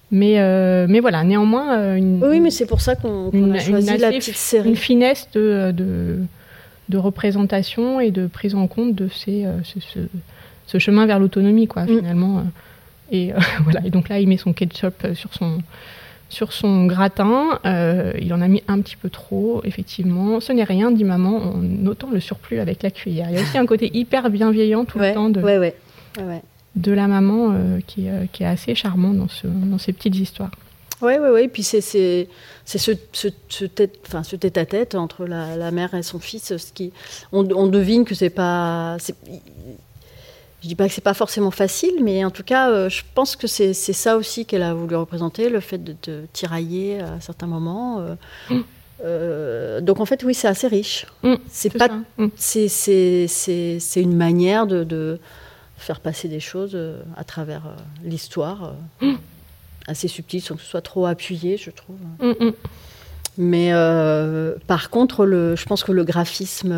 Mais, 0.09 0.39
euh, 0.39 0.85
mais 0.87 1.01
voilà, 1.01 1.23
néanmoins. 1.23 1.95
Une, 1.95 2.23
oui, 2.23 2.39
mais 2.39 2.51
c'est 2.51 2.65
pour 2.65 2.79
ça 2.79 2.95
qu'on 2.95 3.51
a 3.51 3.59
choisi 3.59 3.97
la 3.97 4.11
petite 4.11 4.37
série. 4.37 4.69
Une 4.69 4.75
finesse 4.75 5.27
de, 5.33 5.71
de, 5.75 6.19
de, 6.87 6.97
représentation 6.97 7.99
et 7.99 8.11
de 8.11 8.27
prise 8.27 8.55
en 8.55 8.67
compte 8.67 8.95
de 8.95 9.09
ces, 9.09 9.45
ce, 9.63 9.99
ce, 10.65 10.79
chemin 10.79 11.05
vers 11.05 11.19
l'autonomie, 11.19 11.67
quoi, 11.67 11.83
mm. 11.83 11.87
finalement. 11.87 12.43
Et 13.11 13.31
voilà, 13.63 13.81
et 13.85 13.89
donc 13.89 14.09
là, 14.09 14.19
il 14.19 14.27
met 14.27 14.37
son 14.37 14.53
ketchup 14.53 15.07
sur 15.13 15.33
son, 15.33 15.59
sur 16.29 16.53
son 16.53 16.85
gratin. 16.85 17.59
Euh, 17.65 18.13
il 18.19 18.33
en 18.33 18.41
a 18.41 18.47
mis 18.47 18.63
un 18.67 18.81
petit 18.81 18.95
peu 18.95 19.09
trop, 19.09 19.61
effectivement. 19.63 20.39
Ce 20.39 20.51
n'est 20.51 20.63
rien, 20.63 20.91
dit 20.91 21.03
maman, 21.03 21.37
en 21.37 21.57
notant 21.57 22.09
le 22.11 22.19
surplus 22.19 22.59
avec 22.59 22.83
la 22.83 22.91
cuillère. 22.91 23.29
Il 23.29 23.35
y 23.35 23.39
a 23.39 23.41
aussi 23.41 23.57
un 23.57 23.65
côté 23.65 23.91
hyper 23.93 24.29
bienveillant 24.29 24.85
tout 24.85 24.99
le 24.99 25.13
temps 25.13 25.29
de, 25.29 25.41
de 26.75 26.91
la 26.91 27.07
maman 27.07 27.51
euh, 27.51 27.79
qui, 27.85 28.09
euh, 28.09 28.25
qui, 28.31 28.43
est 28.43 28.47
assez 28.47 28.75
charmant 28.75 29.13
dans, 29.13 29.27
ce, 29.27 29.47
dans 29.47 29.77
ces 29.77 29.93
petites 29.93 30.15
histoires. 30.15 30.51
Oui, 31.01 31.13
oui, 31.21 31.29
oui. 31.31 31.47
Puis 31.47 31.63
c'est 31.63 31.81
ce, 31.81 32.25
ce, 32.65 32.91
ce, 33.11 33.65
tête, 33.65 33.99
enfin, 34.07 34.23
ce 34.23 34.35
tête 34.35 34.57
à 34.57 34.65
tête 34.65 34.95
entre 34.95 35.25
la, 35.25 35.55
la, 35.55 35.71
mère 35.71 35.93
et 35.93 36.01
son 36.01 36.19
fils. 36.19 36.57
Ce 36.57 36.73
qui, 36.73 36.91
on, 37.31 37.47
on 37.51 37.67
devine 37.67 38.03
que 38.03 38.15
c'est 38.15 38.31
pas 38.31 38.97
je 40.63 40.67
dis 40.67 40.75
pas 40.75 40.87
que 40.87 40.93
c'est 40.93 41.03
pas 41.03 41.13
forcément 41.13 41.51
facile, 41.51 42.03
mais 42.03 42.25
en 42.25 42.31
tout 42.31 42.43
cas, 42.43 42.69
euh, 42.69 42.89
je 42.89 43.03
pense 43.13 43.35
que 43.35 43.45
c'est 43.45 43.73
ça 43.73 44.17
aussi 44.17 44.45
qu'elle 44.45 44.63
a 44.63 44.73
voulu 44.73 44.95
représenter, 44.95 45.49
le 45.49 45.59
fait 45.59 45.77
de 45.77 45.93
te 45.93 46.25
tirailler 46.33 46.99
à 46.99 47.19
certains 47.21 47.45
moments. 47.45 47.99
Euh, 47.99 48.15
mm. 48.49 48.63
euh, 49.05 49.81
donc 49.81 49.99
en 49.99 50.05
fait, 50.05 50.23
oui, 50.23 50.33
c'est 50.33 50.47
assez 50.47 50.67
riche. 50.67 51.05
Mm, 51.21 51.35
c'est 51.47 51.69
pas, 51.69 51.89
mm. 52.17 52.27
c'est 52.37 53.27
une 53.97 54.15
manière 54.15 54.65
de, 54.65 54.83
de, 54.83 55.19
faire 55.77 55.99
passer 55.99 56.27
des 56.27 56.39
choses 56.39 56.75
à 57.15 57.23
travers 57.23 57.61
l'histoire, 58.03 58.73
assez 59.85 60.07
subtile, 60.07 60.41
sans 60.41 60.55
que 60.55 60.61
ce 60.61 60.67
soit 60.67 60.81
trop 60.81 61.05
appuyé, 61.05 61.57
je 61.57 61.69
trouve. 61.69 61.97
Mais 63.37 63.71
par 64.65 64.89
contre, 64.89 65.23
le, 65.23 65.55
je 65.55 65.65
pense 65.65 65.83
que 65.83 65.91
le 65.91 66.03
graphisme 66.03 66.73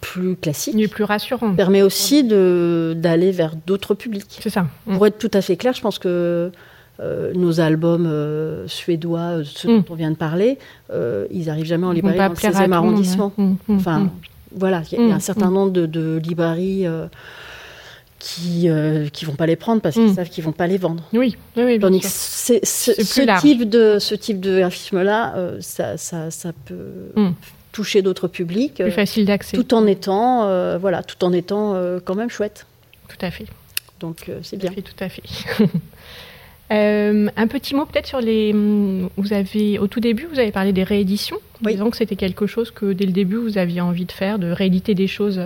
plus 0.00 0.36
classique. 0.36 0.90
plus 0.90 1.04
rassurant. 1.04 1.54
Permet 1.54 1.82
aussi 1.82 2.24
d'aller 2.24 3.32
vers 3.32 3.54
d'autres 3.66 3.94
publics. 3.94 4.38
C'est 4.40 4.50
ça. 4.50 4.66
Pour 4.90 5.06
être 5.06 5.18
tout 5.18 5.30
à 5.32 5.40
fait 5.40 5.56
clair, 5.56 5.72
je 5.74 5.80
pense 5.80 5.98
que 5.98 6.50
euh, 7.00 7.32
nos 7.32 7.60
albums 7.60 8.06
euh, 8.06 8.66
suédois, 8.66 9.42
ceux 9.44 9.68
mm. 9.68 9.76
dont 9.78 9.84
on 9.90 9.94
vient 9.94 10.10
de 10.10 10.16
parler, 10.16 10.58
euh, 10.92 11.26
ils 11.30 11.46
n'arrivent 11.46 11.66
jamais 11.66 11.86
en 11.86 11.92
librairie 11.92 12.18
dans 12.18 12.28
le 12.28 12.34
16e 12.34 12.72
arrondissement. 12.72 13.32
Hein. 13.38 13.42
Mm, 13.68 13.72
mm, 13.72 13.76
enfin, 13.76 14.10
voilà, 14.52 14.82
il 14.90 15.08
y, 15.08 15.12
a 15.12 15.14
un 15.14 15.20
certain 15.20 15.50
nombre 15.50 15.70
de, 15.70 15.86
de 15.86 16.20
librairies 16.24 16.86
qui 18.18 18.66
ne 18.66 19.26
vont 19.26 19.34
pas 19.34 19.46
les 19.46 19.54
prendre 19.54 19.80
parce 19.80 19.94
qu'ils 19.94 20.12
savent 20.12 20.28
qu'ils 20.28 20.42
vont 20.42 20.50
pas 20.50 20.66
les 20.66 20.78
vendre. 20.78 21.04
Oui, 21.12 21.36
oui, 21.56 21.78
Tandis 21.78 22.00
que 22.00 22.08
ce, 22.08 23.40
type 23.40 23.68
de, 23.68 23.98
ce 24.00 24.16
type 24.16 24.40
de 24.40 24.58
graphisme-là, 24.58 25.34
ça, 25.60 25.96
ça, 25.96 26.32
ça, 26.32 26.50
peut 26.64 27.12
toucher 27.72 28.02
d'autres 28.02 28.28
publics. 28.28 28.76
Plus 28.76 28.90
facile 28.90 29.24
d'accès. 29.24 29.56
Tout 29.56 29.74
en 29.74 29.86
étant, 29.86 30.44
euh, 30.44 30.78
voilà, 30.78 31.02
tout 31.02 31.22
en 31.24 31.32
étant 31.32 31.74
euh, 31.74 32.00
quand 32.02 32.14
même 32.14 32.30
chouette. 32.30 32.66
Tout 33.08 33.16
à 33.20 33.30
fait. 33.30 33.46
Donc 34.00 34.28
euh, 34.28 34.40
c'est 34.42 34.56
bien. 34.56 34.70
Fait, 34.70 34.82
tout 34.82 34.92
à 35.00 35.08
fait. 35.08 35.22
un 36.70 37.46
petit 37.46 37.74
mot 37.74 37.86
peut-être 37.86 38.06
sur 38.06 38.20
les. 38.20 38.52
Vous 38.52 39.32
avez 39.32 39.78
au 39.78 39.86
tout 39.86 40.00
début, 40.00 40.26
vous 40.26 40.38
avez 40.38 40.52
parlé 40.52 40.72
des 40.72 40.84
rééditions, 40.84 41.38
oui. 41.64 41.72
disant 41.72 41.90
que 41.90 41.96
c'était 41.96 42.16
quelque 42.16 42.46
chose 42.46 42.70
que 42.70 42.92
dès 42.92 43.06
le 43.06 43.12
début 43.12 43.36
vous 43.36 43.58
aviez 43.58 43.80
envie 43.80 44.04
de 44.04 44.12
faire, 44.12 44.38
de 44.38 44.50
rééditer 44.50 44.94
des 44.94 45.06
choses 45.06 45.40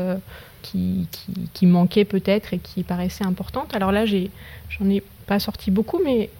qui, 0.62 1.06
qui, 1.54 1.66
manquaient 1.66 2.04
peut-être 2.04 2.54
et 2.54 2.58
qui 2.58 2.82
paraissaient 2.82 3.24
importantes. 3.24 3.74
Alors 3.74 3.92
là, 3.92 4.06
j'ai, 4.06 4.30
j'en 4.68 4.88
ai 4.88 5.02
pas 5.26 5.38
sorti 5.38 5.70
beaucoup, 5.70 6.00
mais 6.04 6.30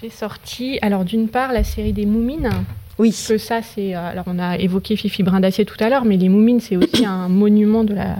j'ai 0.00 0.10
sorti. 0.10 0.78
Alors 0.82 1.04
d'une 1.04 1.28
part 1.28 1.52
la 1.52 1.64
série 1.64 1.92
des 1.92 2.06
Moumines 2.06 2.50
oui. 2.98 3.14
Que 3.28 3.38
ça, 3.38 3.62
c'est. 3.62 3.94
Euh, 3.94 4.10
alors, 4.10 4.24
on 4.26 4.38
a 4.38 4.58
évoqué 4.58 4.96
Fifi 4.96 5.22
Brin 5.22 5.40
d'Acier 5.40 5.64
tout 5.64 5.76
à 5.80 5.88
l'heure, 5.88 6.04
mais 6.04 6.16
les 6.16 6.28
Moumines, 6.28 6.60
c'est 6.60 6.76
aussi 6.76 7.04
un 7.04 7.28
monument 7.28 7.84
de 7.84 7.94
la, 7.94 8.16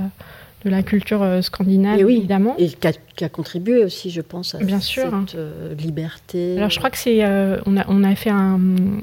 de 0.65 0.71
la 0.71 0.83
culture 0.83 1.23
euh, 1.23 1.43
scandinave, 1.43 2.01
oui. 2.05 2.19
évidemment. 2.19 2.55
Et 2.59 2.69
qui 2.69 3.25
a, 3.25 3.29
contribué 3.29 3.85
aussi, 3.85 4.11
je 4.11 4.21
pense, 4.21 4.55
à 4.55 4.59
Bien 4.59 4.81
sûr. 4.81 5.11
cette 5.27 5.35
euh, 5.37 5.75
liberté. 5.75 6.57
Alors, 6.57 6.71
je 6.71 6.79
crois 6.79 6.91
que 6.91 6.99
c'est. 6.99 7.25
on, 7.67 7.77
a, 7.77 7.85
on 7.89 8.05
a 8.05 8.15
fait 8.15 8.31
un, 8.31 8.61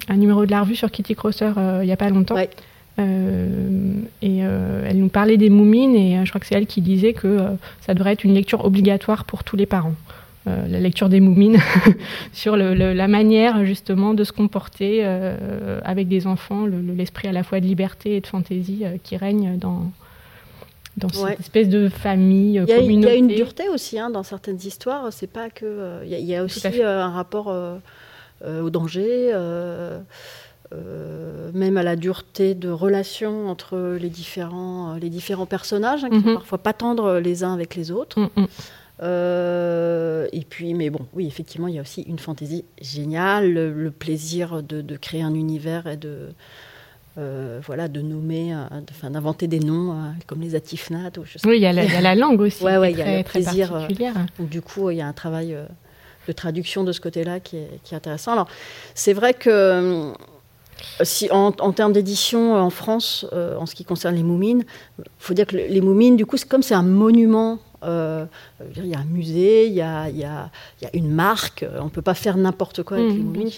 un, 0.08 0.16
numéro 0.16 0.46
de 0.46 0.52
la 0.52 0.62
revue 0.62 0.76
sur 0.76 0.92
Kitty 0.92 1.16
Crosser 1.16 1.52
il 1.82 1.86
n'y 1.86 1.92
a 1.92 1.98
pas 1.98 2.10
longtemps. 2.10 2.38
et 2.38 2.50
elle 4.38 4.98
nous 4.98 5.10
parlait 5.10 5.38
des 5.38 5.50
moumines, 5.50 5.96
et 5.96 6.26
je 6.26 6.30
crois 6.30 6.40
que 6.40 6.48
c'est 6.48 6.56
elle 6.56 6.68
qui 6.68 6.82
disait 6.82 7.14
que 7.14 7.40
ça 7.82 7.94
devrait 7.94 8.14
être 8.14 8.24
une 8.24 8.34
lecture 8.34 8.64
obligatoire 8.64 9.26
pour 9.26 9.44
tous 9.44 9.58
les 9.58 9.66
parents. 9.66 9.96
Euh, 10.48 10.68
la 10.68 10.80
lecture 10.80 11.10
des 11.10 11.22
moumines, 11.22 11.58
sur 12.32 12.56
la 12.56 13.08
manière 13.08 13.66
justement 13.66 14.14
de 14.14 14.24
se 14.24 14.32
comporter 14.32 15.00
euh, 15.04 15.80
avec 15.84 16.08
des 16.08 16.28
enfants, 16.28 16.68
l'esprit 16.68 17.28
à 17.28 17.32
la 17.32 17.42
fois 17.42 17.60
de 17.60 17.66
liberté 17.66 18.18
et 18.18 18.22
de 18.22 18.28
fantaisie 18.28 18.82
euh, 18.84 18.98
qui 19.02 19.18
règne 19.18 19.58
dans, 19.58 19.92
dans 20.98 21.10
cette 21.10 21.40
espèce 21.40 21.68
de 21.68 21.90
famille. 21.90 22.62
Il 22.68 22.70
y 22.70 23.08
a 23.08 23.16
une 23.16 23.28
dureté 23.28 23.70
aussi 23.70 23.98
hein, 23.98 24.12
dans 24.12 24.22
certaines 24.22 24.60
histoires. 24.64 25.12
C'est 25.12 25.32
pas 25.32 25.50
que. 25.50 26.04
Il 26.06 26.12
y, 26.12 26.36
a 26.36 26.44
aussi 26.44 26.68
un 26.84 27.10
rapport 27.10 27.52
au 28.46 28.70
danger, 28.70 29.34
même 31.56 31.78
à 31.78 31.82
la 31.84 31.96
dureté 31.96 32.54
de 32.54 32.70
relation 32.70 33.50
entre 33.50 33.98
les 34.00 34.10
différents, 34.10 34.94
les 35.02 35.10
différents 35.10 35.48
personnages, 35.48 36.04
hein, 36.04 36.10
qui 36.12 36.22
sont 36.22 36.30
mhm. 36.30 36.36
parfois 36.36 36.60
pas 36.60 36.74
tendres 36.74 37.18
les 37.18 37.44
uns 37.44 37.54
avec 37.56 37.74
les 37.74 37.90
autres. 37.90 38.20
Mm, 38.20 38.30
mm. 38.42 38.48
Euh, 39.02 40.28
et 40.32 40.42
puis, 40.42 40.74
mais 40.74 40.90
bon, 40.90 41.06
oui, 41.14 41.28
effectivement, 41.28 41.68
il 41.68 41.76
y 41.76 41.80
a 41.80 41.82
aussi 41.82 42.02
une 42.04 42.20
fantaisie 42.20 42.66
géniale, 42.82 43.54
le, 43.54 43.92
plaisir 43.92 44.64
de, 44.64 44.96
créer 44.98 45.22
un 45.22 45.34
univers 45.34 45.88
et 45.88 45.98
de, 45.98 46.30
euh, 47.18 47.60
voilà, 47.66 47.88
de 47.88 48.02
nommer, 48.02 48.54
euh, 48.54 48.64
enfin, 48.92 49.12
d'inventer 49.12 49.48
des 49.48 49.60
noms 49.60 49.96
comme 50.28 50.42
les 50.42 50.56
atifnat. 50.56 51.12
oui, 51.46 51.58
il 51.58 51.62
y, 51.62 51.66
a 51.66 51.74
la, 51.74 52.16
langue 52.16 52.42
aussi. 52.42 52.64
ouais, 52.64 52.78
ouais, 52.78 52.92
il 52.92 52.98
y 52.98 53.02
a 53.02 53.18
le 53.18 53.24
plaisir. 53.24 53.74
donc, 54.40 54.50
du 54.50 54.62
coup, 54.62 54.90
il 54.90 54.98
y 54.98 55.02
a 55.02 55.08
un 55.08 55.14
travail 55.14 55.56
de 56.28 56.34
traduction 56.34 56.84
de 56.84 56.92
ce 56.92 57.02
côté-là 57.02 57.40
qui 57.40 57.58
est, 57.58 57.80
qui 57.84 57.94
est, 57.94 57.98
intéressant. 57.98 58.32
Alors, 58.32 58.48
c'est 58.94 59.14
vrai 59.14 59.34
que 59.34 60.14
si, 61.04 61.30
en, 61.32 61.54
en 61.60 61.72
termes 61.74 61.94
d'édition 61.94 62.56
en 62.56 62.70
France, 62.70 63.26
en 63.34 63.66
ce 63.66 63.76
qui 63.76 63.84
concerne 63.84 64.16
les 64.16 64.24
Moumines, 64.24 64.64
il 65.00 65.06
faut 65.20 65.34
dire 65.34 65.48
que 65.48 65.58
les 65.58 65.82
Moumines, 65.82 66.16
du 66.16 66.26
coup, 66.26 66.38
comme 66.48 66.64
c'est 66.64 66.76
un 66.76 66.84
monument 66.84 67.60
il 67.86 68.88
y 68.88 68.96
a 68.96 69.00
un 69.00 69.06
musée, 69.06 69.68
il 69.68 69.74
y 69.74 69.82
a, 69.82 70.10
il 70.10 70.18
y 70.18 70.24
a, 70.24 70.50
il 70.82 70.86
y 70.86 70.88
a 70.88 70.96
une 70.96 71.10
marque. 71.10 71.66
On 71.80 71.86
ne 71.86 71.90
peut 71.90 72.02
pas 72.02 72.14
faire 72.14 72.38
n'importe 72.38 72.84
quoi 72.84 72.98
avec 72.98 73.12
mmh, 73.12 73.16
les 73.16 73.24
momies. 73.24 73.56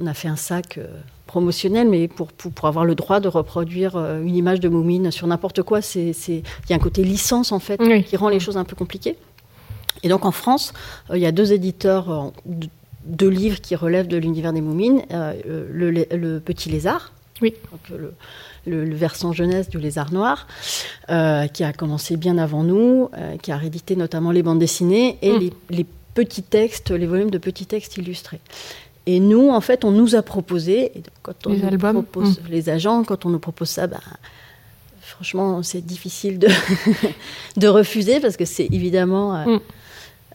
On 0.00 0.06
a 0.06 0.14
fait 0.14 0.28
un 0.28 0.36
sac 0.36 0.78
promotionnel, 1.26 1.88
mais 1.88 2.08
pour, 2.08 2.28
pour, 2.32 2.68
avoir 2.68 2.84
le 2.84 2.94
droit 2.94 3.18
de 3.20 3.28
reproduire 3.28 3.96
une 3.96 4.36
image 4.36 4.60
de 4.60 4.68
Moumine 4.68 5.10
sur 5.10 5.26
n'importe 5.26 5.62
quoi, 5.62 5.82
c'est 5.82 6.10
il 6.10 6.42
y 6.70 6.72
a 6.72 6.76
un 6.76 6.78
côté 6.78 7.02
licence 7.02 7.52
en 7.52 7.58
fait 7.58 7.80
qui 8.04 8.16
rend 8.16 8.28
les 8.28 8.40
choses 8.40 8.56
un 8.56 8.64
peu 8.64 8.76
compliquées. 8.76 9.16
Et 10.02 10.08
donc 10.08 10.24
en 10.24 10.32
France, 10.32 10.72
il 11.12 11.18
y 11.18 11.26
a 11.26 11.32
deux 11.32 11.52
éditeurs 11.52 12.32
de, 13.04 13.28
livres 13.28 13.60
qui 13.60 13.76
relèvent 13.76 14.08
de 14.08 14.16
l'univers 14.16 14.52
des 14.52 14.60
Moumines, 14.60 15.02
le, 15.10 15.90
le, 15.90 16.38
Petit 16.40 16.70
Lézard, 16.70 17.12
oui. 17.40 17.54
le, 17.90 18.14
le, 18.66 18.94
versant 18.94 19.32
jeunesse 19.32 19.68
du 19.68 19.78
Lézard 19.78 20.12
Noir, 20.12 20.46
euh, 21.10 21.46
qui 21.46 21.64
a 21.64 21.72
commencé 21.72 22.16
bien 22.16 22.38
avant 22.38 22.62
nous, 22.62 23.10
euh, 23.16 23.36
qui 23.38 23.52
a 23.52 23.56
réédité 23.56 23.96
notamment 23.96 24.30
les 24.30 24.42
bandes 24.42 24.58
dessinées 24.58 25.18
et 25.22 25.32
mm. 25.32 25.50
les, 25.70 25.86
petits 26.14 26.42
textes, 26.42 26.90
les 26.90 27.06
volumes 27.06 27.30
de 27.30 27.38
petits 27.38 27.64
textes 27.64 27.96
illustrés. 27.96 28.40
Et 29.06 29.18
nous, 29.18 29.48
en 29.48 29.60
fait, 29.62 29.84
on 29.84 29.90
nous 29.90 30.14
a 30.14 30.22
proposé, 30.22 30.92
quand 31.22 31.46
on 31.46 31.54
les, 31.54 31.64
albums. 31.64 32.04
propose, 32.04 32.38
mm. 32.38 32.44
les 32.50 32.68
agents, 32.68 33.02
quand 33.04 33.24
on 33.24 33.30
nous 33.30 33.38
propose 33.38 33.70
ça, 33.70 33.86
bah, 33.86 34.00
franchement, 35.00 35.62
c'est 35.62 35.80
difficile 35.84 36.38
de, 36.38 36.48
de 37.56 37.66
refuser 37.66 38.20
parce 38.20 38.36
que 38.36 38.44
c'est 38.44 38.66
évidemment 38.70 39.34
euh, 39.34 39.56
mm. 39.56 39.60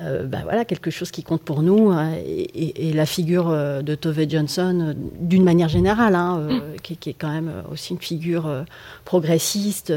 Euh, 0.02 0.28
bah 0.28 0.40
voilà, 0.44 0.64
quelque 0.64 0.92
chose 0.92 1.10
qui 1.10 1.24
compte 1.24 1.42
pour 1.42 1.64
nous. 1.64 1.90
Hein, 1.90 2.12
et, 2.24 2.94
la 2.94 3.06
figure 3.06 3.50
euh, 3.50 3.82
de 3.82 3.96
Tove 3.96 4.30
Johnson, 4.30 4.80
euh, 4.82 4.94
d'une 5.20 5.44
manière 5.44 5.70
générale, 5.70 6.14
hein, 6.14 6.38
mm. 6.38 6.62
qui, 6.84 7.10
est 7.10 7.14
quand 7.14 7.32
même 7.32 7.52
aussi 7.72 7.94
une 7.94 8.00
figure 8.00 8.66
progressiste, 9.06 9.92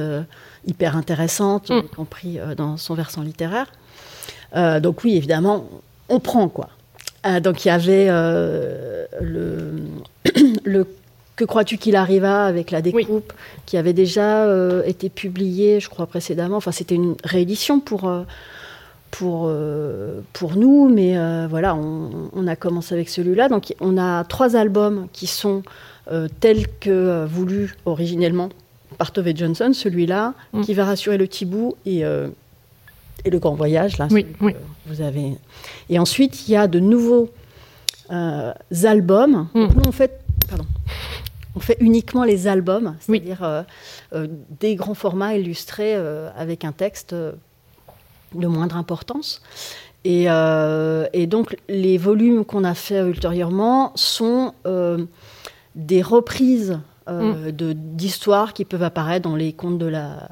hyper 0.67 0.97
intéressante, 0.97 1.71
mm. 1.71 1.79
y 1.79 1.89
compris 1.89 2.39
dans 2.57 2.77
son 2.77 2.95
versant 2.95 3.23
littéraire. 3.23 3.67
donc 4.55 5.05
oui, 5.05 5.17
évidemment, 5.17 5.69
on 6.09 6.19
prend 6.19 6.49
quoi. 6.49 6.71
donc 7.41 7.65
il 7.65 7.69
y 7.69 7.71
avait 7.71 8.07
le, 9.21 9.81
le 10.65 10.87
que 11.37 11.45
crois-tu 11.47 11.79
qu'il 11.79 11.97
arriva 11.97 12.45
avec 12.45 12.71
la 12.71 12.83
découpe, 12.83 13.33
qui 13.65 13.79
avait 13.79 13.95
déjà 13.95 14.47
été 14.85 15.09
publié, 15.09 15.81
je 15.81 15.89
crois, 15.89 16.07
précédemment. 16.07 16.59
Enfin, 16.59 16.73
c'était 16.73 16.97
une 16.97 17.17
réédition 17.25 17.81
pour, 17.81 18.11
pour, 19.11 19.47
euh, 19.47 20.21
pour 20.33 20.57
nous, 20.57 20.89
mais 20.89 21.17
euh, 21.17 21.47
voilà, 21.49 21.75
on, 21.75 22.47
a 22.47 22.57
commencé 22.57 22.95
avec 22.95 23.09
celui-là. 23.09 23.49
Donc 23.49 23.75
on 23.81 23.99
a 23.99 24.25
trois 24.25 24.57
albums 24.57 25.09
qui 25.13 25.27
sont 25.27 25.63
euh, 26.11 26.29
tels 26.41 26.67
que 26.81 27.25
voulus 27.27 27.77
originellement 27.85 28.51
par 28.99 29.13
Tove 29.13 29.35
Johnson, 29.35 29.73
celui-là, 29.73 30.35
mm. 30.53 30.63
qui 30.63 30.75
va 30.75 30.85
rassurer 30.85 31.19
le 31.19 31.29
Tibou 31.29 31.75
et, 31.87 32.01
et 32.01 33.31
le 33.31 33.39
Grand 33.39 33.55
Voyage. 33.55 33.99
Là, 33.99 34.09
oui, 34.11 34.27
Vous 34.87 35.01
avez... 35.01 35.37
Et 35.89 35.99
ensuite, 35.99 36.49
il 36.49 36.53
y 36.53 36.57
a 36.57 36.67
de 36.67 36.81
nouveaux 36.81 37.31
albums. 38.09 39.49
Mm. 39.55 39.67
Nous, 39.77 39.83
on 39.87 39.93
fait, 39.93 40.21
pardon, 40.49 40.67
on 41.55 41.61
fait 41.61 41.77
uniquement 41.81 42.25
les 42.25 42.47
albums, 42.47 42.97
c'est-à-dire 43.01 43.65
des 44.61 44.75
grands 44.75 44.95
formats 44.95 45.35
illustrés 45.35 45.95
avec 46.37 46.65
un 46.65 46.73
texte 46.73 47.15
de 48.35 48.47
moindre 48.47 48.77
importance. 48.77 49.41
Euh, 50.07 51.07
et, 51.13 51.27
donc 51.27 51.57
les 51.69 51.99
volumes 51.99 52.45
qu'on 52.45 52.65
a 52.65 52.75
fait 52.75 53.01
ultérieurement 53.01 53.93
sont 53.97 54.55
euh, 54.67 55.05
des 55.75 56.01
reprises 56.01 56.79
euh, 57.09 57.51
mm. 57.51 57.75
d'histoires 57.75 58.55
qui 58.55 58.65
peuvent 58.65 58.83
apparaître 58.83 59.29
dans 59.29 59.37
les 59.37 59.53
contes 59.53 59.79
de 59.79 59.87
la, 59.87 60.31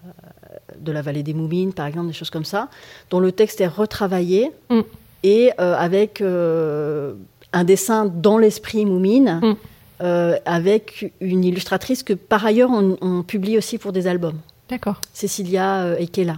de 0.81 0.91
la 0.91 1.03
vallée 1.03 1.23
des 1.23 1.35
Moumines, 1.35 1.75
par 1.75 1.87
exemple, 1.87 2.07
des 2.07 2.15
choses 2.15 2.31
comme 2.31 2.47
ça, 2.47 2.69
dont 3.11 3.21
le 3.21 3.31
texte 3.31 3.61
est 3.61 3.67
retravaillé 3.67 4.51
mm. 4.71 4.81
et 5.25 5.53
avec 5.59 6.23
un 6.23 7.65
dessin 7.65 8.07
dans 8.07 8.39
l'esprit 8.39 8.87
Moumine. 8.87 9.41
Mm. 10.01 10.37
avec 10.45 11.13
une 11.21 11.43
illustratrice 11.43 12.05
que 12.05 12.13
par 12.13 12.47
ailleurs 12.47 12.71
on, 12.71 13.25
publie 13.25 13.59
aussi 13.59 13.79
pour 13.79 13.93
des 13.93 14.07
albums. 14.07 14.39
D'accord. 14.71 15.01
Cécilia 15.13 15.99
Ekela. 15.99 16.37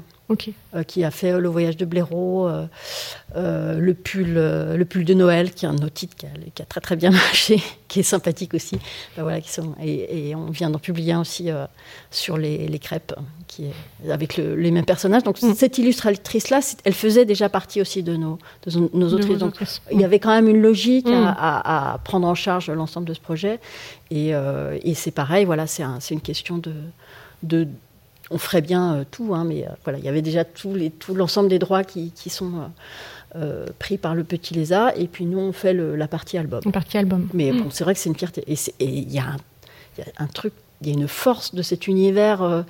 Euh, 0.75 0.85
qui 0.85 1.03
a 1.03 1.11
fait 1.11 1.33
euh, 1.33 1.41
le 1.41 1.49
voyage 1.49 1.77
de 1.77 1.85
Blaireau, 1.85 2.47
euh, 2.47 3.81
le, 3.81 3.95
pull, 3.95 4.35
le 4.35 4.85
pull 4.85 5.05
de 5.05 5.15
Noël, 5.15 5.53
qui 5.53 5.65
est 5.65 5.69
un 5.69 5.75
autre 5.75 5.93
titre 5.93 6.15
qui 6.17 6.27
a, 6.27 6.65
très 6.67 6.81
très 6.81 6.95
bien 6.95 7.11
marché, 7.11 7.61
qui 7.89 8.01
est 8.01 8.05
sympathique 8.05 8.55
aussi. 8.55 8.79
Ben 9.17 9.25
voilà, 9.25 9.41
qui 9.41 9.51
sont, 9.51 9.75
et, 9.83 10.35
on 10.37 10.51
vient 10.51 10.71
d'en 10.71 10.79
publier 10.79 11.15
un 11.15 11.21
aussi 11.21 11.49
sur 12.11 12.39
les, 12.39 12.69
les, 12.69 12.79
crêpes, 12.79 13.15
qui 13.49 13.65
est 13.67 14.11
avec 14.11 14.37
les 14.37 14.71
mêmes 14.71 14.85
personnages. 14.85 15.25
Donc 15.25 15.43
mm. 15.43 15.55
cette 15.55 15.79
illustratrice-là, 15.79 16.61
elle 16.85 16.95
faisait 16.95 17.25
déjà 17.25 17.49
partie 17.49 17.81
aussi 17.81 18.03
de 18.03 18.17
nos, 18.17 18.39
de 18.67 18.89
nos 18.95 19.13
autrices. 19.13 19.39
Donc 19.39 19.55
il 19.91 20.01
y 20.01 20.05
avait 20.05 20.21
quand 20.21 20.31
même 20.31 20.49
une 20.49 20.63
logique 20.63 21.09
mm. 21.09 21.35
à, 21.37 22.01
prendre 22.05 22.29
en 22.29 22.37
charge 22.37 22.71
l'ensemble 22.71 23.07
de 23.07 23.15
ce 23.15 23.21
projet. 23.21 23.59
Et, 24.11 24.31
et 24.31 24.95
c'est 24.95 25.11
pareil, 25.11 25.45
voilà, 25.45 25.67
c'est 25.67 25.83
un, 25.83 25.99
une 26.11 26.21
question 26.21 26.59
de, 26.59 26.73
de 27.43 27.67
on 28.31 28.39
ferait 28.39 28.63
bien 28.63 28.95
euh, 28.95 29.05
tout, 29.11 29.35
hein, 29.35 29.45
mais 29.45 29.67
euh, 29.67 29.71
voilà, 29.85 29.99
il 29.99 30.05
y 30.05 30.09
avait 30.09 30.23
déjà 30.23 30.45
tout, 30.45 30.75
l'ensemble 31.15 31.49
des 31.49 31.59
droits 31.59 31.85
qui, 31.85 32.13
sont 32.29 32.71
euh, 33.37 33.67
pris 33.79 33.99
par 33.99 34.15
le 34.15 34.25
petit 34.25 34.55
lézard, 34.55 34.93
et 34.97 35.07
puis 35.07 35.27
nous 35.27 35.39
on 35.39 35.53
fait 35.53 35.75
la 35.75 36.09
partie 36.09 36.39
album. 36.39 36.61
La 36.65 36.73
partie 36.73 36.99
album. 36.99 37.29
Mais 37.35 37.53
bon, 37.53 37.67
mm. 37.67 37.71
c'est 37.71 37.85
vrai 37.85 37.95
que 37.95 38.01
c'est 38.01 38.09
une 38.09 38.17
fierté. 38.17 38.43
Et 38.47 38.57
il 38.81 39.13
y, 39.13 39.19
a 39.19 39.37
un 40.19 40.27
truc 40.27 40.53
il 40.83 40.89
y 40.89 40.91
a 40.93 40.95
une 40.95 41.09
force 41.09 41.55
de 41.55 41.61
cet 41.61 41.89
univers 41.89 42.65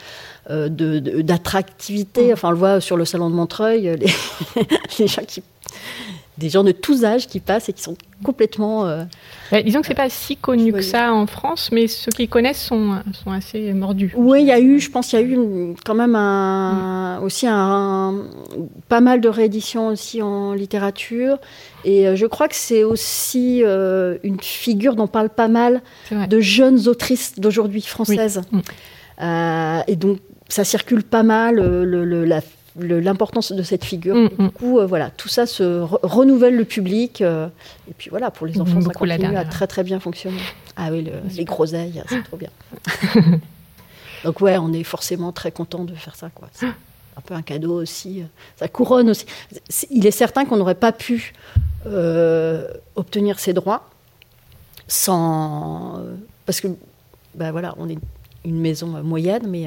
d'attractivité. 0.49 2.31
Mm. 2.31 2.33
Enfin, 2.33 2.49
on 2.49 2.53
le 2.53 2.57
voit 2.57 2.81
sur 2.81 2.97
le 2.97 3.05
salon 3.05 3.31
de 3.31 3.35
Montreuil, 3.35 3.97
les 4.99 5.07
gens 5.07 5.23
qui 5.23 5.43
des 6.41 6.49
gens 6.49 6.65
de 6.65 6.73
tous 6.73 7.05
âges 7.05 7.29
qui 7.29 7.39
passent 7.39 7.69
et 7.69 7.73
qui 7.73 7.83
sont 7.83 7.97
complètement. 8.25 8.87
Euh, 8.87 9.05
bah, 9.53 9.63
disons 9.63 9.83
que 9.83 9.87
c'est 9.87 9.95
pas 9.95 10.09
si 10.09 10.37
connu 10.37 10.73
que 10.73 10.81
ça 10.81 11.13
en 11.13 11.27
France, 11.27 11.71
mais 11.71 11.87
ceux 11.87 12.11
qui 12.11 12.29
connaissent 12.29 12.63
sont, 12.63 12.99
sont 13.13 13.31
assez 13.31 13.73
mordus. 13.75 14.13
Oui, 14.17 14.41
il 14.41 14.47
y 14.47 14.53
a 14.53 14.59
eu, 14.59 14.81
je 14.81 14.91
pense, 14.91 15.09
qu'il 15.09 15.21
y 15.21 15.23
a 15.23 15.25
eu 15.25 15.75
quand 15.85 15.95
même 15.95 16.17
un, 16.17 17.21
mm. 17.21 17.25
aussi 17.25 17.47
un, 17.47 18.25
pas 18.89 19.01
mal 19.01 19.21
de 19.21 19.29
rééditions 19.29 19.89
aussi 19.89 20.23
en 20.23 20.55
littérature. 20.55 21.39
Et 21.85 22.09
euh, 22.09 22.17
je 22.17 22.27
crois 22.27 22.49
que 22.49 22.57
c'est 22.57 22.85
aussi 22.85 23.63
euh, 23.63 24.19
une 24.23 24.41
figure 24.41 24.97
dont 24.97 25.07
parle 25.07 25.29
pas 25.29 25.49
mal 25.49 25.83
de 26.11 26.41
jeunes 26.41 26.89
autrices 26.89 27.39
d'aujourd'hui 27.39 27.83
françaises. 27.83 28.41
Mm. 28.51 29.83
et 29.87 29.97
donc, 29.97 30.19
ça 30.49 30.65
circule 30.65 31.05
pas 31.05 31.23
mal. 31.23 31.57
Le, 31.57 32.05
le, 32.05 32.25
la 32.25 32.41
l'importance 32.83 33.53
de 33.53 33.63
cette 33.63 33.85
figure. 33.85 34.15
Mm, 34.15 34.29
mm. 34.39 34.45
Du 34.47 34.51
coup, 34.51 34.79
euh, 34.79 34.87
voilà, 34.87 35.11
tout 35.11 35.29
ça 35.29 35.47
se 35.47 35.81
renouvelle 36.03 36.57
le 36.57 36.65
public. 36.65 37.21
Euh, 37.21 37.49
et 37.89 37.95
puis 37.95 38.11
voilà, 38.11 38.31
pour 38.31 38.47
les 38.47 38.61
enfants, 38.61 38.81
ça 38.81 38.91
continue 38.91 39.37
à 39.37 39.45
très 39.45 39.67
très 39.67 39.83
bien 39.83 40.01
fonctionner. 40.01 40.41
Ah 40.77 40.89
oui, 40.91 41.09
les 41.37 41.45
groseilles, 41.45 42.03
c'est 42.09 42.23
trop 42.23 42.37
bien. 42.37 42.51
Donc 44.25 44.41
ouais, 44.41 44.59
on 44.59 44.73
est 44.73 44.85
forcément 44.85 45.33
très 45.33 45.51
content 45.51 45.85
de 45.85 45.95
faire 45.95 46.15
ça. 46.15 46.31
quoi. 46.31 46.49
C'est 46.53 46.67
un 46.67 47.21
peu 47.25 47.35
un 47.35 47.43
cadeau 47.43 47.81
aussi. 47.81 48.23
Ça 48.57 48.69
couronne 48.69 49.11
aussi. 49.11 49.27
Il 49.91 50.07
est 50.07 50.11
certain 50.11 50.45
qu'on 50.45 50.57
n'aurait 50.57 50.75
pas 50.75 50.93
pu 50.93 51.33
euh, 51.87 52.69
obtenir 52.97 53.39
ces 53.39 53.53
droits 53.53 53.89
sans... 54.89 56.03
Parce 56.47 56.61
que, 56.61 56.69
ben 57.35 57.53
voilà, 57.53 57.75
on 57.79 57.89
est 57.89 57.99
une 58.45 58.61
maison 58.61 58.87
moyenne, 59.03 59.47
mais 59.49 59.67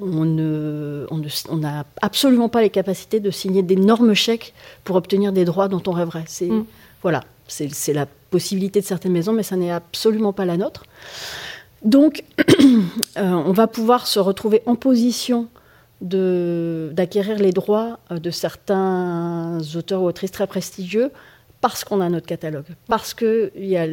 on 0.00 0.24
n'a 0.24 1.06
on 1.50 1.62
absolument 2.02 2.48
pas 2.48 2.62
les 2.62 2.70
capacités 2.70 3.20
de 3.20 3.30
signer 3.30 3.62
d'énormes 3.62 4.14
chèques 4.14 4.54
pour 4.84 4.96
obtenir 4.96 5.32
des 5.32 5.44
droits 5.44 5.68
dont 5.68 5.82
on 5.86 5.92
rêverait. 5.92 6.24
C'est 6.26 6.48
mm. 6.48 6.64
voilà, 7.02 7.22
c'est 7.48 7.92
la 7.92 8.06
possibilité 8.30 8.80
de 8.80 8.86
certaines 8.86 9.12
maisons, 9.12 9.32
mais 9.32 9.42
ça 9.42 9.56
n'est 9.56 9.70
absolument 9.70 10.32
pas 10.32 10.44
la 10.44 10.56
nôtre. 10.56 10.84
Donc, 11.84 12.24
euh, 12.48 13.30
on 13.30 13.52
va 13.52 13.66
pouvoir 13.66 14.06
se 14.06 14.18
retrouver 14.18 14.62
en 14.66 14.74
position 14.74 15.48
d'acquérir 16.00 17.38
les 17.38 17.52
droits 17.52 17.98
euh, 18.10 18.18
de 18.18 18.30
certains 18.30 19.58
auteurs 19.76 20.02
ou 20.02 20.06
autrices 20.06 20.32
très 20.32 20.46
prestigieux 20.46 21.10
parce 21.60 21.84
qu'on 21.84 22.00
a 22.00 22.08
notre 22.08 22.26
catalogue, 22.26 22.66
parce 22.88 23.14
qu'il 23.14 23.50
y 23.56 23.76
a 23.76 23.86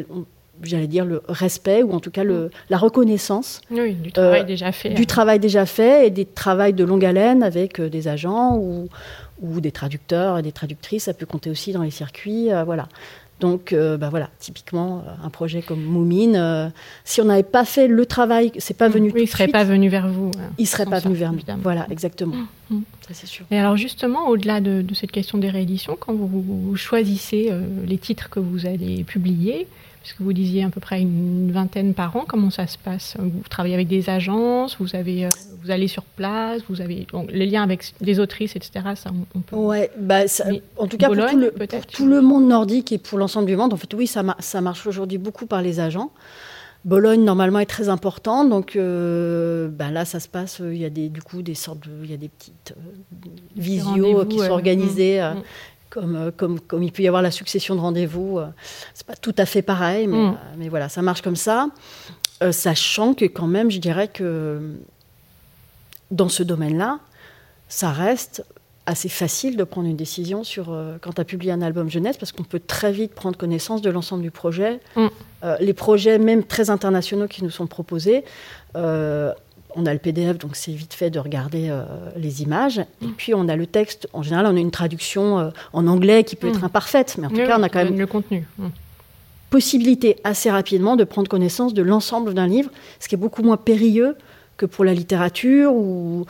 j'allais 0.64 0.88
dire, 0.88 1.06
le 1.06 1.22
respect 1.28 1.84
ou 1.84 1.94
en 1.94 2.00
tout 2.00 2.12
cas 2.12 2.24
le, 2.24 2.52
la 2.70 2.78
reconnaissance 2.78 3.62
du 3.70 4.12
travail 4.12 4.42
euh, 4.42 4.44
déjà 4.44 4.72
fait. 4.72 4.90
Du 4.90 5.06
travail 5.06 5.40
déjà 5.40 5.66
fait 5.66 6.08
et 6.08 6.10
des 6.10 6.26
travails 6.26 6.74
de 6.74 6.84
longue 6.84 7.06
haleine 7.06 7.44
avec 7.44 7.80
euh, 7.80 7.90
des 7.90 8.08
agents 8.08 8.58
ou, 8.58 8.90
ou, 9.42 9.62
des 9.62 9.72
traducteurs 9.72 10.38
et 10.38 10.42
des 10.42 10.52
traductrices. 10.52 11.04
Ça 11.04 11.14
peut 11.14 11.26
compter 11.26 11.50
aussi 11.50 11.72
dans 11.72 11.84
les 11.84 11.92
circuits. 11.92 12.52
Euh, 12.52 12.64
voilà. 12.64 12.88
Donc, 13.40 13.74
bah 13.74 14.10
voilà, 14.12 14.30
typiquement, 14.38 15.04
un 15.24 15.32
projet 15.32 15.64
comme 15.64 15.82
Moumine, 15.82 16.72
si 17.04 17.22
on 17.22 17.26
n'avait 17.26 17.42
pas 17.42 17.66
fait 17.66 17.88
le 17.88 18.06
travail, 18.06 18.52
c'est 18.60 18.78
pas 18.78 18.88
venu. 18.88 19.12
Oui, 19.16 19.24
il 19.24 19.28
serait 19.28 19.48
pas 19.48 19.64
venu 19.64 19.90
vers 19.90 20.08
vous. 20.08 20.30
Hein, 20.38 20.52
il 20.60 20.68
serait 20.68 20.86
pas 20.86 21.00
venu 21.00 21.16
vers 21.16 21.34
nous. 21.34 21.40
Voilà, 21.64 21.88
exactement. 21.90 22.36
Mm, 22.36 22.76
mm. 22.76 22.84
Ça, 23.08 23.14
c'est 23.16 23.26
sûr. 23.26 23.48
Et 23.50 23.58
alors, 23.58 23.78
justement, 23.78 24.28
au-delà 24.28 24.62
de, 24.62 24.86
cette 24.94 25.12
question 25.12 25.40
des 25.40 25.50
rééditions, 25.50 25.98
quand 26.00 26.14
vous, 26.14 26.76
choisissez 26.76 27.52
les 27.88 27.98
titres 27.98 28.30
que 28.30 28.40
vous 28.40 28.68
allez 28.68 29.04
publier, 29.04 29.66
puisque 30.02 30.22
vous 30.22 30.34
disiez 30.34 30.64
à 30.64 30.69
peu 30.69 30.80
près 30.80 31.02
une 31.02 31.52
vingtaine 31.52 31.94
par 31.94 32.15
an. 32.15 32.26
Comment 32.28 32.49
ça 32.49 32.68
se 32.68 32.78
passe? 32.78 33.15
Vous 33.19 33.44
travaillez 33.49 33.76
avec 33.76 33.88
des 33.88 34.10
agences, 34.10 34.78
vous, 34.80 34.95
avez, 34.95 35.30
vous 35.64 35.72
allez 35.72 35.88
sur 35.88 36.03
place, 36.03 36.61
vous 36.69 36.82
avez 36.82 37.06
les 37.30 37.45
liens 37.45 37.64
avec 37.64 37.94
les 38.02 38.19
autrices, 38.19 38.56
etc. 38.56 38.72
Ça, 38.95 39.11
on, 39.36 39.40
peut... 39.40 39.56
Ouais, 39.56 39.91
bah, 39.98 40.22
en 40.78 40.88
tout 40.88 40.98
cas 40.98 41.07
pour, 41.07 41.26
tout 41.28 41.38
le, 41.38 41.52
pour 41.52 41.86
tout 41.86 42.07
le, 42.07 42.22
monde 42.22 42.48
nordique 42.48 42.91
et 42.91 42.98
pour 42.98 43.19
l'ensemble 43.19 43.48
du 43.48 43.56
monde, 43.56 43.73
en 43.73 43.78
fait, 43.78 43.94
oui, 43.94 44.07
ça, 44.07 44.23
ça 44.40 44.61
marche 44.61 44.88
aujourd'hui 44.88 45.18
beaucoup 45.18 45.45
par 45.45 45.61
les 45.61 45.80
agents. 45.80 46.11
Bologne 46.84 47.23
normalement 47.23 47.60
est 47.60 47.68
très 47.68 47.90
important, 47.90 48.44
donc 48.44 48.76
euh, 48.76 49.68
ben 49.68 49.91
là 49.91 50.03
ça 50.03 50.19
se 50.19 50.28
passe. 50.28 50.61
Euh, 50.61 50.73
il 50.73 50.82
y 50.82 50.86
a 50.86 50.90
des, 50.90 51.10
du 51.10 51.22
coup 51.22 51.44
des 51.44 51.53
sortes, 51.53 51.88
de, 51.88 51.91
il 52.03 52.10
y 52.10 52.14
a 52.15 52.18
des 52.18 52.30
petites 52.30 52.73
euh, 52.76 53.30
visios 53.56 54.26
qui 54.26 54.40
sont 54.40 54.49
organisées, 54.49 55.22
mmh, 55.22 55.38
mmh. 55.38 55.44
Comme, 55.91 56.31
comme 56.35 56.59
comme 56.59 56.81
il 56.81 56.91
peut 56.91 57.03
y 57.03 57.07
avoir 57.07 57.22
la 57.22 57.30
succession 57.30 57.76
de 57.76 57.81
rendez-vous. 57.81 58.39
c'est 58.95 59.05
pas 59.05 59.15
tout 59.15 59.35
à 59.38 59.45
fait 59.45 59.61
pareil, 59.61 60.07
mais, 60.07 60.18
mmh. 60.18 60.38
mais 60.57 60.69
voilà, 60.69 60.89
ça 60.89 61.03
marche 61.03 61.22
comme 61.22 61.35
ça, 61.35 61.68
sachant 62.51 63.13
que 63.13 63.26
quand 63.26 63.47
même, 63.47 63.69
je 63.69 63.77
dirais 63.77 64.07
que 64.07 64.77
dans 66.09 66.30
ce 66.30 66.43
domaine-là, 66.43 66.99
ça 67.69 67.91
reste 67.91 68.43
assez 68.85 69.09
facile 69.09 69.57
de 69.57 69.63
prendre 69.63 69.88
une 69.88 69.95
décision 69.95 70.43
sur 70.43 70.72
euh, 70.72 70.97
quand 70.99 71.13
tu 71.13 71.22
as 71.22 71.26
publié 71.26 71.51
un 71.51 71.61
album 71.61 71.89
jeunesse 71.89 72.18
parce 72.18 72.31
qu'on 72.31 72.43
peut 72.43 72.59
très 72.59 72.91
vite 72.91 73.13
prendre 73.13 73.38
connaissance 73.38 73.81
de 73.81 73.89
l'ensemble 73.89 74.23
du 74.23 74.31
projet. 74.31 74.80
Mm. 74.95 75.07
Euh, 75.43 75.57
les 75.59 75.73
projets, 75.73 76.18
même 76.18 76.43
très 76.43 76.69
internationaux, 76.69 77.27
qui 77.27 77.43
nous 77.43 77.49
sont 77.51 77.68
proposés, 77.68 78.26
euh, 78.76 79.34
on 79.76 79.85
a 79.85 79.93
le 79.93 79.99
PDF, 79.99 80.38
donc 80.38 80.56
c'est 80.56 80.72
vite 80.72 80.93
fait 80.93 81.10
de 81.10 81.19
regarder 81.19 81.72
les 82.15 82.41
images. 82.41 82.80
Et 83.02 83.07
mm. 83.07 83.14
puis 83.18 83.34
on 83.34 83.48
a 83.48 83.56
le 83.56 83.65
texte. 83.65 84.07
En 84.14 84.23
général, 84.23 84.45
on 84.48 84.56
a 84.56 84.60
une 84.60 84.72
traduction 84.72 85.52
en 85.73 85.88
anglais 85.88 86.23
qui 86.23 86.35
peut 86.35 86.48
être 86.48 86.61
mm. 86.61 86.65
imparfaite, 86.65 87.15
mais 87.18 87.27
en 87.27 87.30
tout 87.30 87.38
cas, 87.38 87.60
on 87.60 87.64
a 87.64 87.69
quand 87.69 87.84
même 87.84 87.99
le 87.99 88.07
contenu. 88.07 88.48
Possibilité 89.49 90.18
assez 90.23 90.49
rapidement 90.49 90.95
de 90.95 91.03
prendre 91.03 91.27
connaissance 91.27 91.73
de 91.73 91.81
l'ensemble 91.81 92.34
d'un 92.34 92.48
livre, 92.48 92.72
ce 92.99 93.07
qui 93.07 93.15
est 93.15 93.18
beaucoup 93.18 93.43
moins 93.43 93.57
périlleux 93.57 94.15
que 94.57 94.65
pour 94.65 94.85
la 94.85 94.93
littérature 94.93 95.73
ou 95.73 96.26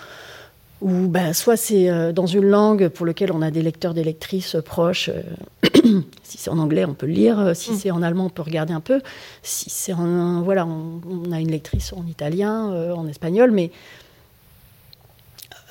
ou 0.81 1.07
ben, 1.07 1.33
soit 1.33 1.57
c'est 1.57 1.89
euh, 1.89 2.11
dans 2.11 2.25
une 2.25 2.45
langue 2.45 2.89
pour 2.89 3.05
laquelle 3.05 3.31
on 3.31 3.41
a 3.41 3.51
des 3.51 3.61
lecteurs, 3.61 3.93
des 3.93 4.03
lectrices 4.03 4.57
proches. 4.65 5.09
Euh, 5.09 6.01
si 6.23 6.37
c'est 6.37 6.49
en 6.49 6.57
anglais, 6.57 6.85
on 6.85 6.95
peut 6.95 7.05
le 7.05 7.13
lire. 7.13 7.55
Si 7.55 7.71
mm. 7.71 7.75
c'est 7.75 7.91
en 7.91 8.01
allemand, 8.01 8.25
on 8.25 8.29
peut 8.29 8.41
regarder 8.41 8.73
un 8.73 8.79
peu. 8.79 8.99
Si 9.43 9.69
c'est 9.69 9.93
en. 9.93 10.41
Voilà, 10.41 10.65
on, 10.65 11.31
a 11.31 11.39
une 11.39 11.51
lectrice 11.51 11.93
en 11.93 12.05
italien, 12.07 12.71
euh, 12.71 12.93
en 12.93 13.07
espagnol, 13.07 13.51
mais 13.51 13.71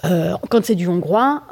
quand 0.03 0.65
c'est 0.65 0.77
du 0.77 0.89
hongrois, 0.89 1.43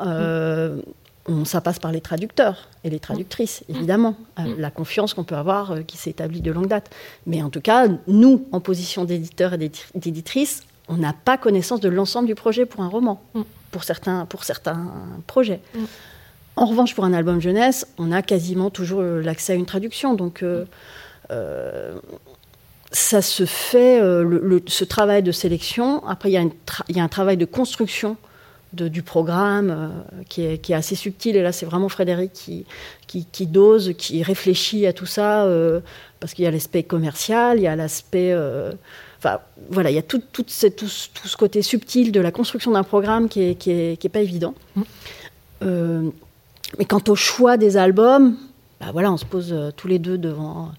on, 1.27 1.45
ça 1.45 1.61
passe 1.61 1.79
par 1.79 1.93
les 1.93 2.01
traducteurs 2.01 2.69
et 2.83 2.89
les 2.89 2.99
traductrices, 2.99 3.63
mm. 3.69 3.75
évidemment. 3.77 4.15
Mm. 4.39 4.55
la 4.57 4.71
confiance 4.71 5.15
qu'on 5.15 5.25
peut 5.25 5.37
avoir 5.37 5.85
qui 5.87 5.97
s'établit 5.97 6.41
de 6.41 6.53
longue 6.53 6.69
date. 6.69 6.91
Mais 7.27 7.43
en 7.43 7.51
tout 7.51 7.61
cas, 7.61 7.89
nous, 8.07 8.47
en 8.53 8.61
position 8.61 9.05
d'éditeurs 9.05 9.55
et 9.55 9.71
d'éditrices, 9.97 10.63
on 10.89 10.97
n'a 10.97 11.13
pas 11.13 11.37
connaissance 11.39 11.81
de 11.81 11.89
l'ensemble 11.89 12.27
du 12.27 12.35
projet 12.35 12.67
pour 12.67 12.83
un 12.83 12.89
roman, 12.89 13.23
mm. 13.35 13.43
pour, 13.71 13.85
certains, 13.85 14.27
pour 14.27 14.45
certains 14.45 14.93
projets. 15.27 15.61
Mm. 15.75 15.85
En 16.59 16.67
revanche, 16.67 16.93
pour 16.93 17.05
un 17.05 17.13
album 17.13 17.41
jeunesse, 17.41 17.87
on 17.99 18.11
a 18.11 18.21
quasiment 18.21 18.69
toujours 18.69 19.01
euh, 19.01 19.23
l'accès 19.23 19.53
à 19.53 19.57
une 19.57 19.65
traduction. 19.65 20.15
Donc, 20.15 20.43
euh, 20.43 20.65
euh, 21.31 21.97
ça 22.91 23.23
se 23.23 23.45
fait, 23.45 24.01
ce 24.01 24.85
travail 24.85 25.23
de 25.23 25.31
sélection. 25.31 26.05
Après, 26.09 26.33
il 26.33 26.51
y, 26.89 27.01
a 27.01 27.03
un 27.05 27.09
travail 27.09 27.37
de 27.37 27.45
construction 27.45 28.17
du 28.73 29.03
programme 29.03 29.93
qui, 30.31 30.43
est, 30.43 30.73
assez 30.73 30.95
subtil. 30.95 31.37
Et 31.37 31.43
là, 31.43 31.53
c'est 31.53 31.67
vraiment 31.67 31.91
Frédéric 31.91 32.33
qui, 32.33 32.65
qui, 33.07 33.47
dose, 33.47 33.93
qui 33.99 34.23
réfléchit 34.23 34.87
à 34.87 34.95
tout 34.95 35.05
ça, 35.05 35.47
parce 36.19 36.33
qu'il 36.33 36.47
y 36.47 36.49
a 36.49 36.51
l'aspect 36.51 36.83
commercial, 36.83 37.59
il 37.59 37.65
y 37.65 37.67
a 37.67 37.77
l'aspect 37.77 38.35
Enfin, 39.19 39.41
voilà, 39.71 39.91
il 39.91 39.95
y 39.95 39.99
a 39.99 40.03
tout, 40.03 40.23
tout, 40.33 40.45
ce, 40.47 40.69
tout, 40.69 40.87
ce 40.87 41.37
côté 41.37 41.63
subtil 41.63 42.13
de 42.13 42.21
la 42.21 42.31
construction 42.31 42.71
d'un 42.71 42.85
programme 42.85 43.29
qui 43.29 43.41
n'est 43.41 43.55
qui 43.57 43.71
est, 43.73 44.01
qui 44.01 44.07
est 44.07 44.11
pas 44.11 44.21
évident. 44.21 44.55
Mmh. 44.77 44.83
Euh, 45.63 46.11
mais 46.79 46.85
quant 46.85 47.03
au 47.09 47.15
choix 47.17 47.57
des 47.57 47.77
albums, 47.77 48.37
bah 48.81 48.89
voilà, 48.93 49.11
on 49.11 49.17
se 49.17 49.25
pose 49.25 49.53
euh, 49.53 49.71
tous 49.77 49.89
les 49.89 49.99
deux 49.99 50.19
devant. 50.19 50.71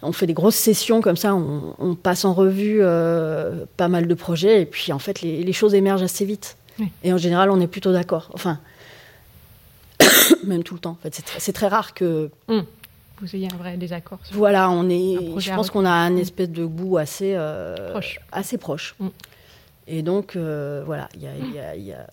On 0.00 0.12
fait 0.12 0.26
des 0.26 0.34
grosses 0.34 0.56
sessions 0.56 1.00
comme 1.00 1.16
ça, 1.16 1.34
on, 1.34 1.94
passe 1.94 2.24
en 2.24 2.34
revue 2.34 2.78
euh, 2.80 3.64
pas 3.76 3.88
mal 3.88 4.06
de 4.06 4.14
projets, 4.14 4.62
et 4.62 4.66
puis 4.66 4.92
en 4.92 4.98
fait, 4.98 5.22
les, 5.22 5.42
les 5.42 5.52
choses 5.52 5.74
émergent 5.74 6.02
assez 6.02 6.24
vite. 6.24 6.56
Et 7.02 7.12
en 7.12 7.18
général, 7.18 7.50
on 7.50 7.60
est 7.60 7.66
plutôt 7.66 7.92
d'accord. 7.92 8.30
Enfin, 8.34 8.58
même 10.44 10.62
tout 10.62 10.74
le 10.74 10.80
temps. 10.80 10.90
En 10.98 11.02
fait, 11.02 11.14
c'est 11.14 11.22
très, 11.22 11.52
très, 11.52 11.68
rare 11.68 11.94
que. 11.94 12.30
Mmh 12.48 12.60
vous 13.24 13.36
ayez 13.36 13.48
un 13.52 13.56
vrai 13.56 13.76
désaccord. 13.76 14.18
Voilà, 14.32 14.70
on 14.70 14.88
est. 14.88 15.16
Je 15.38 15.54
pense 15.54 15.70
qu'on 15.70 15.84
a 15.84 15.90
un 15.90 16.16
espèce 16.16 16.50
de 16.50 16.64
goût 16.64 16.98
assez 16.98 17.34
euh, 17.34 17.90
proche. 17.90 18.20
Assez 18.32 18.58
proche. 18.58 18.94
Mm. 18.98 19.08
Et 19.86 20.02
donc, 20.02 20.36
euh, 20.36 20.82
voilà, 20.84 21.08
il 21.14 21.20
n'y 21.20 21.58
a, 21.58 21.76
y 21.76 21.92
a, 21.92 22.06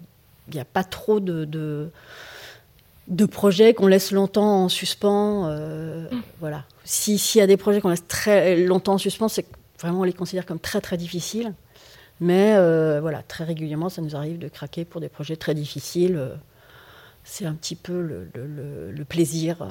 y 0.53 0.59
a, 0.59 0.65
pas 0.65 0.83
trop 0.83 1.19
de, 1.19 1.45
de, 1.45 3.25
projets 3.25 3.73
qu'on 3.73 3.87
laisse 3.87 4.11
longtemps 4.11 4.63
en 4.63 4.69
suspens. 4.69 5.47
Euh, 5.47 6.09
mm. 6.11 6.21
Voilà. 6.39 6.63
S'il 6.83 7.19
y 7.35 7.41
a 7.41 7.47
des 7.47 7.57
projets 7.57 7.81
qu'on 7.81 7.89
laisse 7.89 8.07
très 8.07 8.57
longtemps 8.57 8.93
en 8.93 8.97
suspens, 8.97 9.27
c'est 9.27 9.45
vraiment 9.79 10.01
on 10.01 10.03
les 10.03 10.13
considère 10.13 10.45
comme 10.45 10.59
très 10.59 10.81
très 10.81 10.97
difficiles. 10.97 11.53
Mais 12.19 12.53
voilà, 12.99 13.23
très 13.23 13.43
régulièrement, 13.43 13.89
ça 13.89 14.01
nous 14.01 14.15
arrive 14.15 14.37
de 14.37 14.47
craquer 14.47 14.85
pour 14.85 15.01
des 15.01 15.09
projets 15.09 15.35
très 15.35 15.55
difficiles 15.55 16.37
c'est 17.23 17.45
un 17.45 17.53
petit 17.53 17.75
peu 17.75 18.01
le, 18.33 19.05
plaisir 19.05 19.61
euh, 19.61 19.67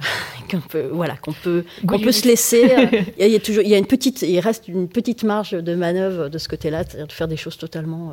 qu'on 0.50 0.60
peut, 0.60 0.88
voilà, 0.92 1.16
qu'on 1.16 1.32
peut, 1.32 1.64
qu'on 1.86 1.98
peut 1.98 2.12
se 2.12 2.26
laisser. 2.26 2.64
Euh, 2.64 3.02
il, 3.18 3.28
y 3.28 3.36
a, 3.36 3.40
toujours, 3.40 3.62
il 3.62 3.70
y 3.70 3.74
a 3.74 3.78
une 3.78 3.86
petite, 3.86 4.22
il 4.22 4.40
reste 4.40 4.68
une 4.68 4.88
petite 4.88 5.24
marge 5.24 5.52
de 5.52 5.74
manœuvre 5.74 6.28
de 6.28 6.38
ce 6.38 6.48
côté-là, 6.48 6.84
c'est-à-dire 6.84 7.06
de 7.06 7.12
faire 7.12 7.28
des 7.28 7.36
choses 7.36 7.56
totalement, 7.56 8.12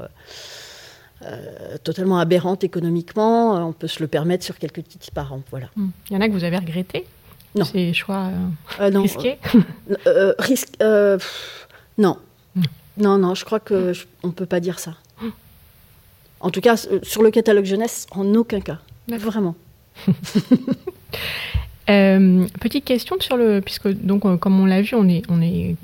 euh, 1.23 1.77
totalement 1.83 2.19
aberrantes 2.19 2.63
économiquement. 2.63 3.67
On 3.67 3.73
peut 3.73 3.87
se 3.87 3.99
le 3.99 4.07
permettre 4.07 4.43
sur 4.43 4.57
quelques 4.57 4.81
petits 4.81 5.11
parents, 5.11 5.43
voilà. 5.51 5.69
Hmm. 5.75 5.89
Il 6.09 6.13
y 6.13 6.17
en 6.17 6.21
a 6.21 6.27
que 6.27 6.33
vous 6.33 6.43
avez 6.43 6.57
regretté 6.57 7.05
non. 7.55 7.65
ces 7.65 7.93
choix 7.93 8.29
non, 8.91 9.01
risqués? 9.01 9.37
risque, 10.39 10.73
non, 11.97 12.17
hmm. 12.55 12.61
non, 12.97 13.17
non. 13.17 13.35
Je 13.35 13.45
crois 13.45 13.59
que 13.59 13.93
on 14.23 14.31
peut 14.31 14.45
pas 14.45 14.59
dire 14.59 14.79
ça. 14.79 14.95
En 16.39 16.49
tout 16.49 16.61
cas, 16.61 16.77
sur 17.03 17.21
le 17.21 17.31
catalogue 17.31 17.65
jeunesse, 17.65 18.07
en 18.11 18.33
aucun 18.35 18.61
cas. 18.61 18.79
Vraiment. 19.07 19.55
Euh, 21.89 22.45
petite 22.59 22.85
question 22.85 23.15
sur 23.19 23.35
le, 23.35 23.61
puisque 23.61 23.87
donc 23.87 24.23
euh, 24.23 24.37
comme 24.37 24.59
on 24.59 24.67
l'a 24.67 24.83
vu, 24.83 24.93
on 24.93 25.09
est, 25.09 25.23
on 25.27 25.41
est, 25.41 25.75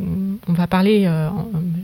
on 0.47 0.53
va 0.53 0.67
parler. 0.67 1.05
Euh, 1.07 1.29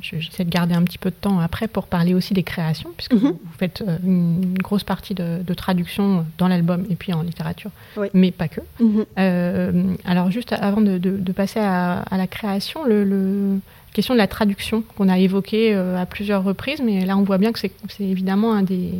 j'essaie 0.01 0.45
de 0.45 0.49
garder 0.51 0.75
un 0.75 0.83
petit 0.83 0.99
peu 0.99 1.09
de 1.09 1.15
temps 1.15 1.39
après 1.39 1.67
pour 1.67 1.87
parler 1.87 2.13
aussi 2.13 2.35
des 2.35 2.43
créations, 2.43 2.91
puisque 2.95 3.13
mhm. 3.13 3.19
vous, 3.19 3.39
faites 3.57 3.83
une 4.05 4.53
grosse 4.59 4.83
partie 4.83 5.15
de, 5.15 5.53
traduction 5.55 6.23
dans 6.37 6.47
l'album 6.47 6.85
et 6.91 6.95
puis 6.95 7.13
en 7.13 7.23
littérature, 7.23 7.71
mais 8.13 8.29
pas 8.29 8.47
que. 8.47 8.61
Mhm. 8.79 9.97
alors 10.05 10.29
juste 10.29 10.53
avant 10.53 10.81
de, 10.81 11.31
passer 11.31 11.59
à, 11.59 12.05
la 12.11 12.27
création, 12.27 12.85
le 12.85 13.59
question 13.93 14.13
de 14.13 14.19
la 14.19 14.27
traduction 14.27 14.83
qu'on 14.97 15.09
a 15.09 15.17
évoquée 15.17 15.73
euh, 15.73 16.01
à 16.01 16.05
plusieurs 16.05 16.43
reprises, 16.43 16.81
mais 16.83 17.05
là 17.05 17.17
on 17.17 17.23
voit 17.23 17.37
bien 17.37 17.51
que 17.51 17.59
c'est 17.59 17.71
évidemment 17.99 18.53
un 18.53 18.63
des, 18.63 18.93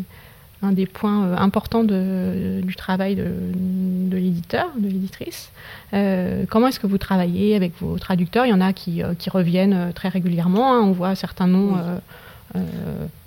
un 0.61 0.71
des 0.71 0.85
points 0.85 1.25
euh, 1.25 1.37
importants 1.37 1.83
de, 1.83 2.61
du 2.61 2.75
travail 2.75 3.15
de, 3.15 4.15
l'éditeur, 4.15 4.67
de 4.77 4.87
l'éditrice. 4.87 5.51
Euh, 5.93 6.43
comment 6.49 6.67
est-ce 6.67 6.79
que 6.79 6.87
vous 6.87 6.97
travaillez 6.97 7.55
avec 7.55 7.73
vos 7.79 7.97
traducteurs? 7.97 8.45
Il 8.45 8.49
y 8.49 8.53
en 8.53 8.61
a 8.61 8.73
qui, 8.73 9.01
qui 9.17 9.29
reviennent 9.29 9.91
très 9.93 10.09
régulièrement, 10.09 10.73
hein. 10.73 10.81
on 10.81 10.91
voit 10.91 11.15
certains 11.15 11.47
noms. 11.47 11.77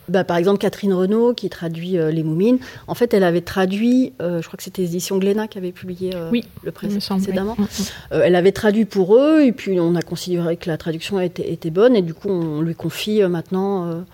Bah, 0.08 0.24
par 0.24 0.36
exemple, 0.36 0.58
Catherine 0.58 0.92
Renaud, 0.92 1.34
qui 1.34 1.48
traduit 1.48 1.98
euh, 1.98 2.10
Les 2.10 2.22
Moumines, 2.22 2.58
en 2.86 2.94
fait, 2.94 3.14
elle 3.14 3.24
avait 3.24 3.40
traduit, 3.40 4.12
euh, 4.20 4.42
je 4.42 4.46
crois 4.46 4.56
que 4.56 4.62
c'était 4.62 4.82
l'édition 4.82 5.18
Glénat 5.18 5.48
qui 5.48 5.58
avait 5.58 5.72
publié 5.72 6.12
euh, 6.14 6.30
le 6.62 6.70
précédemment. 6.72 7.56
Mm, 7.58 7.62
mm. 7.62 8.20
elle 8.24 8.36
avait 8.36 8.52
traduit 8.52 8.84
pour 8.84 9.16
eux, 9.16 9.42
et 9.42 9.52
puis 9.52 9.80
on 9.80 9.94
a 9.94 10.02
considéré 10.02 10.56
que 10.56 10.68
la 10.68 10.76
traduction 10.76 11.20
était, 11.20 11.50
était 11.50 11.70
bonne, 11.70 11.96
et 11.96 12.02
du 12.02 12.12
coup, 12.12 12.28
on 12.28 12.60
lui 12.60 12.74
confie 12.74 13.22
maintenant 13.22 14.04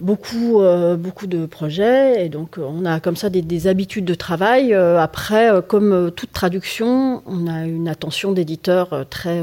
beaucoup, 0.00 0.62
beaucoup 0.98 1.26
de 1.26 1.46
projets, 1.46 2.24
et 2.24 2.28
donc 2.28 2.58
on 2.58 2.84
a 2.84 3.00
comme 3.00 3.16
ça 3.16 3.30
des, 3.30 3.42
des 3.42 3.66
habitudes 3.66 4.04
de 4.04 4.14
travail. 4.14 4.74
après, 4.74 5.50
comme 5.66 6.10
toute 6.14 6.32
traduction, 6.32 7.22
on 7.26 7.46
a 7.46 7.64
une 7.64 7.88
attention 7.88 8.32
d'éditeur 8.32 9.06
très 9.08 9.42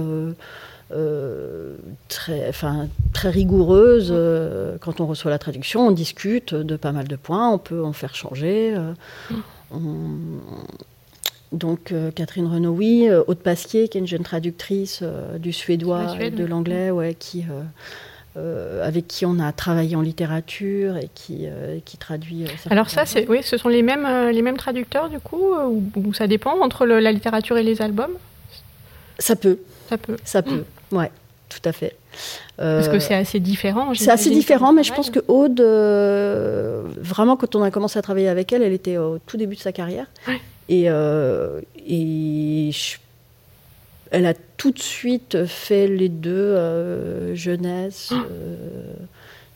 euh, 0.93 1.76
très, 2.07 2.49
enfin, 2.49 2.88
très 3.13 3.30
rigoureuse. 3.30 4.09
Euh, 4.11 4.77
quand 4.80 4.99
on 4.99 5.05
reçoit 5.05 5.31
la 5.31 5.39
traduction, 5.39 5.88
on 5.88 5.91
discute 5.91 6.53
de 6.53 6.76
pas 6.76 6.91
mal 6.91 7.07
de 7.07 7.15
points, 7.15 7.51
on 7.51 7.57
peut 7.57 7.84
en 7.84 7.93
faire 7.93 8.15
changer. 8.15 8.76
Euh, 8.76 8.93
donc 11.51 11.93
Catherine 12.15 12.47
Renaud, 12.47 12.72
oui. 12.72 13.09
Aude 13.27 13.39
Pasquier, 13.39 13.88
qui 13.88 13.97
est 13.97 14.01
une 14.01 14.07
jeune 14.07 14.23
traductrice 14.23 15.03
du 15.39 15.51
suédois 15.51 16.15
et 16.19 16.31
de 16.31 16.45
l'anglais, 16.45 16.91
ouais, 16.91 17.13
qui... 17.13 17.43
avec 18.35 19.07
qui 19.07 19.26
on 19.26 19.38
a 19.39 19.51
travaillé 19.51 19.95
en 19.97 20.01
littérature 20.01 20.95
et 20.95 21.09
qui, 21.13 21.47
qui 21.84 21.97
traduit. 21.97 22.45
Alors 22.69 22.89
ça, 22.89 23.05
c'est, 23.05 23.27
oui, 23.27 23.39
ce 23.43 23.57
sont 23.57 23.68
les 23.68 23.81
mêmes, 23.81 24.07
les 24.31 24.41
mêmes 24.41 24.57
traducteurs 24.57 25.09
du 25.09 25.19
coup, 25.19 25.53
ou, 25.95 26.13
ça 26.13 26.27
dépend 26.27 26.57
entre 26.61 26.85
la 26.85 27.11
littérature 27.11 27.57
et 27.57 27.63
les 27.63 27.81
albums? 27.81 28.13
Ça 29.19 29.35
peut. 29.35 29.59
Ça 29.89 29.97
peut. 29.97 30.18
Ça 30.23 30.41
peut, 30.41 30.63
ouais, 30.91 31.11
tout 31.49 31.61
à 31.65 31.72
fait. 31.72 31.95
Parce 32.57 32.89
que 32.89 32.99
c'est 32.99 33.15
assez 33.15 33.39
différent. 33.39 33.93
C'est 33.95 34.11
assez 34.11 34.30
différent, 34.30 34.73
mais 34.73 34.84
je 34.84 34.93
pense 34.93 35.09
que 35.09 35.19
Aude, 35.27 35.61
vraiment, 37.01 37.35
quand 37.38 37.55
on 37.55 37.63
a 37.63 37.72
commencé 37.72 37.97
à 37.97 38.01
travailler 38.01 38.27
avec 38.27 38.51
elle, 38.53 38.63
elle 38.63 38.73
était 38.73 38.97
au 38.97 39.18
tout 39.19 39.38
début 39.38 39.55
de 39.55 39.61
sa 39.61 39.72
carrière. 39.72 40.07
Et, 40.69 40.88
et 41.88 42.72
elle 44.11 44.26
a 44.26 44.34
tout 44.57 44.72
de 44.72 44.80
suite 44.80 45.45
fait 45.45 45.88
les 45.88 46.09
deux, 46.09 47.34
jeunesse. 47.34 48.11
Ah 48.11 48.23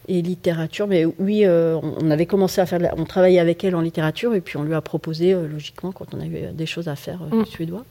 et 0.08 0.22
littérature. 0.22 0.88
Mais 0.88 1.06
oui, 1.06 1.46
euh, 1.46 1.78
on 1.82 2.12
avait 2.12 2.26
commencé 2.26 2.62
à 2.62 2.66
faire, 2.66 2.94
on 2.98 3.06
travaillait 3.06 3.40
avec 3.40 3.64
elle 3.64 3.76
en 3.76 3.82
littérature 3.82 4.34
et 4.36 4.42
puis 4.42 4.58
on 4.58 4.64
lui 4.64 4.74
a 4.74 4.82
proposé, 4.82 5.34
euh, 5.34 5.48
logiquement, 5.48 5.92
quand 5.92 6.14
on 6.14 6.20
avait 6.20 6.52
des 6.54 6.66
choses 6.66 6.88
à 6.88 6.96
faire, 6.96 7.20
euh, 7.32 7.42
mm. 7.42 7.46
suédois. 7.46 7.86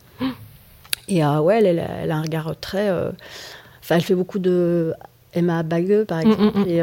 Et 1.08 1.24
ouais, 1.24 1.58
elle, 1.58 1.78
elle, 1.78 2.10
a, 2.10 2.16
un 2.16 2.22
regard 2.22 2.54
très. 2.60 2.90
Enfin, 2.90 3.96
elle 3.96 4.02
fait 4.02 4.14
beaucoup 4.14 4.38
de 4.38 4.94
Emma 5.34 5.62
Bagge, 5.62 6.04
par 6.04 6.18
mm, 6.18 6.30
exemple, 6.30 6.58
mm, 6.58 6.68
et, 6.68 6.82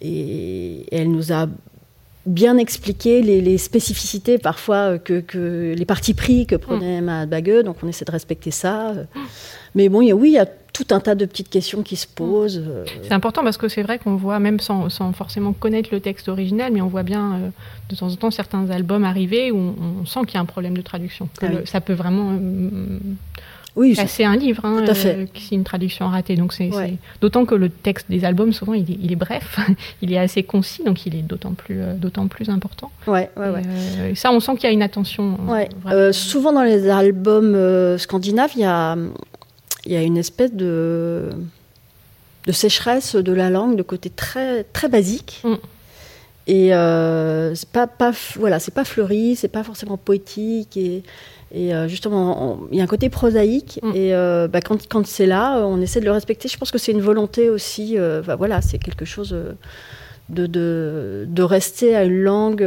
et, 0.00 0.94
elle 0.94 1.10
nous 1.10 1.32
a 1.32 1.46
bien 2.26 2.58
expliqué 2.58 3.22
les, 3.22 3.58
spécificités 3.58 4.38
parfois 4.38 4.98
que, 4.98 5.20
que, 5.20 5.74
les 5.76 5.84
partis 5.84 6.14
pris 6.14 6.46
que 6.46 6.56
prenait 6.56 6.96
Emma 6.96 7.26
Bagge, 7.26 7.64
donc 7.64 7.76
on 7.82 7.88
essaie 7.88 8.04
de 8.04 8.10
respecter 8.10 8.50
ça. 8.50 8.92
Mais 9.74 9.88
bon, 9.88 10.00
il 10.00 10.08
y 10.08 10.10
a, 10.10 10.16
oui, 10.16 10.30
il 10.30 10.34
y 10.34 10.38
a 10.38 10.46
tout 10.76 10.94
un 10.94 11.00
tas 11.00 11.14
de 11.14 11.24
petites 11.24 11.48
questions 11.48 11.82
qui 11.82 11.96
se 11.96 12.06
posent. 12.06 12.62
Euh. 12.66 12.84
C'est 13.02 13.12
important 13.12 13.42
parce 13.42 13.56
que 13.56 13.68
c'est 13.68 13.82
vrai 13.82 13.98
qu'on 13.98 14.16
voit, 14.16 14.38
même 14.38 14.60
sans, 14.60 14.90
sans, 14.90 15.12
forcément 15.12 15.54
connaître 15.54 15.88
le 15.90 16.00
texte 16.00 16.28
original, 16.28 16.70
mais 16.70 16.82
on 16.82 16.88
voit 16.88 17.02
bien 17.02 17.34
euh, 17.34 17.48
de 17.88 17.96
temps 17.96 18.08
en 18.08 18.16
temps 18.16 18.30
certains 18.30 18.68
albums 18.70 19.04
arriver 19.04 19.50
où 19.50 19.74
on, 20.00 20.04
sent 20.04 20.20
qu'il 20.26 20.34
y 20.34 20.36
a 20.36 20.40
un 20.40 20.46
problème 20.46 20.76
de 20.76 20.82
traduction. 20.82 21.30
Ah 21.40 21.46
ça 21.64 21.80
peut 21.80 21.94
vraiment 21.94 22.32
euh, 22.32 22.98
oui, 23.76 23.94
casser 23.94 24.24
un 24.24 24.36
livre 24.36 24.64
hein, 24.64 24.82
tout 24.84 24.90
à 24.90 24.94
fait. 24.94 25.28
c'est 25.34 25.54
une 25.54 25.64
traduction 25.64 26.08
ratée. 26.08 26.34
Donc 26.34 26.52
c'est, 26.52 26.70
d'autant 27.20 27.44
que 27.44 27.54
le 27.54 27.68
texte 27.68 28.06
des 28.10 28.24
albums 28.24 28.52
souvent 28.52 28.74
il 28.74 29.12
est, 29.12 29.16
bref, 29.16 29.58
il 30.02 30.12
est 30.12 30.18
assez 30.18 30.42
concis, 30.42 30.82
donc 30.82 31.06
il 31.06 31.14
est 31.14 31.22
d'autant 31.22 31.52
plus 31.52 31.80
d'autant 31.96 32.26
plus 32.26 32.48
important. 32.48 32.90
Ouais, 33.06 33.30
ouais, 33.36 33.50
ouais. 33.50 34.14
ça, 34.14 34.32
on 34.32 34.40
sent 34.40 34.54
qu'il 34.56 34.64
y 34.64 34.66
a 34.66 34.72
une 34.72 34.82
attention. 34.82 35.38
Ouais. 35.46 35.68
souvent 36.12 36.52
dans 36.52 36.62
les 36.62 36.88
albums 36.88 37.98
scandinaves, 37.98 38.52
il 38.54 38.62
y 38.62 38.64
a 38.64 38.96
il 39.86 39.92
y 39.92 39.96
a 39.96 40.02
une 40.02 40.16
espèce 40.18 40.52
de, 40.52 41.30
de 42.46 42.52
sécheresse 42.52 43.14
de 43.14 43.32
la 43.32 43.50
langue, 43.50 43.76
de 43.76 43.82
côté 43.82 44.10
très, 44.10 44.64
très 44.64 44.88
basique. 44.88 45.40
Mm. 45.44 45.54
Et 46.48 46.74
euh, 46.74 47.54
c'est 47.54 47.68
pas, 47.68 47.86
pas, 47.86 48.12
voilà, 48.36 48.60
c'est 48.60 48.74
pas 48.74 48.84
fleuri, 48.84 49.36
c'est 49.36 49.48
pas 49.48 49.64
forcément 49.64 49.96
poétique. 49.96 50.76
Et, 50.76 51.02
et 51.56 51.74
euh, 51.74 51.88
justement, 51.88 52.60
il 52.70 52.78
y 52.78 52.80
a 52.80 52.84
un 52.84 52.88
côté 52.88 53.08
prosaïque. 53.08 53.80
Mm. 53.82 53.92
Et 53.94 54.14
euh, 54.14 54.46
bah, 54.46 54.60
quand, 54.60 54.86
quand 54.88 55.06
c'est 55.06 55.26
là, 55.26 55.64
on 55.66 55.80
essaie 55.80 56.00
de 56.00 56.04
le 56.04 56.12
respecter. 56.12 56.48
Je 56.48 56.58
pense 56.58 56.70
que 56.70 56.78
c'est 56.78 56.92
une 56.92 57.00
volonté 57.00 57.48
aussi. 57.50 57.96
Bah, 58.26 58.36
voilà, 58.36 58.60
c'est 58.62 58.78
quelque 58.78 59.04
chose 59.04 59.36
de, 60.28 60.46
de, 60.46 61.26
de, 61.28 61.42
rester 61.42 61.96
à 61.96 62.04
une 62.04 62.20
langue 62.20 62.66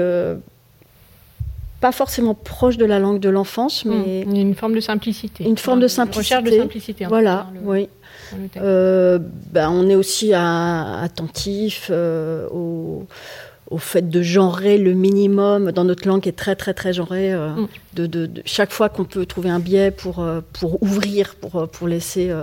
pas 1.82 1.92
forcément 1.92 2.34
proche 2.34 2.78
de 2.78 2.86
la 2.86 3.00
langue 3.00 3.20
de 3.20 3.30
l'enfance, 3.30 3.86
hmm. 3.86 4.26
mais 4.28 4.42
une 4.42 4.56
forme 4.56 4.76
de 4.76 4.82
simplicité. 4.82 5.46
Une 5.46 5.58
forme 5.58 5.80
de 5.80 5.88
simplicité. 5.88 6.36
Recherche 6.36 6.52
de 6.52 6.60
simplicité. 6.60 7.06
Voilà, 7.06 7.48
oui. 7.64 7.88
Euh, 8.58 9.18
ben, 9.52 9.70
on 9.70 9.90
est 9.90 9.96
aussi 9.96 10.34
attentif 10.34 11.88
euh, 11.90 12.48
au, 12.50 13.08
au, 13.70 13.78
fait 13.78 14.10
de 14.10 14.22
genrer 14.22 14.78
le 14.78 14.94
minimum 14.94 15.72
dans 15.72 15.84
notre 15.84 16.08
langue 16.08 16.22
qui 16.22 16.30
est 16.30 16.34
très 16.34 16.56
très 16.56 16.74
très 16.74 16.94
genrée. 16.94 17.34
Euh, 17.34 17.50
hmm. 17.50 17.68
de, 17.94 18.06
de, 18.06 18.42
chaque 18.46 18.72
fois 18.72 18.90
qu'on 18.90 19.06
peut 19.06 19.26
trouver 19.26 19.50
un 19.50 19.60
biais 19.60 19.92
pour 19.92 20.26
pour 20.54 20.82
ouvrir, 20.84 21.36
pour 21.36 21.68
pour 21.68 21.88
laisser 21.88 22.34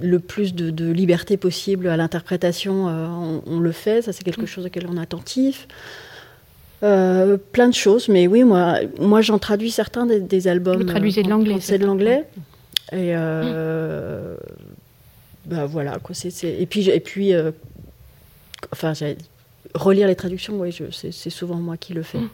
le 0.00 0.18
plus 0.18 0.54
de, 0.54 0.92
liberté 0.92 1.36
possible 1.36 1.88
à 1.88 1.96
l'interprétation, 1.96 2.86
on, 2.86 3.42
on, 3.46 3.60
le 3.60 3.72
fait. 3.72 4.02
Ça 4.02 4.12
c'est 4.12 4.24
quelque 4.24 4.42
hmm. 4.42 4.46
chose 4.46 4.66
auquel 4.66 4.86
on 4.88 4.96
est 4.96 5.00
attentif. 5.00 5.66
Euh, 6.82 7.38
plein 7.38 7.68
de 7.68 7.74
choses, 7.74 8.08
mais 8.08 8.26
oui, 8.26 8.44
moi, 8.44 8.80
moi 9.00 9.22
j'en 9.22 9.38
traduis 9.38 9.70
certains 9.70 10.06
des, 10.06 10.48
albums. 10.48 10.76
Vous 10.76 10.84
traduisez 10.84 11.22
de 11.22 11.30
l'anglais 11.30 11.56
C'est 11.60 11.78
de 11.78 11.86
l'anglais. 11.86 12.24
Et 12.92 13.12
euh, 13.16 14.36
bah, 15.46 15.64
voilà, 15.64 15.98
quoi. 16.02 16.14
c'est 16.14 16.30
Et 16.44 16.66
puis, 16.66 16.88
et 16.90 17.00
puis 17.00 17.32
euh, 17.32 17.50
enfin, 18.72 18.92
relire 19.74 20.06
les 20.06 20.16
traductions, 20.16 20.58
oui, 20.58 20.76
c'est 20.90 21.30
souvent 21.30 21.56
moi 21.56 21.76
qui 21.76 21.94
le 21.94 22.02
fais. 22.02 22.18
Mm. 22.18 22.28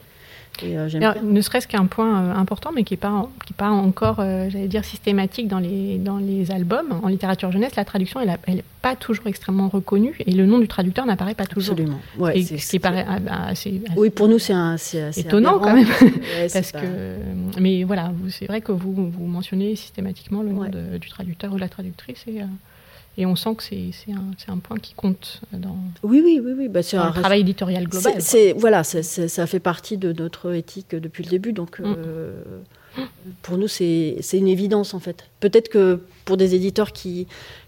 Euh, 0.61 0.89
ne 1.23 1.41
serait-ce 1.41 1.67
qu'un 1.67 1.87
point 1.87 2.21
euh, 2.21 2.33
important, 2.35 2.71
mais 2.73 2.83
qui 2.83 2.93
n'est 2.93 2.97
pas, 2.97 3.27
qui 3.45 3.53
pas 3.53 3.69
encore, 3.69 4.17
euh, 4.19 4.49
j'allais 4.49 4.67
dire, 4.67 4.85
systématique 4.85 5.47
dans 5.47 5.59
les, 5.59 5.97
dans 5.97 6.17
les 6.17 6.51
albums. 6.51 6.99
En 7.01 7.07
littérature 7.07 7.51
jeunesse, 7.51 7.75
la 7.75 7.85
traduction, 7.85 8.19
elle 8.19 8.37
n'est 8.47 8.63
pas 8.81 8.95
toujours 8.95 9.27
extrêmement 9.27 9.67
reconnue 9.67 10.15
et 10.19 10.31
le 10.31 10.45
nom 10.45 10.59
du 10.59 10.67
traducteur 10.67 11.05
n'apparaît 11.05 11.33
pas 11.33 11.45
toujours. 11.45 11.73
Absolument. 11.73 11.99
Ouais, 12.17 12.41
ce 12.43 12.69
qui 12.69 12.79
paraît 12.79 13.05
assez, 13.29 13.81
Oui, 13.95 14.09
pour 14.09 14.27
nous, 14.27 14.39
c'est 14.39 14.53
étonnant 15.17 15.59
quand 15.59 15.73
même. 15.73 15.87
parce 16.53 16.71
que, 16.71 17.57
mais 17.59 17.83
voilà, 17.83 18.11
c'est 18.29 18.45
vrai 18.45 18.61
que 18.61 18.71
vous, 18.71 18.93
vous 18.93 19.25
mentionnez 19.25 19.75
systématiquement 19.75 20.43
le 20.43 20.51
nom 20.51 20.69
du 20.99 21.09
traducteur 21.09 21.51
ou 21.51 21.55
de 21.55 21.61
la 21.61 21.69
traductrice. 21.69 22.23
Et, 22.27 22.41
et 23.17 23.25
on 23.25 23.35
sent 23.35 23.55
que 23.55 23.63
c'est 23.63 23.91
un, 24.11 24.53
un, 24.53 24.57
point 24.57 24.77
qui 24.77 24.93
compte 24.95 25.41
dans, 25.51 25.77
oui, 26.01 26.21
oui, 26.23 26.41
oui, 26.43 26.53
oui. 26.57 26.67
Bah, 26.67 26.81
c'est 26.81 26.97
un 26.97 27.11
travail 27.11 27.41
éditorial 27.41 27.87
global. 27.87 28.15
C'est 28.19 28.53
voilà, 28.53 28.83
ça 28.83 29.47
fait 29.47 29.59
partie 29.59 29.97
de 29.97 30.13
notre 30.13 30.53
éthique 30.53 30.95
depuis 30.95 31.23
le 31.23 31.29
début. 31.29 31.53
Donc, 31.53 31.79
mm. 31.79 31.83
euh, 31.85 32.43
pour 33.43 33.57
nous, 33.57 33.67
c'est 33.67 34.17
une 34.33 34.47
évidence, 34.47 34.93
en 34.93 34.99
fait. 34.99 35.25
Peut-être 35.39 35.69
que 35.69 36.01
pour 36.25 36.37
des 36.37 36.55
éditeurs 36.55 36.91
qui, 36.91 37.27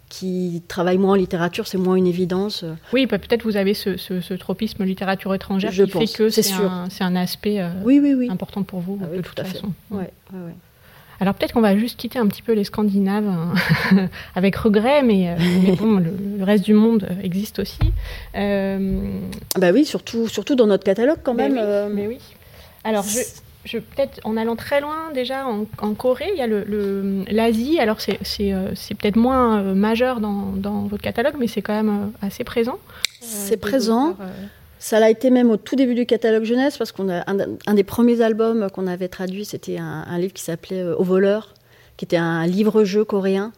qui 0.09 0.63
travaillent 0.67 0.97
moins 0.97 1.11
en 1.11 1.15
littérature, 1.15 1.67
c'est 1.67 1.77
moins 1.77 1.95
une 1.95 2.07
évidence. 2.07 2.65
Oui, 2.91 3.05
bah, 3.05 3.19
peut-être 3.19 3.43
vous 3.43 3.57
avez 3.57 3.75
ce, 3.75 3.97
ce, 3.97 4.33
tropisme 4.33 4.83
littérature 4.83 5.33
étrangère 5.35 5.71
Je 5.71 5.83
qui 5.83 5.91
fait 5.91 6.17
que 6.17 6.29
c'est 6.29 6.53
un, 6.53 6.87
un, 6.99 7.15
aspect 7.15 7.61
euh, 7.61 7.69
oui, 7.83 7.99
oui, 7.99 8.13
oui. 8.15 8.29
important 8.31 8.63
pour 8.63 8.79
vous, 8.79 8.99
ah 9.03 9.15
de 9.15 9.21
toute 9.21 9.39
façon. 9.39 9.73
Ouais, 9.91 10.11
ouais, 10.33 10.55
alors 11.25 11.33
peut-être 11.33 11.53
qu'on 11.53 11.61
va 11.61 11.75
juste 11.75 11.99
quitter 11.99 12.19
un 12.19 12.27
petit 12.27 12.43
peu 12.43 12.53
les 12.53 12.63
Scandinaves 12.63 13.27
hein, 13.27 14.07
avec 14.35 14.55
regret, 14.57 15.01
mais, 15.01 15.29
euh, 15.29 15.75
bon, 15.75 15.97
le, 15.97 16.43
reste 16.43 16.63
du 16.63 16.75
monde 16.75 17.09
existe 17.23 17.57
aussi. 17.57 17.79
Euh... 18.35 19.19
Bah 19.57 19.71
oui, 19.71 19.85
surtout, 19.85 20.27
surtout 20.27 20.53
dans 20.53 20.67
notre 20.67 20.83
catalogue 20.83 21.17
quand 21.23 21.33
même. 21.33 21.57
Euh. 21.59 21.89
Mais 21.91 22.05
oui. 22.05 22.19
Alors 22.83 23.05
je, 23.05 23.21
je 23.63 23.79
peut-être 23.79 24.19
en 24.23 24.37
allant 24.37 24.55
très 24.55 24.81
loin 24.81 25.09
déjà 25.15 25.47
en, 25.47 25.93
Corée, 25.95 26.29
il 26.31 26.37
y 26.37 26.43
a 26.43 27.33
l'Asie. 27.33 27.77
Le, 27.77 27.81
Alors 27.81 27.99
c'est 28.01 28.19
euh, 28.53 28.69
peut-être 28.89 29.15
moins 29.15 29.63
majeur 29.73 30.19
dans, 30.19 30.53
dans, 30.55 30.83
votre 30.83 31.01
catalogue, 31.01 31.37
mais 31.39 31.47
c'est 31.47 31.63
quand 31.63 31.73
même 31.73 32.11
assez 32.21 32.43
présent. 32.43 32.77
c'est 33.19 33.57
présent. 33.57 34.15
Ça 34.85 34.99
l'a 34.99 35.09
été 35.09 35.31
même 35.31 35.49
au 35.49 35.57
tout 35.57 35.75
début 35.75 35.95
du 35.95 36.05
catalogue 36.05 36.43
jeunesse, 36.43 36.77
parce 36.77 36.91
qu'on 36.91 37.09
a 37.09 37.23
un, 37.25 37.73
des 37.73 37.83
premiers 37.83 38.21
albums 38.21 38.69
qu'on 38.71 38.85
avait 38.85 39.07
traduit, 39.07 39.43
c'était 39.43 39.79
un, 39.79 40.19
livre 40.19 40.31
qui 40.31 40.43
s'appelait 40.43 40.83
euh, 40.83 40.95
Au 40.97 41.03
voleur, 41.03 41.55
qui 41.97 42.05
était 42.05 42.17
un 42.17 42.45
livre-jeu 42.45 43.03
coréen. 43.03 43.51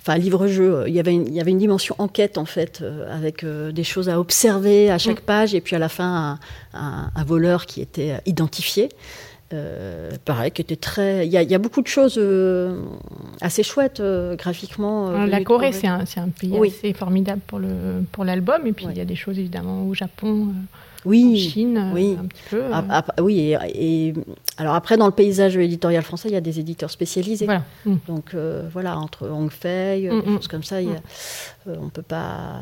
Enfin, 0.00 0.18
livre-jeu, 0.18 0.72
euh, 0.72 0.88
il, 0.88 0.94
y 0.94 1.00
avait 1.00 1.14
une, 1.14 1.26
il 1.26 1.34
y 1.34 1.40
avait 1.40 1.50
une 1.50 1.58
dimension 1.58 1.96
enquête, 1.98 2.38
en 2.38 2.44
fait, 2.44 2.78
euh, 2.80 3.12
avec 3.12 3.44
des 3.44 3.82
choses 3.82 4.08
à 4.08 4.20
observer 4.20 4.88
à 4.88 4.98
chaque 4.98 5.22
mm. 5.22 5.26
page, 5.26 5.52
et 5.56 5.60
puis 5.60 5.74
à 5.74 5.80
la 5.80 5.88
fin, 5.88 6.38
un, 6.74 7.10
un 7.12 7.24
voleur 7.24 7.66
qui 7.66 7.80
était 7.80 8.20
identifié. 8.24 8.88
Euh, 9.52 10.10
pareil, 10.24 10.50
qui 10.50 10.62
était 10.62 10.76
très. 10.76 11.26
Il 11.26 11.32
y, 11.32 11.54
a 11.54 11.58
beaucoup 11.58 11.82
de 11.82 11.86
choses 11.86 12.16
euh, 12.16 12.80
assez 13.40 13.62
chouettes 13.62 14.00
euh, 14.00 14.34
graphiquement. 14.36 15.10
la 15.26 15.42
Corée, 15.42 15.72
c'est 15.72 15.86
un, 15.86 16.04
un, 16.16 16.28
pays 16.28 16.56
assez 16.56 16.92
formidable 16.92 17.40
pour 17.46 17.58
le 17.58 18.04
pour 18.12 18.24
l'album, 18.24 18.66
et 18.66 18.72
puis 18.72 18.86
il 18.90 18.96
y 18.96 19.00
a 19.00 19.04
des 19.04 19.16
choses 19.16 19.38
évidemment 19.38 19.86
au 19.86 19.94
Japon. 19.94 20.48
Oui, 21.04 21.32
en 21.32 21.50
Chine, 21.50 21.90
oui. 21.92 22.16
un 22.18 22.26
petit 22.26 22.42
peu. 22.48 22.62
oui, 23.20 23.56
et, 23.74 24.14
alors 24.56 24.74
après, 24.74 24.96
dans 24.96 25.06
le 25.06 25.12
paysage 25.12 25.56
éditorial 25.56 26.04
français, 26.04 26.28
il 26.28 26.34
y 26.34 26.36
a 26.36 26.40
des 26.40 26.60
éditeurs 26.60 26.90
spécialisés. 26.90 27.44
Voilà. 27.44 27.64
Mm. 27.84 27.96
Donc 28.06 28.36
voilà, 28.72 28.96
entre 28.96 29.28
Hong 29.28 29.50
Fei, 29.50 30.08
mm, 30.08 30.20
des 30.22 30.30
mm. 30.30 30.36
choses 30.36 30.48
comme 30.48 30.62
ça, 30.62 30.76
on 31.66 31.88
peut 31.88 32.02
pas, 32.02 32.60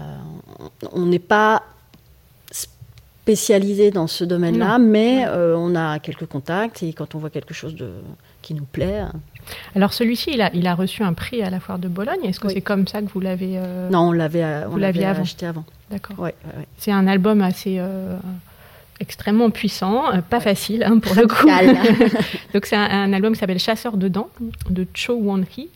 on 0.92 1.06
n'est 1.06 1.18
pas 1.18 1.62
spécialisé 3.30 3.92
dans 3.92 4.08
ce 4.08 4.24
domaine-là, 4.24 4.78
mais 4.80 5.24
euh, 5.28 5.54
on 5.56 5.76
a 5.76 6.00
quelques 6.00 6.26
contacts 6.26 6.82
et 6.82 6.92
quand 6.92 7.14
on 7.14 7.18
voit 7.18 7.30
quelque 7.30 7.54
chose 7.54 7.76
de, 7.76 7.88
qui 8.42 8.54
nous 8.54 8.64
plaît. 8.64 8.98
Hein. 8.98 9.12
Alors 9.76 9.92
celui-ci, 9.92 10.32
il 10.34 10.42
a, 10.42 10.50
il 10.52 10.66
a 10.66 10.74
reçu 10.74 11.04
un 11.04 11.12
prix 11.12 11.40
à 11.40 11.48
la 11.48 11.60
foire 11.60 11.78
de 11.78 11.86
Bologne. 11.86 12.24
Est-ce 12.24 12.40
que 12.40 12.48
c'est 12.48 12.60
comme 12.60 12.88
ça 12.88 13.02
que 13.02 13.06
vous 13.06 13.20
l'avez 13.20 13.52
euh, 13.54 13.88
Non, 13.88 14.08
on 14.08 14.12
l'avait, 14.12 14.64
on 14.68 14.76
l'avait 14.76 15.04
acheté 15.04 15.46
avant. 15.46 15.64
D'accord. 15.92 16.18
Ouais, 16.18 16.34
C'est 16.76 16.90
un 16.90 17.06
album 17.06 17.40
assez 17.40 17.76
euh, 17.78 18.16
extrêmement 18.98 19.50
puissant, 19.50 20.06
pas 20.28 20.40
facile 20.40 20.82
hein, 20.82 20.98
pour 20.98 21.14
le 21.14 21.26
coup. 21.28 21.46
Donc 22.52 22.66
c'est 22.66 22.76
un, 22.76 23.12
album 23.12 23.34
qui 23.34 23.38
s'appelle 23.38 23.60
Chasseur 23.60 23.96
de 23.96 24.08
dents 24.08 24.30
de 24.70 24.88
Cho 24.92 25.14
Won-hee. 25.14 25.68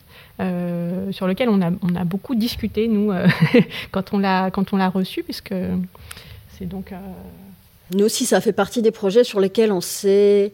sur 1.12 1.28
lequel 1.28 1.48
on 1.50 1.62
a, 1.62 1.70
on 1.70 1.94
a 1.94 2.02
beaucoup 2.02 2.34
discuté, 2.34 2.88
nous, 2.88 3.12
quand 3.92 4.12
on 4.12 4.18
l'a 4.18 4.88
reçu, 4.88 5.22
puisque 5.22 5.54
c'est 6.58 6.66
donc. 6.66 6.92
Euh, 7.92 7.96
Nous 7.98 8.04
aussi, 8.04 8.26
ça 8.26 8.40
fait 8.40 8.52
partie 8.52 8.82
des 8.82 8.90
projets 8.90 9.24
sur 9.24 9.40
lesquels 9.40 9.72
on 9.72 9.80
s'est. 9.80 10.52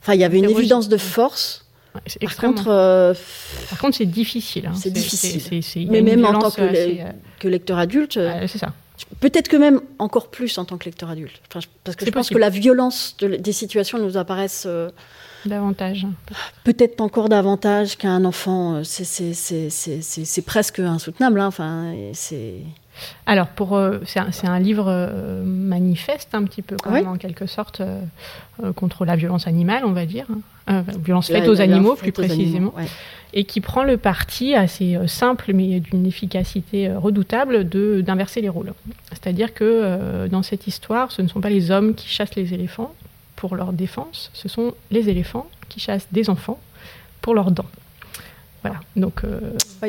Enfin, 0.00 0.14
il 0.14 0.20
y 0.20 0.24
avait 0.24 0.38
une 0.38 0.50
évidence 0.50 0.88
de 0.88 0.96
force 0.96 1.64
Par 2.20 2.36
contre, 2.36 2.68
euh, 2.68 3.14
par 3.70 3.78
contre, 3.78 3.96
c'est 3.96 4.06
difficile. 4.06 4.66
Hein. 4.66 4.74
C'est 4.76 4.90
difficile. 4.90 5.88
Mais 5.90 6.02
même 6.02 6.24
en 6.24 6.38
tant 6.38 6.50
que, 6.50 6.60
euh, 6.60 7.10
que 7.38 7.48
lecteur 7.48 7.78
adulte, 7.78 8.18
c'est 8.46 8.58
ça. 8.58 8.72
Peut-être 9.20 9.48
que 9.48 9.56
même 9.56 9.80
encore 9.98 10.30
plus 10.30 10.56
en 10.58 10.64
tant 10.64 10.78
que 10.78 10.84
lecteur 10.84 11.10
adulte. 11.10 11.40
parce 11.50 11.96
que 11.96 12.06
je 12.06 12.10
pense 12.10 12.28
que 12.28 12.38
la 12.38 12.50
violence 12.50 13.16
des 13.20 13.52
situations 13.52 13.98
nous 13.98 14.16
apparaissent 14.16 14.68
davantage. 15.46 16.06
Peut-être 16.64 17.00
encore 17.00 17.28
davantage 17.28 17.96
qu'un 17.96 18.24
enfant. 18.24 18.82
C'est 18.84 20.42
presque 20.44 20.78
insoutenable. 20.78 21.40
Hein. 21.40 21.46
Enfin, 21.46 21.94
c'est. 22.12 22.60
Alors, 23.26 23.48
pour, 23.48 23.76
euh, 23.76 23.98
c'est 24.04 24.46
un, 24.46 24.58
livre 24.58 24.86
euh, 24.88 25.42
manifeste 25.44 26.34
un 26.34 26.44
petit 26.44 26.62
peu, 26.62 26.76
quand 26.82 26.90
même, 26.90 27.08
en 27.08 27.16
quelque 27.16 27.46
sorte, 27.46 27.80
euh, 27.80 28.72
contre 28.74 29.04
la 29.04 29.16
violence 29.16 29.46
animale, 29.46 29.84
on 29.84 29.92
va 29.92 30.06
dire. 30.06 30.26
Hein. 30.66 30.84
violence 30.98 31.28
faite 31.28 31.48
aux 31.48 31.60
animaux, 31.60 31.94
plus 31.94 32.12
précisément. 32.12 32.74
Et 33.32 33.44
qui 33.44 33.60
prend 33.60 33.82
le 33.82 33.96
parti 33.96 34.54
assez 34.54 34.96
simple, 35.08 35.52
mais 35.54 35.80
d'une 35.80 36.06
efficacité 36.06 36.92
redoutable, 36.92 37.68
d'inverser 38.02 38.40
les 38.40 38.48
rôles. 38.48 38.72
C'est-à-dire 39.10 39.52
que 39.54 40.28
dans 40.28 40.42
cette 40.42 40.66
histoire, 40.68 41.10
ce 41.10 41.20
ne 41.20 41.28
sont 41.28 41.40
pas 41.40 41.50
les 41.50 41.70
hommes 41.72 41.94
qui 41.94 42.08
chassent 42.08 42.36
les 42.36 42.54
éléphants 42.54 42.92
pour 43.34 43.56
leur 43.56 43.72
défense, 43.72 44.30
ce 44.34 44.48
sont 44.48 44.74
les 44.92 45.08
éléphants 45.08 45.48
qui 45.68 45.80
chassent 45.80 46.06
des 46.12 46.30
enfants 46.30 46.60
pour 47.20 47.34
leurs 47.34 47.50
dents. 47.50 47.66
Voilà, 48.62 48.78
donc 48.94 49.22
un 49.82 49.88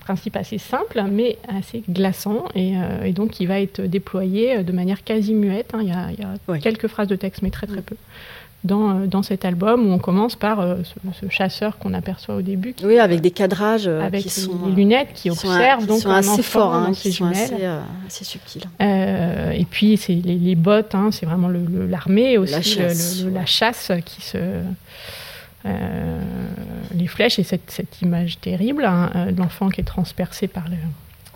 principe 0.00 0.36
assez 0.36 0.58
simple, 0.58 1.02
mais 1.10 1.38
assez 1.48 1.82
glaçant, 1.88 2.44
et, 2.54 2.74
euh, 2.76 3.12
donc 3.12 3.30
qui 3.30 3.46
va 3.46 3.60
être 3.60 3.80
déployé 3.80 4.58
euh, 4.58 4.62
de 4.62 4.72
manière 4.72 5.04
quasi 5.04 5.34
muette. 5.34 5.74
Hein. 5.74 5.80
Il 5.82 5.88
y 5.88 5.92
a, 5.92 6.58
quelques 6.58 6.88
phrases 6.88 7.08
de 7.08 7.16
texte, 7.16 7.42
mais 7.42 7.50
très 7.50 7.66
très 7.66 7.82
peu. 7.82 7.96
Dans, 8.62 8.90
euh, 8.90 9.06
dans 9.06 9.22
cet 9.22 9.46
album 9.46 9.88
où 9.88 9.92
on 9.92 9.98
commence 9.98 10.36
par 10.36 10.62
ce, 10.84 11.28
chasseur 11.30 11.78
qu'on 11.78 11.94
aperçoit 11.94 12.34
au 12.34 12.42
début. 12.42 12.74
oui, 12.84 12.98
avec 12.98 13.22
des 13.22 13.30
cadrages 13.30 13.88
avec 13.88 14.22
qui 14.22 14.28
sont, 14.28 14.66
les 14.66 14.72
lunettes 14.72 15.14
qui 15.14 15.30
observent 15.30 15.86
donc 15.86 16.00
sont 16.00 16.10
assez 16.10 16.42
forts, 16.42 16.74
hein, 16.74 16.92
qui 16.92 17.10
sont 17.10 17.24
assez, 17.24 17.64
assez, 18.06 18.24
subtils. 18.24 18.64
et 18.80 19.66
puis 19.70 19.96
c'est 19.96 20.12
les, 20.12 20.54
bottes, 20.56 20.94
hein, 20.94 21.08
c'est 21.10 21.24
vraiment 21.24 21.48
l'armée 21.48 22.36
aussi, 22.36 22.52
la 22.52 22.62
chasse, 22.62 23.24
la 23.32 23.46
chasse 23.46 23.92
qui 24.04 24.20
se 24.20 24.36
euh, 24.36 24.62
les 25.64 27.06
flèches 27.06 27.38
et 27.38 27.42
cette, 27.42 27.70
cette 27.70 28.00
image 28.02 28.40
terrible 28.40 28.84
hein, 28.84 29.10
euh, 29.14 29.32
de 29.32 29.38
l'enfant 29.38 29.68
qui 29.68 29.80
est 29.80 29.84
transpercé 29.84 30.48
par, 30.48 30.68
le, 30.68 30.76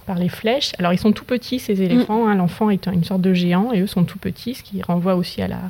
par 0.07 0.19
les 0.19 0.29
flèches. 0.29 0.73
Alors 0.79 0.93
ils 0.93 0.99
sont 0.99 1.13
tout 1.13 1.25
petits 1.25 1.59
ces 1.59 1.83
éléphants, 1.83 2.27
mm. 2.27 2.29
hein. 2.29 2.35
l'enfant 2.37 2.71
est 2.71 2.87
une 2.87 3.05
sorte 3.05 3.23
de 3.23 3.35
géant 3.35 3.73
et 3.73 3.81
eux 3.81 3.87
sont 3.87 4.05
tout 4.05 4.19
petits, 4.19 4.55
ce 4.55 4.63
qui 4.63 4.83
renvoie 4.83 5.15
aussi 5.15 5.43
à 5.43 5.49
la, 5.49 5.61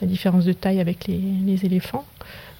la 0.00 0.06
différence 0.06 0.44
de 0.44 0.52
taille 0.52 0.80
avec 0.80 1.06
les, 1.06 1.20
les 1.44 1.64
éléphants. 1.64 2.04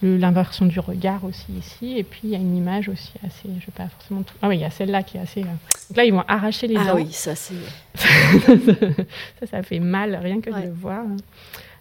L'inversion 0.02 0.64
du 0.64 0.80
regard 0.80 1.24
aussi 1.24 1.52
ici, 1.58 1.98
et 1.98 2.04
puis 2.04 2.20
il 2.24 2.30
y 2.30 2.34
a 2.34 2.38
une 2.38 2.56
image 2.56 2.88
aussi 2.88 3.12
assez, 3.22 3.50
je 3.60 3.66
sais 3.66 3.70
pas 3.70 3.86
forcément 3.88 4.22
tout. 4.22 4.32
Ah 4.40 4.48
oui, 4.48 4.56
il 4.56 4.62
y 4.62 4.64
a 4.64 4.70
celle-là 4.70 5.02
qui 5.02 5.18
est 5.18 5.20
assez. 5.20 5.42
Euh, 5.42 5.44
donc 5.90 5.96
là, 5.98 6.04
ils 6.06 6.12
vont 6.14 6.24
arracher 6.26 6.68
les 6.68 6.78
ah. 6.78 6.86
Ah 6.88 6.94
oui, 6.94 7.12
ça 7.12 7.34
c'est. 7.34 7.52
ça, 7.96 9.46
ça 9.46 9.62
fait 9.62 9.78
mal 9.78 10.16
rien 10.16 10.40
que 10.40 10.48
de 10.48 10.68
le 10.68 10.72
voir. 10.72 11.00
Hein. 11.00 11.16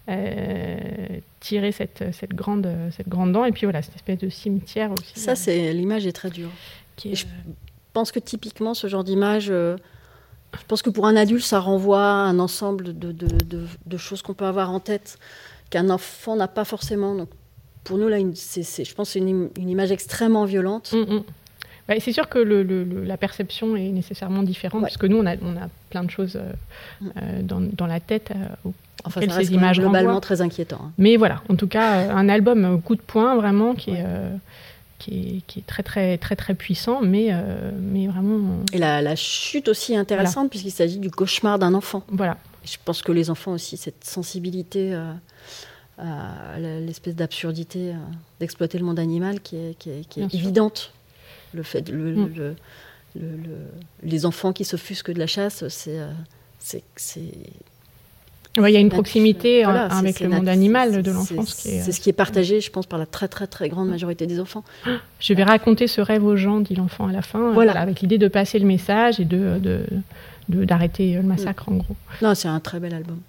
Euh, 0.10 1.20
tirer 1.40 1.72
cette, 1.72 2.04
cette, 2.14 2.34
grande, 2.34 2.68
cette 2.96 3.08
grande 3.08 3.32
dent. 3.32 3.46
Et 3.46 3.52
puis 3.52 3.66
voilà, 3.66 3.82
cette 3.82 3.96
espèce 3.96 4.18
de 4.18 4.30
cimetière 4.30 4.92
aussi. 4.92 5.20
Ça, 5.20 5.36
c'est 5.36 5.74
l'image 5.74 6.06
est 6.06 6.12
très 6.12 6.30
dure. 6.30 6.50
je 7.04 7.26
pense 7.94 8.12
que 8.12 8.20
typiquement, 8.20 8.74
ce 8.74 8.88
genre 8.88 9.04
d'image, 9.04 9.48
euh, 9.50 9.78
je 10.58 10.64
pense 10.68 10.82
que 10.82 10.90
pour 10.90 11.06
un 11.06 11.16
adulte, 11.16 11.44
ça 11.44 11.60
renvoie 11.60 12.02
à 12.02 12.26
un 12.28 12.40
ensemble 12.40 12.98
de, 12.98 13.12
de, 13.12 13.28
de, 13.86 13.98
choses 13.98 14.22
qu'on 14.22 14.34
peut 14.34 14.46
avoir 14.46 14.72
en 14.72 14.80
tête 14.80 15.20
qu'un 15.70 15.90
enfant 15.90 16.36
n'a 16.36 16.48
pas 16.48 16.66
forcément. 16.66 17.16
Donc, 17.16 17.30
pour 17.84 17.98
nous, 17.98 18.08
là, 18.08 18.18
c'est, 18.36 18.84
je 18.84 18.96
pense 18.96 19.10
que 19.10 19.14
c'est 19.14 19.20
une, 19.20 19.50
une, 19.58 19.70
image 19.70 19.92
extrêmement 19.92 20.46
violente. 20.46 20.92
Mm, 20.94 21.16
mm. 21.16 21.24
Bah, 21.90 21.96
c'est 22.00 22.14
sûr 22.14 22.30
que 22.30 22.40
le, 22.40 22.64
la 23.04 23.18
perception 23.18 23.76
est 23.76 23.90
nécessairement 23.90 24.44
différente, 24.44 24.82
parce 24.82 24.98
que 24.98 25.08
nous, 25.08 25.18
on 25.18 25.26
a, 25.26 25.36
on 25.42 25.58
a 25.58 25.68
plein 25.90 26.06
de 26.06 26.12
choses 26.12 26.38
euh, 26.38 26.54
mm. 27.02 27.44
dans, 27.44 27.60
dans, 27.60 27.88
la 27.88 28.00
tête 28.00 28.32
Enfin, 29.06 29.22
ça 29.22 29.42
ces 29.42 29.54
images 29.54 29.80
globalement 29.80 30.20
très 30.20 30.42
inquiétant. 30.42 30.80
Hein. 30.84 30.92
Mais 30.98 31.16
voilà, 31.16 31.42
en 31.50 31.56
tout 31.56 31.68
cas, 31.68 32.12
un 32.14 32.28
album 32.28 32.82
coup 32.82 32.96
de 32.96 33.02
poing 33.02 33.36
vraiment 33.36 33.76
qui 33.76 33.92
est. 33.92 34.04
Euh, 34.06 34.36
qui 34.98 35.42
est, 35.56 35.66
très 35.66 35.82
très 35.82 36.18
très 36.18 36.36
très 36.36 36.54
puissant, 36.54 37.00
mais, 37.02 37.30
euh, 37.32 37.72
mais 37.80 38.08
vraiment. 38.08 38.58
Et 38.74 38.78
la, 38.78 39.02
la, 39.02 39.16
chute 39.16 39.70
aussi 39.70 39.96
intéressante 39.96 40.50
puisqu'il 40.50 40.72
s'agit 40.72 40.98
du 40.98 41.10
cauchemar 41.10 41.58
d'un 41.58 41.74
enfant. 41.74 42.04
Voilà. 42.10 42.36
Je 42.66 42.76
pense 42.84 43.02
que 43.02 43.14
les 43.14 43.30
enfants 43.30 43.54
aussi 43.54 43.78
cette 43.78 44.04
sensibilité 44.04 44.94
euh, 44.94 45.14
à 45.98 46.60
l'espèce 46.60 47.16
d'absurdité 47.16 47.94
d'exploiter 48.42 48.78
le 48.78 48.84
monde 48.84 49.00
animal 49.00 49.40
qui 49.40 49.56
est, 49.56 49.78
qui 49.78 49.90
est, 49.90 50.34
évidente. 50.34 50.92
Le 51.54 51.64
fait, 51.64 51.90
le, 51.90 52.16
mm. 52.16 52.34
le, 52.36 52.56
le, 53.16 53.58
les 54.04 54.26
enfants 54.26 54.54
qui 54.54 54.66
s'offusquent 54.66 55.12
de 55.12 55.20
la 55.20 55.28
chasse, 55.28 55.68
c'est 55.68 56.00
c'est 56.62 56.84
il 58.58 58.74
y 58.74 58.78
a 58.78 58.80
une 58.80 58.90
proximité 58.90 59.64
hein, 59.64 59.88
avec 59.92 60.20
le 60.20 60.30
monde 60.30 60.50
animal 60.50 61.02
de 61.04 61.12
l'enfance. 61.12 61.54
C'est 61.56 61.92
ce 61.92 62.00
qui 62.00 62.10
est 62.10 62.14
partagé, 62.14 62.62
je 62.62 62.72
pense, 62.72 62.86
par 62.86 63.00
la 63.00 63.06
très 63.06 63.28
très 63.28 63.48
très 63.48 63.70
grande 63.70 63.90
majorité 63.90 64.28
des 64.28 64.40
enfants. 64.40 64.64
Je 65.20 65.34
vais 65.34 65.44
raconter 65.44 65.88
ce 65.88 66.02
rêve 66.02 66.24
aux 66.24 66.36
gens, 66.36 66.60
dit 66.60 66.76
l'enfant 66.76 67.08
à 67.08 67.12
la 67.12 67.22
fin, 67.22 67.52
voilà. 67.52 67.80
avec 67.80 68.02
l'idée 68.02 68.18
de 68.18 68.28
passer 68.28 68.60
le 68.60 68.66
message 68.66 69.20
et 69.20 69.26
de 69.26 69.84
d'arrêter 70.50 71.14
le 71.14 71.22
massacre 71.22 71.70
en 71.70 71.76
gros. 71.76 71.96
Non, 72.24 72.34
c'est 72.34 72.48
un 72.48 72.60
très 72.60 72.80
bel 72.80 72.94
album. 72.94 73.20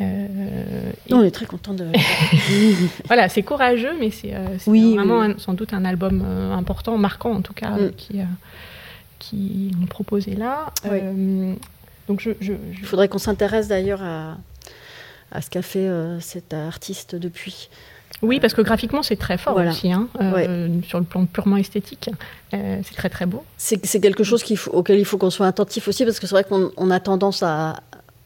Euh, 0.00 0.92
on 1.10 1.22
est 1.22 1.30
très 1.30 1.46
content 1.46 1.74
de. 1.74 1.86
voilà, 3.06 3.28
c'est 3.28 3.42
courageux, 3.42 3.94
mais 4.00 4.10
c'est 4.10 4.34
euh, 4.34 4.56
vraiment 4.66 5.38
sans 5.38 5.52
doute 5.52 5.74
un 5.74 5.84
album 5.84 6.22
euh, 6.24 6.52
important, 6.52 6.96
marquant 6.96 7.32
en 7.32 7.42
tout 7.42 7.52
cas, 7.52 7.72
mm. 7.72 7.92
qui, 7.96 8.20
qui 9.18 9.72
ont 9.82 9.86
proposé 9.86 10.34
là. 10.34 10.72
Donc 12.08 12.20
je, 12.20 12.30
Il 12.40 12.84
faudrait 12.84 13.08
qu'on 13.08 13.18
s'intéresse 13.18 13.68
d'ailleurs 13.68 14.02
à, 14.02 14.38
à, 15.30 15.40
ce 15.40 15.50
qu'a 15.50 15.62
fait 15.62 15.88
cet 16.20 16.54
artiste 16.54 17.14
depuis. 17.14 17.68
Oui, 18.22 18.38
parce 18.40 18.54
que 18.54 18.62
graphiquement, 18.62 19.02
c'est 19.02 19.16
très 19.16 19.36
fort 19.36 19.56
aussi, 19.56 19.92
hein, 19.92 20.08
sur 20.86 20.98
le 20.98 21.04
plan 21.04 21.26
purement 21.26 21.56
esthétique. 21.58 22.10
C'est 22.50 22.96
très 22.96 23.10
très 23.10 23.26
beau. 23.26 23.44
C'est 23.58 24.00
quelque 24.00 24.24
chose 24.24 24.42
auquel 24.72 24.98
il 24.98 25.04
faut 25.04 25.18
qu'on 25.18 25.30
soit 25.30 25.46
attentif 25.46 25.86
aussi, 25.86 26.04
parce 26.04 26.18
que 26.18 26.26
c'est 26.26 26.34
vrai 26.34 26.44
qu'on 26.44 26.90
a 26.90 27.00
tendance 27.00 27.42
à, 27.42 27.76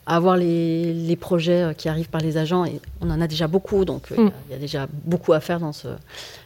avoir 0.06 0.36
les, 0.36 0.94
les, 0.94 1.16
projets 1.16 1.74
qui 1.76 1.88
arrivent 1.88 2.08
par 2.08 2.20
les 2.20 2.36
agents, 2.36 2.64
et 2.64 2.80
on 3.00 3.10
en 3.10 3.20
a 3.20 3.26
déjà 3.26 3.48
beaucoup, 3.48 3.84
donc 3.84 4.10
mm. 4.10 4.30
il 4.48 4.52
y, 4.52 4.54
a 4.54 4.58
déjà 4.58 4.86
beaucoup 5.04 5.32
à 5.32 5.40
faire 5.40 5.58
dans 5.58 5.72
ce... 5.72 5.88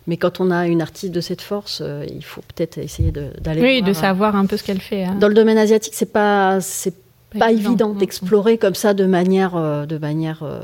Mais 0.06 0.16
quand 0.16 0.40
on 0.40 0.50
a 0.50 0.66
une 0.66 0.80
artiste 0.80 1.12
de 1.12 1.20
cette 1.20 1.42
force, 1.42 1.82
il 2.08 2.24
faut 2.24 2.40
peut-être 2.54 2.78
essayer 2.78 3.12
d'aller... 3.12 3.60
Oui, 3.60 3.82
de 3.82 3.92
savoir 3.92 4.34
un 4.34 4.46
peu 4.46 4.56
ce 4.56 4.64
qu'elle 4.64 4.80
fait. 4.80 5.04
Hein. 5.04 5.16
Dans 5.20 5.28
le 5.28 5.34
domaine 5.34 5.58
asiatique, 5.58 5.94
c'est 5.94 6.12
pas 6.12 6.60
pas, 7.38 7.52
évident, 7.52 7.94
d'explorer 7.94 8.58
comme 8.58 8.74
ça 8.74 8.94
de 8.94 9.06
manière, 9.06 9.56
euh, 9.56 9.86
de 9.86 9.98
manière 9.98 10.42
euh, 10.42 10.60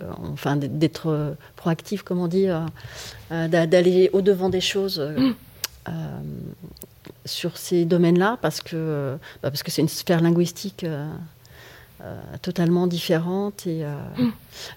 euh, 0.00 0.10
enfin 0.32 0.56
d'être 0.56 1.36
proactif, 1.56 2.02
comme 2.02 2.20
on 2.20 2.28
dit, 2.28 2.46
d'aller 3.30 4.10
au 4.12 4.22
devant 4.22 4.48
des 4.48 4.60
choses 4.60 5.00
mm. 5.00 5.92
Sur 7.28 7.56
ces 7.56 7.84
domaines-là, 7.84 8.38
parce 8.42 8.60
que 8.60 9.16
bah, 9.42 9.50
parce 9.50 9.62
que 9.62 9.70
c'est 9.70 9.82
une 9.82 9.88
sphère 9.88 10.20
linguistique. 10.20 10.84
totalement 12.42 12.86
différente 12.86 13.66
et 13.66 13.82
mm. 13.84 14.30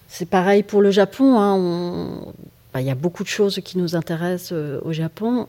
c'est 0.08 0.28
pareil 0.28 0.62
pour 0.64 0.82
le 0.82 0.90
Japon. 0.90 1.38
Hein, 1.38 2.32
bah, 2.74 2.80
il 2.80 2.86
y 2.86 2.90
a 2.90 2.96
beaucoup 2.96 3.22
de 3.22 3.28
choses 3.28 3.60
qui 3.64 3.78
nous 3.78 3.94
intéressent 3.94 4.52
au 4.82 4.92
Japon. 4.92 5.46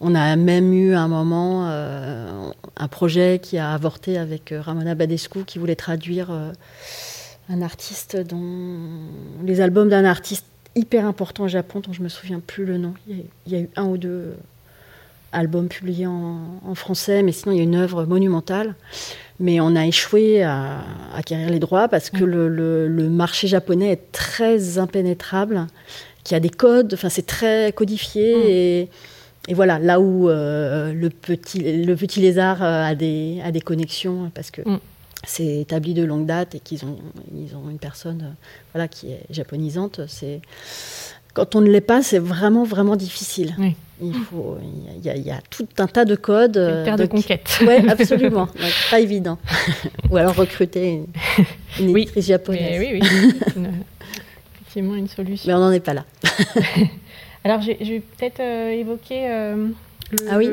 On 0.00 0.14
a 0.14 0.36
même 0.36 0.72
eu 0.72 0.94
un 0.94 1.08
moment 1.08 1.68
euh, 1.68 2.50
un 2.76 2.88
projet 2.88 3.40
qui 3.42 3.58
a 3.58 3.72
avorté 3.72 4.16
avec 4.16 4.52
euh, 4.52 4.60
Ramona 4.60 4.94
Badescu 4.94 5.44
qui 5.44 5.58
voulait 5.58 5.74
traduire 5.74 6.30
euh, 6.30 6.52
un 7.48 7.62
artiste 7.62 8.16
dont 8.16 8.78
les 9.44 9.60
albums 9.60 9.88
d'un 9.88 10.04
artiste 10.04 10.46
hyper 10.76 11.04
important 11.04 11.44
au 11.44 11.48
Japon 11.48 11.80
dont 11.80 11.92
je 11.92 12.02
me 12.02 12.08
souviens 12.08 12.38
plus 12.38 12.64
le 12.64 12.78
nom. 12.78 12.94
Il 13.08 13.24
y 13.48 13.56
a, 13.56 13.60
eu 13.60 13.68
un 13.74 13.86
ou 13.86 13.98
deux 13.98 14.36
albums 15.32 15.68
publiés 15.68 16.06
en, 16.06 16.74
français, 16.74 17.22
mais 17.22 17.32
sinon 17.32 17.52
il 17.52 17.58
y 17.58 17.60
a 17.60 17.64
une 17.64 17.76
œuvre 17.76 18.04
monumentale. 18.04 18.74
Mais 19.40 19.60
on 19.60 19.76
a 19.76 19.86
échoué 19.86 20.42
à, 20.42 20.82
acquérir 21.14 21.50
les 21.50 21.60
droits 21.60 21.88
parce 21.88 22.10
que 22.10 22.24
le, 22.24 23.08
marché 23.08 23.46
japonais 23.46 23.92
est 23.92 24.12
très 24.12 24.78
impénétrable, 24.78 25.66
qu'il 26.24 26.34
y 26.34 26.36
a 26.36 26.40
des 26.40 26.50
codes, 26.50 26.94
enfin 26.94 27.08
c'est 27.08 27.26
très 27.26 27.72
codifié 27.72 28.36
mm. 28.36 28.48
et 28.48 28.88
et 29.48 29.54
voilà, 29.54 29.78
là 29.78 29.98
où 29.98 30.28
euh, 30.28 30.92
le, 30.92 31.08
petit, 31.08 31.82
le 31.82 31.96
petit 31.96 32.20
lézard 32.20 32.62
euh, 32.62 32.84
a 32.84 32.94
des, 32.94 33.40
a 33.42 33.50
des 33.50 33.62
connexions, 33.62 34.30
parce 34.34 34.50
que 34.50 34.60
mm. 34.60 34.78
c'est 35.24 35.60
établi 35.60 35.94
de 35.94 36.04
longue 36.04 36.26
date 36.26 36.54
et 36.54 36.60
qu'ils 36.60 36.84
ont, 36.84 36.98
ils 37.34 37.56
ont 37.56 37.70
une 37.70 37.78
personne 37.78 38.22
euh, 38.22 38.44
voilà, 38.74 38.88
qui 38.88 39.10
est 39.10 39.24
japonisante, 39.30 40.02
c'est... 40.06 40.42
Quand 41.32 41.54
on 41.54 41.60
ne 41.60 41.70
l'est 41.70 41.80
pas, 41.80 42.02
c'est 42.02 42.18
vraiment, 42.18 42.64
vraiment 42.64 42.96
difficile. 42.96 43.54
Il 44.00 44.14
faut, 44.14 44.58
il 44.96 45.04
y, 45.04 45.10
a, 45.10 45.16
il 45.16 45.26
y, 45.26 45.30
a, 45.30 45.40
tout 45.50 45.66
un 45.78 45.86
tas 45.86 46.04
de 46.04 46.14
codes. 46.14 46.56
Une 46.56 46.84
paire 46.84 46.96
de, 46.96 47.02
de 47.02 47.08
conquêtes. 47.08 47.58
Oui, 47.66 47.88
absolument. 47.88 48.48
pas 48.90 49.00
évident. 49.00 49.38
Ou 50.10 50.16
alors 50.16 50.36
recruter 50.36 50.92
une, 50.92 51.06
une 51.80 51.90
oui. 51.90 52.08
japonaise. 52.16 52.80
Oui, 52.80 53.00
oui, 53.00 53.32
effectivement 54.54 54.94
une 54.94 55.08
solution. 55.08 55.48
Mais 55.48 55.54
on 55.54 55.60
n'en 55.60 55.72
est 55.72 55.80
pas 55.80 55.94
là. 55.94 56.04
Alors, 57.44 57.60
je, 57.60 57.72
vais 57.72 58.00
peut-être 58.00 58.40
évoquer 58.40 59.28
ah 60.30 60.36
oui 60.36 60.48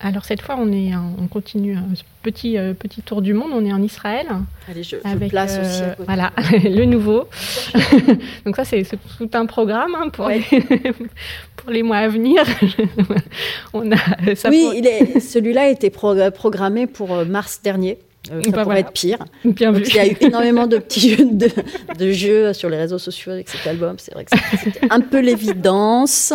alors 0.00 0.24
cette 0.24 0.42
fois, 0.42 0.56
on 0.58 0.70
est, 0.72 0.94
on 0.94 1.26
continue 1.26 1.76
un 1.76 1.88
petit 2.30 2.58
euh, 2.58 2.74
petit 2.74 3.00
tour 3.02 3.22
du 3.22 3.32
monde. 3.32 3.50
On 3.52 3.64
est 3.64 3.72
en 3.72 3.82
Israël. 3.82 4.26
Allez, 4.70 4.82
je, 4.82 4.96
avec, 5.04 5.30
place 5.30 5.58
aussi. 5.58 5.82
Euh, 5.82 5.94
voilà, 6.06 6.32
le 6.64 6.84
nouveau. 6.84 7.24
Donc 8.44 8.56
ça, 8.56 8.64
c'est 8.64 8.84
tout 8.84 9.30
un 9.32 9.46
programme 9.46 9.94
hein, 9.94 10.10
pour, 10.10 10.28
les, 10.28 10.42
pour 11.56 11.70
les 11.70 11.82
mois 11.82 11.98
à 11.98 12.08
venir. 12.08 12.42
on 13.72 13.90
a, 13.92 13.96
oui, 14.50 14.82
celui-là 15.20 15.62
a 15.62 15.68
été 15.68 15.90
programmé 15.90 16.86
pour 16.86 17.14
euh, 17.14 17.24
mars 17.24 17.60
dernier. 17.62 17.98
ça 18.26 18.34
bah 18.50 18.62
pourrait 18.62 18.80
être 18.80 18.92
pire. 18.92 19.24
Bien 19.44 19.72
vu. 19.72 19.84
Il 19.86 19.94
y 19.94 19.98
a 19.98 20.06
eu 20.06 20.16
énormément 20.20 20.66
de 20.66 20.76
petits 20.78 21.16
jeux 21.16 21.24
de, 21.24 21.48
de, 21.98 22.12
jeux 22.12 22.52
sur 22.52 22.68
les 22.68 22.76
réseaux 22.76 22.98
sociaux 22.98 23.32
avec 23.32 23.48
cet 23.48 23.66
album. 23.66 23.96
C'est 23.98 24.12
vrai 24.12 24.26
que 24.26 24.36
c'était 24.62 24.86
un 24.90 25.00
peu 25.00 25.20
l'évidence. 25.20 26.34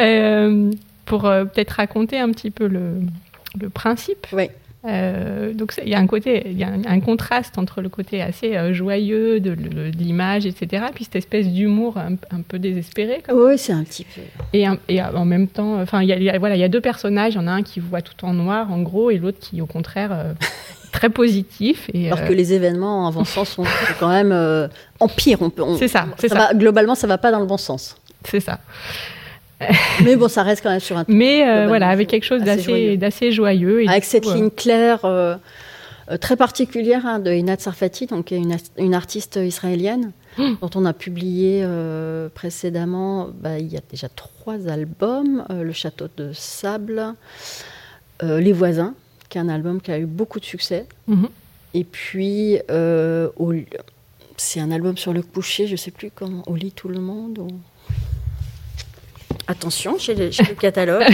euh, 0.00 0.70
pour 1.08 1.24
euh, 1.24 1.44
peut-être 1.44 1.72
raconter 1.72 2.18
un 2.18 2.30
petit 2.30 2.50
peu 2.50 2.66
le, 2.66 3.00
le 3.58 3.70
principe. 3.70 4.26
Oui. 4.32 4.50
Euh, 4.84 5.52
donc 5.54 5.74
il 5.82 5.88
y 5.88 5.94
a 5.94 5.98
un 5.98 6.06
côté, 6.06 6.44
il 6.46 6.56
y 6.56 6.62
a 6.62 6.68
un, 6.68 7.00
contraste 7.00 7.58
entre 7.58 7.80
le 7.80 7.88
côté 7.88 8.22
assez 8.22 8.56
euh, 8.56 8.72
joyeux 8.72 9.40
de, 9.40 9.50
l'image, 9.50 10.46
etc., 10.46 10.84
puis 10.94 11.04
cette 11.04 11.16
espèce 11.16 11.48
d'humour 11.48 11.98
un, 11.98 12.40
peu 12.42 12.60
désespéré. 12.60 13.22
Oui, 13.32 13.58
c'est 13.58 13.72
un 13.72 13.82
petit 13.82 14.04
peu. 14.04 14.20
Et, 14.52 14.66
et 14.88 15.02
en 15.02 15.24
même 15.24 15.48
temps, 15.48 15.80
enfin, 15.80 16.02
il 16.02 16.08
y 16.08 16.30
a, 16.30 16.38
voilà, 16.38 16.54
il 16.54 16.60
y 16.60 16.64
a 16.64 16.68
deux 16.68 16.80
personnages. 16.80 17.34
Il 17.34 17.36
y 17.36 17.40
en 17.40 17.48
a 17.48 17.52
un 17.52 17.62
qui 17.62 17.80
voit 17.80 18.02
tout 18.02 18.24
en 18.24 18.32
noir, 18.32 18.72
en 18.72 18.80
gros, 18.80 19.10
et 19.10 19.18
l'autre 19.18 19.38
qui, 19.40 19.60
au 19.60 19.66
contraire, 19.66 20.34
très 20.92 21.10
positif. 21.10 21.90
Et, 21.92 22.06
Alors 22.06 22.26
que 22.26 22.32
les 22.32 22.52
événements 22.52 23.04
en 23.04 23.08
avançant 23.08 23.44
sont 23.44 23.64
quand 23.98 24.08
même 24.08 24.32
en 25.00 25.08
pire. 25.08 25.38
c'est 25.78 25.88
ça. 25.88 26.06
ça, 26.18 26.28
ça. 26.28 26.54
globalement, 26.54 26.94
ça 26.94 27.08
va 27.08 27.18
pas 27.18 27.32
dans 27.32 27.40
le 27.40 27.46
bon 27.46 27.58
sens. 27.58 27.96
C'est 28.24 28.40
ça. 28.40 28.60
Mais 30.04 30.16
bon, 30.16 30.28
ça 30.28 30.42
reste 30.42 30.62
quand 30.62 30.70
même 30.70 30.80
sur 30.80 30.96
un. 30.96 31.04
Mais 31.08 31.48
euh, 31.48 31.66
voilà, 31.66 31.88
avec 31.88 32.08
quelque 32.08 32.24
chose 32.24 32.42
d'assez 32.42 33.32
joyeux. 33.32 33.88
avec 33.88 34.04
cette 34.04 34.26
ligne 34.26 34.46
euh, 34.46 34.50
claire 34.50 35.04
euh, 35.04 35.36
très 36.20 36.36
particulière 36.36 37.04
hein, 37.04 37.18
de 37.18 37.32
Inat 37.32 37.58
Sarfati, 37.58 38.06
donc 38.06 38.30
une, 38.30 38.56
une 38.78 38.94
artiste 38.94 39.36
israélienne 39.36 40.12
hmm. 40.38 40.54
dont 40.60 40.70
on 40.74 40.84
a 40.84 40.92
publié 40.92 41.66
précédemment. 42.34 43.28
Bah, 43.34 43.58
il 43.58 43.68
y 43.68 43.76
a 43.76 43.82
déjà 43.90 44.08
trois 44.08 44.68
albums 44.68 45.44
Le 45.50 45.72
Château 45.72 46.06
de 46.16 46.32
Sable, 46.32 47.14
Les 48.22 48.52
Voisins, 48.52 48.94
qui 49.28 49.38
est 49.38 49.40
un 49.40 49.48
album 49.48 49.80
qui 49.80 49.90
a 49.90 49.98
eu 49.98 50.06
beaucoup 50.06 50.40
de 50.40 50.44
succès. 50.44 50.86
Hmm. 51.08 51.26
Et 51.74 51.84
puis, 51.84 52.58
c'est 54.36 54.60
un 54.60 54.70
album 54.70 54.96
sur 54.96 55.12
le 55.12 55.22
coucher, 55.22 55.66
je 55.66 55.72
ne 55.72 55.76
sais 55.76 55.90
plus 55.90 56.10
comment, 56.14 56.42
Au 56.46 56.54
lit 56.54 56.72
tout 56.72 56.88
le 56.88 57.00
monde. 57.00 57.50
Attention, 59.50 59.96
chez, 59.98 60.14
le 60.14 60.54
catalogue. 60.54 61.04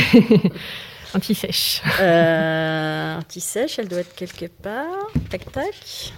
Anti-sèche. 1.15 1.81
Euh, 2.01 3.19
anti-sèche, 3.19 3.79
elle 3.79 3.87
doit 3.87 4.01
être 4.01 4.13
quelque 4.17 4.47
part. 4.47 5.07
Tac, 5.31 5.53
tac. 5.53 6.13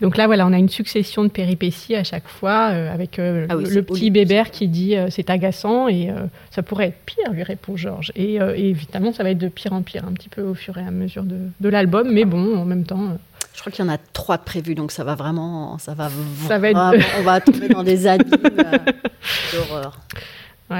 Donc 0.00 0.16
là, 0.16 0.26
voilà, 0.26 0.44
on 0.44 0.52
a 0.52 0.58
une 0.58 0.68
succession 0.68 1.22
de 1.22 1.28
péripéties 1.28 1.94
à 1.94 2.02
chaque 2.02 2.26
fois, 2.26 2.70
euh, 2.72 2.92
avec 2.92 3.20
euh, 3.20 3.46
ah 3.48 3.54
le, 3.54 3.82
petit 3.82 4.10
bébert 4.10 4.50
qui 4.50 4.66
dit 4.66 4.96
c'est 5.08 5.30
agaçant 5.30 5.86
et 5.86 6.10
ça 6.50 6.64
pourrait 6.64 6.86
être 6.86 6.98
pire, 7.06 7.30
lui 7.30 7.44
répond 7.44 7.76
Georges. 7.76 8.10
Et, 8.16 8.34
évidemment, 8.56 9.12
ça 9.12 9.22
va 9.22 9.30
être 9.30 9.38
de 9.38 9.46
pire 9.46 9.72
en 9.72 9.82
pire 9.82 10.04
un 10.04 10.12
petit 10.12 10.28
peu 10.28 10.42
au 10.42 10.54
fur 10.54 10.76
et 10.78 10.82
à 10.84 10.90
mesure 10.90 11.22
de, 11.22 11.68
l'album, 11.68 12.10
mais 12.10 12.24
bon, 12.24 12.58
en 12.58 12.64
même 12.64 12.82
temps. 12.82 13.16
Je 13.54 13.60
crois 13.60 13.70
qu'il 13.70 13.84
y 13.84 13.88
en 13.88 13.92
a 13.92 13.98
trois 14.12 14.38
prévus, 14.38 14.74
donc 14.74 14.90
ça 14.90 15.04
va 15.04 15.14
vraiment, 15.14 15.78
ça 15.78 15.94
va, 15.94 16.10
ça 16.48 16.58
va 16.58 16.70
être... 16.70 17.20
on 17.20 17.22
va 17.22 17.40
tomber 17.40 17.68
dans 17.68 17.84
des 17.84 18.08
abîmes 18.08 18.30
d'horreur. 19.52 20.00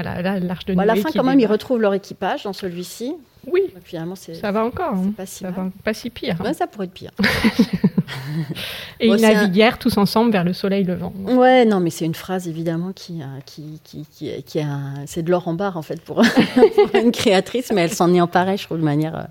Voilà, 0.01 0.21
là, 0.21 0.39
l'Arche 0.41 0.65
de 0.65 0.73
Noé. 0.73 0.83
à 0.83 0.85
la 0.87 0.95
fin, 0.97 1.09
quand 1.13 1.23
même, 1.23 1.39
ils 1.39 1.45
retrouvent 1.45 1.79
leur 1.79 1.93
équipage 1.93 2.43
dans 2.43 2.51
celui-ci. 2.51 3.13
Oui, 3.47 3.61
finalement, 3.83 4.15
ça 4.15 4.51
va 4.51 4.65
encore. 4.65 4.93
Hein. 4.93 5.13
Pas, 5.15 5.25
si 5.25 5.43
ça 5.43 5.51
va 5.51 5.69
pas 5.85 5.93
si 5.93 6.09
pire. 6.09 6.35
Hein. 6.43 6.53
ça 6.53 6.67
pourrait 6.67 6.87
être 6.87 6.93
pire. 6.93 7.11
Et 8.99 9.07
ils 9.07 9.21
naviguèrent 9.21 9.79
tous 9.79 9.97
ensemble 9.97 10.31
vers 10.31 10.43
le 10.43 10.51
soleil 10.51 10.83
levant. 10.83 11.13
Ouais, 11.23 11.63
non, 11.63 11.79
mais 11.79 11.91
c'est 11.91 12.03
une 12.03 12.15
phrase 12.15 12.49
évidemment 12.49 12.91
qui, 12.91 13.21
qui, 13.45 13.79
qui, 13.85 14.05
qui, 14.11 14.43
qui 14.43 14.59
c'est 15.05 15.23
de 15.23 15.31
l'or 15.31 15.47
en 15.47 15.53
barre 15.53 15.77
en 15.77 15.81
fait 15.81 16.01
pour, 16.05 16.21
une 16.93 17.11
créatrice, 17.13 17.71
mais 17.73 17.81
elle 17.81 17.93
s'en 17.93 18.13
est 18.13 18.19
emparée, 18.19 18.57
je 18.57 18.65
trouve, 18.65 18.79
de 18.79 18.83
manière 18.83 19.15
euh, 19.15 19.23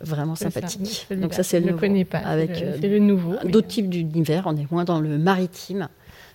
vraiment 0.00 0.34
sympathique. 0.34 1.06
Donc 1.12 1.32
ça, 1.32 1.44
c'est 1.44 1.60
le, 1.60 1.66
nouveau. 1.66 1.78
connais 1.78 2.04
pas. 2.04 2.18
Avec 2.18 2.60
euh, 2.60 2.76
le, 2.82 2.98
nouveau. 2.98 3.34
D'autres 3.44 3.68
types 3.68 3.88
d'univers, 3.88 4.44
on 4.46 4.56
est 4.56 4.70
moins 4.72 4.84
dans 4.84 4.98
le 4.98 5.16
maritime. 5.16 5.88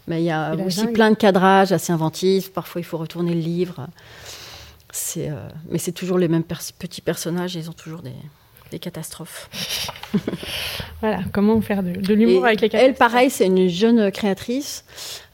Mais 0.08 0.22
il 0.22 0.26
y 0.26 0.32
a 0.32 0.56
aussi 0.56 0.88
plein 0.88 1.12
de 1.12 1.16
cadrages 1.16 1.72
assez 1.72 1.94
inventifs. 1.94 2.52
Parfois, 2.52 2.82
il 2.82 2.84
faut 2.84 2.98
retourner 2.98 3.34
le 3.34 3.40
livre. 3.40 3.88
C'est, 4.92 5.30
euh, 5.30 5.48
mais 5.70 5.78
c'est 5.78 5.92
toujours 5.92 6.18
les 6.18 6.28
mêmes 6.28 6.44
petits 6.44 7.02
personnages. 7.02 7.56
ils 7.56 7.70
ont 7.70 7.74
toujours 7.74 8.02
des, 8.02 8.14
des 8.72 8.80
catastrophes. 8.80 9.50
voilà, 11.02 11.20
comment 11.32 11.62
faire 11.62 11.84
de, 11.84 11.92
l'humour 12.14 12.46
avec 12.46 12.62
les 12.62 12.70
catastrophes 12.70 12.90
Elle, 12.90 12.96
pareil, 12.96 13.30
c'est 13.30 13.46
une 13.46 13.68
jeune 13.68 14.12
créatrice. 14.12 14.84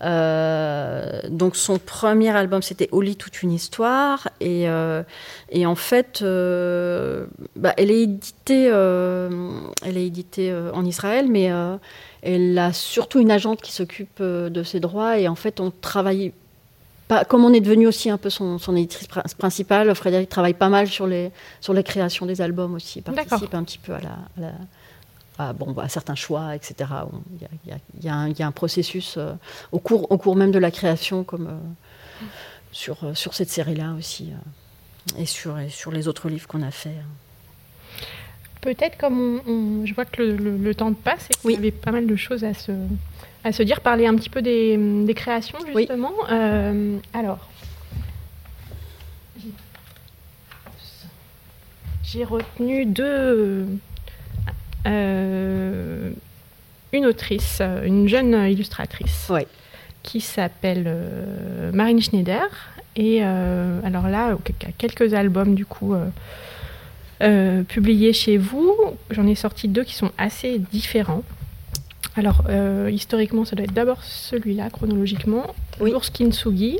Euh, 0.02 1.22
donc, 1.30 1.56
son 1.56 1.80
premier 1.80 2.36
album, 2.36 2.62
c'était 2.62 2.90
Au 2.92 3.02
lit, 3.02 3.16
toute 3.16 3.42
une 3.42 3.54
histoire. 3.54 4.28
Et, 4.42 4.68
euh, 4.68 5.04
et 5.50 5.66
en 5.66 5.76
fait, 5.76 6.22
bah, 6.22 7.74
elle 7.78 7.92
est 7.92 8.02
éditée, 8.02 8.66
elle 8.66 9.98
est 9.98 10.06
éditée 10.06 10.54
en 10.74 10.84
Israël, 10.84 11.28
mais 11.30 11.50
elle 12.22 12.58
a 12.58 12.74
surtout 12.74 13.20
une 13.20 13.32
agente 13.32 13.62
qui 13.62 13.72
s'occupe 13.72 14.20
euh, 14.20 14.50
de 14.50 14.64
ses 14.64 14.80
droits 14.80 15.18
et 15.18 15.28
en 15.28 15.36
fait 15.36 15.60
on 15.60 15.72
travaille 15.72 16.34
pas, 17.08 17.24
comme 17.26 17.46
on 17.46 17.54
est 17.54 17.62
devenu 17.62 17.88
aussi 17.88 18.10
un 18.10 18.18
peu 18.18 18.30
son, 18.30 18.58
éditrice 18.76 19.08
principale, 19.38 19.94
Frédéric 19.96 20.30
travaille 20.30 20.54
pas 20.54 20.70
mal 20.70 20.88
sur 20.88 21.08
les, 21.08 21.32
sur 21.62 21.74
les 21.74 21.84
créations 21.84 22.26
des 22.26 22.42
albums 22.42 22.76
aussi, 22.76 23.02
participe 23.02 23.54
un 23.54 23.64
petit 23.64 23.78
peu 23.78 23.94
à 23.94 24.00
la, 24.00 24.52
à, 25.38 25.54
bon, 25.54 25.74
à 25.78 25.88
certains 25.88 26.16
choix, 26.16 26.56
etc. 26.56 26.90
Il 27.96 28.04
y, 28.04 28.10
a 28.10 28.48
un 28.48 28.52
processus 28.52 29.16
euh, 29.18 29.34
au, 29.72 29.80
cours, 29.80 30.12
au 30.12 30.18
cours 30.18 30.36
même 30.36 30.52
de 30.52 30.60
la 30.60 30.72
création, 30.72 31.24
comme 31.24 31.48
euh, 31.48 32.26
sur, 32.72 32.98
sur 33.16 33.34
cette 33.34 33.50
série-là 33.50 33.94
aussi, 33.98 34.32
et, 35.18 35.26
sur, 35.26 35.58
et 35.60 35.70
sur 35.70 35.92
les 35.92 36.08
autres 36.08 36.30
livres 36.30 36.48
qu'on 36.48 36.64
a 36.64 36.72
fait. 36.72 36.90
Hein. 36.90 38.04
Peut-être 38.60 38.98
comme 38.98 39.86
je 39.86 39.94
vois 39.94 40.04
que 40.04 40.22
le, 40.22 40.76
temps 40.76 40.92
passe 40.94 41.28
et 41.30 41.36
qu'il 41.36 41.52
y 41.52 41.56
avait 41.56 41.72
pas 41.72 41.92
mal 41.92 42.06
de 42.06 42.16
choses 42.18 42.44
à 42.44 42.54
se, 42.54 42.72
à 43.48 43.52
se 43.54 43.64
dire, 43.64 43.80
parler 43.82 44.06
un 44.06 44.16
petit 44.16 44.30
peu 44.30 44.42
des, 44.42 45.14
créations 45.16 45.58
justement. 45.74 46.12
Euh, 46.30 46.98
alors, 47.14 47.40
j'ai 52.04 52.24
retenu 52.24 52.86
deux. 52.86 53.66
Euh, 54.86 56.12
une 56.94 57.06
autrice, 57.06 57.62
une 57.86 58.08
jeune 58.08 58.34
illustratrice, 58.50 59.32
qui 60.04 60.22
s'appelle 60.22 60.86
euh, 60.88 61.72
Marine 61.74 62.02
Schneider. 62.02 62.48
Et 62.96 63.22
alors 63.22 64.08
là, 64.08 64.36
quelques 64.80 65.14
albums 65.14 65.54
du 65.54 65.66
coup 65.66 65.96
euh, 67.22 67.64
publié 67.64 68.14
chez 68.14 68.38
vous. 68.38 68.76
J'en 69.10 69.26
ai 69.26 69.34
sorti 69.34 69.68
deux 69.68 69.84
qui 69.84 69.96
sont 69.96 70.12
assez 70.20 70.60
différents. 70.72 71.24
Alors, 72.16 72.44
euh, 72.50 72.90
historiquement, 72.92 73.46
ça 73.46 73.56
doit 73.56 73.66
être 73.66 73.74
d'abord 73.74 74.04
celui-là, 74.04 74.70
chronologiquement, 74.70 75.56
oui. 75.80 75.92
L'ours 75.92 76.10
Kintsugi, 76.10 76.80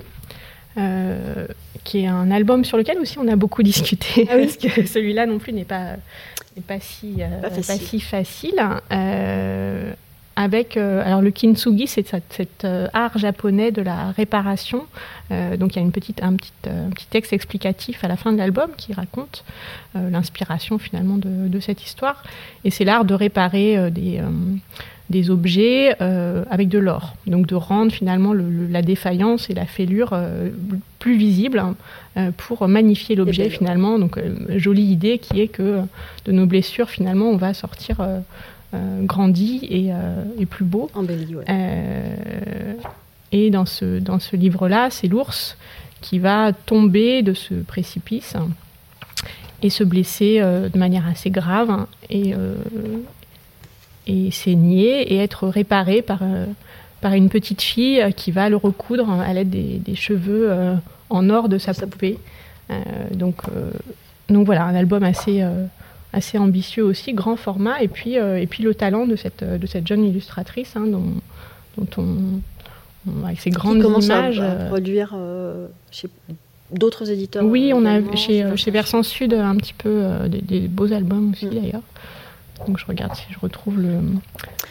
euh, 0.78 1.48
qui 1.84 2.00
est 2.00 2.08
un 2.08 2.32
album 2.32 2.66
sur 2.66 2.78
lequel 2.78 2.98
aussi 3.00 3.20
on 3.20 3.28
a 3.28 3.36
beaucoup 3.36 3.64
discuté, 3.74 4.28
ah 4.30 4.36
parce 4.38 4.58
que 4.58 4.86
celui-là 4.86 5.26
non 5.26 5.38
plus 5.38 5.54
n'est 5.54 5.66
pas, 5.66 5.96
pas, 6.68 6.80
si, 6.80 7.18
pas, 7.42 7.50
pas, 7.50 7.62
si 7.62 8.00
facile 8.00 8.60
avec 10.38 10.78
euh, 10.78 11.02
alors 11.04 11.22
le 11.22 11.32
kintsugi, 11.32 11.88
c'est 11.88 12.08
cet 12.08 12.64
euh, 12.64 12.88
art 12.94 13.18
japonais 13.18 13.72
de 13.72 13.82
la 13.82 14.12
réparation. 14.12 14.86
Euh, 15.32 15.58
donc 15.58 15.76
il 15.76 15.80
y 15.80 15.82
a 15.82 15.82
une 15.82 15.92
petite, 15.92 16.22
un, 16.22 16.36
petit, 16.36 16.54
petit 16.62 17.08
texte 17.08 17.34
explicatif 17.34 18.04
à 18.04 18.08
la 18.08 18.18
fin 18.18 18.32
de 18.32 18.38
l'album 18.38 18.70
qui 18.78 18.94
raconte 18.94 19.44
l'inspiration 19.96 20.78
finalement 20.78 21.18
de, 21.18 21.60
cette 21.60 21.84
histoire. 21.84 22.22
Et 22.64 22.70
c'est 22.70 22.86
l'art 22.86 23.04
de 23.04 23.16
réparer 23.16 23.90
des, 23.90 24.22
des 25.10 25.30
objets 25.30 25.96
avec 26.00 26.68
de 26.68 26.80
l'or. 26.80 27.16
Donc 27.28 27.48
de 27.48 27.56
rendre 27.56 27.92
finalement 27.92 28.34
la 28.34 28.82
défaillance 28.82 29.50
et 29.50 29.54
la 29.54 29.66
fêlure 29.66 30.18
plus 31.00 31.18
visibles 31.18 31.60
hein, 31.60 32.32
pour 32.36 32.68
magnifier 32.68 33.16
l'objet 33.16 33.50
finalement. 33.50 34.00
Donc 34.00 34.20
jolie 34.58 34.84
idée 34.84 35.18
qui 35.18 35.40
est 35.40 35.48
que 35.48 35.82
de 36.26 36.32
nos 36.32 36.46
blessures 36.46 36.90
finalement 36.90 37.30
on 37.30 37.38
va 37.38 37.54
sortir 37.54 38.02
euh, 38.74 39.02
grandi 39.04 39.62
et, 39.70 39.94
euh, 39.94 40.26
et, 40.38 40.46
plus 40.46 40.66
beau. 40.66 40.90
Embelli, 40.94 41.36
euh, 41.48 42.74
et 43.32 43.50
dans 43.50 43.66
ce, 43.66 44.00
dans 44.00 44.20
ce 44.20 44.36
livre-là, 44.36 44.90
c'est 44.90 45.08
l'ours 45.08 45.56
qui 46.02 46.20
va 46.20 46.52
tomber 46.52 47.22
de 47.22 47.34
ce 47.34 47.54
précipice 47.54 48.36
et 49.64 49.70
se 49.70 49.86
blesser 49.86 50.40
de 50.42 50.78
manière 50.78 51.08
assez 51.08 51.30
grave 51.30 51.70
hein, 51.70 51.88
et, 52.10 52.34
et 54.08 54.32
saigner 54.32 55.14
et 55.14 55.18
être 55.18 55.48
réparé 55.48 56.02
par, 56.02 56.20
par 57.02 57.14
une 57.14 57.30
petite 57.30 57.62
fille 57.62 58.04
qui 58.16 58.32
va 58.32 58.50
le 58.50 58.56
recoudre 58.56 59.10
à 59.10 59.34
l'aide 59.34 59.50
des, 59.50 59.96
cheveux 59.96 60.52
en 61.10 61.30
or 61.30 61.50
de 61.50 61.58
sa 61.58 61.74
poupée. 61.74 62.18
donc, 63.14 63.42
donc 64.30 64.46
voilà, 64.46 64.66
un 64.66 64.76
album 64.76 65.04
assez, 65.04 65.44
assez 66.14 66.38
ambitieux 66.38 66.84
aussi, 66.84 67.14
grand 67.14 67.36
format, 67.36 67.82
et 67.82 67.88
puis, 67.88 68.16
et 68.16 68.48
puis 68.48 68.64
le 68.64 68.74
talent 68.74 69.06
de 69.06 69.16
cette, 69.16 69.44
de 69.44 69.68
cette 69.68 69.88
jeune 69.88 70.04
illustratrice 70.04 70.76
hein, 70.76 70.88
dont, 70.88 71.14
dont 71.78 71.88
on, 71.98 72.42
avec 73.26 73.40
ses 73.40 73.50
grandes 73.50 73.84
images. 74.02 74.40
À, 74.40 74.66
produire 74.66 75.16
chez 75.92 76.10
d'autres 76.72 77.10
éditeurs 77.10 77.46
Oui, 77.46 77.72
on 77.74 77.86
a 77.86 78.16
chez, 78.16 78.46
chez 78.56 78.72
Versant 78.72 79.04
Sud 79.04 79.34
un 79.34 79.56
petit 79.56 79.74
peu 79.74 80.04
des, 80.28 80.68
beaux 80.68 80.92
albums 80.92 81.32
aussi 81.32 81.46
mm. 81.48 81.50
d'ailleurs. 81.50 81.82
Donc 82.66 82.78
je 82.78 82.86
regarde 82.86 83.14
si 83.16 83.24
je 83.30 83.40
retrouve 83.40 83.76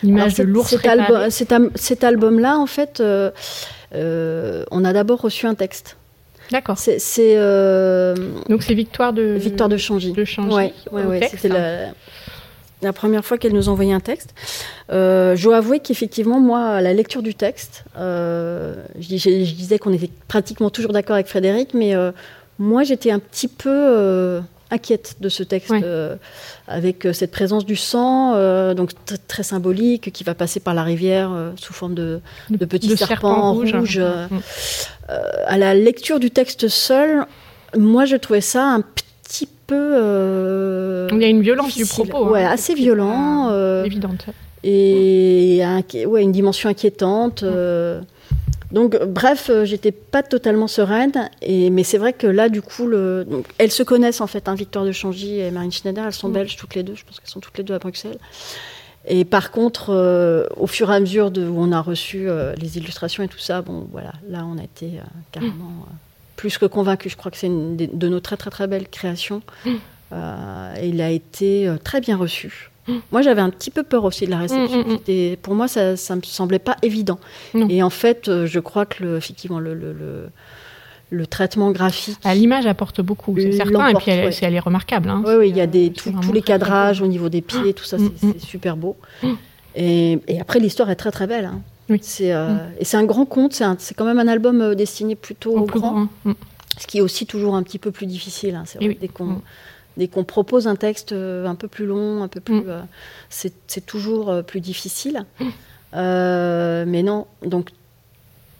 l'image 0.02 0.34
de 0.34 0.42
l'ours. 0.42 0.68
Cet, 0.68 0.86
album, 0.86 1.70
cet, 1.74 2.04
album-là, 2.04 2.58
en 2.58 2.66
fait, 2.66 3.00
euh, 3.00 3.30
euh, 3.94 4.64
on 4.70 4.84
a 4.84 4.92
d'abord 4.92 5.20
reçu 5.20 5.46
un 5.46 5.54
texte. 5.54 5.96
D'accord. 6.50 6.78
C'est, 6.78 6.98
euh, 7.18 8.14
Donc 8.48 8.62
c'est 8.62 8.74
Victoire 8.74 9.12
de 9.12 9.22
Victoire 9.22 9.68
de 9.68 9.76
Changy. 9.76 10.12
De 10.12 10.24
Changy. 10.24 10.54
Ouais, 10.54 10.72
ouais, 10.92 11.28
C'était 11.28 11.48
la, 11.48 11.88
la, 12.82 12.92
première 12.92 13.24
fois 13.24 13.36
qu'elle 13.36 13.52
nous 13.52 13.68
envoyait 13.68 13.92
un 13.92 14.00
texte. 14.00 14.34
je 14.90 15.42
dois 15.42 15.56
avouer 15.56 15.80
qu'effectivement, 15.80 16.40
moi, 16.40 16.66
à 16.66 16.80
la 16.80 16.92
lecture 16.92 17.22
du 17.22 17.34
texte, 17.34 17.84
je, 17.96 18.74
je, 19.00 19.54
disais 19.54 19.78
qu'on 19.78 19.92
était 19.92 20.10
pratiquement 20.28 20.70
toujours 20.70 20.92
d'accord 20.92 21.14
avec 21.14 21.26
Frédéric, 21.26 21.74
mais 21.74 21.94
moi, 22.58 22.84
j'étais 22.84 23.10
un 23.10 23.18
petit 23.18 23.48
peu 23.48 24.40
inquiète 24.70 25.16
de 25.20 25.28
ce 25.28 25.42
texte, 25.42 25.72
euh, 25.72 26.16
avec 26.66 27.06
euh, 27.06 27.12
cette 27.12 27.30
présence 27.30 27.64
du 27.64 27.76
sang, 27.76 28.34
euh, 28.34 28.74
donc 28.74 28.90
très 29.28 29.42
symbolique, 29.42 30.12
qui 30.12 30.24
va 30.24 30.34
passer 30.34 30.60
par 30.60 30.74
la 30.74 30.82
rivière 30.82 31.30
sous 31.56 31.72
forme 31.72 31.94
de, 31.94 32.20
de 32.50 32.64
petits 32.64 32.96
serpents 32.96 33.52
rouges. 33.52 33.98
Mm. 33.98 34.38
à 35.46 35.58
la 35.58 35.74
lecture 35.74 36.18
du 36.20 36.30
texte 36.30 36.68
seul, 36.68 37.26
moi 37.76 38.04
je 38.04 38.16
trouvais 38.16 38.40
ça 38.40 38.64
un 38.64 38.80
petit 38.80 39.48
peu. 39.66 41.08
Il 41.12 41.20
y 41.20 41.24
a 41.24 41.28
une 41.28 41.42
violence 41.42 41.76
du 41.76 41.86
propos. 41.86 42.30
Ouais, 42.30 42.44
hein, 42.44 42.50
assez 42.50 42.74
violent. 42.74 43.82
évidente. 43.84 44.26
Et 44.64 45.62
ouais, 46.06 46.22
une 46.22 46.32
dimension 46.32 46.68
inquiétante. 46.68 47.42
Mm. 47.42 48.04
Donc, 48.72 49.00
bref, 49.04 49.48
euh, 49.48 49.64
j'étais 49.64 49.92
pas 49.92 50.22
totalement 50.22 50.66
sereine, 50.66 51.30
et, 51.40 51.70
mais 51.70 51.84
c'est 51.84 51.98
vrai 51.98 52.12
que 52.12 52.26
là, 52.26 52.48
du 52.48 52.62
coup, 52.62 52.86
le, 52.86 53.26
elles 53.58 53.70
se 53.70 53.82
connaissent 53.82 54.20
en 54.20 54.26
fait, 54.26 54.48
hein, 54.48 54.54
Victoire 54.54 54.84
de 54.84 54.92
Changy 54.92 55.38
et 55.38 55.50
Marine 55.50 55.70
Schneider, 55.70 56.04
elles 56.04 56.12
sont 56.12 56.28
mm. 56.28 56.32
belges 56.32 56.56
toutes 56.56 56.74
les 56.74 56.82
deux, 56.82 56.94
je 56.94 57.04
pense 57.04 57.20
qu'elles 57.20 57.28
sont 57.28 57.40
toutes 57.40 57.56
les 57.58 57.64
deux 57.64 57.74
à 57.74 57.78
Bruxelles. 57.78 58.18
Et 59.08 59.24
par 59.24 59.52
contre, 59.52 59.90
euh, 59.90 60.46
au 60.56 60.66
fur 60.66 60.90
et 60.90 60.96
à 60.96 61.00
mesure 61.00 61.30
de, 61.30 61.46
où 61.46 61.60
on 61.60 61.70
a 61.70 61.80
reçu 61.80 62.28
euh, 62.28 62.54
les 62.56 62.76
illustrations 62.76 63.22
et 63.22 63.28
tout 63.28 63.38
ça, 63.38 63.62
bon, 63.62 63.86
voilà, 63.92 64.12
là, 64.28 64.44
on 64.44 64.58
a 64.58 64.64
été 64.64 64.94
carrément 65.30 65.86
plus 66.34 66.58
que 66.58 66.66
convaincus. 66.66 67.12
Je 67.12 67.16
crois 67.16 67.30
que 67.30 67.36
c'est 67.36 67.46
une 67.46 67.76
de 67.76 68.08
nos 68.08 68.18
très, 68.18 68.36
très, 68.36 68.50
très 68.50 68.66
belles 68.66 68.88
créations. 68.88 69.42
Mm. 69.64 69.74
et 70.80 70.88
il 70.88 71.00
a 71.00 71.10
été 71.10 71.72
très 71.84 72.00
bien 72.00 72.16
reçu. 72.16 72.70
Moi, 73.12 73.22
j'avais 73.22 73.40
un 73.40 73.50
petit 73.50 73.70
peu 73.70 73.82
peur 73.82 74.04
aussi 74.04 74.26
de 74.26 74.30
la 74.30 74.38
réception. 74.38 74.84
Mm, 74.84 74.92
mm, 74.92 75.32
mm. 75.32 75.36
pour 75.36 75.54
moi, 75.54 75.68
ça 75.68 75.92
ne 75.92 76.16
me 76.16 76.22
semblait 76.22 76.58
pas 76.58 76.76
évident. 76.82 77.18
Et 77.68 77.82
en 77.82 77.90
fait, 77.90 78.28
euh, 78.28 78.46
je 78.46 78.60
crois 78.60 78.86
que 78.86 79.02
le, 79.02 79.16
effectivement, 79.16 79.58
le, 79.58 79.74
le, 79.74 80.28
le, 81.10 81.26
traitement 81.26 81.72
graphique. 81.72 82.18
À 82.24 82.34
l'image 82.34 82.66
apporte 82.66 83.00
beaucoup, 83.00 83.34
c'est 83.36 83.52
certain. 83.52 83.88
Et 83.88 83.94
puis, 83.94 84.10
elle, 84.10 84.32
elle 84.40 84.54
est 84.54 84.60
remarquable. 84.60 85.08
Hein. 85.08 85.22
Oui, 85.26 85.34
oui, 85.38 85.48
il 85.50 85.56
y 85.56 85.60
a 85.60 85.66
des, 85.66 85.92
tous 85.92 86.32
les 86.32 86.42
cadrages 86.42 87.02
au 87.02 87.06
niveau 87.06 87.28
des 87.28 87.40
pieds, 87.40 87.74
tout 87.74 87.84
ça, 87.84 87.96
c'est 87.98 88.40
super 88.40 88.76
beau. 88.76 88.96
Et, 89.74 90.18
et, 90.26 90.40
après, 90.40 90.58
l'histoire 90.58 90.90
est 90.90 90.96
très 90.96 91.10
très 91.10 91.26
belle. 91.26 91.44
Hein. 91.44 91.60
Oui. 91.88 91.98
C'est, 92.02 92.32
euh, 92.32 92.56
Et 92.80 92.84
c'est 92.84 92.96
un 92.96 93.04
grand 93.04 93.26
conte, 93.26 93.52
c'est, 93.52 93.94
quand 93.94 94.04
même 94.04 94.18
un 94.18 94.26
album 94.28 94.60
euh, 94.60 94.74
destiné 94.74 95.14
plutôt 95.14 95.56
au, 95.56 95.64
grand. 95.64 96.08
Ce 96.78 96.86
qui 96.86 96.98
est 96.98 97.00
aussi 97.00 97.26
toujours 97.26 97.54
un 97.54 97.62
petit 97.62 97.78
peu 97.78 97.90
plus 97.90 98.06
difficile. 98.06 98.54
Hein. 98.54 98.64
C'est 98.66 98.78
vrai, 98.78 98.96
dès 99.00 99.08
qu'on 99.08 99.42
Dès 99.96 100.08
qu'on 100.08 100.24
propose 100.24 100.66
un 100.66 100.76
texte 100.76 101.12
euh, 101.12 101.46
un 101.46 101.54
peu 101.54 101.68
plus 101.68 101.86
long, 101.86 102.22
un 102.22 102.28
peu 102.28 102.40
plus, 102.40 102.56
mm. 102.56 102.64
euh, 102.68 102.80
c'est 103.30 103.86
toujours 103.86 104.30
euh, 104.30 104.42
plus 104.42 104.60
difficile. 104.60 105.24
Mm. 105.40 106.84
mais 106.86 107.02
non, 107.02 107.26
donc 107.42 107.70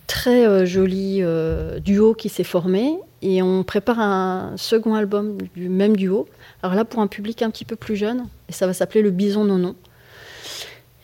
très 0.06 0.64
joli 0.66 1.22
duo 1.84 2.14
qui 2.14 2.28
s'est 2.28 2.44
formé 2.44 2.96
et 3.22 3.42
on 3.42 3.64
prépare 3.64 3.98
un 3.98 4.54
second 4.56 4.94
album 4.94 5.36
du 5.54 5.68
même 5.68 5.96
duo. 5.96 6.28
Alors 6.62 6.74
là 6.74 6.84
pour 6.84 7.00
un 7.00 7.08
public 7.08 7.42
un 7.42 7.50
petit 7.50 7.64
peu 7.64 7.76
plus 7.76 7.96
jeune 7.96 8.26
et 8.48 8.52
ça 8.52 8.66
va 8.66 8.72
s'appeler 8.72 9.02
Le 9.02 9.10
Bison 9.10 9.44
non 9.44 9.58
non. 9.58 9.74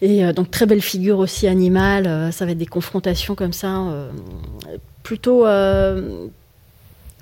Et 0.00 0.32
donc 0.32 0.50
très 0.50 0.66
belle 0.66 0.80
figure 0.80 1.18
aussi 1.18 1.48
animale, 1.48 2.32
ça 2.32 2.46
va 2.46 2.52
être 2.52 2.58
des 2.58 2.66
confrontations 2.66 3.34
comme 3.34 3.52
ça, 3.52 3.82
plutôt 5.02 5.44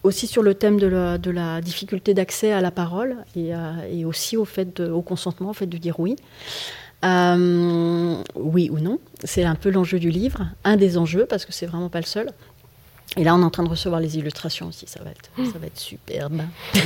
aussi 0.03 0.27
sur 0.27 0.43
le 0.43 0.55
thème 0.55 0.79
de 0.79 0.87
la, 1.31 1.61
difficulté 1.61 2.15
d'accès 2.15 2.53
à 2.53 2.61
la 2.61 2.71
parole 2.71 3.17
et, 3.37 3.55
euh, 3.55 4.07
aussi 4.07 4.37
au 4.37 4.45
fait 4.45 4.81
au 4.81 5.03
consentement, 5.03 5.51
au 5.51 5.55
fait 5.55 5.67
de 5.67 5.79
dire 5.79 6.01
oui. 6.01 6.17
Euh, 7.03 8.17
oui 8.35 8.69
ou 8.71 8.79
non, 8.79 8.99
c'est 9.25 9.45
un 9.45 9.55
peu 9.55 9.71
l'enjeu 9.71 9.99
du 9.99 10.11
livre, 10.11 10.47
un 10.65 10.77
des 10.77 10.99
enjeux 10.99 11.25
parce 11.25 11.47
que 11.47 11.53
c'est 11.53 11.67
vraiment 11.67 11.89
pas 11.89 12.01
le 12.01 12.07
seul. 12.07 12.31
Et 13.17 13.25
là, 13.25 13.35
on 13.35 13.41
est 13.41 13.45
en 13.45 13.51
train 13.51 13.65
de 13.65 13.69
recevoir 13.69 14.01
les 14.01 14.19
illustrations 14.19 14.69
aussi, 14.69 14.87
ça 14.87 15.03
va 15.03 15.11
être, 15.11 15.31
ça 15.53 15.59
va 15.59 15.67
être 15.67 15.79
superbe. 15.79 16.43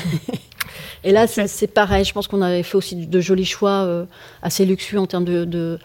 Et 1.05 1.13
là, 1.13 1.27
c'est 1.27 1.67
pareil. 1.67 2.05
Je 2.05 2.13
pense 2.13 2.29
qu'on 2.29 2.43
avait 2.43 2.63
fait 2.63 2.77
aussi 2.77 3.07
de 3.07 3.21
jolis 3.21 3.45
choix 3.45 3.85
euh, 3.85 4.07
assez 4.43 4.65
luxueux 4.65 4.99
en 4.99 5.07
termes 5.07 5.25
de, 5.25 5.45
de, 5.45 5.79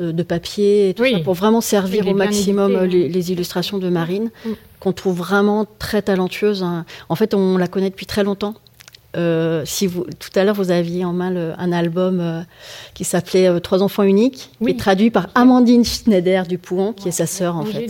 euh, 0.00 0.24
papier 0.24 0.88
et 0.88 0.94
tout 0.94 1.04
ça, 1.04 1.20
pour 1.20 1.34
vraiment 1.34 1.60
servir 1.60 2.08
au 2.08 2.14
maximum 2.14 2.74
euh, 2.74 2.86
les, 2.86 3.32
illustrations 3.32 3.78
de 3.78 3.88
Marine, 3.90 4.30
mm. 4.44 4.52
qu'on 4.80 4.92
trouve 4.92 5.18
vraiment 5.18 5.66
très 5.78 6.02
talentueuse. 6.02 6.62
Hein. 6.62 6.86
En 7.08 7.14
fait, 7.14 7.34
on 7.34 7.58
la 7.58 7.68
connaît 7.68 7.90
depuis 7.90 8.06
très 8.06 8.24
longtemps. 8.24 8.54
Euh, 9.16 9.62
si 9.64 9.86
vous, 9.86 10.04
tout 10.18 10.30
à 10.34 10.44
l'heure, 10.44 10.54
vous 10.54 10.70
aviez 10.70 11.04
en 11.04 11.12
main 11.12 11.54
un 11.58 11.72
album 11.72 12.20
euh, 12.20 12.40
qui 12.94 13.04
s'appelait 13.04 13.48
euh, 13.48 13.60
Trois 13.60 13.82
enfants 13.82 14.02
uniques, 14.02 14.50
qui 14.60 14.70
est 14.70 14.78
traduit 14.78 15.10
par 15.10 15.28
Amandine 15.34 15.84
Schneider 15.84 16.46
du 16.46 16.58
Pouhon, 16.58 16.92
qui 16.92 17.08
est 17.08 17.12
sa 17.12 17.26
sœur 17.26 17.56
en 17.56 17.64
fait. 17.64 17.86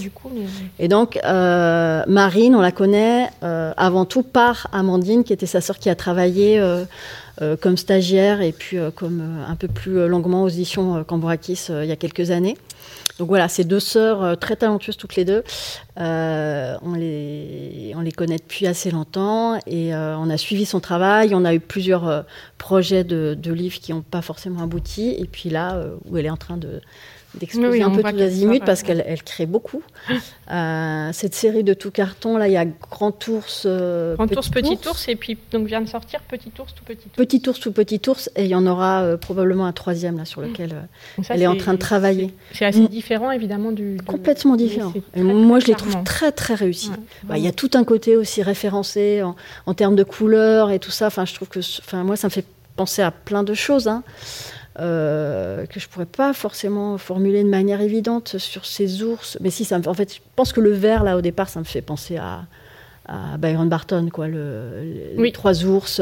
Et 0.79 0.89
donc, 0.89 1.19
Marine, 1.25 2.55
on 2.55 2.61
la 2.61 2.73
connaît 2.73 3.31
avant 3.43 4.05
tout 4.05 4.23
par 4.23 4.69
Amandine, 4.73 5.25
qui 5.25 5.33
était 5.33 5.47
sa 5.47 5.61
sœur 5.61 5.79
qui 5.79 5.89
a 5.91 5.95
travaillé 5.95 6.63
comme 7.61 7.77
stagiaire 7.77 8.41
et 8.41 8.53
puis 8.53 8.77
comme 8.95 9.23
un 9.49 9.57
peu 9.57 9.69
plus 9.69 10.07
longuement 10.07 10.45
aux 10.45 10.49
éditions 10.49 11.03
Cambourakis 11.05 11.67
il 11.71 11.87
y 11.87 11.93
a 11.93 11.97
quelques 11.97 12.31
années. 12.31 12.57
Donc 13.19 13.29
voilà, 13.29 13.49
ces 13.49 13.65
deux 13.65 13.81
sœurs 13.81 14.23
euh, 14.25 14.35
très 14.35 14.57
talentueuses 14.57 14.97
toutes 14.97 15.15
les 15.15 15.25
deux. 15.25 15.45
Euh, 16.01 16.77
on, 16.83 16.95
les, 16.95 17.93
on 17.95 18.01
les 18.01 18.11
connaît 18.11 18.39
depuis 18.39 18.67
assez 18.67 18.91
longtemps 18.91 19.59
et 19.67 19.95
euh, 19.95 20.17
on 20.19 20.29
a 20.31 20.37
suivi 20.37 20.67
son 20.67 20.81
travail. 20.81 21.35
On 21.35 21.45
a 21.45 21.55
eu 21.55 21.61
plusieurs 21.61 22.25
projets 22.59 23.05
de 23.05 23.53
livres 23.53 23.79
qui 23.79 23.93
n'ont 23.93 24.03
pas 24.03 24.23
forcément 24.23 24.63
abouti. 24.63 25.11
Et 25.11 25.27
puis 25.27 25.49
là, 25.49 25.81
où 26.07 26.17
elle 26.17 26.27
est 26.27 26.31
en 26.31 26.37
train 26.37 26.57
de, 26.57 26.81
d'exploser 27.39 27.83
un 27.83 27.91
peu 27.91 28.03
tous 28.03 28.21
azimuts 28.21 28.61
parce 28.61 28.83
qu'elle 28.83 29.05
elle 29.07 29.23
crée 29.23 29.47
beaucoup. 29.47 29.83
Euh, 30.51 31.11
cette 31.13 31.35
série 31.35 31.65
de 31.65 31.75
tout 31.75 31.91
carton, 31.91 32.37
là, 32.37 32.49
il 32.49 32.53
y 32.53 32.57
a 32.57 32.65
Grand 32.65 33.27
Ours, 33.29 33.65
euh, 33.67 34.15
Grand 34.15 34.27
Petit 34.27 34.39
Ours, 34.39 34.49
Petit 34.51 34.89
Ours, 34.89 35.09
et 35.09 35.17
puis 35.17 35.39
donc 35.53 35.67
vient 35.67 35.81
de 35.81 35.89
sortir 35.89 36.21
Petit 36.23 36.53
Ours, 36.59 36.75
Tout 36.75 36.85
Petit 36.85 37.07
Ours. 37.07 37.17
Petit 37.17 37.43
Ours, 37.49 37.61
Tout 37.61 37.73
Petit 37.73 38.01
Ours, 38.09 38.31
et 38.37 38.45
il 38.45 38.51
y 38.51 38.55
en 38.55 38.67
aura 38.67 39.03
euh, 39.03 39.17
probablement 39.17 39.67
un 39.67 39.73
troisième 39.73 40.19
là 40.19 40.25
sur 40.25 40.41
lequel 40.41 40.87
elle 41.29 41.43
est, 41.43 41.47
en 41.47 41.57
train 41.57 41.73
de 41.73 41.79
travailler. 41.79 42.35
C'est 42.53 42.67
assez 42.67 42.81
mm. 42.81 42.89
différent 42.89 43.31
évidemment 43.31 43.73
du. 43.73 43.99
Complètement 44.07 44.57
différent. 44.57 44.93
moi, 45.17 45.61
je 45.61 45.67
les 45.67 45.75
trouve 45.75 46.03
très 46.05 46.33
très 46.33 46.55
réussis. 46.55 46.91
Bah, 47.25 47.39
il 47.39 47.45
y 47.45 47.49
a 47.49 47.53
tout 47.53 47.71
un 47.75 47.85
côté 47.85 48.17
aussi 48.17 48.43
référencé 48.43 49.23
en, 49.23 49.37
en, 49.67 49.75
termes 49.75 49.97
de 49.97 50.05
couleurs 50.05 50.71
et 50.71 50.79
tout 50.79 50.91
ça. 50.91 51.07
Enfin, 51.07 51.25
je 51.25 51.35
trouve 51.35 51.49
que, 51.49 51.61
enfin, 51.61 52.05
moi, 52.05 52.17
ça 52.17 52.29
me 52.29 52.33
fait 52.33 52.45
penser 52.77 53.03
à 53.03 53.11
plein 53.11 53.43
de 53.43 53.55
choses. 53.55 53.89
Hein. 53.89 54.03
Euh, 54.81 55.67
que 55.67 55.79
je 55.79 55.89
pourrais 55.89 56.05
pas 56.05 56.33
forcément 56.33 56.99
formuler 56.99 57.45
de 57.45 57.49
manière 57.49 57.81
évidente 57.81 58.39
sur 58.39 58.67
ces 58.67 59.05
ours. 59.05 59.39
Mais 59.41 59.51
si, 59.51 59.65
ça 59.65 59.79
me, 59.79 59.87
en 59.87 59.95
fait, 59.95 60.15
je 60.15 60.21
pense 60.35 60.53
que 60.53 60.61
le 60.61 60.73
vert, 60.73 61.05
là, 61.05 61.17
au 61.17 61.21
départ, 61.21 61.49
ça 61.49 61.61
me 61.61 61.65
fait 61.65 61.81
penser 61.83 62.17
à, 62.17 62.47
Byron 63.39 63.69
Barton, 63.69 64.09
quoi, 64.11 64.27
le, 64.29 65.13
les 65.17 65.31
trois 65.31 65.65
ours. 65.65 66.01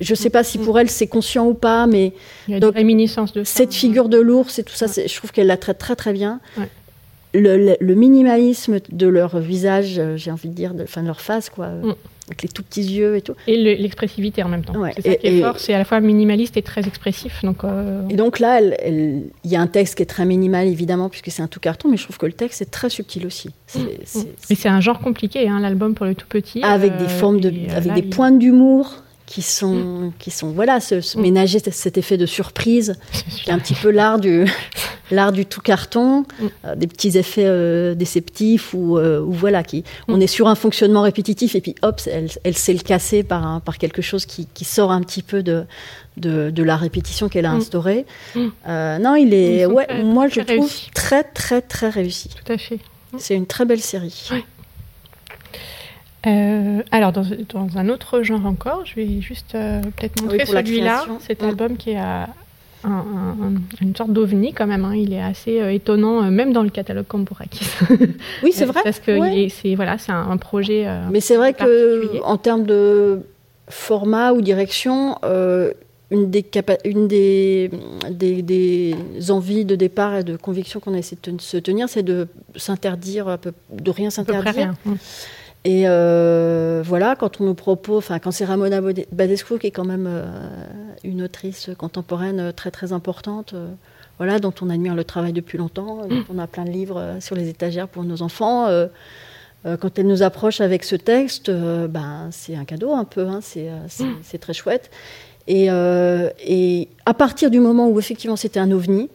Je 0.00 0.14
sais 0.14 0.30
pas 0.30 0.42
si 0.42 0.56
pour 0.56 0.78
elle 0.80 0.88
c'est 0.88 1.06
conscient 1.06 1.46
ou 1.46 1.52
pas, 1.52 1.86
mais 1.86 2.14
Il 2.48 2.54
y 2.54 2.56
a 2.56 2.60
donc, 2.60 2.74
réminiscence 2.74 3.34
de 3.34 3.44
cette 3.44 3.74
figure 3.74 4.08
de 4.08 4.18
l'ours 4.18 4.58
et 4.58 4.64
tout 4.64 4.74
ça, 4.74 4.86
je 4.86 5.14
trouve 5.14 5.32
qu'elle 5.32 5.48
la 5.48 5.58
traite 5.58 5.76
très 5.76 5.96
très 5.96 6.14
bien. 6.14 6.40
Le, 7.34 7.94
minimalisme 7.94 8.78
de 8.90 9.06
leur 9.06 9.38
visage, 9.38 9.98
euh, 9.98 10.16
j'ai 10.16 10.32
envie 10.32 10.48
de 10.48 10.54
dire, 10.54 10.74
de, 10.74 10.82
enfin 10.82 11.02
de 11.02 11.06
leur 11.06 11.20
face, 11.20 11.48
quoi. 11.48 11.68
Mm 11.68 11.94
avec 12.30 12.42
les 12.42 12.48
tout 12.48 12.62
petits 12.62 12.82
yeux 12.82 13.16
et 13.16 13.22
tout. 13.22 13.34
Et 13.48 13.56
l'expressivité 13.56 14.44
en 14.44 14.48
même 14.48 14.64
temps. 14.64 14.74
C'est 14.94 15.02
ça 15.02 15.14
qui 15.16 15.26
est 15.26 15.40
fort, 15.40 15.58
c'est 15.58 15.74
à 15.74 15.78
la 15.78 15.84
fois 15.84 16.00
minimaliste 16.00 16.56
et 16.56 16.62
très 16.62 16.82
expressif. 16.82 17.42
Donc, 17.42 17.64
euh, 17.64 18.02
Et 18.08 18.14
donc 18.14 18.38
là, 18.38 18.60
il 18.60 19.30
y 19.44 19.56
a 19.56 19.60
un 19.60 19.66
texte 19.66 19.96
qui 19.96 20.02
est 20.04 20.06
très 20.06 20.24
minimal, 20.24 20.68
évidemment, 20.68 21.08
puisque 21.08 21.30
c'est 21.30 21.42
un 21.42 21.48
tout 21.48 21.58
carton, 21.58 21.88
mais 21.88 21.96
je 21.96 22.04
trouve 22.04 22.18
que 22.18 22.26
le 22.26 22.32
texte 22.32 22.62
est 22.62 22.70
très 22.70 22.88
subtil 22.88 23.26
aussi. 23.26 23.50
Mm, 23.74 23.80
mm. 23.80 24.24
Mais 24.48 24.56
c'est 24.56 24.68
un 24.68 24.80
genre 24.80 25.00
compliqué, 25.00 25.48
hein, 25.48 25.58
l'album 25.60 25.94
pour 25.94 26.06
le 26.06 26.14
tout 26.14 26.28
petit. 26.28 26.62
Avec 26.62 26.96
des 26.96 27.04
euh, 27.04 27.08
formes 27.08 27.40
de, 27.40 27.52
avec 27.74 27.92
des 27.94 28.02
pointes 28.02 28.38
d'humour 28.38 29.02
qui 29.30 29.42
sont, 29.42 30.12
qui 30.18 30.32
sont 30.32 30.50
voilà, 30.50 30.80
se, 30.80 30.96
mm. 30.96 31.22
ménager 31.22 31.60
cet 31.60 31.96
effet 31.96 32.16
de 32.16 32.26
surprise, 32.26 32.96
qui 33.12 33.48
est 33.48 33.52
un 33.52 33.60
petit 33.60 33.74
peu 33.74 33.92
l'art 33.92 34.18
du, 34.18 34.44
l'art 35.12 35.30
du 35.30 35.46
tout 35.46 35.60
carton, 35.60 36.22
mm. 36.22 36.46
euh, 36.64 36.74
des 36.74 36.88
petits 36.88 37.16
effets 37.16 37.46
euh, 37.46 37.94
déceptifs 37.94 38.74
ou, 38.74 38.98
euh, 38.98 39.20
ou, 39.20 39.30
voilà, 39.30 39.62
qui, 39.62 39.84
on 40.08 40.20
est 40.20 40.26
sur 40.26 40.48
un 40.48 40.56
fonctionnement 40.56 41.02
répétitif 41.02 41.54
et 41.54 41.60
puis 41.60 41.76
hop, 41.82 42.00
elle, 42.06 42.28
elle 42.42 42.56
sait 42.56 42.72
le 42.72 42.80
casser 42.80 43.22
par, 43.22 43.60
par 43.60 43.78
quelque 43.78 44.02
chose 44.02 44.26
qui, 44.26 44.48
qui, 44.52 44.64
sort 44.64 44.90
un 44.90 45.00
petit 45.00 45.22
peu 45.22 45.44
de, 45.44 45.64
de, 46.16 46.50
de 46.50 46.62
la 46.64 46.76
répétition 46.76 47.28
qu'elle 47.28 47.46
a 47.46 47.52
mm. 47.52 47.58
instaurée. 47.58 48.06
non, 48.34 49.14
il 49.14 49.32
est, 49.32 49.64
ouais, 49.64 50.02
moi 50.02 50.26
je 50.26 50.40
trouve 50.40 50.72
très 50.92 51.22
très 51.22 51.62
très 51.62 51.88
réussi. 51.88 52.30
Tout 52.30 52.52
à 52.52 52.58
fait. 52.58 52.80
C'est 53.16 53.36
une 53.36 53.46
très 53.46 53.64
belle 53.64 53.80
série. 53.80 54.28
Euh, 56.26 56.82
alors, 56.90 57.12
dans, 57.12 57.24
dans, 57.48 57.78
un 57.78 57.88
autre 57.88 58.22
genre 58.22 58.44
encore, 58.44 58.84
je 58.84 58.94
vais 58.96 59.20
juste 59.20 59.54
euh, 59.54 59.80
peut-être 59.96 60.22
montrer 60.22 60.44
celui-là, 60.44 61.06
cet 61.20 61.42
album 61.42 61.76
qui 61.76 61.90
est 61.90 61.98
un, 61.98 62.28
une 63.80 63.96
sorte 63.96 64.12
d'ovni 64.12 64.52
quand 64.52 64.66
même. 64.66 64.84
Hein. 64.84 64.94
Il 64.94 65.14
est 65.14 65.22
assez 65.22 65.60
euh, 65.60 65.72
étonnant, 65.72 66.22
même 66.30 66.52
dans 66.52 66.62
le 66.62 66.68
catalogue 66.68 67.06
Camburakis. 67.06 67.64
oui, 68.42 68.52
c'est 68.52 68.64
vrai. 68.66 68.80
Parce 68.84 69.00
que 69.00 69.48
c'est 69.48 69.74
voilà, 69.74 69.96
c'est 69.96 70.12
un, 70.12 70.36
projet. 70.36 70.86
Mais 71.10 71.20
c'est 71.20 71.36
vrai 71.36 71.54
que 71.54 72.22
en 72.22 72.36
termes 72.36 72.64
de 72.64 73.20
format 73.68 74.32
ou 74.32 74.42
direction, 74.42 75.16
une, 76.10 76.28
des, 76.28 76.44
une 76.84 77.08
des, 77.08 77.70
des, 78.10 78.42
des, 78.42 79.30
envies 79.30 79.64
de 79.64 79.74
départ 79.74 80.16
et 80.16 80.24
de 80.24 80.36
conviction 80.36 80.80
qu'on 80.80 80.92
a 80.92 80.98
essayé 80.98 81.16
de 81.22 81.40
se 81.40 81.56
tenir, 81.56 81.88
c'est 81.88 82.02
de 82.02 82.28
s'interdire, 82.56 83.38
de 83.72 83.90
rien 83.90 84.10
s'interdire. 84.10 84.74
Et 85.64 85.82
euh, 85.86 86.82
voilà, 86.84 87.16
quand 87.16 87.40
on 87.40 87.44
nous 87.44 87.54
propose, 87.54 87.98
enfin, 87.98 88.18
quand 88.18 88.30
c'est 88.30 88.46
Ramona 88.46 88.80
Badescu, 89.12 89.58
qui 89.58 89.66
est 89.66 89.70
quand 89.70 89.84
même 89.84 90.06
euh, 90.08 90.24
une 91.04 91.22
autrice 91.22 91.70
contemporaine 91.76 92.40
euh, 92.40 92.52
très 92.52 92.70
très 92.70 92.94
importante, 92.94 93.54
voilà, 94.16 94.38
dont 94.38 94.54
on 94.62 94.70
admire 94.70 94.94
le 94.94 95.04
travail 95.04 95.32
depuis 95.32 95.58
longtemps, 95.58 96.06
dont 96.06 96.24
on 96.34 96.38
a 96.38 96.46
plein 96.46 96.64
de 96.64 96.70
livres 96.70 97.16
sur 97.20 97.36
les 97.36 97.48
étagères 97.48 97.88
pour 97.88 98.04
nos 98.04 98.20
enfants. 98.20 98.68
quand 99.64 99.98
elle 99.98 100.06
nous 100.06 100.22
approche 100.22 100.60
avec 100.60 100.84
ce 100.84 100.94
texte, 100.94 101.50
ben, 101.50 102.28
c'est 102.30 102.54
un 102.54 102.66
cadeau 102.66 102.92
un 102.92 103.04
peu, 103.04 103.26
hein, 103.26 103.40
c'est 103.40 104.38
très 104.38 104.52
chouette. 104.52 104.90
Et, 105.46 105.68
et, 106.46 106.88
à 107.06 107.14
partir 107.14 107.50
du 107.50 107.60
moment 107.60 107.88
où 107.88 107.98
effectivement 107.98 108.36
c'était 108.36 108.60
un 108.60 108.70
ovni, 108.72 109.08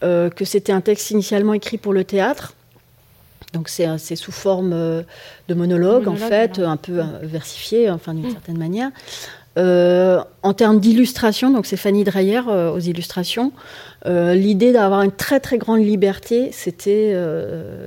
que 0.00 0.44
c'était 0.46 0.72
un 0.72 0.80
texte 0.80 1.10
initialement 1.10 1.52
écrit 1.52 1.76
pour 1.76 1.92
le 1.92 2.04
théâtre, 2.04 2.54
donc 3.52 3.68
c'est 3.68 4.16
sous 4.16 4.32
forme 4.32 4.72
euh, 4.72 5.02
de 5.48 5.54
monologue, 5.54 6.08
en 6.08 6.14
fait, 6.14 6.58
un 6.58 6.76
peu 6.76 7.00
euh, 7.00 7.04
versifié, 7.22 7.90
enfin 7.90 8.14
d'une 8.14 8.28
mm. 8.28 8.32
certaine 8.32 8.58
manière. 8.58 8.90
Euh, 9.58 10.20
en 10.44 10.54
termes 10.54 10.78
d'illustration, 10.78 11.50
donc 11.50 11.66
c'est 11.66 11.76
Fanny 11.76 12.04
Dreyer 12.04 12.42
aux 12.48 12.78
illustrations. 12.78 13.52
L'idée 14.06 14.72
d'avoir 14.72 15.02
une 15.02 15.10
très 15.10 15.40
très 15.40 15.58
grande 15.58 15.84
liberté, 15.84 16.50
c'était, 16.52 17.14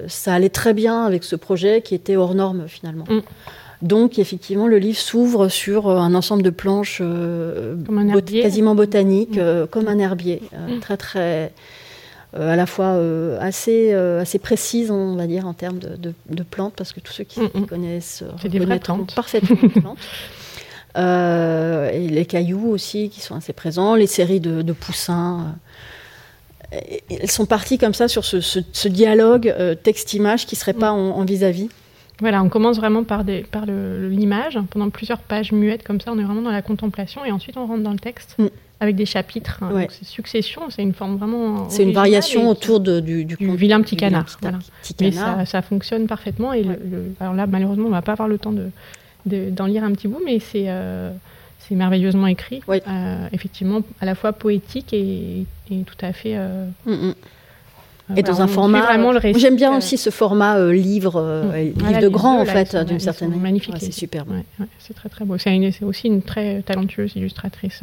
ça 0.08 0.34
allait 0.34 0.50
très 0.50 0.74
bien 0.74 1.06
avec 1.06 1.24
ce 1.24 1.36
projet 1.36 1.82
qui 1.82 1.96
était 1.96 2.18
hors 2.18 2.36
norme 2.36 2.66
finalement. 2.68 3.06
Mm. 3.08 3.22
Donc 3.82 4.20
effectivement, 4.20 4.68
le 4.68 4.78
livre 4.78 5.00
s'ouvre 5.00 5.48
sur 5.48 5.90
un 5.90 6.14
ensemble 6.16 6.44
de 6.44 6.50
planches 6.50 7.02
quasiment 8.42 8.76
botaniques, 8.76 9.38
mm. 9.38 9.68
comme 9.72 9.88
un 9.88 10.00
herbier, 10.00 10.42
très 10.82 10.98
très 10.98 11.54
à 12.36 12.56
la 12.56 12.66
fois 12.66 12.86
euh, 12.86 13.38
assez, 13.40 13.94
euh, 13.94 14.22
assez 14.22 14.40
précise, 14.40 14.92
on 14.92 15.16
va 15.16 15.28
dire, 15.28 15.46
en 15.48 15.54
termes 15.54 15.80
de, 15.80 16.14
de, 16.30 16.44
plantes, 16.44 16.74
parce 16.76 16.94
que 16.94 17.00
tous 17.00 17.14
ceux 17.14 17.24
qui 17.24 17.42
mm, 17.42 17.50
mm. 17.54 17.66
connaissent 17.66 18.24
reconnaîtront 18.42 19.06
parfaitement 19.16 19.58
les 19.62 19.70
plantes. 19.82 19.98
et 21.94 22.08
les 22.08 22.26
cailloux 22.26 22.70
aussi 22.70 23.10
qui 23.10 23.22
sont 23.22 23.36
assez 23.36 23.54
présents, 23.54 23.96
les 23.96 24.08
séries 24.08 24.40
de, 24.40 24.62
de 24.62 24.74
poussins. 24.74 25.56
elles 26.72 27.32
sont 27.32 27.46
parties 27.46 27.78
comme 27.78 27.94
ça 27.94 28.08
sur 28.08 28.26
ce, 28.26 28.42
ce, 28.42 28.88
dialogue 28.88 29.54
texte-image 29.84 30.46
qui 30.46 30.56
ne 30.56 30.60
serait 30.60 30.74
pas 30.74 30.94
mm. 30.94 31.12
en 31.12 31.26
vis-à-vis. 31.26 31.70
Voilà, 32.20 32.44
on 32.44 32.50
commence 32.50 32.78
vraiment 32.78 33.04
par, 33.04 33.24
des, 33.24 33.42
par 33.44 33.66
l'image, 33.66 34.58
pendant 34.70 34.90
plusieurs 34.90 35.20
pages 35.20 35.52
muettes 35.52 35.84
comme 35.84 36.00
ça, 36.00 36.12
on 36.12 36.20
est 36.20 36.24
vraiment 36.24 36.44
dans 36.44 36.52
la 36.52 36.62
contemplation, 36.62 37.26
et 37.26 37.32
ensuite 37.32 37.58
on 37.58 37.66
rentre 37.66 37.84
dans 37.84 37.92
le 37.92 38.00
texte 38.00 38.38
avec 38.84 38.96
des 38.96 39.06
chapitres. 39.06 39.60
Hein. 39.62 39.88
c'est 39.90 40.06
succession, 40.06 40.64
c'est 40.70 40.84
une 40.84 40.94
forme 40.94 41.16
vraiment. 41.16 41.70
C'est 41.70 41.84
une 41.84 41.94
variation 41.94 42.50
autour 42.50 42.80
de, 42.80 43.00
du, 43.00 43.26
du, 43.26 43.56
vilain 43.56 43.82
petit 43.82 43.96
canard. 43.96 44.26
Mais 45.00 45.12
ça, 45.12 45.62
fonctionne 45.62 46.06
parfaitement. 46.06 46.54
Et 46.54 46.66
alors 47.20 47.34
là, 47.34 47.48
malheureusement, 47.48 47.88
on 47.88 47.92
va 47.92 48.02
pas 48.02 48.12
avoir 48.14 48.28
le 48.28 48.38
temps 48.38 48.54
de, 48.54 48.70
d'en 49.26 49.66
lire 49.66 49.84
un 49.84 49.92
petit 49.92 50.08
bout, 50.08 50.22
mais 50.24 50.40
c'est. 50.40 50.66
Euh, 50.68 51.12
c'est 51.66 51.76
merveilleusement 51.76 52.28
écrit, 52.28 52.62
euh, 52.68 53.28
effectivement, 53.32 53.84
à 54.02 54.06
la 54.06 54.16
fois 54.16 54.34
poétique 54.34 54.92
et, 54.92 55.46
tout 55.70 55.96
à 56.02 56.12
fait. 56.12 56.34
Euh, 56.36 56.66
mm, 56.86 56.92
mm. 56.92 58.18
et 58.18 58.22
dans 58.22 58.42
un 58.42 58.48
format. 58.48 58.86
J'aime 59.38 59.56
bien 59.56 59.78
aussi 59.78 59.98
ce 59.98 60.10
format 60.10 60.60
livre, 60.74 61.22
mm. 61.22 61.88
livre 61.88 62.02
de 62.02 62.10
grand 62.10 62.42
en 62.42 62.46
fait, 62.46 62.76
d'une 62.76 63.00
certaine 63.00 63.30
manière. 63.30 63.44
Magnifique, 63.44 63.76
c'est 63.80 63.94
superbe. 63.94 64.34
c'est 64.78 64.94
très 64.94 65.08
très 65.08 65.24
beau. 65.24 65.38
C'est 65.38 65.72
aussi 65.84 66.08
une 66.08 66.22
très 66.22 66.64
talentueuse 66.64 67.14
illustratrice. 67.16 67.80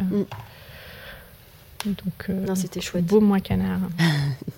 Donc, 1.87 2.29
euh, 2.29 2.47
non, 2.47 2.55
c'était 2.55 2.81
chouette. 2.81 3.05
Beau 3.07 3.21
moi 3.21 3.41
canard. 3.41 3.81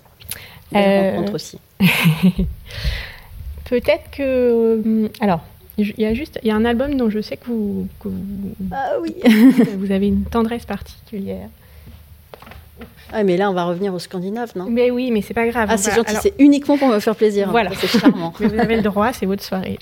euh, 0.75 1.11
rencontre 1.15 1.35
aussi. 1.35 1.59
Peut-être 3.65 4.11
que. 4.11 4.21
Euh, 4.85 5.09
alors, 5.21 5.41
il 5.77 5.93
y 5.97 6.05
a 6.05 6.13
juste. 6.13 6.39
Il 6.43 6.49
y 6.49 6.51
a 6.51 6.55
un 6.55 6.65
album 6.65 6.95
dont 6.95 7.09
je 7.09 7.21
sais 7.21 7.37
que 7.37 7.47
vous. 7.47 7.87
ah 8.71 8.93
oui 9.01 9.15
Vous 9.77 9.91
avez 9.91 10.07
une 10.07 10.25
tendresse 10.25 10.65
particulière. 10.65 11.49
Ah, 13.13 13.23
mais 13.23 13.37
là, 13.37 13.49
on 13.49 13.53
va 13.53 13.65
revenir 13.65 13.93
au 13.93 13.99
scandinave, 13.99 14.51
non? 14.55 14.65
Mais 14.67 14.89
oui, 14.89 15.11
mais 15.11 15.21
c'est 15.21 15.35
pas 15.35 15.47
grave. 15.47 15.69
Ah, 15.71 15.77
c'est 15.77 15.93
gentil, 15.95 16.15
c'est 16.19 16.33
uniquement 16.39 16.77
pour 16.77 16.87
me 16.87 16.99
faire 16.99 17.15
plaisir. 17.15 17.51
Voilà. 17.51 17.69
C'est 17.75 17.87
charmant. 17.87 18.33
vous 18.37 18.59
avez 18.59 18.75
le 18.75 18.81
droit, 18.81 19.13
c'est 19.13 19.27
votre 19.27 19.43
soirée. 19.43 19.77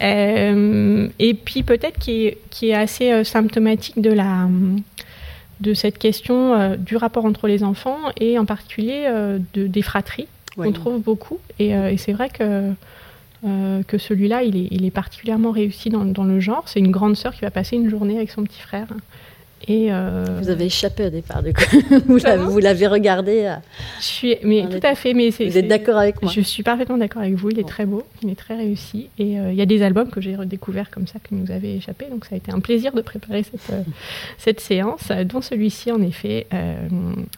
euh, 0.00 1.08
et 1.18 1.34
puis, 1.34 1.62
peut-être 1.62 1.98
qui 1.98 2.26
est, 2.26 2.38
qui 2.48 2.70
est 2.70 2.74
assez 2.74 3.22
symptomatique 3.24 4.00
de 4.00 4.10
la 4.10 4.48
de 5.60 5.74
cette 5.74 5.98
question 5.98 6.54
euh, 6.54 6.76
du 6.76 6.96
rapport 6.96 7.24
entre 7.24 7.46
les 7.46 7.62
enfants 7.62 7.98
et 8.18 8.38
en 8.38 8.44
particulier 8.44 9.04
euh, 9.06 9.38
de, 9.54 9.66
des 9.66 9.82
fratries. 9.82 10.26
On 10.56 10.72
trouve 10.72 11.00
beaucoup. 11.00 11.38
Et, 11.58 11.74
euh, 11.74 11.96
c'est 11.96 12.12
vrai 12.12 12.28
que, 12.28 12.72
que 13.86 13.98
celui-là, 13.98 14.42
il 14.42 14.56
est, 14.56 14.68
il 14.70 14.84
est, 14.84 14.90
particulièrement 14.90 15.52
réussi 15.52 15.88
dans, 15.88 16.04
dans 16.04 16.24
le 16.24 16.40
genre. 16.40 16.64
C'est 16.66 16.80
une 16.80 16.90
grande 16.90 17.16
sœur 17.16 17.32
qui 17.34 17.42
va 17.42 17.50
passer 17.50 17.76
une 17.76 17.88
journée 17.88 18.16
avec 18.16 18.30
son 18.30 18.42
petit 18.42 18.60
frère. 18.60 18.88
Et 19.68 19.88
euh, 19.92 20.38
Vous 20.40 20.48
avez 20.48 20.66
échappé 20.66 21.06
au 21.06 21.10
départ, 21.10 21.42
du 21.42 21.52
coup. 21.52 21.62
vous 22.06 22.58
l'avez 22.58 22.86
regardé. 22.86 23.44
Euh, 23.44 23.56
je 23.98 24.04
suis, 24.04 24.36
mais 24.42 24.66
tout 24.68 24.84
à 24.86 24.94
fait. 24.94 25.12
Mais 25.12 25.30
vous 25.30 25.58
êtes 25.58 25.68
d'accord 25.68 25.98
avec 25.98 26.22
moi 26.22 26.32
Je 26.34 26.40
suis 26.40 26.62
parfaitement 26.62 26.96
d'accord 26.96 27.22
avec 27.22 27.34
vous. 27.34 27.50
Il 27.50 27.58
est 27.58 27.68
très 27.68 27.84
beau, 27.84 28.02
il 28.22 28.30
est 28.30 28.38
très 28.38 28.56
réussi. 28.56 29.08
Et 29.18 29.38
euh, 29.38 29.52
il 29.52 29.58
y 29.58 29.62
a 29.62 29.66
des 29.66 29.82
albums 29.82 30.08
que 30.08 30.20
j'ai 30.20 30.34
redécouverts 30.34 30.90
comme 30.90 31.06
ça 31.06 31.18
qui 31.18 31.34
nous 31.34 31.50
avaient 31.50 31.76
échappé. 31.76 32.06
Donc 32.10 32.24
ça 32.24 32.34
a 32.34 32.38
été 32.38 32.52
un 32.52 32.60
plaisir 32.60 32.92
de 32.92 33.02
préparer 33.02 33.42
cette, 33.42 33.72
cette 34.38 34.60
séance, 34.60 35.08
dont 35.26 35.42
celui-ci 35.42 35.92
en 35.92 36.00
effet, 36.00 36.46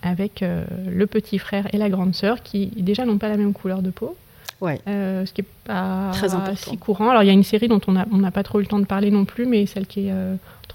avec 0.03 0.45
le 0.45 1.07
petit 1.07 1.39
frère 1.39 1.67
et 1.73 1.77
la 1.77 1.89
grande 1.89 2.15
sœur 2.15 2.43
qui 2.43 2.67
déjà 2.77 3.05
n'ont 3.05 3.19
pas 3.19 3.29
la 3.29 3.37
même 3.37 3.53
couleur 3.53 3.83
de 3.83 3.91
peau. 3.91 4.17
Ouais. 4.61 4.79
ce 4.87 5.33
qui 5.33 5.41
est 5.41 5.47
pas 5.65 6.13
Très 6.13 6.29
si 6.55 6.77
courant. 6.79 7.11
Alors 7.11 7.25
il 7.25 7.27
y 7.27 7.31
a 7.31 7.33
une 7.33 7.43
série 7.43 7.67
dont 7.67 7.81
on 7.89 7.93
n'a 7.93 8.07
on 8.13 8.31
pas 8.31 8.45
trop 8.45 8.61
eu 8.61 8.63
le 8.63 8.69
temps 8.69 8.79
de 8.79 8.85
parler 8.85 9.11
non 9.11 9.25
plus, 9.25 9.45
mais 9.45 9.67
celle 9.67 9.87
qui 9.87 10.07
est 10.07 10.13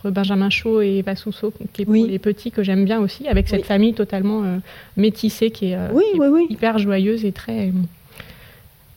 Benjamin 0.06 0.49
Chaud 0.49 0.82
et 0.82 0.98
Eva 0.98 1.15
Sousso, 1.15 1.53
qui 1.74 1.82
est 1.82 1.86
pour 1.86 1.94
les 1.94 2.19
petits, 2.19 2.52
que 2.52 2.64
j'aime 2.64 2.86
bien 2.86 2.99
aussi, 2.99 3.28
avec 3.28 3.48
cette 3.48 3.65
famille 3.65 3.94
totalement 3.94 4.44
euh, 4.44 4.57
métissée 4.95 5.52
qui 5.52 5.72
est, 5.72 5.76
euh, 5.76 6.45
hyper 6.49 6.78
joyeuse 6.78 7.26
et 7.26 7.32
très 7.32 7.72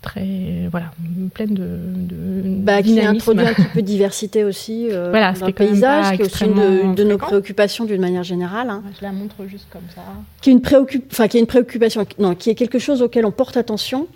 très 0.02 0.68
voilà 0.70 0.92
pleine 1.34 1.52
de, 1.52 1.62
de 1.62 2.42
bah, 2.62 2.82
qui 2.82 2.98
introduit 3.00 3.46
un 3.46 3.52
petit 3.52 3.68
peu 3.74 3.82
de 3.82 3.86
diversité 3.86 4.44
aussi 4.44 4.88
euh, 4.90 5.08
voilà, 5.10 5.32
dans 5.32 5.46
le 5.46 5.52
paysage 5.52 6.16
qui 6.16 6.22
est 6.22 6.24
aussi 6.24 6.44
une 6.44 6.94
de, 6.94 7.04
nos 7.04 7.18
préoccupations 7.18 7.84
d'une 7.84 8.00
manière 8.00 8.22
générale 8.22 8.70
hein. 8.70 8.82
je 8.98 9.04
la 9.04 9.12
montre 9.12 9.46
juste 9.46 9.66
comme 9.70 9.82
ça. 9.94 10.00
Qui 10.40 10.50
est 10.50 10.52
une 10.54 10.62
préoccup... 10.62 11.04
enfin 11.10 11.28
qui 11.28 11.36
est 11.36 11.40
une 11.40 11.46
préoccupation 11.46 12.06
non 12.18 12.34
qui 12.34 12.48
est 12.48 12.54
quelque 12.54 12.78
chose 12.78 13.02
auquel 13.02 13.26
on 13.26 13.30
porte 13.30 13.58
attention 13.58 14.08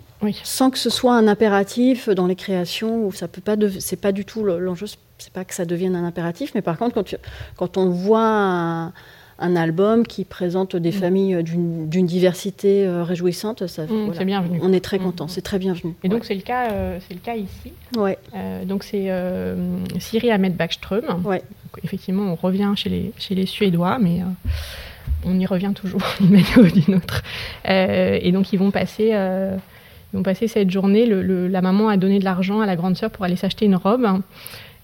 sans 0.43 0.71
que 0.71 0.77
ce 0.77 0.89
soit 0.89 1.15
un 1.15 1.27
impératif 1.27 2.09
dans 2.09 2.27
les 2.27 2.35
créations 2.35 3.05
où 3.05 3.11
ça 3.11 3.27
peut 3.27 3.41
pas 3.41 3.55
c'est 3.79 3.99
pas 3.99 4.11
du 4.11 4.25
tout 4.25 4.43
l'enjeu 4.43 4.87
c'est 5.17 5.33
pas 5.33 5.45
que 5.45 5.53
ça 5.53 5.65
devienne 5.65 5.95
un 5.95 6.05
impératif, 6.05 6.51
mais 6.55 6.61
par 6.61 6.77
contre, 6.77 6.95
quand, 6.95 7.15
quand 7.55 7.77
on 7.77 7.89
voit 7.89 8.91
un, 9.39 9.55
album 9.55 10.05
qui 10.05 10.23
présente 10.23 10.75
des 10.75 10.89
mm. 10.89 10.93
familles 10.93 11.43
d'une 11.43 12.05
diversité 12.05 12.85
euh, 12.85 13.03
réjouissante, 13.03 13.67
ça, 13.67 13.83
mm, 13.85 14.23
bienvenu. 14.23 14.59
on 14.61 14.73
est 14.73 14.79
très 14.79 14.97
mm, 14.97 15.03
content, 15.03 15.27
c'est 15.27 15.41
très 15.41 15.59
bienvenu. 15.59 15.93
Et 16.03 16.09
donc 16.09 16.25
c'est 16.25 16.35
le 16.35 16.41
cas, 16.41 16.71
euh, 16.71 16.99
c'est 17.07 17.13
le 17.13 17.19
cas 17.19 17.35
ici. 17.35 17.73
Ouais. 17.97 18.17
Euh, 18.35 18.65
donc 18.65 18.83
c'est 18.83 19.09
Siri 19.99 20.31
Ahmed 20.31 20.55
Backström. 20.55 21.03
Ouais. 21.23 21.43
effectivement, 21.83 22.31
on 22.31 22.35
revient 22.35 22.71
chez 22.75 22.89
les 22.89 23.11
chez 23.17 23.35
les 23.35 23.45
Suédois, 23.45 23.97
mais 23.99 24.21
on 25.25 25.39
y 25.39 25.45
revient 25.45 25.73
toujours 25.73 26.01
d'une 26.19 26.31
manière 26.31 26.57
ou 26.57 26.63
d'une 26.63 26.95
autre. 26.95 27.23
et 27.65 28.31
donc 28.31 28.51
ils 28.53 28.59
vont 28.59 28.71
passer. 28.71 29.13
Ils 30.15 30.19
vont 30.19 30.23
passer 30.23 30.47
cette 30.47 30.71
journée, 30.71 31.05
le, 31.05 31.49
la 31.49 31.61
maman 31.61 31.89
a 31.89 31.97
donné 31.97 32.19
de 32.19 32.23
l'argent 32.23 32.61
à 32.61 32.65
la 32.65 32.77
grande 32.77 32.95
sœur 32.95 33.11
pour 33.11 33.25
aller 33.25 33.35
s'acheter 33.35 33.65
une 33.65 33.75
robe. 33.75 34.07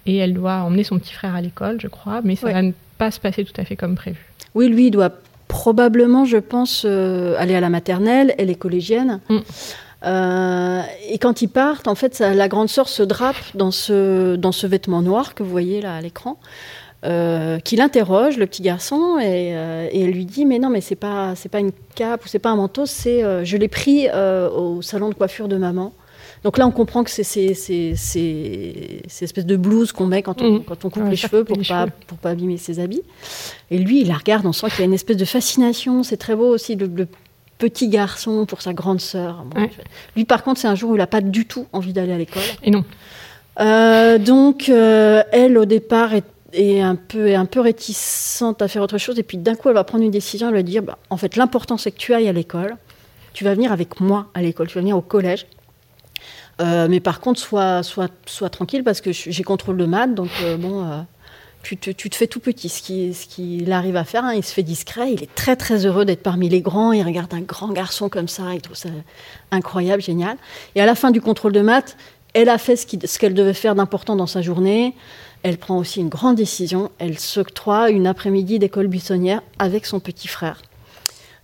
et 0.06 0.18
elle 0.18 0.34
doit 0.34 0.64
emmener 0.64 0.84
son 0.84 1.00
petit 1.00 1.14
frère 1.14 1.36
à 1.36 1.42
l'école, 1.42 1.80
je 1.80 1.88
crois, 1.88 2.20
mais 2.22 2.36
ça 2.36 2.52
va 2.52 2.62
ne 2.62 2.74
pas 2.98 3.12
se 3.12 3.20
passer 3.22 3.46
tout 3.46 3.54
à 3.56 3.64
fait 3.64 3.78
comme 3.78 3.96
prévu. 3.96 4.20
Oui, 4.56 4.68
lui, 4.68 4.88
il 4.88 4.92
doit 4.92 5.12
probablement, 5.48 6.26
je 6.26 6.38
pense, 6.38 6.84
euh, 6.86 7.36
aller 7.38 7.56
à 7.56 7.62
la 7.62 7.70
maternelle, 7.70 8.36
elle 8.38 8.50
est 8.50 8.56
collégienne. 8.56 9.22
Mm. 9.30 9.38
Euh, 10.04 10.82
et 11.08 11.18
quand 11.18 11.42
ils 11.42 11.48
partent, 11.48 11.88
en 11.88 11.96
fait, 11.96 12.20
la 12.20 12.50
grande 12.50 12.68
sœur 12.68 12.90
se 12.90 13.04
drape 13.04 13.38
dans 13.54 13.72
ce, 13.72 14.36
dans 14.36 14.52
ce 14.52 14.68
vêtement 14.68 15.02
noir 15.02 15.34
que 15.34 15.44
vous 15.44 15.50
voyez 15.50 15.80
là 15.80 15.96
à 15.96 16.02
l'écran. 16.02 16.38
Euh, 17.04 17.58
qui 17.58 17.78
l'interroge, 17.78 18.38
le 18.38 18.46
petit 18.46 18.62
garçon, 18.62 19.18
et, 19.20 19.50
et, 19.92 20.02
elle 20.02 20.12
lui 20.12 20.26
dit 20.26 20.46
mais 20.46 20.60
non 20.60 20.70
mais 20.70 20.82
c'est 20.82 20.96
pas 20.96 21.34
c'est 21.36 21.50
pas 21.50 21.60
une 21.60 21.72
cape 21.96 22.24
ou 22.24 22.28
c'est 22.28 22.38
pas 22.38 22.52
un 22.52 22.56
manteau, 22.56 22.86
c'est 22.86 23.44
je 23.44 23.58
l'ai 23.58 23.68
pris 23.68 24.08
au 24.12 24.84
salon 24.84 25.10
de 25.10 25.16
coiffure 25.16 25.48
de 25.48 25.58
maman. 25.58 25.94
Donc 26.44 26.58
là, 26.58 26.66
on 26.66 26.72
comprend 26.72 27.04
que 27.04 27.12
c'est 27.12 27.24
ces, 27.24 27.94
espèces 29.22 29.46
de 29.46 29.56
blouses 29.56 29.92
qu'on 29.92 30.08
met 30.08 30.24
quand 30.24 30.42
on, 30.42 30.54
mm. 30.54 30.64
quand 30.64 30.86
on 30.86 30.90
coupe 30.90 31.08
les 31.08 31.16
cheveux 31.16 31.44
pour 31.44 31.58
ne 31.58 31.64
pas, 31.64 31.88
pour 32.08 32.18
pas 32.18 32.32
abîmer 32.32 32.58
ses 32.58 32.80
habits. 32.80 33.04
Et 33.70 33.78
lui, 33.78 34.02
il 34.02 34.08
la 34.08 34.16
regarde, 34.16 34.46
on 34.46 34.54
sent 34.54 34.68
qu'il 34.70 34.80
y 34.80 34.82
a 34.82 34.86
une 34.86 34.94
espèce 34.94 35.18
de 35.18 35.26
fascination. 35.26 36.02
C'est 36.02 36.18
très 36.18 36.36
beau 36.36 36.48
aussi, 36.48 36.76
le, 36.76 37.08
petit 37.60 37.90
garçon 37.90 38.48
pour 38.48 38.64
sa 38.64 38.74
grande 38.74 39.00
sœur. 39.00 39.46
Lui, 40.16 40.26
par 40.26 40.44
contre, 40.44 40.60
c'est 40.60 40.68
un 40.68 40.74
jour 40.74 40.90
où 40.90 40.96
il 40.96 40.98
n'a 40.98 41.06
pas 41.06 41.22
du 41.22 41.46
tout 41.46 41.68
envie 41.74 41.94
d'aller 41.94 42.12
à 42.12 42.18
l'école. 42.18 42.42
Et 42.64 42.72
non. 42.72 42.84
Euh, 43.60 44.18
donc, 44.18 44.68
euh, 44.68 45.22
elle, 45.32 45.60
au 45.60 45.66
départ, 45.66 46.16
est, 46.16 46.26
peu, 46.96 47.36
un 47.36 47.46
peu 47.46 47.60
réticente 47.60 48.62
à 48.62 48.68
faire 48.68 48.82
autre 48.82 48.98
chose. 48.98 49.18
Et 49.20 49.24
puis, 49.24 49.38
d'un 49.38 49.56
coup, 49.56 49.70
elle 49.70 49.76
va 49.76 49.84
prendre 49.84 50.04
une 50.04 50.12
décision. 50.12 50.50
Elle 50.50 50.56
va 50.56 50.64
dire 50.64 50.84
bah, 50.84 50.98
En 51.10 51.18
fait, 51.18 51.36
l'important, 51.36 51.78
c'est 51.78 51.92
que 51.92 51.98
tu 51.98 52.14
ailles 52.14 52.28
à 52.28 52.34
l'école. 52.34 52.78
Tu 53.34 53.44
vas 53.44 53.54
venir 53.54 53.72
avec 53.72 54.00
moi 54.00 54.28
à 54.34 54.42
l'école. 54.42 54.68
Tu 54.68 54.76
vas 54.76 54.82
venir 54.82 54.98
au 54.98 55.02
collège. 55.02 55.46
Euh, 56.62 56.88
mais 56.90 57.00
par 57.00 57.20
contre, 57.20 57.40
sois, 57.40 57.84
sois, 57.84 58.10
sois 58.26 58.50
tranquille 58.50 58.84
parce 58.84 59.02
que 59.02 59.12
j'ai 59.12 59.44
contrôle 59.44 59.78
de 59.78 59.86
maths, 59.86 60.14
donc 60.14 60.30
euh, 60.44 60.58
bon, 60.58 60.86
euh, 60.86 61.02
tu, 61.64 61.78
te, 61.78 62.16
fais 62.16 62.28
tout 62.28 62.40
petit. 62.40 62.70
Ce 62.70 62.82
qu'il 62.82 63.16
ce 63.16 63.26
qu'il 63.26 63.72
arrive 63.72 63.96
à 63.96 64.04
faire, 64.04 64.26
hein, 64.26 64.34
il 64.34 64.44
se 64.44 64.54
fait 64.54 64.64
discret. 64.64 65.12
Il 65.12 65.24
est 65.24 65.34
très 65.34 65.56
très 65.56 65.86
heureux 65.86 66.06
d'être 66.06 66.22
parmi 66.22 66.50
les 66.50 66.62
grands. 66.62 66.92
Il 66.92 67.04
regarde 67.04 67.34
un 67.34 67.42
grand 67.42 67.70
garçon 67.70 68.10
comme 68.10 68.28
ça, 68.28 68.54
il 68.54 68.62
trouve 68.62 68.76
ça 68.76 68.90
incroyable, 69.52 70.02
génial. 70.02 70.38
Et 70.76 70.82
à 70.82 70.86
la 70.86 70.96
fin 70.96 71.12
du 71.12 71.22
contrôle 71.22 71.54
de 71.54 71.62
maths, 71.62 71.98
elle 72.34 72.50
a 72.50 72.58
fait 72.58 72.76
ce 72.76 73.20
qu'elle 73.20 73.34
devait 73.34 73.54
faire 73.54 73.76
d'important 73.76 74.16
dans 74.16 74.28
sa 74.28 74.42
journée. 74.42 74.94
Elle 75.44 75.58
prend 75.58 75.78
aussi 75.78 76.00
une 76.00 76.10
grande 76.10 76.36
décision. 76.36 76.92
Elle 77.00 77.18
s'octroie 77.18 77.90
une 77.90 78.08
après-midi 78.08 78.60
d'école 78.60 78.88
buissonnière 78.88 79.42
avec 79.60 79.86
son 79.86 80.00
petit 80.00 80.28
frère. 80.28 80.62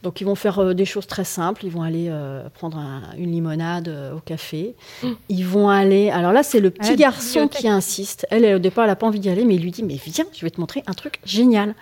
Donc 0.03 0.21
ils 0.21 0.25
vont 0.25 0.35
faire 0.35 0.59
euh, 0.59 0.73
des 0.73 0.85
choses 0.85 1.07
très 1.07 1.23
simples. 1.23 1.65
Ils 1.65 1.71
vont 1.71 1.81
aller 1.81 2.07
euh, 2.09 2.47
prendre 2.49 2.79
une 3.17 3.31
limonade 3.31 3.87
euh, 3.87 4.15
au 4.15 4.19
café. 4.19 4.75
Mm. 5.01 5.07
Ils 5.29 5.45
vont 5.45 5.69
aller. 5.69 6.09
Alors 6.11 6.31
là, 6.31 6.43
c'est 6.43 6.59
le 6.59 6.69
petit 6.69 6.95
garçon 6.95 7.47
qui 7.47 7.67
insiste. 7.67 8.27
Elle, 8.29 8.55
au 8.55 8.59
départ, 8.59 8.85
elle 8.85 8.91
n'a 8.91 8.95
pas 8.95 9.07
envie 9.07 9.19
d'y 9.19 9.29
aller, 9.29 9.43
mais 9.43 9.55
il 9.55 9.61
lui 9.61 9.71
dit 9.71 9.83
Mais 9.83 9.99
viens, 10.05 10.25
je 10.33 10.45
vais 10.45 10.51
te 10.51 10.61
montrer 10.61 10.83
un 10.87 10.93
truc 10.93 11.19
génial. 11.25 11.73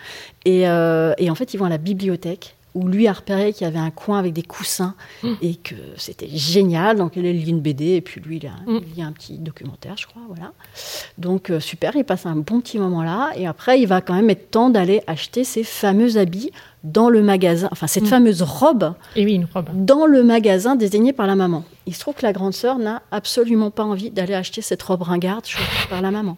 Et, 0.46 0.62
et 0.62 1.30
en 1.30 1.36
fait, 1.36 1.54
ils 1.54 1.58
vont 1.58 1.66
à 1.66 1.70
la 1.70 1.78
bibliothèque 1.78 2.55
où 2.76 2.88
lui 2.88 3.08
a 3.08 3.14
repéré 3.14 3.54
qu'il 3.54 3.66
y 3.66 3.68
avait 3.68 3.80
un 3.80 3.90
coin 3.90 4.20
avec 4.20 4.34
des 4.34 4.44
coussins 4.44 4.94
mm. 5.24 5.34
et 5.42 5.56
que 5.56 5.76
c'était 5.98 6.30
génial. 6.30 6.98
Donc 6.98 7.18
elle, 7.18 7.24
lit 7.24 7.50
une 7.50 7.62
BD 7.62 7.96
et 7.96 8.02
puis 8.02 8.22
lui, 8.22 8.38
il, 8.38 8.48
a, 8.48 8.72
mm. 8.72 8.82
lit 8.96 9.02
un 9.02 9.12
petit 9.12 9.40
documentaire, 9.40 9.96
je 9.98 10.06
crois. 10.06 10.22
Voilà. 10.28 10.52
Donc 11.18 11.52
super, 11.60 11.96
il 11.96 12.04
passe 12.04 12.26
un 12.26 12.36
bon 12.36 12.62
petit 12.62 12.78
moment 12.78 13.02
là. 13.02 13.32
Et 13.36 13.48
après, 13.48 13.80
il 13.82 13.88
va 13.88 14.02
quand 14.02 14.14
même 14.14 14.30
être 14.30 14.52
temps 14.52 14.70
d'aller 14.70 15.02
acheter 15.08 15.44
ses 15.44 15.64
fameux 15.64 16.18
habits 16.18 16.52
dans 16.86 17.10
le 17.10 17.24
magasin, 17.24 17.68
enfin 17.72 17.88
cette 17.88 18.04
mm. 18.04 18.08
fameuse 18.08 18.42
robe, 18.44 18.94
Et 19.16 19.26
oui, 19.26 19.34
une 19.34 19.48
robe, 19.52 19.70
dans 19.74 20.06
le 20.06 20.24
magasin 20.24 20.76
désigné 20.76 21.14
par 21.14 21.26
la 21.26 21.36
maman. 21.36 21.64
Il 21.88 21.96
se 21.96 22.00
trouve 22.00 22.14
que 22.14 22.22
la 22.22 22.32
grande 22.32 22.54
sœur 22.54 22.78
n'a 22.78 23.02
absolument 23.12 23.72
pas 23.72 23.84
envie 23.84 24.12
d'aller 24.12 24.36
acheter 24.36 24.62
cette 24.62 24.84
robe 24.84 25.02
ringarde 25.02 25.46
choisie 25.46 25.88
par 25.90 26.02
la 26.02 26.12
maman. 26.12 26.38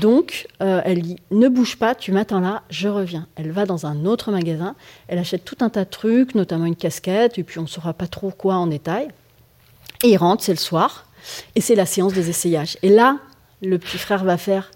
Donc, 0.00 0.46
euh, 0.62 0.80
elle 0.84 1.02
dit 1.02 1.16
ne 1.30 1.48
bouge 1.48 1.76
pas, 1.76 1.94
tu 1.94 2.12
m'attends 2.12 2.40
là, 2.40 2.62
je 2.70 2.88
reviens. 2.88 3.26
Elle 3.36 3.52
va 3.52 3.66
dans 3.66 3.86
un 3.86 4.04
autre 4.04 4.32
magasin, 4.32 4.74
elle 5.08 5.18
achète 5.18 5.44
tout 5.44 5.58
un 5.60 5.70
tas 5.70 5.84
de 5.84 5.90
trucs, 5.90 6.34
notamment 6.34 6.66
une 6.66 6.76
casquette, 6.76 7.38
et 7.38 7.44
puis 7.44 7.58
on 7.58 7.62
ne 7.62 7.68
saura 7.68 7.92
pas 7.92 8.06
trop 8.06 8.30
quoi 8.30 8.54
en 8.56 8.66
détail. 8.66 9.08
Et 10.02 10.08
il 10.08 10.16
rentre, 10.16 10.42
c'est 10.42 10.52
le 10.52 10.58
soir, 10.58 11.06
et 11.54 11.60
c'est 11.60 11.74
la 11.74 11.86
séance 11.86 12.12
des 12.12 12.28
essayages. 12.28 12.76
Et 12.82 12.88
là, 12.88 13.18
le 13.62 13.78
petit 13.78 13.98
frère 13.98 14.24
va 14.24 14.36
faire 14.36 14.70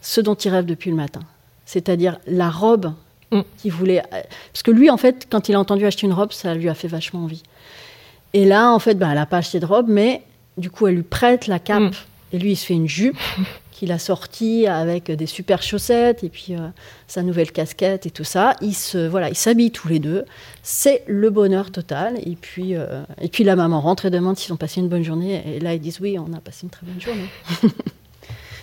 ce 0.00 0.20
dont 0.20 0.34
il 0.34 0.50
rêve 0.50 0.66
depuis 0.66 0.90
le 0.90 0.96
matin, 0.96 1.20
c'est-à-dire 1.64 2.18
la 2.26 2.50
robe 2.50 2.92
Mm. 3.32 3.40
Qui 3.56 3.70
voulait. 3.70 4.02
Parce 4.52 4.62
que 4.62 4.70
lui, 4.70 4.90
en 4.90 4.98
fait, 4.98 5.26
quand 5.30 5.48
il 5.48 5.54
a 5.54 5.60
entendu 5.60 5.86
acheter 5.86 6.06
une 6.06 6.12
robe, 6.12 6.32
ça 6.32 6.54
lui 6.54 6.68
a 6.68 6.74
fait 6.74 6.88
vachement 6.88 7.24
envie. 7.24 7.42
Et 8.34 8.44
là, 8.44 8.70
en 8.70 8.78
fait, 8.78 8.94
bah, 8.94 9.08
elle 9.08 9.16
n'a 9.16 9.26
pas 9.26 9.38
acheté 9.38 9.58
de 9.58 9.66
robe, 9.66 9.86
mais 9.88 10.22
du 10.58 10.70
coup, 10.70 10.86
elle 10.86 10.96
lui 10.96 11.02
prête 11.02 11.46
la 11.46 11.58
cape. 11.58 11.82
Mm. 11.82 11.90
Et 12.34 12.38
lui, 12.38 12.52
il 12.52 12.56
se 12.56 12.66
fait 12.66 12.74
une 12.74 12.88
jupe 12.88 13.16
qu'il 13.82 13.90
a 13.90 13.98
sortie 13.98 14.68
avec 14.68 15.10
des 15.10 15.26
super 15.26 15.60
chaussettes 15.60 16.22
et 16.22 16.28
puis 16.28 16.54
euh, 16.54 16.68
sa 17.08 17.24
nouvelle 17.24 17.50
casquette 17.50 18.06
et 18.06 18.12
tout 18.12 18.22
ça. 18.22 18.54
Ils 18.60 18.76
se 18.76 19.08
voilà, 19.08 19.28
ils 19.28 19.34
s'habillent 19.34 19.72
tous 19.72 19.88
les 19.88 19.98
deux. 19.98 20.24
C'est 20.62 21.02
le 21.08 21.30
bonheur 21.30 21.72
total. 21.72 22.16
Et 22.24 22.36
puis 22.40 22.76
euh, 22.76 23.02
et 23.20 23.26
puis 23.26 23.42
la 23.42 23.56
maman 23.56 23.80
rentre 23.80 24.06
et 24.06 24.10
demande 24.10 24.38
s'ils 24.38 24.52
ont 24.52 24.56
passé 24.56 24.80
une 24.80 24.88
bonne 24.88 25.02
journée. 25.02 25.42
Et 25.56 25.58
là, 25.58 25.74
ils 25.74 25.80
disent 25.80 25.98
oui, 25.98 26.16
on 26.16 26.32
a 26.32 26.38
passé 26.38 26.60
une 26.62 26.70
très 26.70 26.86
bonne 26.86 27.00
journée. 27.00 27.28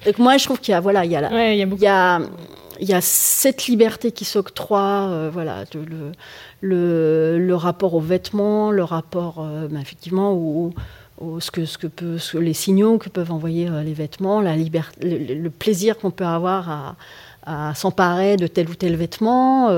Donc 0.06 0.20
moi, 0.20 0.38
je 0.38 0.46
trouve 0.46 0.62
qu'il 0.62 0.72
y 0.72 0.76
a 0.76 0.80
voilà, 0.80 1.04
il 1.04 1.12
y 1.12 1.18
a, 1.18 1.54
il 1.54 1.58
y 1.58 1.64
a, 1.64 1.66
il 1.66 1.82
y 1.82 1.88
a 1.88 2.22
il 2.82 2.88
y 2.88 2.94
a 2.94 3.02
cette 3.02 3.68
liberté 3.68 4.14
qui 4.14 4.24
s'octroie, 4.24 5.10
euh, 5.10 5.30
voilà, 5.30 5.66
le, 6.62 7.38
le, 7.38 7.56
rapport 7.56 7.94
aux 7.94 8.00
vêtements, 8.00 8.72
le 8.72 8.86
rapport, 8.86 9.46
ben, 9.70 9.82
effectivement, 9.82 10.32
au, 10.32 10.72
ce 11.40 11.52
que, 11.52 11.66
ce 11.66 11.78
que 11.78 11.88
peut, 11.88 12.18
les 12.36 12.54
signaux 12.54 12.98
que 12.98 13.10
peuvent 13.10 13.32
envoyer 13.32 13.68
euh, 13.68 13.84
les 13.84 13.94
vêtements, 13.94 14.42
la 14.42 14.56
liberté, 14.56 15.36
le, 15.36 15.50
plaisir 15.50 15.98
qu'on 15.98 16.12
peut 16.12 16.26
avoir 16.26 16.70
à, 16.70 16.96
à 17.46 17.76
s'emparer 17.76 18.38
de 18.38 18.48
tel 18.48 18.70
ou 18.70 18.76
tel 18.76 18.96
vêtement. 18.96 19.70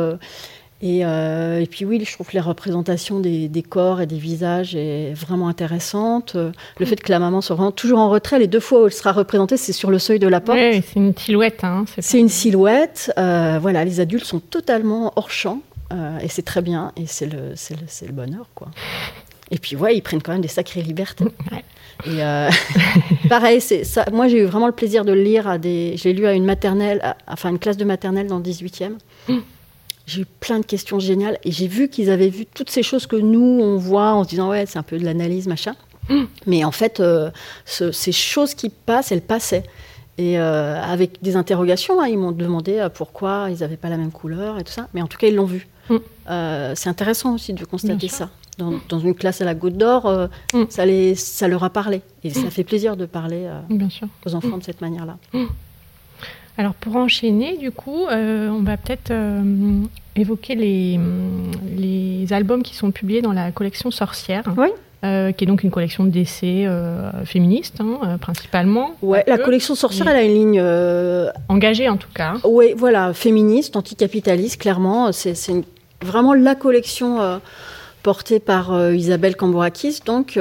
Euh, 0.83 1.59
et, 1.59 1.67
puis 1.67 1.85
oui, 1.85 2.03
je 2.03 2.13
trouve 2.13 2.27
que 2.27 2.35
la 2.35 2.41
représentation 2.41 3.19
des, 3.19 3.65
corps 3.67 4.01
et 4.01 4.07
des 4.07 4.17
visages 4.17 4.75
est 4.75 5.13
vraiment 5.13 5.47
intéressante. 5.47 6.35
Le 6.79 6.85
fait 6.85 6.95
que 6.95 7.11
la 7.11 7.19
maman 7.19 7.41
soit 7.41 7.55
vraiment 7.55 7.71
toujours 7.71 7.99
en 7.99 8.09
retrait, 8.09 8.39
les 8.39 8.47
deux 8.47 8.59
fois 8.59 8.83
où 8.83 8.85
elle 8.87 8.93
sera 8.93 9.11
représentée, 9.11 9.57
c'est 9.57 9.73
sur 9.73 9.91
le 9.91 9.99
seuil 9.99 10.19
de 10.19 10.27
la 10.27 10.41
porte. 10.41 10.57
Oui, 10.59 10.81
c'est 10.85 10.99
une 10.99 11.15
silhouette. 11.15 11.63
Hein, 11.63 11.85
c'est 11.99 12.19
une 12.19 12.29
silhouette. 12.29 13.13
Euh, 13.17 13.59
voilà, 13.61 13.85
les 13.85 13.99
adultes 13.99 14.25
sont 14.25 14.39
totalement 14.39 15.13
hors 15.15 15.29
champ. 15.29 15.59
Euh, 15.93 16.17
et 16.19 16.29
c'est 16.29 16.41
très 16.41 16.61
bien. 16.61 16.93
Et 16.95 17.05
c'est 17.05 17.25
le, 17.25 17.49
le, 17.49 18.07
le, 18.07 18.13
bonheur, 18.13 18.47
quoi. 18.55 18.69
Et 19.51 19.59
puis, 19.59 19.75
ouais, 19.75 19.95
ils 19.95 20.01
prennent 20.01 20.21
quand 20.21 20.31
même 20.31 20.41
des 20.41 20.47
sacrées 20.47 20.81
libertés. 20.81 21.25
Et 22.07 22.19
pareil, 23.29 23.61
c'est 23.61 23.83
ça. 23.83 24.05
Moi, 24.11 24.27
j'ai 24.27 24.39
eu 24.39 24.45
vraiment 24.45 24.65
le 24.65 24.73
plaisir 24.73 25.05
de 25.05 25.11
le 25.11 25.21
lire 25.21 25.47
à 25.47 25.59
des. 25.59 25.93
J'ai 25.97 26.13
lu 26.13 26.25
à 26.25 26.33
une 26.33 26.45
maternelle, 26.45 27.15
enfin 27.27 27.49
une 27.49 27.59
classe 27.59 27.77
de 27.77 27.85
maternelle 27.85 28.25
dans 28.25 28.37
le 28.37 28.43
18e. 28.43 28.93
J'ai 30.07 30.21
eu 30.21 30.25
plein 30.25 30.59
de 30.59 30.65
questions 30.65 30.99
géniales 30.99 31.37
et 31.43 31.51
j'ai 31.51 31.67
vu 31.67 31.87
qu'ils 31.87 32.09
avaient 32.09 32.29
vu 32.29 32.45
toutes 32.45 32.69
ces 32.69 32.83
choses 32.83 33.05
que 33.05 33.15
nous, 33.15 33.59
on 33.61 33.77
voit 33.77 34.13
en 34.13 34.23
se 34.23 34.29
disant, 34.29 34.49
ouais, 34.49 34.65
c'est 34.65 34.79
un 34.79 34.83
peu 34.83 34.97
de 34.97 35.05
l'analyse, 35.05 35.47
machin. 35.47 35.75
Mm. 36.09 36.23
Mais 36.47 36.63
en 36.63 36.71
fait, 36.71 36.99
euh, 36.99 37.31
ces 37.65 38.11
choses 38.11 38.53
qui 38.53 38.69
passent, 38.69 39.11
elles 39.11 39.21
passaient. 39.21 39.63
Et 40.17 40.37
euh, 40.37 40.81
avec 40.81 41.21
des 41.21 41.35
interrogations, 41.35 42.01
hein, 42.01 42.07
ils 42.07 42.17
m'ont 42.17 42.31
demandé 42.33 42.77
euh, 42.77 42.89
pourquoi 42.89 43.47
ils 43.49 43.59
n'avaient 43.59 43.77
pas 43.77 43.89
la 43.89 43.97
même 43.97 44.11
couleur 44.11 44.59
et 44.59 44.63
tout 44.63 44.73
ça. 44.73 44.87
Mais 44.93 45.01
en 45.01 45.07
tout 45.07 45.17
cas, 45.17 45.27
ils 45.27 45.35
l'ont 45.35 45.45
vu. 45.45 45.67
Mm. 45.89 45.97
c'est 46.75 46.89
intéressant 46.89 47.35
aussi 47.35 47.53
de 47.53 47.65
constater 47.65 48.07
ça. 48.07 48.29
Dans, 48.57 48.99
une 48.99 49.15
classe 49.15 49.41
à 49.41 49.45
la 49.45 49.55
Goutte 49.55 49.77
d'Or, 49.77 50.29
mm. 50.53 50.65
ça, 50.69 50.83
ça 51.15 51.47
leur 51.47 51.63
a 51.63 51.69
parlé. 51.71 52.01
Et 52.23 52.29
ça 52.29 52.49
fait 52.51 52.63
plaisir 52.63 52.95
de 52.95 53.05
parler 53.05 53.49
aux 54.25 54.35
enfants 54.35 54.57
de 54.57 54.63
cette 54.63 54.81
manière-là. 54.81 55.17
Alors 56.57 56.73
pour 56.73 56.95
enchaîner, 56.95 57.57
du 57.57 57.71
coup, 57.71 58.05
euh, 58.07 58.49
on 58.49 58.61
va 58.61 58.77
peut-être 58.77 59.11
euh, 59.11 59.81
évoquer 60.15 60.55
les, 60.55 60.99
les, 61.75 62.33
albums 62.33 62.61
qui 62.61 62.75
sont 62.75 62.91
publiés 62.91 63.21
dans 63.21 63.33
la 63.33 63.51
collection 63.51 63.91
Sorcière. 63.91 64.43
Oui. 64.57 64.67
Euh, 65.03 65.31
qui 65.31 65.45
est 65.45 65.47
donc 65.47 65.63
une 65.63 65.71
collection 65.71 66.03
d'essais 66.03 66.67
féministes, 67.25 67.81
hein, 67.81 68.19
principalement. 68.19 68.91
Ouais, 69.01 69.23
la 69.25 69.39
collection 69.39 69.73
Sorcière, 69.73 70.07
elle 70.09 70.15
a 70.15 70.23
une 70.23 70.33
ligne... 70.33 70.63
Engagée, 71.49 71.89
en 71.89 71.97
tout 71.97 72.11
cas. 72.13 72.35
Oui, 72.43 72.75
voilà, 72.77 73.11
féministe, 73.11 73.75
anticapitaliste, 73.75 74.61
clairement. 74.61 75.11
C'est 75.11 75.35
vraiment 76.03 76.35
la 76.35 76.53
collection 76.53 77.17
portée 78.03 78.39
par 78.39 78.91
Isabelle 78.91 79.35
Cambourakis. 79.35 79.99
Donc, 80.05 80.39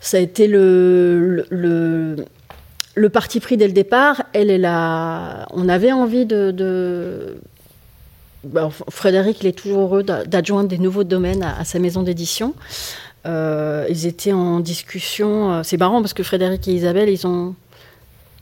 ça 0.00 0.16
a 0.16 0.20
été 0.20 0.46
le, 0.46 1.44
le 2.96 3.10
parti 3.10 3.40
pris 3.40 3.56
dès 3.56 3.66
le 3.66 3.74
départ, 3.74 4.22
elle 4.32 4.50
est 4.50 4.58
là. 4.58 5.46
On 5.52 5.68
avait 5.68 5.92
envie 5.92 6.26
de. 6.26 7.36
Ben, 8.42 8.70
Frédéric, 8.88 9.42
il 9.42 9.48
est 9.48 9.52
toujours 9.52 9.82
heureux 9.82 10.02
d'adjoindre 10.02 10.68
des 10.68 10.78
nouveaux 10.78 11.04
domaines 11.04 11.42
à, 11.42 11.64
sa 11.64 11.78
maison 11.78 12.02
d'édition. 12.02 12.54
Euh, 13.26 13.86
ils 13.90 14.06
étaient 14.06 14.32
en 14.32 14.60
discussion. 14.60 15.52
Euh, 15.52 15.60
c'est 15.62 15.76
marrant 15.76 16.00
parce 16.00 16.14
que 16.14 16.22
Frédéric 16.22 16.66
et 16.68 16.72
Isabelle, 16.72 17.08
ils 17.08 17.26
ont 17.26 17.54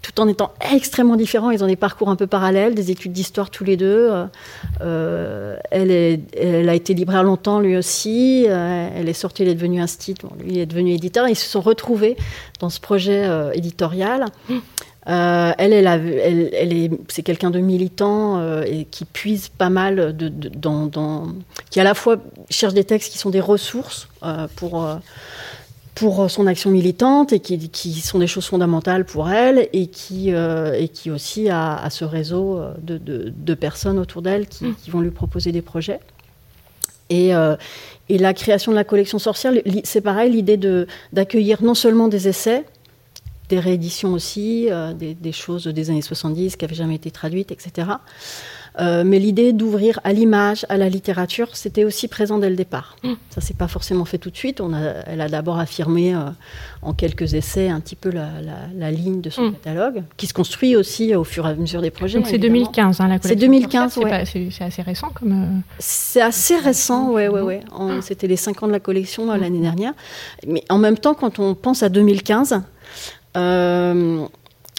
tout 0.04 0.20
en 0.20 0.28
étant 0.28 0.52
extrêmement 0.74 1.16
différents, 1.16 1.50
ils 1.50 1.64
ont 1.64 1.66
des 1.66 1.76
parcours 1.76 2.10
un 2.10 2.16
peu 2.16 2.26
parallèles, 2.26 2.74
des 2.74 2.90
études 2.90 3.12
d'histoire 3.12 3.48
tous 3.48 3.64
les 3.64 3.78
deux. 3.78 4.10
Euh, 4.82 5.56
elle, 5.70 6.68
a 6.68 6.74
été 6.74 6.92
libraire 6.92 7.22
longtemps, 7.22 7.58
lui 7.58 7.74
aussi. 7.74 8.44
Euh, 8.46 8.88
elle 8.94 9.08
est 9.08 9.14
sortie, 9.14 9.42
elle 9.42 9.48
est 9.48 9.54
devenue 9.54 9.80
institut, 9.80 10.26
bon, 10.26 10.34
lui 10.44 10.58
est 10.58 10.66
devenu 10.66 10.92
éditeur. 10.92 11.26
Ils 11.26 11.36
se 11.36 11.48
sont 11.48 11.62
retrouvés 11.62 12.18
dans 12.60 12.68
ce 12.68 12.80
projet 12.80 13.24
euh, 13.24 13.50
éditorial. 13.52 14.26
elle, 15.06 15.72
est, 15.72 16.90
c'est 17.08 17.22
quelqu'un 17.22 17.50
de 17.50 17.60
militant 17.60 18.62
et 18.62 18.84
qui 18.84 19.06
puise 19.06 19.48
pas 19.48 19.70
mal 19.70 20.14
de, 20.14 20.30
qui 21.70 21.80
à 21.80 21.84
la 21.84 21.94
fois 21.94 22.16
cherche 22.50 22.74
des 22.74 22.84
textes 22.84 23.10
qui 23.10 23.18
sont 23.18 23.30
des 23.30 23.40
ressources 23.40 24.08
pour 24.56 24.86
pour 25.94 26.30
son 26.30 26.46
action 26.46 26.70
militante 26.70 27.32
et 27.32 27.40
qui, 27.40 27.68
qui, 27.68 28.00
sont 28.00 28.18
des 28.18 28.26
choses 28.26 28.46
fondamentales 28.46 29.04
pour 29.04 29.30
elle 29.30 29.68
et 29.72 29.86
qui, 29.86 30.30
et 30.30 30.88
qui 30.88 31.10
aussi 31.10 31.48
a, 31.48 31.88
ce 31.88 32.04
réseau 32.04 32.60
de, 32.82 32.98
de, 32.98 33.32
de 33.34 33.54
personnes 33.54 33.98
autour 33.98 34.20
d'elle 34.20 34.48
qui, 34.48 34.64
mmh. 34.64 34.74
qui, 34.82 34.90
vont 34.90 35.00
lui 35.00 35.12
proposer 35.12 35.52
des 35.52 35.62
projets. 35.62 36.00
Et, 37.10 37.30
et 38.08 38.18
la 38.18 38.34
création 38.34 38.72
de 38.72 38.76
la 38.76 38.84
collection 38.84 39.18
sorcière, 39.18 39.52
c'est 39.84 40.00
pareil, 40.00 40.32
l'idée 40.32 40.58
d'accueillir 41.12 41.62
non 41.62 41.74
seulement 41.74 42.08
des 42.08 42.28
essais, 42.28 42.64
des 43.48 43.58
rééditions 43.58 44.12
aussi, 44.12 44.68
euh, 44.70 44.92
des, 44.92 45.14
des, 45.14 45.32
choses 45.32 45.66
des 45.66 45.90
années 45.90 46.02
70 46.02 46.56
qui 46.56 46.64
n'avaient 46.64 46.74
jamais 46.74 46.96
été 46.96 47.10
traduites, 47.10 47.52
etc. 47.52 47.88
Euh, 48.80 49.04
mais 49.04 49.20
l'idée 49.20 49.52
d'ouvrir 49.52 50.00
à 50.02 50.12
l'image, 50.12 50.66
à 50.68 50.76
la 50.76 50.88
littérature, 50.88 51.54
c'était 51.54 51.84
aussi 51.84 52.08
présent 52.08 52.38
dès 52.38 52.50
le 52.50 52.56
départ. 52.56 52.96
Mm. 53.04 53.12
Ça 53.30 53.40
s'est 53.40 53.54
pas 53.54 53.68
forcément 53.68 54.04
fait 54.04 54.18
tout 54.18 54.30
de 54.30 54.36
suite. 54.36 54.60
On 54.60 54.72
a, 54.74 54.80
elle 55.06 55.20
a 55.20 55.28
d'abord 55.28 55.58
affirmé 55.60 56.14
euh, 56.14 56.30
en 56.82 56.92
quelques 56.92 57.34
essais 57.34 57.68
un 57.68 57.78
petit 57.78 57.94
peu 57.94 58.10
la, 58.10 58.28
la, 58.76 58.90
ligne 58.90 59.20
de 59.20 59.30
son 59.30 59.50
mm. 59.50 59.52
catalogue, 59.52 60.02
qui 60.16 60.26
se 60.26 60.34
construit 60.34 60.74
aussi 60.74 61.14
au 61.14 61.22
fur 61.22 61.46
et 61.46 61.50
à 61.50 61.54
mesure 61.54 61.82
des 61.82 61.90
projets. 61.90 62.18
Donc 62.18 62.26
c'est 62.26 62.38
2015, 62.38 63.00
hein, 63.00 63.08
la 63.08 63.18
collection. 63.20 63.28
C'est 63.28 63.36
2015, 63.36 63.98
oui. 63.98 64.50
C'est 64.50 64.64
assez 64.64 64.82
récent 64.82 65.10
comme. 65.14 65.32
Euh, 65.32 65.60
c'est 65.78 66.22
assez 66.22 66.56
récent, 66.56 67.10
oui, 67.12 67.28
oui, 67.28 67.40
oui. 67.42 67.56
C'était 68.00 68.26
les 68.26 68.36
5 68.36 68.64
ans 68.64 68.66
de 68.66 68.72
la 68.72 68.80
collection 68.80 69.26
mm. 69.26 69.40
l'année 69.40 69.60
dernière. 69.60 69.92
Mais 70.48 70.64
en 70.68 70.78
même 70.78 70.98
temps, 70.98 71.14
quand 71.14 71.38
on 71.38 71.54
pense 71.54 71.84
à 71.84 71.88
2015, 71.88 72.60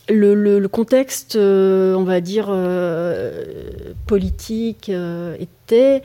le, 0.10 0.68
contexte, 0.68 1.36
euh, 1.36 1.96
on 1.96 2.04
va 2.04 2.22
dire, 2.22 2.48
euh, 2.50 3.94
politique 4.08 4.90
euh, 4.90 5.36
était. 5.40 6.04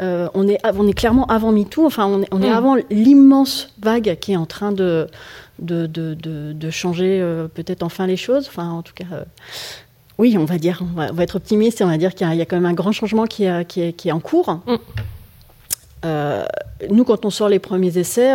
on, 0.00 0.48
est, 0.48 0.58
on 0.64 0.86
est 0.86 0.92
clairement 0.92 1.26
avant 1.26 1.52
MeToo, 1.52 1.84
enfin, 1.84 2.06
on 2.06 2.22
est, 2.22 2.28
on 2.30 2.42
est 2.42 2.50
mm. 2.50 2.54
avant 2.54 2.76
l'immense 2.90 3.74
vague 3.82 4.16
qui 4.20 4.32
est 4.32 4.36
en 4.36 4.46
train 4.46 4.72
de, 4.72 5.08
de, 5.58 5.86
de, 5.86 6.70
changer 6.70 7.20
peut-être 7.54 7.82
enfin 7.82 8.06
les 8.06 8.16
choses. 8.16 8.46
Enfin, 8.48 8.70
en 8.70 8.82
tout 8.82 8.94
cas. 8.94 9.04
oui, 10.18 10.36
on 10.38 10.44
va 10.44 10.58
dire, 10.58 10.82
on 10.82 11.12
va, 11.12 11.22
être 11.22 11.36
optimiste 11.36 11.80
et 11.80 11.84
on 11.84 11.88
va 11.88 11.98
dire 11.98 12.14
qu'il 12.14 12.32
y, 12.32 12.40
a 12.40 12.46
quand 12.46 12.56
même 12.56 12.66
un 12.66 12.74
grand 12.74 12.92
changement 12.92 13.26
qui, 13.26 13.46
qui, 13.68 13.82
est, 13.82 13.92
qui 13.92 14.08
est, 14.08 14.12
en 14.12 14.20
cours. 14.20 14.60
Mm. 14.66 16.06
nous, 16.90 17.04
quand 17.04 17.24
on 17.24 17.30
sort 17.30 17.48
les 17.48 17.58
premiers 17.58 17.98
essais, 17.98 18.32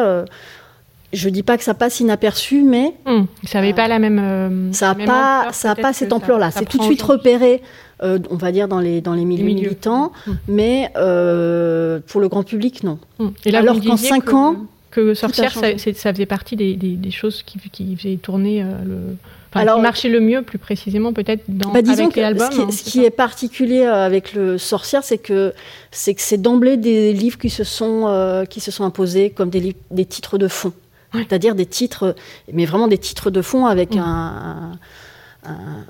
je 1.16 1.30
dis 1.30 1.44
pas 1.44 1.58
que 1.58 1.64
ça 1.64 1.74
passe 1.74 2.00
inaperçu, 2.00 2.64
mais 2.64 2.94
hum, 3.06 3.28
ça 3.46 3.60
n'avait 3.60 3.74
pas 3.74 3.88
la 3.88 4.00
même. 4.00 4.20
Euh, 4.20 4.74
ça 4.74 4.94
n'a 4.94 5.06
pas, 5.06 5.54
ça 5.54 5.72
a 5.72 5.76
pas 5.76 5.94
cette 5.94 6.14
ampleur-là. 6.14 6.52
C'est 6.52 6.68
tout 6.68 6.78
de 6.78 6.84
suite 6.84 7.02
repéré, 7.02 7.62
euh, 8.04 8.20
on 8.30 8.36
va 8.36 8.52
dire 8.52 8.68
dans 8.68 8.80
les 8.80 9.02
dans 9.02 9.14
les 9.14 9.26
milieux, 9.26 9.46
militants, 9.46 10.12
hum. 10.28 10.38
mais 10.48 10.92
euh, 10.98 12.00
pour 12.08 12.22
le 12.22 12.28
grand 12.28 12.44
public, 12.44 12.84
non. 12.84 13.00
Hum. 13.20 13.34
Et 13.46 13.52
là, 13.52 13.60
Alors 13.60 13.80
qu'en 13.82 13.98
5 13.98 14.34
ans, 14.34 14.56
que 14.92 15.14
sorcière, 15.14 15.54
ça, 15.54 15.78
ça, 15.78 16.14
faisait 16.14 16.26
partie 16.26 16.56
des, 16.56 16.76
des, 16.76 17.12
choses 17.12 17.44
qui, 17.44 17.60
qui 17.72 17.96
faisaient 17.96 18.18
tourner 18.18 18.64
le. 18.86 19.16
Alors, 19.58 19.78
qui 19.78 19.84
marchait 19.84 20.10
le 20.10 20.20
mieux, 20.20 20.42
plus 20.42 20.58
précisément, 20.58 21.14
peut-être 21.14 21.44
dans 21.48 21.72
bah, 21.72 21.82
disons 21.82 22.04
avec 22.04 22.18
les 22.18 22.24
albums. 22.24 22.52
Ce 22.52 22.56
qui, 22.58 22.62
hein, 22.62 22.72
ce 22.72 22.84
qui 22.84 23.06
est, 23.06 23.10
particulier 23.10 23.84
avec 23.84 24.34
le 24.34 24.58
Sorcière, 24.58 25.02
c'est 25.02 25.18
que 25.18 25.54
c'est 25.92 26.14
que 26.14 26.22
c'est 26.22 26.42
d'emblée 26.42 26.76
des 26.76 27.14
livres 27.14 27.38
qui 27.38 27.50
se 27.50 27.64
sont 27.64 28.46
qui 28.50 28.60
se 28.60 28.72
sont 28.72 28.84
imposés 28.84 29.30
comme 29.30 29.50
des, 29.50 29.76
des 29.92 30.06
titres 30.06 30.38
de 30.38 30.50
fond. 30.50 30.74
C'est-à-dire 31.14 31.56
des 31.56 31.66
titres, 31.66 32.16
mais 32.52 32.66
vraiment 32.66 32.88
des 32.88 32.98
titres 32.98 33.30
de 33.32 33.42
fond 33.42 33.66
avec 33.66 33.96
mm. 33.96 34.00
un, 34.00 34.72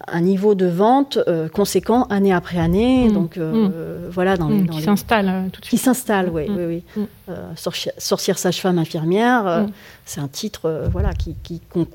un, 0.08 0.22
niveau 0.22 0.56
de 0.56 0.66
vente 0.66 1.18
euh, 1.28 1.48
conséquent 1.50 2.04
année 2.04 2.34
après 2.34 2.58
année. 2.58 3.10
Mm. 3.10 3.14
Donc 3.14 3.38
euh, 3.38 3.68
mm. 3.68 4.10
voilà, 4.10 4.38
dans 4.38 4.50
les, 4.50 4.66
qui 4.66 4.82
s'installe 4.82 5.30
euh, 5.30 5.50
tout 5.52 5.62
de 5.62 5.66
suite. 5.66 5.80
Qui 5.80 5.84
s'installe, 5.84 6.30
oui, 6.30 6.46
oui, 6.50 6.84
oui. 7.28 7.34
sorcière, 7.56 8.38
sage-femme, 8.38 8.78
infirmière, 8.78 9.68
c'est 10.06 10.22
un 10.22 10.28
titre, 10.28 10.90
voilà, 10.92 11.12
qui, 11.14 11.36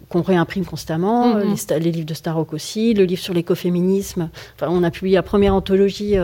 qu'on, 0.08 0.22
réimprime 0.22 0.64
constamment. 0.64 1.36
Les, 1.36 1.92
livres 1.92 2.06
de 2.06 2.14
Starrock 2.14 2.52
aussi, 2.52 2.94
le 2.94 3.04
livre 3.04 3.22
sur 3.22 3.34
l'écoféminisme. 3.34 4.28
Enfin, 4.56 4.68
on 4.70 4.82
a 4.82 4.90
publié 4.90 5.16
la 5.16 5.22
première 5.22 5.54
anthologie 5.54 6.16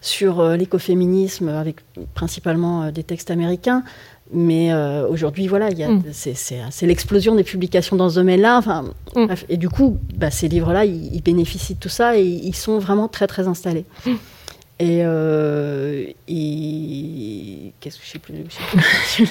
sur 0.00 0.42
l'écoféminisme 0.50 1.48
avec 1.48 1.76
principalement 2.14 2.90
des 2.90 3.02
textes 3.02 3.30
américains. 3.30 3.82
Mais 4.32 4.72
euh, 4.72 5.06
aujourd'hui, 5.06 5.46
voilà, 5.46 5.70
mm. 5.70 6.02
c'est 6.12 6.86
l'explosion 6.86 7.34
des 7.34 7.44
publications 7.44 7.96
dans 7.96 8.10
ce 8.10 8.16
domaine-là. 8.16 8.60
Mm. 9.14 9.26
Et 9.48 9.56
du 9.56 9.68
coup, 9.68 9.98
bah, 10.14 10.30
ces 10.30 10.48
livres-là, 10.48 10.84
ils, 10.84 11.22
bénéficient 11.22 11.74
de 11.74 11.80
tout 11.80 11.88
ça 11.88 12.18
et 12.18 12.24
ils 12.24 12.54
sont 12.54 12.78
vraiment 12.78 13.08
très, 13.08 13.26
très 13.26 13.46
installés. 13.46 13.84
Mm. 14.04 14.12
Euh, 14.82 16.04
et, 16.28 17.72
qu'est-ce 17.80 17.98
que 17.98 18.04
je 18.04 18.10
sais 18.10 18.18
plus, 18.18 18.34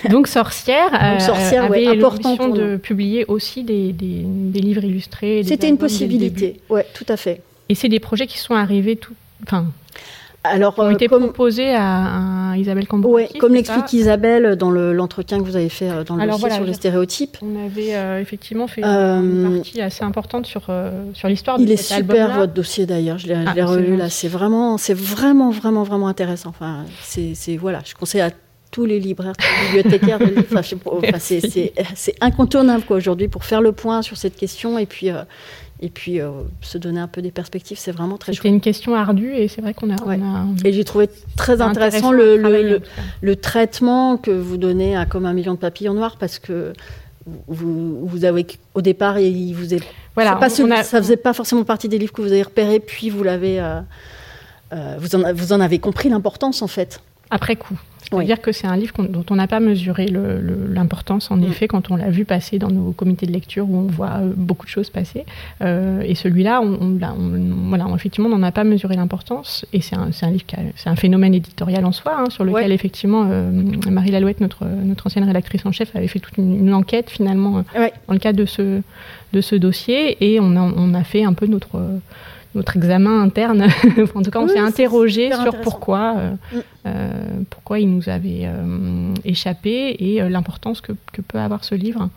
Donc 0.09 0.27
Sorcière, 0.27 0.89
Donc, 0.89 1.21
Sorcière 1.21 1.65
avait 1.65 1.95
l'ambition 1.95 2.49
de 2.49 2.77
publier 2.77 3.25
aussi 3.27 3.63
des, 3.63 3.91
des, 3.91 4.59
livres 4.59 4.83
illustrés. 4.83 5.43
C'était 5.45 5.69
une 5.69 5.77
possibilité, 5.77 6.61
ouais, 6.69 6.85
tout 6.95 7.05
à 7.09 7.17
fait. 7.17 7.41
Et 7.69 7.75
c'est 7.75 7.89
des 7.89 7.99
projets 7.99 8.25
qui 8.25 8.39
sont 8.39 8.55
arrivés 8.55 8.95
tout, 8.95 9.13
enfin, 9.43 9.67
alors, 10.45 10.77
ont 10.79 10.87
euh, 10.87 10.91
été 10.91 11.07
proposés 11.07 11.73
à, 11.75 12.53
Isabelle 12.57 12.87
Cambourakis. 12.87 13.33
Oui, 13.33 13.39
comme 13.39 13.53
l'explique 13.53 13.91
Isabelle 13.93 14.55
dans 14.55 14.71
l'entretien 14.71 15.39
que 15.39 15.43
vous 15.43 15.55
avez 15.55 15.69
fait 15.69 15.89
euh, 15.89 16.03
dans 16.03 16.15
le 16.15 16.21
Alors, 16.21 16.39
dossier 16.39 16.55
sur 16.55 16.63
les 16.63 16.73
stéréotypes. 16.73 17.37
On 17.41 17.65
avait 17.65 17.95
euh, 17.95 18.21
effectivement 18.21 18.67
fait 18.67 18.81
une 18.81 19.55
partie 19.55 19.81
assez 19.81 20.03
importante 20.03 20.45
sur, 20.45 20.63
sur 21.13 21.27
l'histoire 21.27 21.57
de 21.57 21.63
Il 21.63 21.71
est 21.71 21.77
super 21.77 22.37
votre 22.37 22.53
dossier 22.53 22.85
d'ailleurs, 22.85 23.17
je 23.17 23.27
l'ai 23.27 23.35
ah, 23.35 23.65
relu 23.65 23.95
là. 23.95 24.09
C'est 24.09 24.27
vraiment, 24.27 24.75
vraiment, 24.75 25.49
vraiment, 25.51 25.83
vraiment 25.83 26.07
intéressant. 26.07 26.49
Enfin, 26.49 26.85
c'est 27.01 27.57
voilà, 27.57 27.81
je 27.85 27.93
conseille 27.93 28.21
à 28.21 28.29
tous 28.71 28.85
les 28.85 28.99
libraires, 28.99 29.35
tous 29.37 29.45
les 29.45 29.81
bibliothécaires 29.81 30.19
de 30.19 30.25
livres. 30.25 30.43
Enfin, 30.51 31.19
c'est 31.19 32.15
incontournable 32.21 32.83
aujourd'hui 32.89 33.27
pour 33.27 33.43
faire 33.43 33.61
le 33.61 33.71
point 33.71 34.01
sur 34.01 34.17
cette 34.17 34.35
question 34.35 34.77
et 34.77 34.85
puis 34.85 35.11
et 35.81 35.89
puis 35.89 36.21
euh, 36.21 36.31
se 36.61 36.77
donner 36.77 37.01
un 37.01 37.07
peu 37.07 37.21
des 37.21 37.31
perspectives, 37.31 37.77
c'est 37.77 37.91
vraiment 37.91 38.17
très 38.17 38.31
chouette. 38.31 38.43
C'était 38.43 38.49
une 38.49 38.61
question 38.61 38.95
ardue 38.95 39.33
et 39.33 39.47
c'est 39.49 39.61
vrai 39.61 39.73
qu'on 39.73 39.91
a, 39.91 39.95
Et 40.63 40.71
j'ai 40.71 40.85
trouvé 40.85 41.09
très 41.35 41.61
intéressant, 41.61 42.11
le, 42.11 42.37
le, 42.37 42.81
le, 43.21 43.35
traitement 43.35 44.15
que 44.17 44.31
vous 44.31 44.57
donnez 44.57 44.95
à 44.95 45.05
Comme 45.05 45.25
un 45.25 45.33
million 45.33 45.53
de 45.53 45.59
papillons 45.59 45.93
noirs 45.93 46.15
parce 46.17 46.39
que 46.39 46.71
vous, 47.47 48.07
vous 48.07 48.23
avez 48.23 48.45
au 48.73 48.81
départ 48.81 49.19
il 49.19 49.53
vous 49.53 49.73
est 49.73 49.83
voilà, 50.13 50.35
pas 50.35 50.49
ça 50.49 50.83
faisait 51.01 51.17
pas 51.17 51.33
forcément 51.33 51.63
partie 51.63 51.89
des 51.89 51.97
livres 51.97 52.13
que 52.13 52.21
vous 52.21 52.31
avez 52.31 52.43
repérés 52.43 52.79
puis 52.79 53.09
vous 53.09 53.23
l'avez 53.23 53.59
euh, 53.59 53.81
euh, 54.71 54.95
vous, 54.99 55.15
en, 55.15 55.33
vous 55.33 55.51
en 55.51 55.59
avez 55.59 55.79
compris 55.79 56.07
l'importance 56.09 56.61
en 56.61 56.67
fait 56.67 57.01
après 57.29 57.55
coup 57.55 57.77
c'est-à-dire 58.11 58.41
que 58.41 58.51
c'est 58.51 58.67
un 58.67 58.75
livre 58.75 58.93
dont 59.07 59.25
on 59.29 59.35
n'a 59.35 59.47
pas 59.47 59.59
mesuré 59.59 60.07
l'importance, 60.07 61.31
en 61.31 61.37
mm. 61.37 61.43
effet, 61.45 61.67
quand 61.67 61.91
on 61.91 61.95
l'a 61.95 62.09
vu 62.09 62.25
passer 62.25 62.59
dans 62.59 62.69
nos 62.69 62.91
comités 62.91 63.25
de 63.25 63.31
lecture 63.31 63.69
où 63.69 63.77
on 63.77 63.87
voit 63.87 64.17
euh, 64.19 64.33
beaucoup 64.35 64.65
de 64.65 64.69
choses 64.69 64.89
passer. 64.89 65.25
Euh, 65.61 66.01
et 66.01 66.15
celui-là, 66.15 66.61
on, 66.61 66.97
voilà, 67.67 67.85
effectivement, 67.95 68.29
on 68.29 68.37
n'en 68.37 68.43
a 68.43 68.51
pas 68.51 68.63
mesuré 68.63 68.95
l'importance. 68.95 69.65
Et 69.73 69.81
c'est 69.81 69.95
un, 69.95 70.09
un, 70.21 70.31
livre, 70.31 70.43
c'est 70.75 70.89
un 70.89 70.95
phénomène 70.95 71.33
éditorial 71.33 71.85
en 71.85 71.91
soi, 71.91 72.15
hein, 72.19 72.29
sur 72.29 72.43
lequel, 72.43 72.71
effectivement, 72.71 73.27
euh, 73.29 73.51
Marie 73.89 74.11
Lalouette, 74.11 74.39
notre, 74.39 74.65
notre 74.65 75.07
ancienne 75.07 75.23
rédactrice 75.23 75.65
en 75.65 75.71
chef, 75.71 75.95
avait 75.95 76.07
fait 76.07 76.19
toute 76.19 76.37
une, 76.37 76.73
enquête, 76.73 77.09
finalement, 77.09 77.63
dans 77.73 78.13
le 78.13 78.19
cadre 78.19 78.37
de 78.37 78.45
ce, 78.45 78.81
de 79.33 79.41
ce 79.41 79.55
dossier. 79.55 80.17
Et 80.23 80.39
on 80.39 80.55
a, 80.55 80.61
on 80.61 80.93
a 80.93 81.03
fait 81.03 81.23
un 81.23 81.33
peu 81.33 81.47
notre 81.47 81.79
notre 82.55 82.77
examen 82.77 83.21
interne. 83.21 83.67
en 84.15 84.21
tout 84.21 84.31
cas, 84.31 84.39
on 84.39 84.47
s'est 84.47 84.59
interrogé 84.59 85.31
sur 85.31 85.59
pourquoi, 85.61 86.15
euh, 86.17 86.31
mm. 86.31 86.59
euh, 86.87 87.09
pourquoi 87.49 87.79
il 87.79 87.93
nous 87.93 88.09
avait 88.09 88.43
euh, 88.43 89.13
échappé 89.23 89.95
et 89.99 90.27
l'importance 90.29 90.81
que, 90.81 90.93
peut 91.27 91.39
avoir 91.39 91.63
ce 91.63 91.75
livre. 91.75 92.09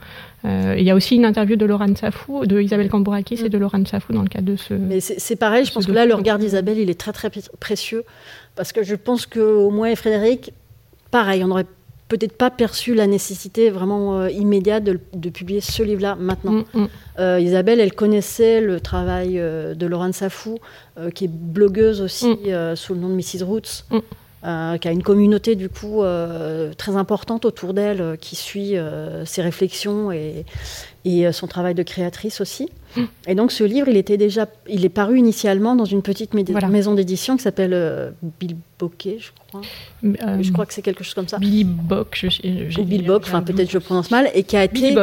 il 0.44 0.82
y 0.82 0.90
a 0.90 0.94
aussi 0.94 1.16
une 1.16 1.24
interview 1.24 1.56
de 1.56 1.66
Laurent 1.66 1.94
Safou, 1.94 2.47
de 2.47 2.60
Isabelle 2.60 2.89
Cambourakis 2.89 3.44
et 3.44 3.48
de 3.48 3.59
Laurent 3.59 3.85
Safou 3.85 4.12
dans 4.12 4.23
le 4.23 4.28
cadre 4.28 4.47
de 4.47 4.56
ce. 4.56 4.74
Mais 4.74 5.01
c'est 5.01 5.36
pareil, 5.36 5.65
je 5.65 5.73
pense 5.73 5.86
que 5.86 5.93
là, 5.93 6.06
le 6.06 6.15
regard 6.15 6.39
d'Isabelle, 6.39 6.78
il 6.78 6.90
est 6.90 7.01
très 7.01 7.12
très 7.12 7.31
précieux 7.59 8.05
parce 8.55 8.73
que 8.73 8.82
je 8.82 8.94
pense 8.94 9.27
qu'au 9.27 9.70
moins 9.70 9.94
Frédéric, 9.94 10.52
pareil, 11.10 11.43
on 11.44 11.51
aurait 11.51 11.66
peut-être 12.09 12.36
pas 12.36 12.51
perçu 12.51 12.94
la 12.94 13.06
nécessité 13.06 13.70
vraiment 13.70 14.20
euh, 14.20 14.30
immédiate 14.30 14.82
de, 14.85 15.28
publier 15.30 15.60
ce 15.60 15.82
livre-là 15.82 16.16
maintenant. 16.18 16.52
Mm, 16.52 16.64
mm. 16.74 16.89
Euh, 17.18 17.40
Isabelle, 17.40 17.80
elle 17.80 17.93
connaissait 17.93 18.60
le 18.60 18.80
travail 18.80 19.39
euh, 19.39 19.74
de 19.74 19.86
Laurent 19.86 20.12
Safou, 20.12 20.59
qui 21.14 21.26
est 21.26 21.30
blogueuse 21.30 22.01
aussi 22.01 22.28
mm. 22.28 22.74
sous 22.74 22.94
le 22.94 23.01
nom 23.01 23.09
de 23.09 23.14
Mrs. 23.14 23.44
Roots. 23.44 23.85
qui 24.43 24.89
a 24.89 24.90
une 24.90 25.02
communauté 25.02 25.55
du 25.55 25.68
coup 25.68 26.02
très 26.76 26.97
importante 26.97 27.44
autour 27.44 27.72
d'elle 27.72 28.16
qui 28.20 28.35
suit 28.35 28.74
ses 29.24 29.43
réflexions 29.43 30.10
et, 30.10 30.44
et 31.04 31.30
son 31.32 31.46
travail 31.46 31.74
de 31.74 31.82
créatrice 31.82 32.40
aussi. 32.40 32.68
Mm. 32.96 33.02
Et 33.28 33.34
donc 33.34 33.52
ce 33.52 33.64
livre, 33.64 33.88
il 33.88 33.96
était 33.96 34.16
déjà, 34.16 34.46
il 34.68 34.84
est 34.84 34.90
paru 34.90 35.18
initialement 35.18 35.76
dans 35.76 35.84
une 35.84 36.02
petite 36.02 36.34
maison 36.34 36.94
d'édition 36.94 37.36
qui 37.36 37.42
s'appelle 37.42 38.12
Bill 38.40 38.56
Bokeh, 38.78 39.18
je 39.18 39.30
crois. 39.48 39.60
je 40.42 40.52
crois 40.52 40.66
que 40.66 40.74
c'est 40.74 40.82
quelque 40.82 41.04
chose 41.04 41.14
comme 41.14 41.28
ça. 41.28 41.38
Billy 41.38 41.64
Bock, 41.64 42.18
je, 42.20 42.80
Bill 42.82 43.04
Bock, 43.04 43.24
enfin 43.26 43.42
peut-être 43.42 43.70
je 43.70 43.78
prononce 43.78 44.10
mal, 44.10 44.30
et 44.34 44.42
qui 44.42 44.56
a 44.56 44.64
été, 44.64 44.94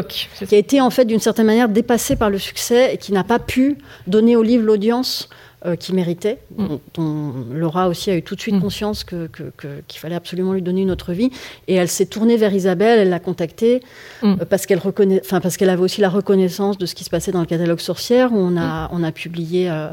qui 0.47 0.55
a 0.55 0.57
été 0.57 0.81
en 0.81 0.89
fait 0.89 1.05
d'une 1.05 1.19
certaine 1.19 1.45
manière 1.45 1.69
dépassé 1.69 2.15
par 2.15 2.29
le 2.29 2.39
succès 2.39 2.93
et 2.93 2.97
qui 2.97 3.11
n'a 3.11 3.23
pas 3.23 3.39
pu 3.39 3.77
donner 4.07 4.35
au 4.35 4.43
livre 4.43 4.63
l'audience 4.63 5.29
euh, 5.65 5.75
qui 5.75 5.93
méritait, 5.93 6.37
mm. 6.57 6.65
dont, 6.93 7.33
Laura 7.51 7.87
aussi 7.87 8.11
a 8.11 8.15
eu 8.15 8.21
tout 8.21 8.35
de 8.35 8.41
suite 8.41 8.55
mm. 8.55 8.61
conscience 8.61 9.03
qu'il 9.03 9.29
que, 9.33 9.81
fallait 9.95 10.15
absolument 10.15 10.53
lui 10.53 10.61
donner 10.61 10.81
une 10.81 10.91
autre 10.91 11.11
vie. 11.11 11.31
Et 11.67 11.75
elle 11.75 11.87
s'est 11.87 12.05
tournée 12.05 12.37
vers 12.37 12.53
Isabelle, 12.53 12.99
elle 12.99 13.09
l'a 13.09 13.19
contactée 13.19 13.81
mm. 14.21 14.35
euh, 14.41 14.45
parce 14.47 14.65
qu'elle 14.65 14.79
reconnaît, 14.79 15.21
enfin 15.23 15.41
parce 15.41 15.57
qu'elle 15.57 15.69
avait 15.69 15.81
aussi 15.81 16.01
la 16.01 16.09
reconnaissance 16.09 16.77
de 16.77 16.85
ce 16.85 16.93
qui 16.93 17.03
se 17.03 17.09
passait 17.09 17.31
dans 17.31 17.39
le 17.39 17.47
catalogue 17.47 17.79
Sorcière, 17.79 18.31
où 18.31 18.37
on 18.37 18.57
a, 18.57 18.89
on 18.91 19.01
a 19.01 19.11
publié 19.11 19.69
euh, 19.69 19.89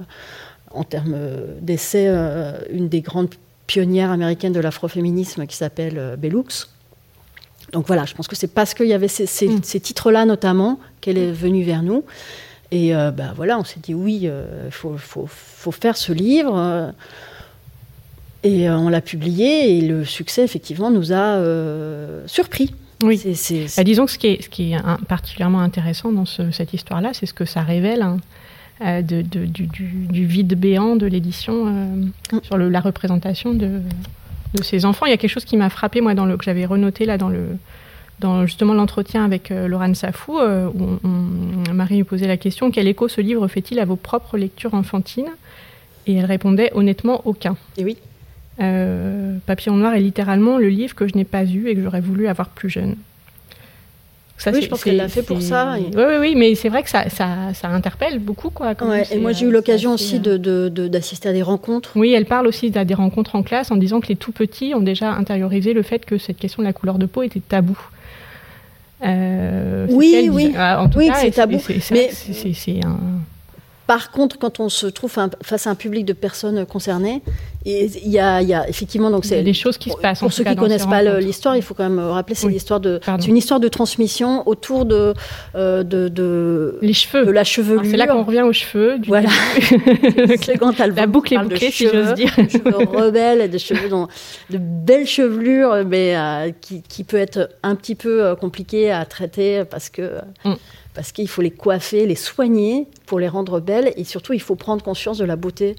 en 0.72 0.84
termes 0.84 1.16
d'essais 1.60 2.08
une 2.70 2.88
des 2.88 3.00
grandes 3.00 3.30
pionnières 3.66 4.10
américaines 4.10 4.52
de 4.52 4.60
l'afroféminisme 4.60 5.46
qui 5.46 5.56
s'appelle 5.56 6.16
Bellux. 6.18 6.68
Donc 7.72 7.86
voilà, 7.86 8.04
je 8.04 8.14
pense 8.14 8.28
que 8.28 8.36
c'est 8.36 8.52
parce 8.52 8.74
qu'il 8.74 8.86
y 8.86 8.92
avait 8.92 9.08
ces, 9.08 9.26
ces 9.26 9.80
titres-là 9.80 10.26
notamment 10.26 10.80
qu'elle 11.00 11.18
est 11.18 11.32
venue 11.32 11.62
vers 11.62 11.82
nous. 11.82 12.04
Et 12.72 12.96
euh, 12.96 13.10
bah, 13.10 13.34
voilà, 13.36 13.58
on 13.58 13.64
s'est 13.64 13.80
dit 13.80 13.92
oui, 13.92 14.20
il 14.22 14.28
euh, 14.28 14.70
faut, 14.70 14.96
faut, 14.96 15.26
faut, 15.28 15.72
faire 15.72 15.96
ce 15.96 16.10
livre. 16.10 16.56
Euh, 16.56 16.90
et 18.42 18.68
on 18.70 18.88
l'a 18.88 19.02
publié 19.02 19.76
et 19.76 19.80
le 19.82 20.04
succès, 20.04 20.42
effectivement, 20.42 20.90
nous 20.90 21.12
a 21.12 21.38
surpris. 22.26 22.74
Oui. 23.02 23.22
Bah, 23.76 23.84
disons 23.84 24.06
que 24.06 24.10
ce 24.10 24.18
qui 24.18 24.26
est, 24.28 24.42
ce 24.42 24.48
qui 24.48 24.72
est 24.72 24.78
particulièrement 25.06 25.60
intéressant 25.60 26.10
dans 26.10 26.24
cette 26.24 26.72
histoire-là, 26.72 27.10
c'est 27.12 27.26
ce 27.26 27.34
que 27.34 27.44
ça 27.44 27.60
révèle. 27.60 28.02
Hein, 28.02 28.16
de, 28.80 29.22
du, 29.22 29.46
du, 29.46 30.26
vide 30.26 30.58
béant 30.58 30.96
de 30.96 31.06
l'édition 31.06 31.66
mm. 31.66 32.10
sur 32.42 32.56
le, 32.56 32.68
la 32.68 32.80
représentation 32.80 33.54
de, 33.54 33.80
de, 34.54 34.62
ces 34.64 34.84
enfants. 34.84 35.06
Il 35.06 35.10
y 35.10 35.12
a 35.12 35.18
quelque 35.18 35.30
chose 35.30 35.44
qui 35.44 35.56
m'a 35.56 35.70
frappé, 35.70 36.00
moi, 36.00 36.14
dans 36.14 36.26
le, 36.26 36.36
que 36.36 36.44
j'avais 36.44 36.64
renoté 36.64 37.04
là 37.06 37.16
dans 37.16 37.28
le, 37.28 37.58
dans 38.22 38.46
justement 38.46 38.72
l'entretien 38.72 39.24
avec 39.24 39.50
euh, 39.50 39.68
Laurent 39.68 39.92
Safou, 39.94 40.38
euh, 40.38 40.68
où 40.68 40.98
Marie 41.72 41.96
lui 41.96 42.04
posait 42.04 42.28
la 42.28 42.36
question 42.36 42.70
quel 42.70 42.88
écho 42.88 43.08
ce 43.08 43.20
livre 43.20 43.46
fait-il 43.48 43.78
à 43.80 43.84
vos 43.84 43.96
propres 43.96 44.38
lectures 44.38 44.74
enfantines? 44.74 45.30
Et 46.06 46.14
elle 46.14 46.24
répondait 46.24 46.70
honnêtement 46.74 47.22
aucun. 47.26 47.56
Et 47.76 47.84
oui. 47.84 47.96
Euh, 48.60 49.36
Papillon 49.46 49.76
Noir 49.76 49.94
est 49.94 50.00
littéralement 50.00 50.58
le 50.58 50.68
livre 50.68 50.94
que 50.94 51.06
je 51.06 51.16
n'ai 51.16 51.24
pas 51.24 51.44
eu 51.44 51.68
et 51.68 51.74
que 51.74 51.82
j'aurais 51.82 52.00
voulu 52.00 52.28
avoir 52.28 52.48
plus 52.48 52.70
jeune. 52.70 52.96
Ça, 54.38 54.50
oui, 54.50 54.62
je 54.62 54.68
pense 54.68 54.82
qu'elle 54.82 54.96
l'a 54.96 55.08
fait 55.08 55.22
pour 55.22 55.40
ça. 55.40 55.76
Oui, 55.78 55.86
oui, 55.94 56.16
oui, 56.18 56.34
mais 56.34 56.56
c'est 56.56 56.68
vrai 56.68 56.82
que 56.82 56.90
ça, 56.90 57.08
ça, 57.10 57.54
ça, 57.54 57.68
interpelle 57.68 58.18
beaucoup. 58.18 58.50
Quoi, 58.50 58.74
et 59.12 59.18
moi, 59.18 59.30
j'ai 59.30 59.46
eu 59.46 59.52
l'occasion 59.52 59.92
aussi 59.92 60.18
d'assister 60.18 61.28
de, 61.28 61.30
à 61.30 61.32
des 61.32 61.42
rencontres. 61.42 61.92
Oui, 61.94 62.12
elle 62.12 62.26
parle 62.26 62.48
aussi 62.48 62.76
à 62.76 62.84
des 62.84 62.94
rencontres 62.94 63.36
en 63.36 63.44
classe 63.44 63.70
en 63.70 63.76
disant 63.76 64.00
que 64.00 64.08
les 64.08 64.16
tout 64.16 64.32
petits 64.32 64.74
ont 64.74 64.80
déjà 64.80 65.12
intériorisé 65.12 65.74
le 65.74 65.82
fait 65.82 66.04
que 66.04 66.18
cette 66.18 66.38
question 66.38 66.60
de 66.62 66.66
la 66.66 66.72
couleur 66.72 66.98
de 66.98 67.06
peau 67.06 67.22
était 67.22 67.40
tabou. 67.40 67.78
Euh, 69.04 69.86
oui, 69.90 70.28
oui. 70.32 70.54
Ah, 70.56 70.80
en 70.82 70.88
tout 70.88 70.98
oui, 70.98 71.10
c'est 71.20 71.30
tabou. 71.30 71.58
C'est 71.58 72.84
un. 72.84 72.98
Par 73.92 74.10
contre, 74.10 74.38
quand 74.38 74.58
on 74.58 74.70
se 74.70 74.86
trouve 74.86 75.14
face 75.42 75.66
à 75.66 75.70
un 75.70 75.74
public 75.74 76.06
de 76.06 76.14
personnes 76.14 76.64
concernées, 76.64 77.20
il 77.66 78.08
y, 78.08 78.18
a, 78.18 78.40
y 78.40 78.54
a 78.54 78.66
effectivement 78.66 79.10
donc 79.10 79.26
c'est 79.26 79.42
des 79.42 79.52
choses 79.52 79.76
qui 79.76 79.90
se 79.90 79.98
passent. 79.98 80.20
Pour 80.20 80.32
ceux 80.32 80.44
qui 80.44 80.48
ne 80.48 80.54
connaissent 80.54 80.86
pas 80.86 81.02
l'histoire, 81.20 81.56
il 81.56 81.62
faut 81.62 81.74
quand 81.74 81.86
même 81.86 82.00
rappeler 82.00 82.34
c'est 82.34 82.48
l'histoire 82.48 82.80
de 82.80 83.00
c'est 83.04 83.26
une 83.26 83.36
histoire 83.36 83.60
de 83.60 83.68
transmission 83.68 84.48
autour 84.48 84.86
de 84.86 85.12
euh, 85.54 85.82
de, 85.82 86.08
de, 86.08 86.78
les 86.80 86.94
cheveux, 86.94 87.26
de 87.26 87.30
la 87.32 87.44
chevelure. 87.44 87.82
C'est 87.84 87.98
là 87.98 88.06
qu'on 88.06 88.22
revient 88.22 88.40
aux 88.40 88.54
cheveux. 88.54 88.98
Du 88.98 89.08
voilà. 89.08 89.28
quand 90.58 90.78
la 90.96 91.06
boucle 91.06 91.34
est 91.34 91.38
bouclée, 91.42 91.70
si 91.70 91.86
j'ose 91.86 92.14
dire. 92.14 92.34
De 92.38 92.48
cheveux 92.48 92.86
rebelles, 92.86 93.50
de 93.50 93.58
cheveux 93.58 93.90
dans, 93.90 94.08
de 94.48 94.56
belles 94.56 95.06
chevelures, 95.06 95.84
mais 95.86 96.16
euh, 96.16 96.50
qui, 96.62 96.80
qui, 96.80 97.04
peut 97.04 97.18
être 97.18 97.50
un 97.62 97.74
petit 97.74 97.94
peu 97.94 98.24
euh, 98.24 98.36
compliqué 98.36 98.90
à 98.90 99.04
traiter 99.04 99.64
parce 99.66 99.90
que. 99.90 100.12
Mm 100.46 100.54
parce 100.94 101.12
qu'il 101.12 101.28
faut 101.28 101.42
les 101.42 101.50
coiffer, 101.50 102.06
les 102.06 102.14
soigner 102.14 102.86
pour 103.06 103.18
les 103.18 103.28
rendre 103.28 103.60
belles, 103.60 103.92
et 103.96 104.04
surtout 104.04 104.32
il 104.32 104.40
faut 104.40 104.56
prendre 104.56 104.82
conscience 104.82 105.18
de 105.18 105.24
la 105.24 105.36
beauté 105.36 105.76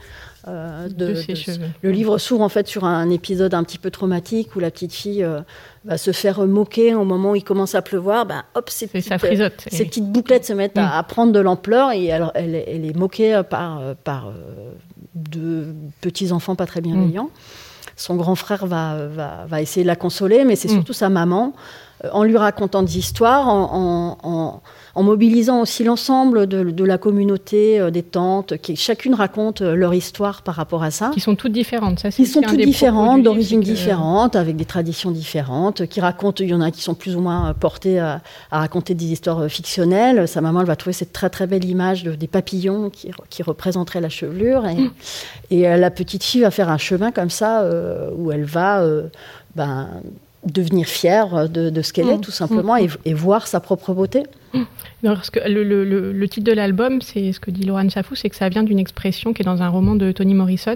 euh, 0.47 0.89
de, 0.89 1.13
ses 1.15 1.35
cheveux. 1.35 1.67
Le 1.81 1.91
livre 1.91 2.17
s'ouvre 2.17 2.41
en 2.41 2.49
fait 2.49 2.67
sur 2.67 2.83
un 2.83 3.09
épisode 3.09 3.53
un 3.53 3.63
petit 3.63 3.77
peu 3.77 3.91
traumatique 3.91 4.55
où 4.55 4.59
la 4.59 4.71
petite 4.71 4.93
fille 4.93 5.23
euh, 5.23 5.41
va 5.85 5.97
se 5.97 6.11
faire 6.11 6.45
moquer 6.45 6.95
au 6.95 7.05
moment 7.05 7.31
où 7.31 7.35
il 7.35 7.43
commence 7.43 7.75
à 7.75 7.81
pleuvoir. 7.81 8.25
Ben, 8.25 8.43
hop, 8.55 8.69
ces 8.69 8.87
petites, 8.87 9.13
ces 9.69 9.85
petites 9.85 10.11
bouclettes 10.11 10.45
se 10.45 10.53
mettent 10.53 10.77
à, 10.77 11.01
mm. 11.01 11.05
prendre 11.05 11.31
de 11.31 11.39
l'ampleur 11.39 11.91
et 11.91 12.05
elle, 12.05 12.31
elle, 12.33 12.55
est 12.55 12.97
moquée 12.97 13.41
par, 13.49 13.95
par 14.03 14.29
euh, 14.29 14.71
deux 15.13 15.75
petits 16.01 16.31
enfants 16.31 16.55
pas 16.55 16.65
très 16.65 16.81
bienveillants. 16.81 17.25
Mm. 17.25 17.95
Son 17.95 18.15
grand 18.15 18.35
frère 18.35 18.65
va, 18.65 19.07
va, 19.07 19.45
va, 19.47 19.61
essayer 19.61 19.83
de 19.83 19.87
la 19.87 19.95
consoler, 19.95 20.43
mais 20.43 20.55
c'est 20.55 20.69
mm. 20.69 20.71
surtout 20.71 20.93
sa 20.93 21.09
maman, 21.09 21.53
en 22.11 22.23
lui 22.23 22.35
racontant 22.35 22.81
des 22.81 22.97
histoires, 22.97 23.47
en, 23.47 24.17
en 24.23 24.23
en 24.23 24.61
mobilisant 25.01 25.61
aussi 25.61 25.83
l'ensemble 25.83 26.45
de, 26.45 26.83
la 26.83 26.97
communauté 26.99 27.79
euh, 27.79 27.89
des 27.89 28.03
tantes, 28.03 28.57
qui 28.57 28.75
chacune 28.75 29.15
raconte 29.15 29.61
euh, 29.61 29.73
leur 29.73 29.93
histoire 29.95 30.43
par 30.43 30.53
rapport 30.53 30.83
à 30.83 30.91
ça. 30.91 31.09
Qui 31.13 31.19
sont 31.19 31.35
toutes 31.35 31.51
différentes, 31.51 31.99
ça 31.99 32.11
Qui 32.11 32.27
sont 32.27 32.41
toutes 32.41 32.61
différentes, 32.61 33.23
d'origine 33.23 33.61
différente, 33.61 34.35
avec 34.35 34.55
des 34.55 34.65
traditions 34.65 35.09
différentes, 35.09 35.87
qui 35.87 35.99
racontent, 35.99 36.43
il 36.43 36.49
y 36.49 36.53
en 36.53 36.61
a 36.61 36.69
qui 36.69 36.81
sont 36.81 36.93
plus 36.93 37.15
ou 37.15 37.21
moins 37.21 37.49
euh, 37.49 37.53
portées 37.53 37.99
à, 37.99 38.21
raconter 38.51 38.93
des 38.93 39.05
histoires 39.05 39.49
fictionnelles. 39.49 40.27
Sa 40.27 40.41
maman, 40.41 40.61
elle 40.61 40.67
va 40.67 40.75
trouver 40.75 40.93
cette 40.93 41.11
très 41.11 41.29
très 41.31 41.47
belle 41.47 41.65
image 41.65 42.03
des 42.03 42.27
papillons 42.27 42.91
qui, 42.91 43.09
qui 43.31 43.41
représenteraient 43.41 44.01
la 44.01 44.09
chevelure. 44.09 44.67
Et, 44.67 44.75
mm. 44.75 44.91
et, 45.49 45.77
la 45.77 45.89
petite 45.89 46.23
fille 46.23 46.41
va 46.41 46.51
faire 46.51 46.69
un 46.69 46.77
chemin 46.77 47.11
comme 47.11 47.31
ça, 47.31 47.67
où 48.15 48.31
elle 48.31 48.45
va... 48.45 48.85
ben, 49.55 49.89
devenir 50.45 50.87
fière 50.87 51.49
de, 51.49 51.81
ce 51.81 51.93
qu'elle 51.93 52.09
est, 52.09 52.17
mm. 52.17 52.21
tout 52.21 52.31
simplement, 52.31 52.75
mm. 52.75 52.87
et, 53.05 53.13
voir 53.13 53.47
sa 53.47 53.59
propre 53.59 53.93
beauté. 53.93 54.23
Parce 55.03 55.29
que 55.29 55.39
le, 55.45 56.25
titre 56.27 56.45
de 56.45 56.55
l'album, 56.55 57.01
c'est 57.01 57.31
ce 57.31 57.39
que 57.39 57.51
dit 57.51 57.63
Laurent 57.63 57.89
Safou, 57.89 58.15
c'est 58.15 58.29
que 58.29 58.35
ça 58.35 58.49
vient 58.49 58.63
d'une 58.63 58.79
expression 58.79 59.33
qui 59.33 59.41
est 59.41 59.45
dans 59.45 59.61
un 59.61 59.69
roman 59.69 59.95
de 59.95 60.11
Toni 60.11 60.33
Morrison, 60.33 60.75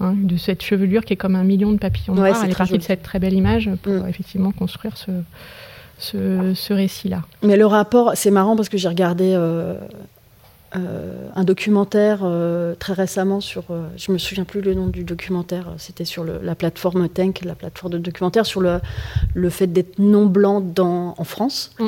hein, 0.00 0.14
de 0.16 0.36
cette 0.36 0.62
chevelure 0.62 1.04
qui 1.04 1.12
est 1.12 1.16
comme 1.16 1.36
un 1.36 1.44
million 1.44 1.72
de 1.72 1.78
papillons 1.78 2.14
noirs. 2.14 2.40
Elle 2.42 2.50
est 2.50 2.56
partie 2.56 2.78
de 2.78 2.82
cette 2.82 3.02
très 3.02 3.18
belle 3.18 3.34
image 3.34 3.70
pour 3.82 3.92
mm. 3.92 4.08
effectivement 4.08 4.52
construire 4.52 4.96
ce, 4.96 5.10
ce, 6.00 6.72
récit-là. 6.72 7.22
Mais 7.42 7.56
le 7.56 7.66
rapport, 7.66 8.12
c'est 8.14 8.30
marrant 8.30 8.56
parce 8.56 8.68
que 8.68 8.78
j'ai 8.78 8.88
regardé 8.88 9.32
euh, 9.34 9.74
euh, 10.76 11.28
un 11.34 11.44
documentaire 11.44 12.20
euh, 12.22 12.74
très 12.78 12.92
récemment 12.92 13.40
sur, 13.40 13.64
je 13.96 14.12
me 14.12 14.18
souviens 14.18 14.44
plus 14.44 14.60
le 14.60 14.74
nom 14.74 14.86
du 14.86 15.04
documentaire, 15.04 15.74
c'était 15.78 16.04
sur 16.04 16.24
la 16.24 16.54
plateforme 16.54 17.08
Tank, 17.08 17.40
la 17.44 17.54
plateforme 17.54 17.92
de 17.94 17.98
documentaire 17.98 18.46
sur 18.46 18.60
le, 18.60 18.80
le 19.34 19.50
fait 19.50 19.66
d'être 19.66 19.98
non 19.98 20.26
blanc 20.26 20.60
dans, 20.60 21.14
en 21.18 21.24
France. 21.24 21.72
Mm. 21.78 21.86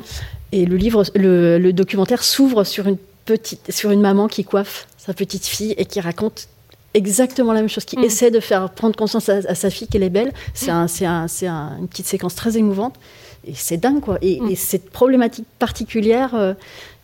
Et 0.53 0.67
le 0.67 0.77
livre, 0.77 1.05
le, 1.15 1.71
documentaire 1.73 2.23
s'ouvre 2.23 2.65
sur 2.65 2.87
une 2.87 2.99
petite, 3.25 3.73
sur 3.73 3.91
une 3.91 4.01
maman 4.01 4.29
qui 4.29 4.45
coiffe 4.45 4.87
sa 4.99 5.15
petite 5.15 5.47
fille 5.47 5.75
et 5.79 5.87
qui 5.87 6.01
raconte 6.01 6.49
exactement 6.95 7.53
la 7.53 7.61
même 7.61 7.71
chose, 7.71 7.85
qui 7.85 7.99
mm. 7.99 8.05
essaie 8.05 8.31
de 8.31 8.41
faire 8.41 8.71
prendre 8.71 8.97
conscience 8.97 9.29
à, 9.29 9.55
sa 9.55 9.71
fille 9.71 9.89
qu'elle 9.89 10.03
est 10.03 10.11
belle. 10.11 10.33
C'est 10.55 10.71
un, 10.71 10.87
un, 11.03 11.27
un, 11.43 11.79
une 11.79 11.89
petite 11.89 12.07
séquence 12.07 12.35
très 12.35 12.59
émouvante. 12.59 12.97
Et 13.45 13.55
c'est 13.55 13.77
dingue, 13.77 14.01
quoi. 14.01 14.19
Et, 14.23 14.41
mm. 14.41 14.57
cette 14.57 14.91
problématique 14.91 15.47
particulière, 15.59 16.35
euh, 16.35 16.55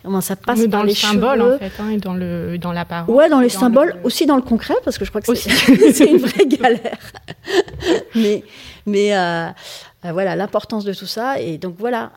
comment 0.02 0.20
ça 0.20 0.36
passe 0.36 0.66
dans 0.66 0.82
les 0.82 0.94
symboles, 0.94 1.42
en 1.42 1.58
fait, 1.58 1.72
hein, 1.80 1.90
et 1.90 1.96
dans, 1.98 2.14
le, 2.14 2.58
dans 2.58 2.72
l'apparence. 2.72 3.08
Ouais, 3.08 3.28
dans 3.28 3.40
les 3.40 3.48
symboles, 3.48 3.96
aussi 4.04 4.26
dans 4.26 4.36
le 4.36 4.42
concret, 4.42 4.74
parce 4.84 4.98
que 4.98 5.04
je 5.04 5.10
crois 5.10 5.20
que 5.20 5.34
c'est, 5.34 6.06
une 6.10 6.18
vraie 6.18 6.46
galère. 6.46 7.12
mais 8.14 8.44
mais 8.86 9.16
euh, 9.16 9.48
euh, 10.04 10.12
voilà, 10.12 10.34
l'importance 10.36 10.84
de 10.84 10.94
tout 10.94 11.06
ça. 11.06 11.40
Et 11.40 11.58
donc 11.58 11.76
voilà, 11.78 12.12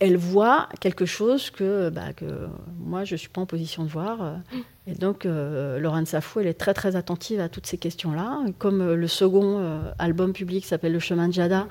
elle 0.00 0.16
voit 0.16 0.68
quelque 0.80 1.06
chose 1.06 1.50
que, 1.50 1.90
bah, 1.90 2.12
que 2.14 2.48
moi, 2.78 3.04
je 3.04 3.14
ne 3.14 3.18
suis 3.18 3.28
pas 3.28 3.40
en 3.40 3.46
position 3.46 3.84
de 3.84 3.88
voir. 3.88 4.40
Et 4.88 4.94
donc, 4.94 5.26
euh, 5.26 5.78
Laurent 5.78 6.04
Safou, 6.06 6.40
elle 6.40 6.46
est 6.46 6.54
très, 6.54 6.72
très 6.72 6.96
attentive 6.96 7.40
à 7.40 7.48
toutes 7.48 7.66
ces 7.66 7.76
questions-là. 7.76 8.40
Comme 8.58 8.80
euh, 8.80 8.96
le 8.96 9.06
second 9.06 9.58
euh, 9.58 9.80
album 9.98 10.32
public 10.32 10.64
s'appelle 10.64 10.92
Le 10.92 10.98
chemin 10.98 11.28
de 11.28 11.34
Jada. 11.34 11.66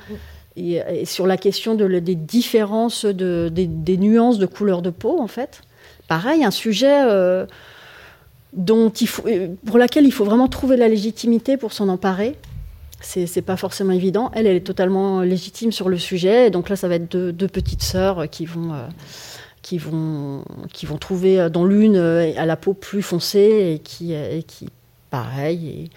Et, 0.57 1.05
sur 1.05 1.27
la 1.27 1.37
question 1.37 1.75
de, 1.75 1.99
des 1.99 2.15
différences, 2.15 3.05
de, 3.05 3.49
des, 3.49 3.97
nuances 3.97 4.39
de 4.39 4.45
couleur 4.45 4.81
de 4.81 4.89
peau, 4.89 5.19
en 5.19 5.27
fait. 5.27 5.61
Pareil, 6.07 6.43
un 6.43 6.51
sujet 6.51 6.97
dont 8.53 8.89
il 8.89 9.07
faut, 9.07 9.23
pour 9.65 9.77
laquelle 9.77 10.05
il 10.05 10.11
faut 10.11 10.25
vraiment 10.25 10.47
trouver 10.47 10.77
la 10.77 10.87
légitimité 10.87 11.57
pour 11.57 11.73
s'en 11.73 11.89
emparer 11.89 12.35
c'est 13.01 13.41
pas 13.41 13.57
forcément 13.57 13.93
évident. 13.93 14.31
Elle, 14.33 14.47
elle 14.47 14.55
est 14.55 14.65
totalement 14.65 15.21
légitime 15.21 15.71
sur 15.71 15.89
le 15.89 15.97
sujet. 15.97 16.49
donc 16.49 16.69
là, 16.69 16.75
ça 16.75 16.87
va 16.87 16.95
être 16.95 17.09
deux, 17.09 17.47
petites 17.47 17.83
sœurs 17.83 18.29
qui 18.29 18.45
vont, 18.45 18.73
euh, 18.73 18.87
qui 19.61 19.77
vont, 19.77 20.43
qui 20.73 20.85
vont 20.85 20.97
trouver 20.97 21.49
dans 21.49 21.65
l'une 21.65 21.95
euh, 21.95 22.33
à 22.37 22.45
la 22.45 22.55
peau 22.55 22.73
plus 22.73 23.01
foncée 23.01 23.73
et 23.75 23.79
qui, 23.79 24.13
et 24.13 24.43
qui 24.43 24.67
pareil, 25.09 25.89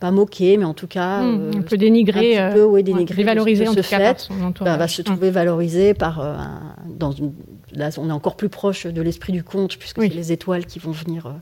pas 0.00 0.10
moqué, 0.10 0.56
mais 0.56 0.64
en 0.64 0.74
tout 0.74 0.86
cas 0.86 1.22
mmh, 1.22 1.50
un 1.56 1.62
peu 1.62 1.76
dénigré, 1.76 2.38
un 2.38 2.50
petit 2.50 2.58
peu, 2.58 2.64
ouais, 2.64 2.82
dénigré, 2.82 3.16
dévalorisé 3.16 3.66
en 3.66 3.74
tout 3.74 3.82
cas 3.82 4.14
par 4.14 4.20
son 4.20 4.34
bah, 4.60 4.76
va 4.76 4.88
se 4.88 5.02
trouver 5.02 5.30
valorisé 5.30 5.94
par 5.94 6.20
un, 6.20 6.74
dans 6.86 7.10
une, 7.10 7.32
là 7.72 7.90
on 7.98 8.08
est 8.08 8.12
encore 8.12 8.36
plus 8.36 8.48
proche 8.48 8.86
de 8.86 9.02
l'esprit 9.02 9.32
du 9.32 9.42
conte 9.42 9.76
puisque 9.76 10.00
c'est 10.00 10.08
les 10.08 10.32
étoiles 10.32 10.66
qui 10.66 10.78
vont 10.78 10.92
venir 10.92 11.32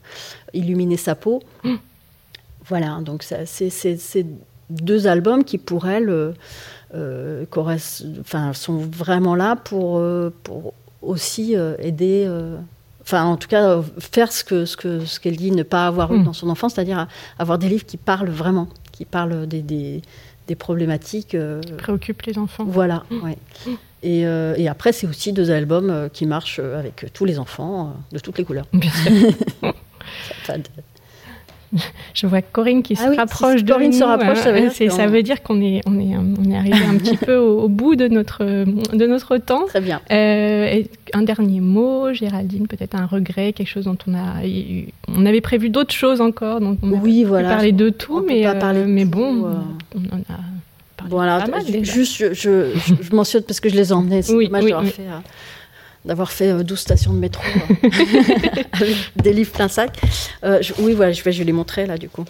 illuminer 0.55 0.97
sa 0.97 1.15
peau. 1.15 1.43
Mmh. 1.65 1.75
Voilà, 2.69 2.99
donc 3.01 3.23
c'est 3.23 4.27
deux 4.71 5.07
albums 5.07 5.45
qui 5.45 5.59
pour 5.59 5.87
elle 5.87 6.11
euh, 6.11 6.33
euh 6.95 7.45
enfin, 7.55 8.53
sont 8.53 8.79
vraiment 8.79 9.35
là 9.35 9.57
pour, 9.57 9.99
euh, 9.99 10.33
pour 10.43 10.75
aussi 11.03 11.57
euh, 11.57 11.77
aider, 11.79 12.29
enfin 13.07 13.25
en 13.25 13.37
tout 13.37 13.49
cas 13.49 13.81
faire 13.99 14.33
ce 14.33 14.45
que 14.45 14.65
ce 14.65 14.77
que 14.77 15.05
ce 15.05 15.21
qu'elle 15.21 15.37
dit 15.37 15.53
ne 15.53 15.63
pas 15.63 15.87
avoir 15.87 16.13
eu 16.13 16.19
mm. 16.19 16.25
dans 16.25 16.33
son 16.33 16.51
enfance, 16.51 16.75
c'est-à-dire 16.75 17.07
avoir 17.39 17.59
des 17.59 17.69
livres 17.69 17.87
qui 17.87 17.97
parlent 17.97 18.29
vraiment, 18.29 18.69
qui 18.93 19.05
parlent 19.05 19.47
des, 19.47 19.63
des, 19.63 20.03
des 20.49 20.55
problématiques. 20.55 21.37
préoccupent 21.79 22.23
les 22.23 22.39
enfants. 22.39 22.65
Voilà, 22.67 23.05
mm. 23.11 23.23
ouais. 23.23 23.39
Mm. 23.67 23.71
Et, 24.03 24.21
et, 24.21 24.69
après, 24.69 24.93
c'est 24.93 25.07
aussi 25.09 25.33
deux 25.33 25.51
albums 25.51 26.09
qui 26.13 26.27
marchent 26.27 26.61
avec 26.61 27.07
tous 27.13 27.25
les 27.25 27.41
enfants 27.41 27.95
de 28.13 28.19
toutes 28.21 28.39
les 28.39 28.45
couleurs. 28.45 28.67
Bien 28.73 28.93
sûr. 28.93 29.73
Je 32.15 32.27
vois 32.27 32.43
Corinne 32.43 32.83
qui 32.83 32.97
ah 32.99 33.05
se 33.05 33.17
rapproche 33.17 33.65
de 33.65 33.73
Corinne 33.73 33.93
se 33.93 34.05
rapproche, 34.05 34.39
ça 34.39 34.53
veut 34.53 34.69
dire, 34.69 34.93
ça 34.93 35.07
veut 35.07 35.23
dire 35.23 35.43
qu'on 35.43 35.61
est, 35.61 35.81
on 35.87 35.99
est, 35.99 36.17
on 36.17 36.51
est 36.51 36.57
arrivé 36.57 36.79
un 36.89 36.97
petit 36.97 37.17
peu 37.25 37.37
au, 37.37 37.69
bout 37.69 37.97
de 37.97 38.09
notre, 38.09 38.45
de 38.45 39.07
notre 39.07 39.37
temps. 39.39 39.67
Très 39.67 39.81
bien. 39.81 40.01
Euh, 40.11 40.83
un 41.13 41.23
dernier 41.23 41.61
mot, 41.61 42.13
Géraldine, 42.13 42.67
peut-être 42.67 42.95
un 42.95 43.07
regret, 43.07 43.53
quelque 43.53 43.69
chose 43.69 43.85
dont 43.85 43.99
on 44.07 44.15
a, 44.15 44.43
on 45.09 45.27
avait 45.27 45.41
prévu 45.41 45.71
d'autres 45.71 45.95
choses 45.95 46.21
encore, 46.21 46.61
donc 46.61 46.79
on 46.83 46.91
oui, 46.91 47.25
voilà. 47.25 47.49
parler 47.49 47.73
de 47.73 47.91
tout, 47.91 48.25
mais, 48.27 48.45
pas 48.45 48.55
tout, 48.55 49.07
bon, 49.07 49.47
euh... 49.47 49.53
on 49.95 50.17
en 50.17 50.21
a. 50.35 50.39
Bon 51.09 51.21
alors, 51.21 51.43
juste, 51.83 52.17
je, 52.17 52.33
je, 52.33 52.73
je, 53.01 53.15
mentionne 53.15 53.43
parce 53.43 53.61
que 53.61 53.69
je 53.69 53.77
les 53.77 53.91
ai 53.91 53.93
emmenés, 53.93 54.23
c'est 54.23 54.35
oui, 54.35 54.47
dommage 54.47 54.65
oui, 54.65 54.89
fait 54.89 55.03
euh, 55.03 55.19
d'avoir 56.07 56.31
fait 56.31 56.53
12 56.65 56.73
euh, 56.73 56.77
stations 56.77 57.13
de 57.13 57.19
métro 57.19 57.43
euh, 57.85 57.89
avec 58.73 58.97
des 59.17 59.33
livres 59.33 59.53
plein 59.53 59.69
sac. 59.69 59.99
Euh, 60.45 60.63
je, 60.63 60.73
oui, 60.79 60.95
voilà, 60.95 61.13
je 61.13 61.23
vais, 61.23 61.33
je 61.33 61.39
vais 61.39 61.45
les 61.45 61.53
montrer 61.53 61.87
là 61.87 61.99
du 61.99 62.09
coup. 62.09 62.25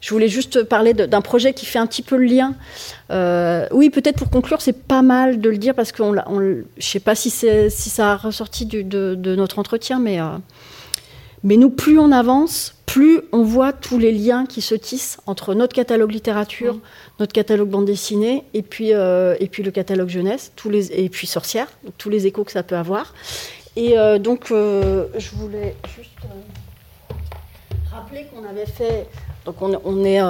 Je 0.00 0.10
voulais 0.10 0.28
juste 0.28 0.62
parler 0.62 0.94
d'un 0.94 1.20
projet 1.20 1.52
qui 1.52 1.66
fait 1.66 1.78
un 1.78 1.86
petit 1.86 2.02
peu 2.02 2.16
le 2.16 2.24
lien. 2.24 2.54
Euh, 3.10 3.66
oui, 3.70 3.90
peut-être 3.90 4.16
pour 4.16 4.30
conclure, 4.30 4.62
c'est 4.62 4.86
pas 4.86 5.02
mal 5.02 5.40
de 5.40 5.50
le 5.50 5.58
dire 5.58 5.74
parce 5.74 5.92
que 5.92 6.02
je 6.02 6.86
sais 6.86 7.00
pas 7.00 7.14
si, 7.14 7.28
si 7.28 7.90
ça 7.90 8.12
a 8.12 8.16
ressorti 8.16 8.64
du, 8.64 8.82
de, 8.82 9.14
de, 9.14 9.36
notre 9.36 9.58
entretien, 9.58 9.98
mais, 9.98 10.18
mais 11.42 11.56
nous, 11.56 11.70
plus 11.70 11.98
on 11.98 12.12
avance, 12.12 12.74
plus 12.90 13.22
on 13.32 13.42
voit 13.42 13.72
tous 13.72 13.98
les 13.98 14.12
liens 14.12 14.46
qui 14.46 14.60
se 14.60 14.74
tissent 14.74 15.18
entre 15.26 15.54
notre 15.54 15.74
catalogue 15.74 16.10
littérature, 16.10 16.74
mmh. 16.74 16.80
notre 17.20 17.32
catalogue 17.32 17.68
bande 17.68 17.84
dessinée, 17.84 18.44
et 18.52 18.62
puis, 18.62 18.92
euh, 18.92 19.36
et 19.40 19.46
puis 19.46 19.62
le 19.62 19.70
catalogue 19.70 20.08
jeunesse, 20.08 20.52
tous 20.56 20.70
les, 20.70 20.92
et 20.92 21.08
puis 21.08 21.26
sorcière, 21.26 21.68
tous 21.98 22.10
les 22.10 22.26
échos 22.26 22.44
que 22.44 22.52
ça 22.52 22.62
peut 22.62 22.76
avoir. 22.76 23.14
Et 23.76 23.96
euh, 23.96 24.18
donc, 24.18 24.50
euh, 24.50 25.06
je 25.16 25.30
voulais 25.36 25.76
juste 25.94 26.10
rappeler 27.90 28.26
qu'on 28.34 28.44
avait 28.48 28.66
fait. 28.66 29.06
Donc, 29.46 29.62
on, 29.62 29.80
on 29.84 30.04
est 30.04 30.20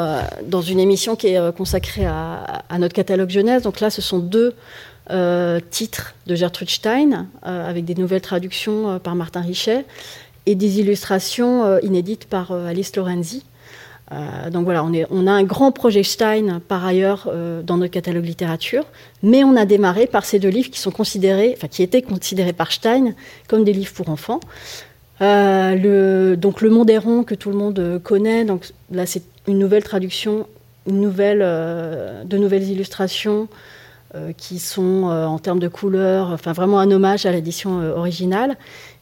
dans 0.45 0.63
une 0.63 0.79
émission 0.79 1.17
qui 1.17 1.29
est 1.29 1.57
consacrée 1.57 2.07
à, 2.07 2.63
à, 2.69 2.79
notre 2.79 2.95
catalogue 2.95 3.31
jeunesse. 3.31 3.63
Donc 3.63 3.81
là, 3.81 3.91
ce 3.91 4.01
sont 4.01 4.19
deux 4.19 4.55
titres 5.71 6.15
de 6.27 6.37
Gertrude 6.37 6.71
Stein, 6.71 7.27
avec 7.43 7.85
des 7.85 7.97
nouvelles 7.97 8.21
traductions 8.21 9.01
par 9.01 9.17
Martin 9.17 9.41
Richet 9.41 9.85
et 10.47 10.55
des 10.55 10.81
illustrations 10.81 11.65
euh, 11.65 11.79
inédites 11.83 12.27
par 12.27 12.53
euh, 12.53 12.67
Alice 12.67 12.95
Lorenzi. 12.97 13.45
Euh, 14.13 14.51
donc 14.51 14.65
voilà, 14.65 14.85
on, 14.85 15.27
a 15.29 15.31
un 15.31 15.45
grand 15.45 15.71
projet 15.71 16.03
Stein 16.03 16.61
par 16.67 16.85
ailleurs 16.85 17.33
dans 17.63 17.77
notre 17.77 17.93
catalogue 17.93 18.25
littérature, 18.25 18.85
mais 19.23 19.45
on 19.45 19.55
a 19.55 19.65
démarré 19.65 20.09
par 20.09 20.25
ces 20.25 20.41
deux 20.41 20.49
livres 20.49 20.69
qui 20.69 20.81
sont 20.81 20.91
considérés, 20.91 21.55
enfin 21.57 21.69
qui 21.69 21.85
étaient 21.85 22.03
considérés 22.03 22.53
par 22.53 22.73
Stein 22.73 23.15
comme 23.47 23.63
des 23.63 23.73
livres 23.73 23.93
pour 23.93 24.09
enfants. 24.09 24.41
Le, 25.21 26.35
donc 26.35 26.61
le 26.61 26.71
Monde 26.71 26.91
est 26.91 26.99
rond 26.99 27.23
que 27.23 27.37
tout 27.37 27.51
le 27.51 27.57
monde 27.57 28.01
connaît, 28.03 28.45
donc 28.45 28.73
là 28.91 29.07
c'est 29.07 29.23
une 29.47 29.61
nouvelle 29.61 29.85
traduction, 29.85 30.49
une 30.89 31.01
nouvelle, 31.01 31.39
de 32.25 32.37
nouvelles 32.37 32.69
illustrations 32.69 33.47
qui 34.37 34.59
sont 34.59 35.05
en 35.05 35.39
termes 35.39 35.61
de 35.61 35.69
couleurs, 35.69 36.31
enfin 36.33 36.53
vraiment 36.53 36.81
un 36.81 36.91
hommage 36.91 37.27
à 37.27 37.31
l'édition 37.31 37.79
originale. 37.97 38.57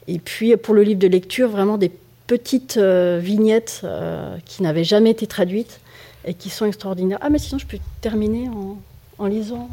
Et 0.08 0.18
puis 0.18 0.56
pour 0.56 0.74
le 0.74 0.82
livre 0.82 0.98
de 0.98 1.06
lecture, 1.06 1.48
vraiment 1.50 1.76
des 1.76 1.92
petites 2.26 2.78
euh, 2.78 3.20
vignettes 3.22 3.82
euh, 3.84 4.36
qui 4.46 4.62
n'avaient 4.62 4.84
jamais 4.84 5.10
été 5.10 5.26
traduites 5.26 5.80
et 6.24 6.34
qui 6.34 6.48
sont 6.48 6.64
extraordinaires. 6.64 7.18
Ah 7.20 7.28
mais 7.30 7.38
sinon 7.38 7.58
je 7.58 7.66
peux 7.66 7.78
terminer 8.00 8.48
en, 8.48 8.78
en 9.18 9.26
lisant. 9.26 9.68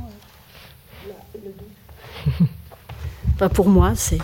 Euh, 1.08 1.12
le... 1.44 2.46
enfin 3.36 3.50
pour 3.54 3.70
moi 3.70 3.94
c'est. 3.96 4.20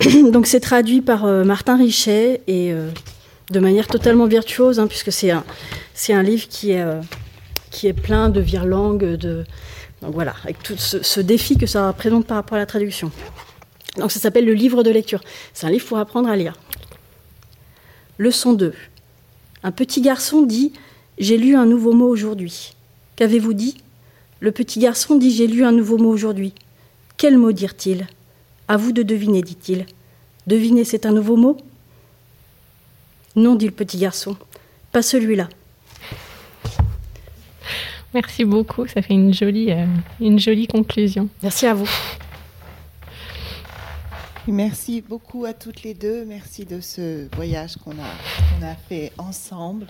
Donc 0.32 0.46
c'est 0.46 0.60
traduit 0.60 1.02
par 1.02 1.26
euh, 1.26 1.44
Martin 1.44 1.76
Richet 1.76 2.40
et 2.46 2.72
de 3.50 3.60
manière 3.60 3.86
totalement 3.86 4.26
virtuose 4.26 4.80
hein, 4.80 4.86
puisque 4.86 5.12
c'est 5.12 5.30
un 5.30 5.44
c'est 5.92 6.14
un 6.14 6.22
livre 6.22 6.48
qui 6.48 6.72
est 6.72 6.84
qui 7.70 7.86
est 7.86 7.92
plein 7.92 8.30
de 8.30 8.40
virelangues 8.40 9.14
de 9.14 9.44
donc 10.02 10.14
voilà 10.14 10.34
avec 10.44 10.62
tout 10.62 10.76
ce, 10.76 11.02
ce 11.02 11.20
défi 11.20 11.56
que 11.56 11.66
ça 11.66 11.88
représente 11.88 12.26
par 12.26 12.38
rapport 12.38 12.56
à 12.56 12.60
la 12.60 12.66
traduction. 12.66 13.10
Donc 13.98 14.12
ça 14.12 14.20
s'appelle 14.20 14.44
le 14.44 14.54
livre 14.54 14.82
de 14.82 14.90
lecture. 14.90 15.20
C'est 15.52 15.66
un 15.66 15.70
livre 15.70 15.86
pour 15.86 15.98
apprendre 15.98 16.28
à 16.28 16.36
lire. 16.36 16.54
Leçon 18.18 18.52
2. 18.52 18.72
Un 19.62 19.72
petit 19.72 20.00
garçon 20.00 20.42
dit 20.42 20.72
J'ai 21.18 21.38
lu 21.38 21.56
un 21.56 21.66
nouveau 21.66 21.92
mot 21.92 22.08
aujourd'hui. 22.08 22.74
Qu'avez-vous 23.16 23.54
dit? 23.54 23.78
Le 24.40 24.52
petit 24.52 24.78
garçon 24.78 25.16
dit 25.16 25.30
J'ai 25.30 25.46
lu 25.46 25.64
un 25.64 25.72
nouveau 25.72 25.98
mot 25.98 26.10
aujourd'hui. 26.10 26.52
Quel 27.16 27.38
mot 27.38 27.52
dirent-ils 27.52 28.06
À 28.68 28.76
vous 28.76 28.92
de 28.92 29.02
deviner, 29.02 29.42
dit-il. 29.42 29.86
Deviner, 30.46 30.84
c'est 30.84 31.06
un 31.06 31.12
nouveau 31.12 31.36
mot? 31.36 31.56
Non, 33.34 33.54
dit 33.54 33.66
le 33.66 33.72
petit 33.72 33.98
garçon. 33.98 34.36
Pas 34.92 35.02
celui-là. 35.02 35.48
Merci 38.14 38.44
beaucoup, 38.44 38.86
ça 38.86 39.02
fait 39.02 39.12
une 39.12 39.34
jolie, 39.34 39.72
euh, 39.72 39.84
une 40.20 40.38
jolie 40.38 40.66
conclusion. 40.66 41.28
Merci 41.42 41.66
à 41.66 41.74
vous. 41.74 41.88
Merci 44.48 45.00
beaucoup 45.00 45.44
à 45.44 45.52
toutes 45.52 45.82
les 45.82 45.94
deux. 45.94 46.24
Merci 46.24 46.64
de 46.64 46.80
ce 46.80 47.26
voyage 47.34 47.76
qu'on 47.76 47.92
a, 47.92 47.94
qu 47.94 48.64
a 48.64 48.74
fait 48.74 49.12
ensemble. 49.18 49.88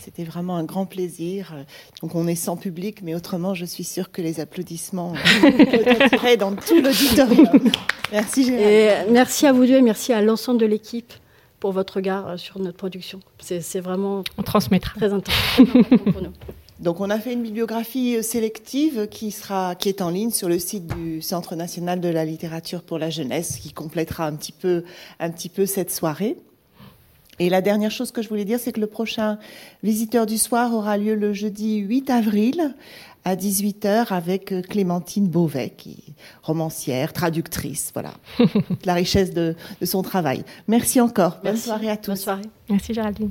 C'était 0.00 0.24
vraiment 0.24 0.56
un 0.56 0.64
grand 0.64 0.86
plaisir. 0.86 1.54
Donc 2.00 2.14
on 2.14 2.26
est 2.26 2.34
sans 2.34 2.56
public, 2.56 3.02
mais 3.02 3.14
autrement, 3.14 3.54
je 3.54 3.64
suis 3.64 3.84
sûre 3.84 4.10
que 4.10 4.22
les 4.22 4.40
applaudissements 4.40 5.12
attireraient 6.00 6.38
dans 6.38 6.54
tout 6.56 6.80
l'auditorium. 6.80 7.70
Merci 8.12 8.44
Gérald. 8.44 9.08
Et 9.08 9.12
merci 9.12 9.46
à 9.46 9.52
vous 9.52 9.66
deux 9.66 9.76
et 9.76 9.82
merci 9.82 10.12
à 10.12 10.22
l'ensemble 10.22 10.60
de 10.60 10.66
l'équipe 10.66 11.12
pour 11.58 11.72
votre 11.72 11.96
regard 11.96 12.38
sur 12.38 12.58
notre 12.58 12.78
production. 12.78 13.20
C'est 13.38 13.80
vraiment 13.80 14.24
on 14.38 14.42
transmettra. 14.42 14.94
très 14.96 15.12
intéressant 15.12 15.64
pour 16.12 16.22
nous. 16.22 16.32
Donc 16.80 17.00
on 17.00 17.10
a 17.10 17.18
fait 17.18 17.34
une 17.34 17.42
bibliographie 17.42 18.22
sélective 18.22 19.06
qui, 19.08 19.30
sera, 19.30 19.74
qui 19.74 19.90
est 19.90 20.00
en 20.00 20.08
ligne 20.08 20.30
sur 20.30 20.48
le 20.48 20.58
site 20.58 20.86
du 20.86 21.20
Centre 21.20 21.54
national 21.54 22.00
de 22.00 22.08
la 22.08 22.24
littérature 22.24 22.82
pour 22.82 22.98
la 22.98 23.10
jeunesse, 23.10 23.58
qui 23.58 23.72
complétera 23.72 24.26
un 24.26 24.34
petit 24.34 24.52
peu, 24.52 24.84
un 25.18 25.30
petit 25.30 25.50
peu 25.50 25.66
cette 25.66 25.90
soirée. 25.90 26.36
Et 27.38 27.50
la 27.50 27.60
dernière 27.60 27.90
chose 27.90 28.12
que 28.12 28.22
je 28.22 28.28
voulais 28.28 28.44
dire, 28.46 28.58
c'est 28.58 28.72
que 28.72 28.80
le 28.80 28.86
prochain 28.86 29.38
Visiteur 29.82 30.26
du 30.26 30.38
soir 30.38 30.74
aura 30.74 30.96
lieu 30.96 31.14
le 31.14 31.32
jeudi 31.32 31.76
8 31.76 32.10
avril 32.10 32.74
à 33.24 33.36
18h 33.36 34.06
avec 34.10 34.54
Clémentine 34.68 35.28
Beauvais, 35.28 35.70
qui 35.76 35.90
est 35.90 36.12
romancière, 36.42 37.12
traductrice, 37.12 37.90
voilà, 37.92 38.12
la 38.84 38.94
richesse 38.94 39.32
de, 39.32 39.54
de, 39.80 39.86
son 39.86 40.02
travail. 40.02 40.44
Merci 40.68 41.00
encore. 41.00 41.38
Merci. 41.44 41.68
Bonne 41.68 41.78
soirée 41.78 41.90
à 41.90 41.96
tous. 41.98 42.08
Bonne 42.08 42.16
soirée. 42.16 42.50
Merci 42.68 42.94
Géraldine. 42.94 43.30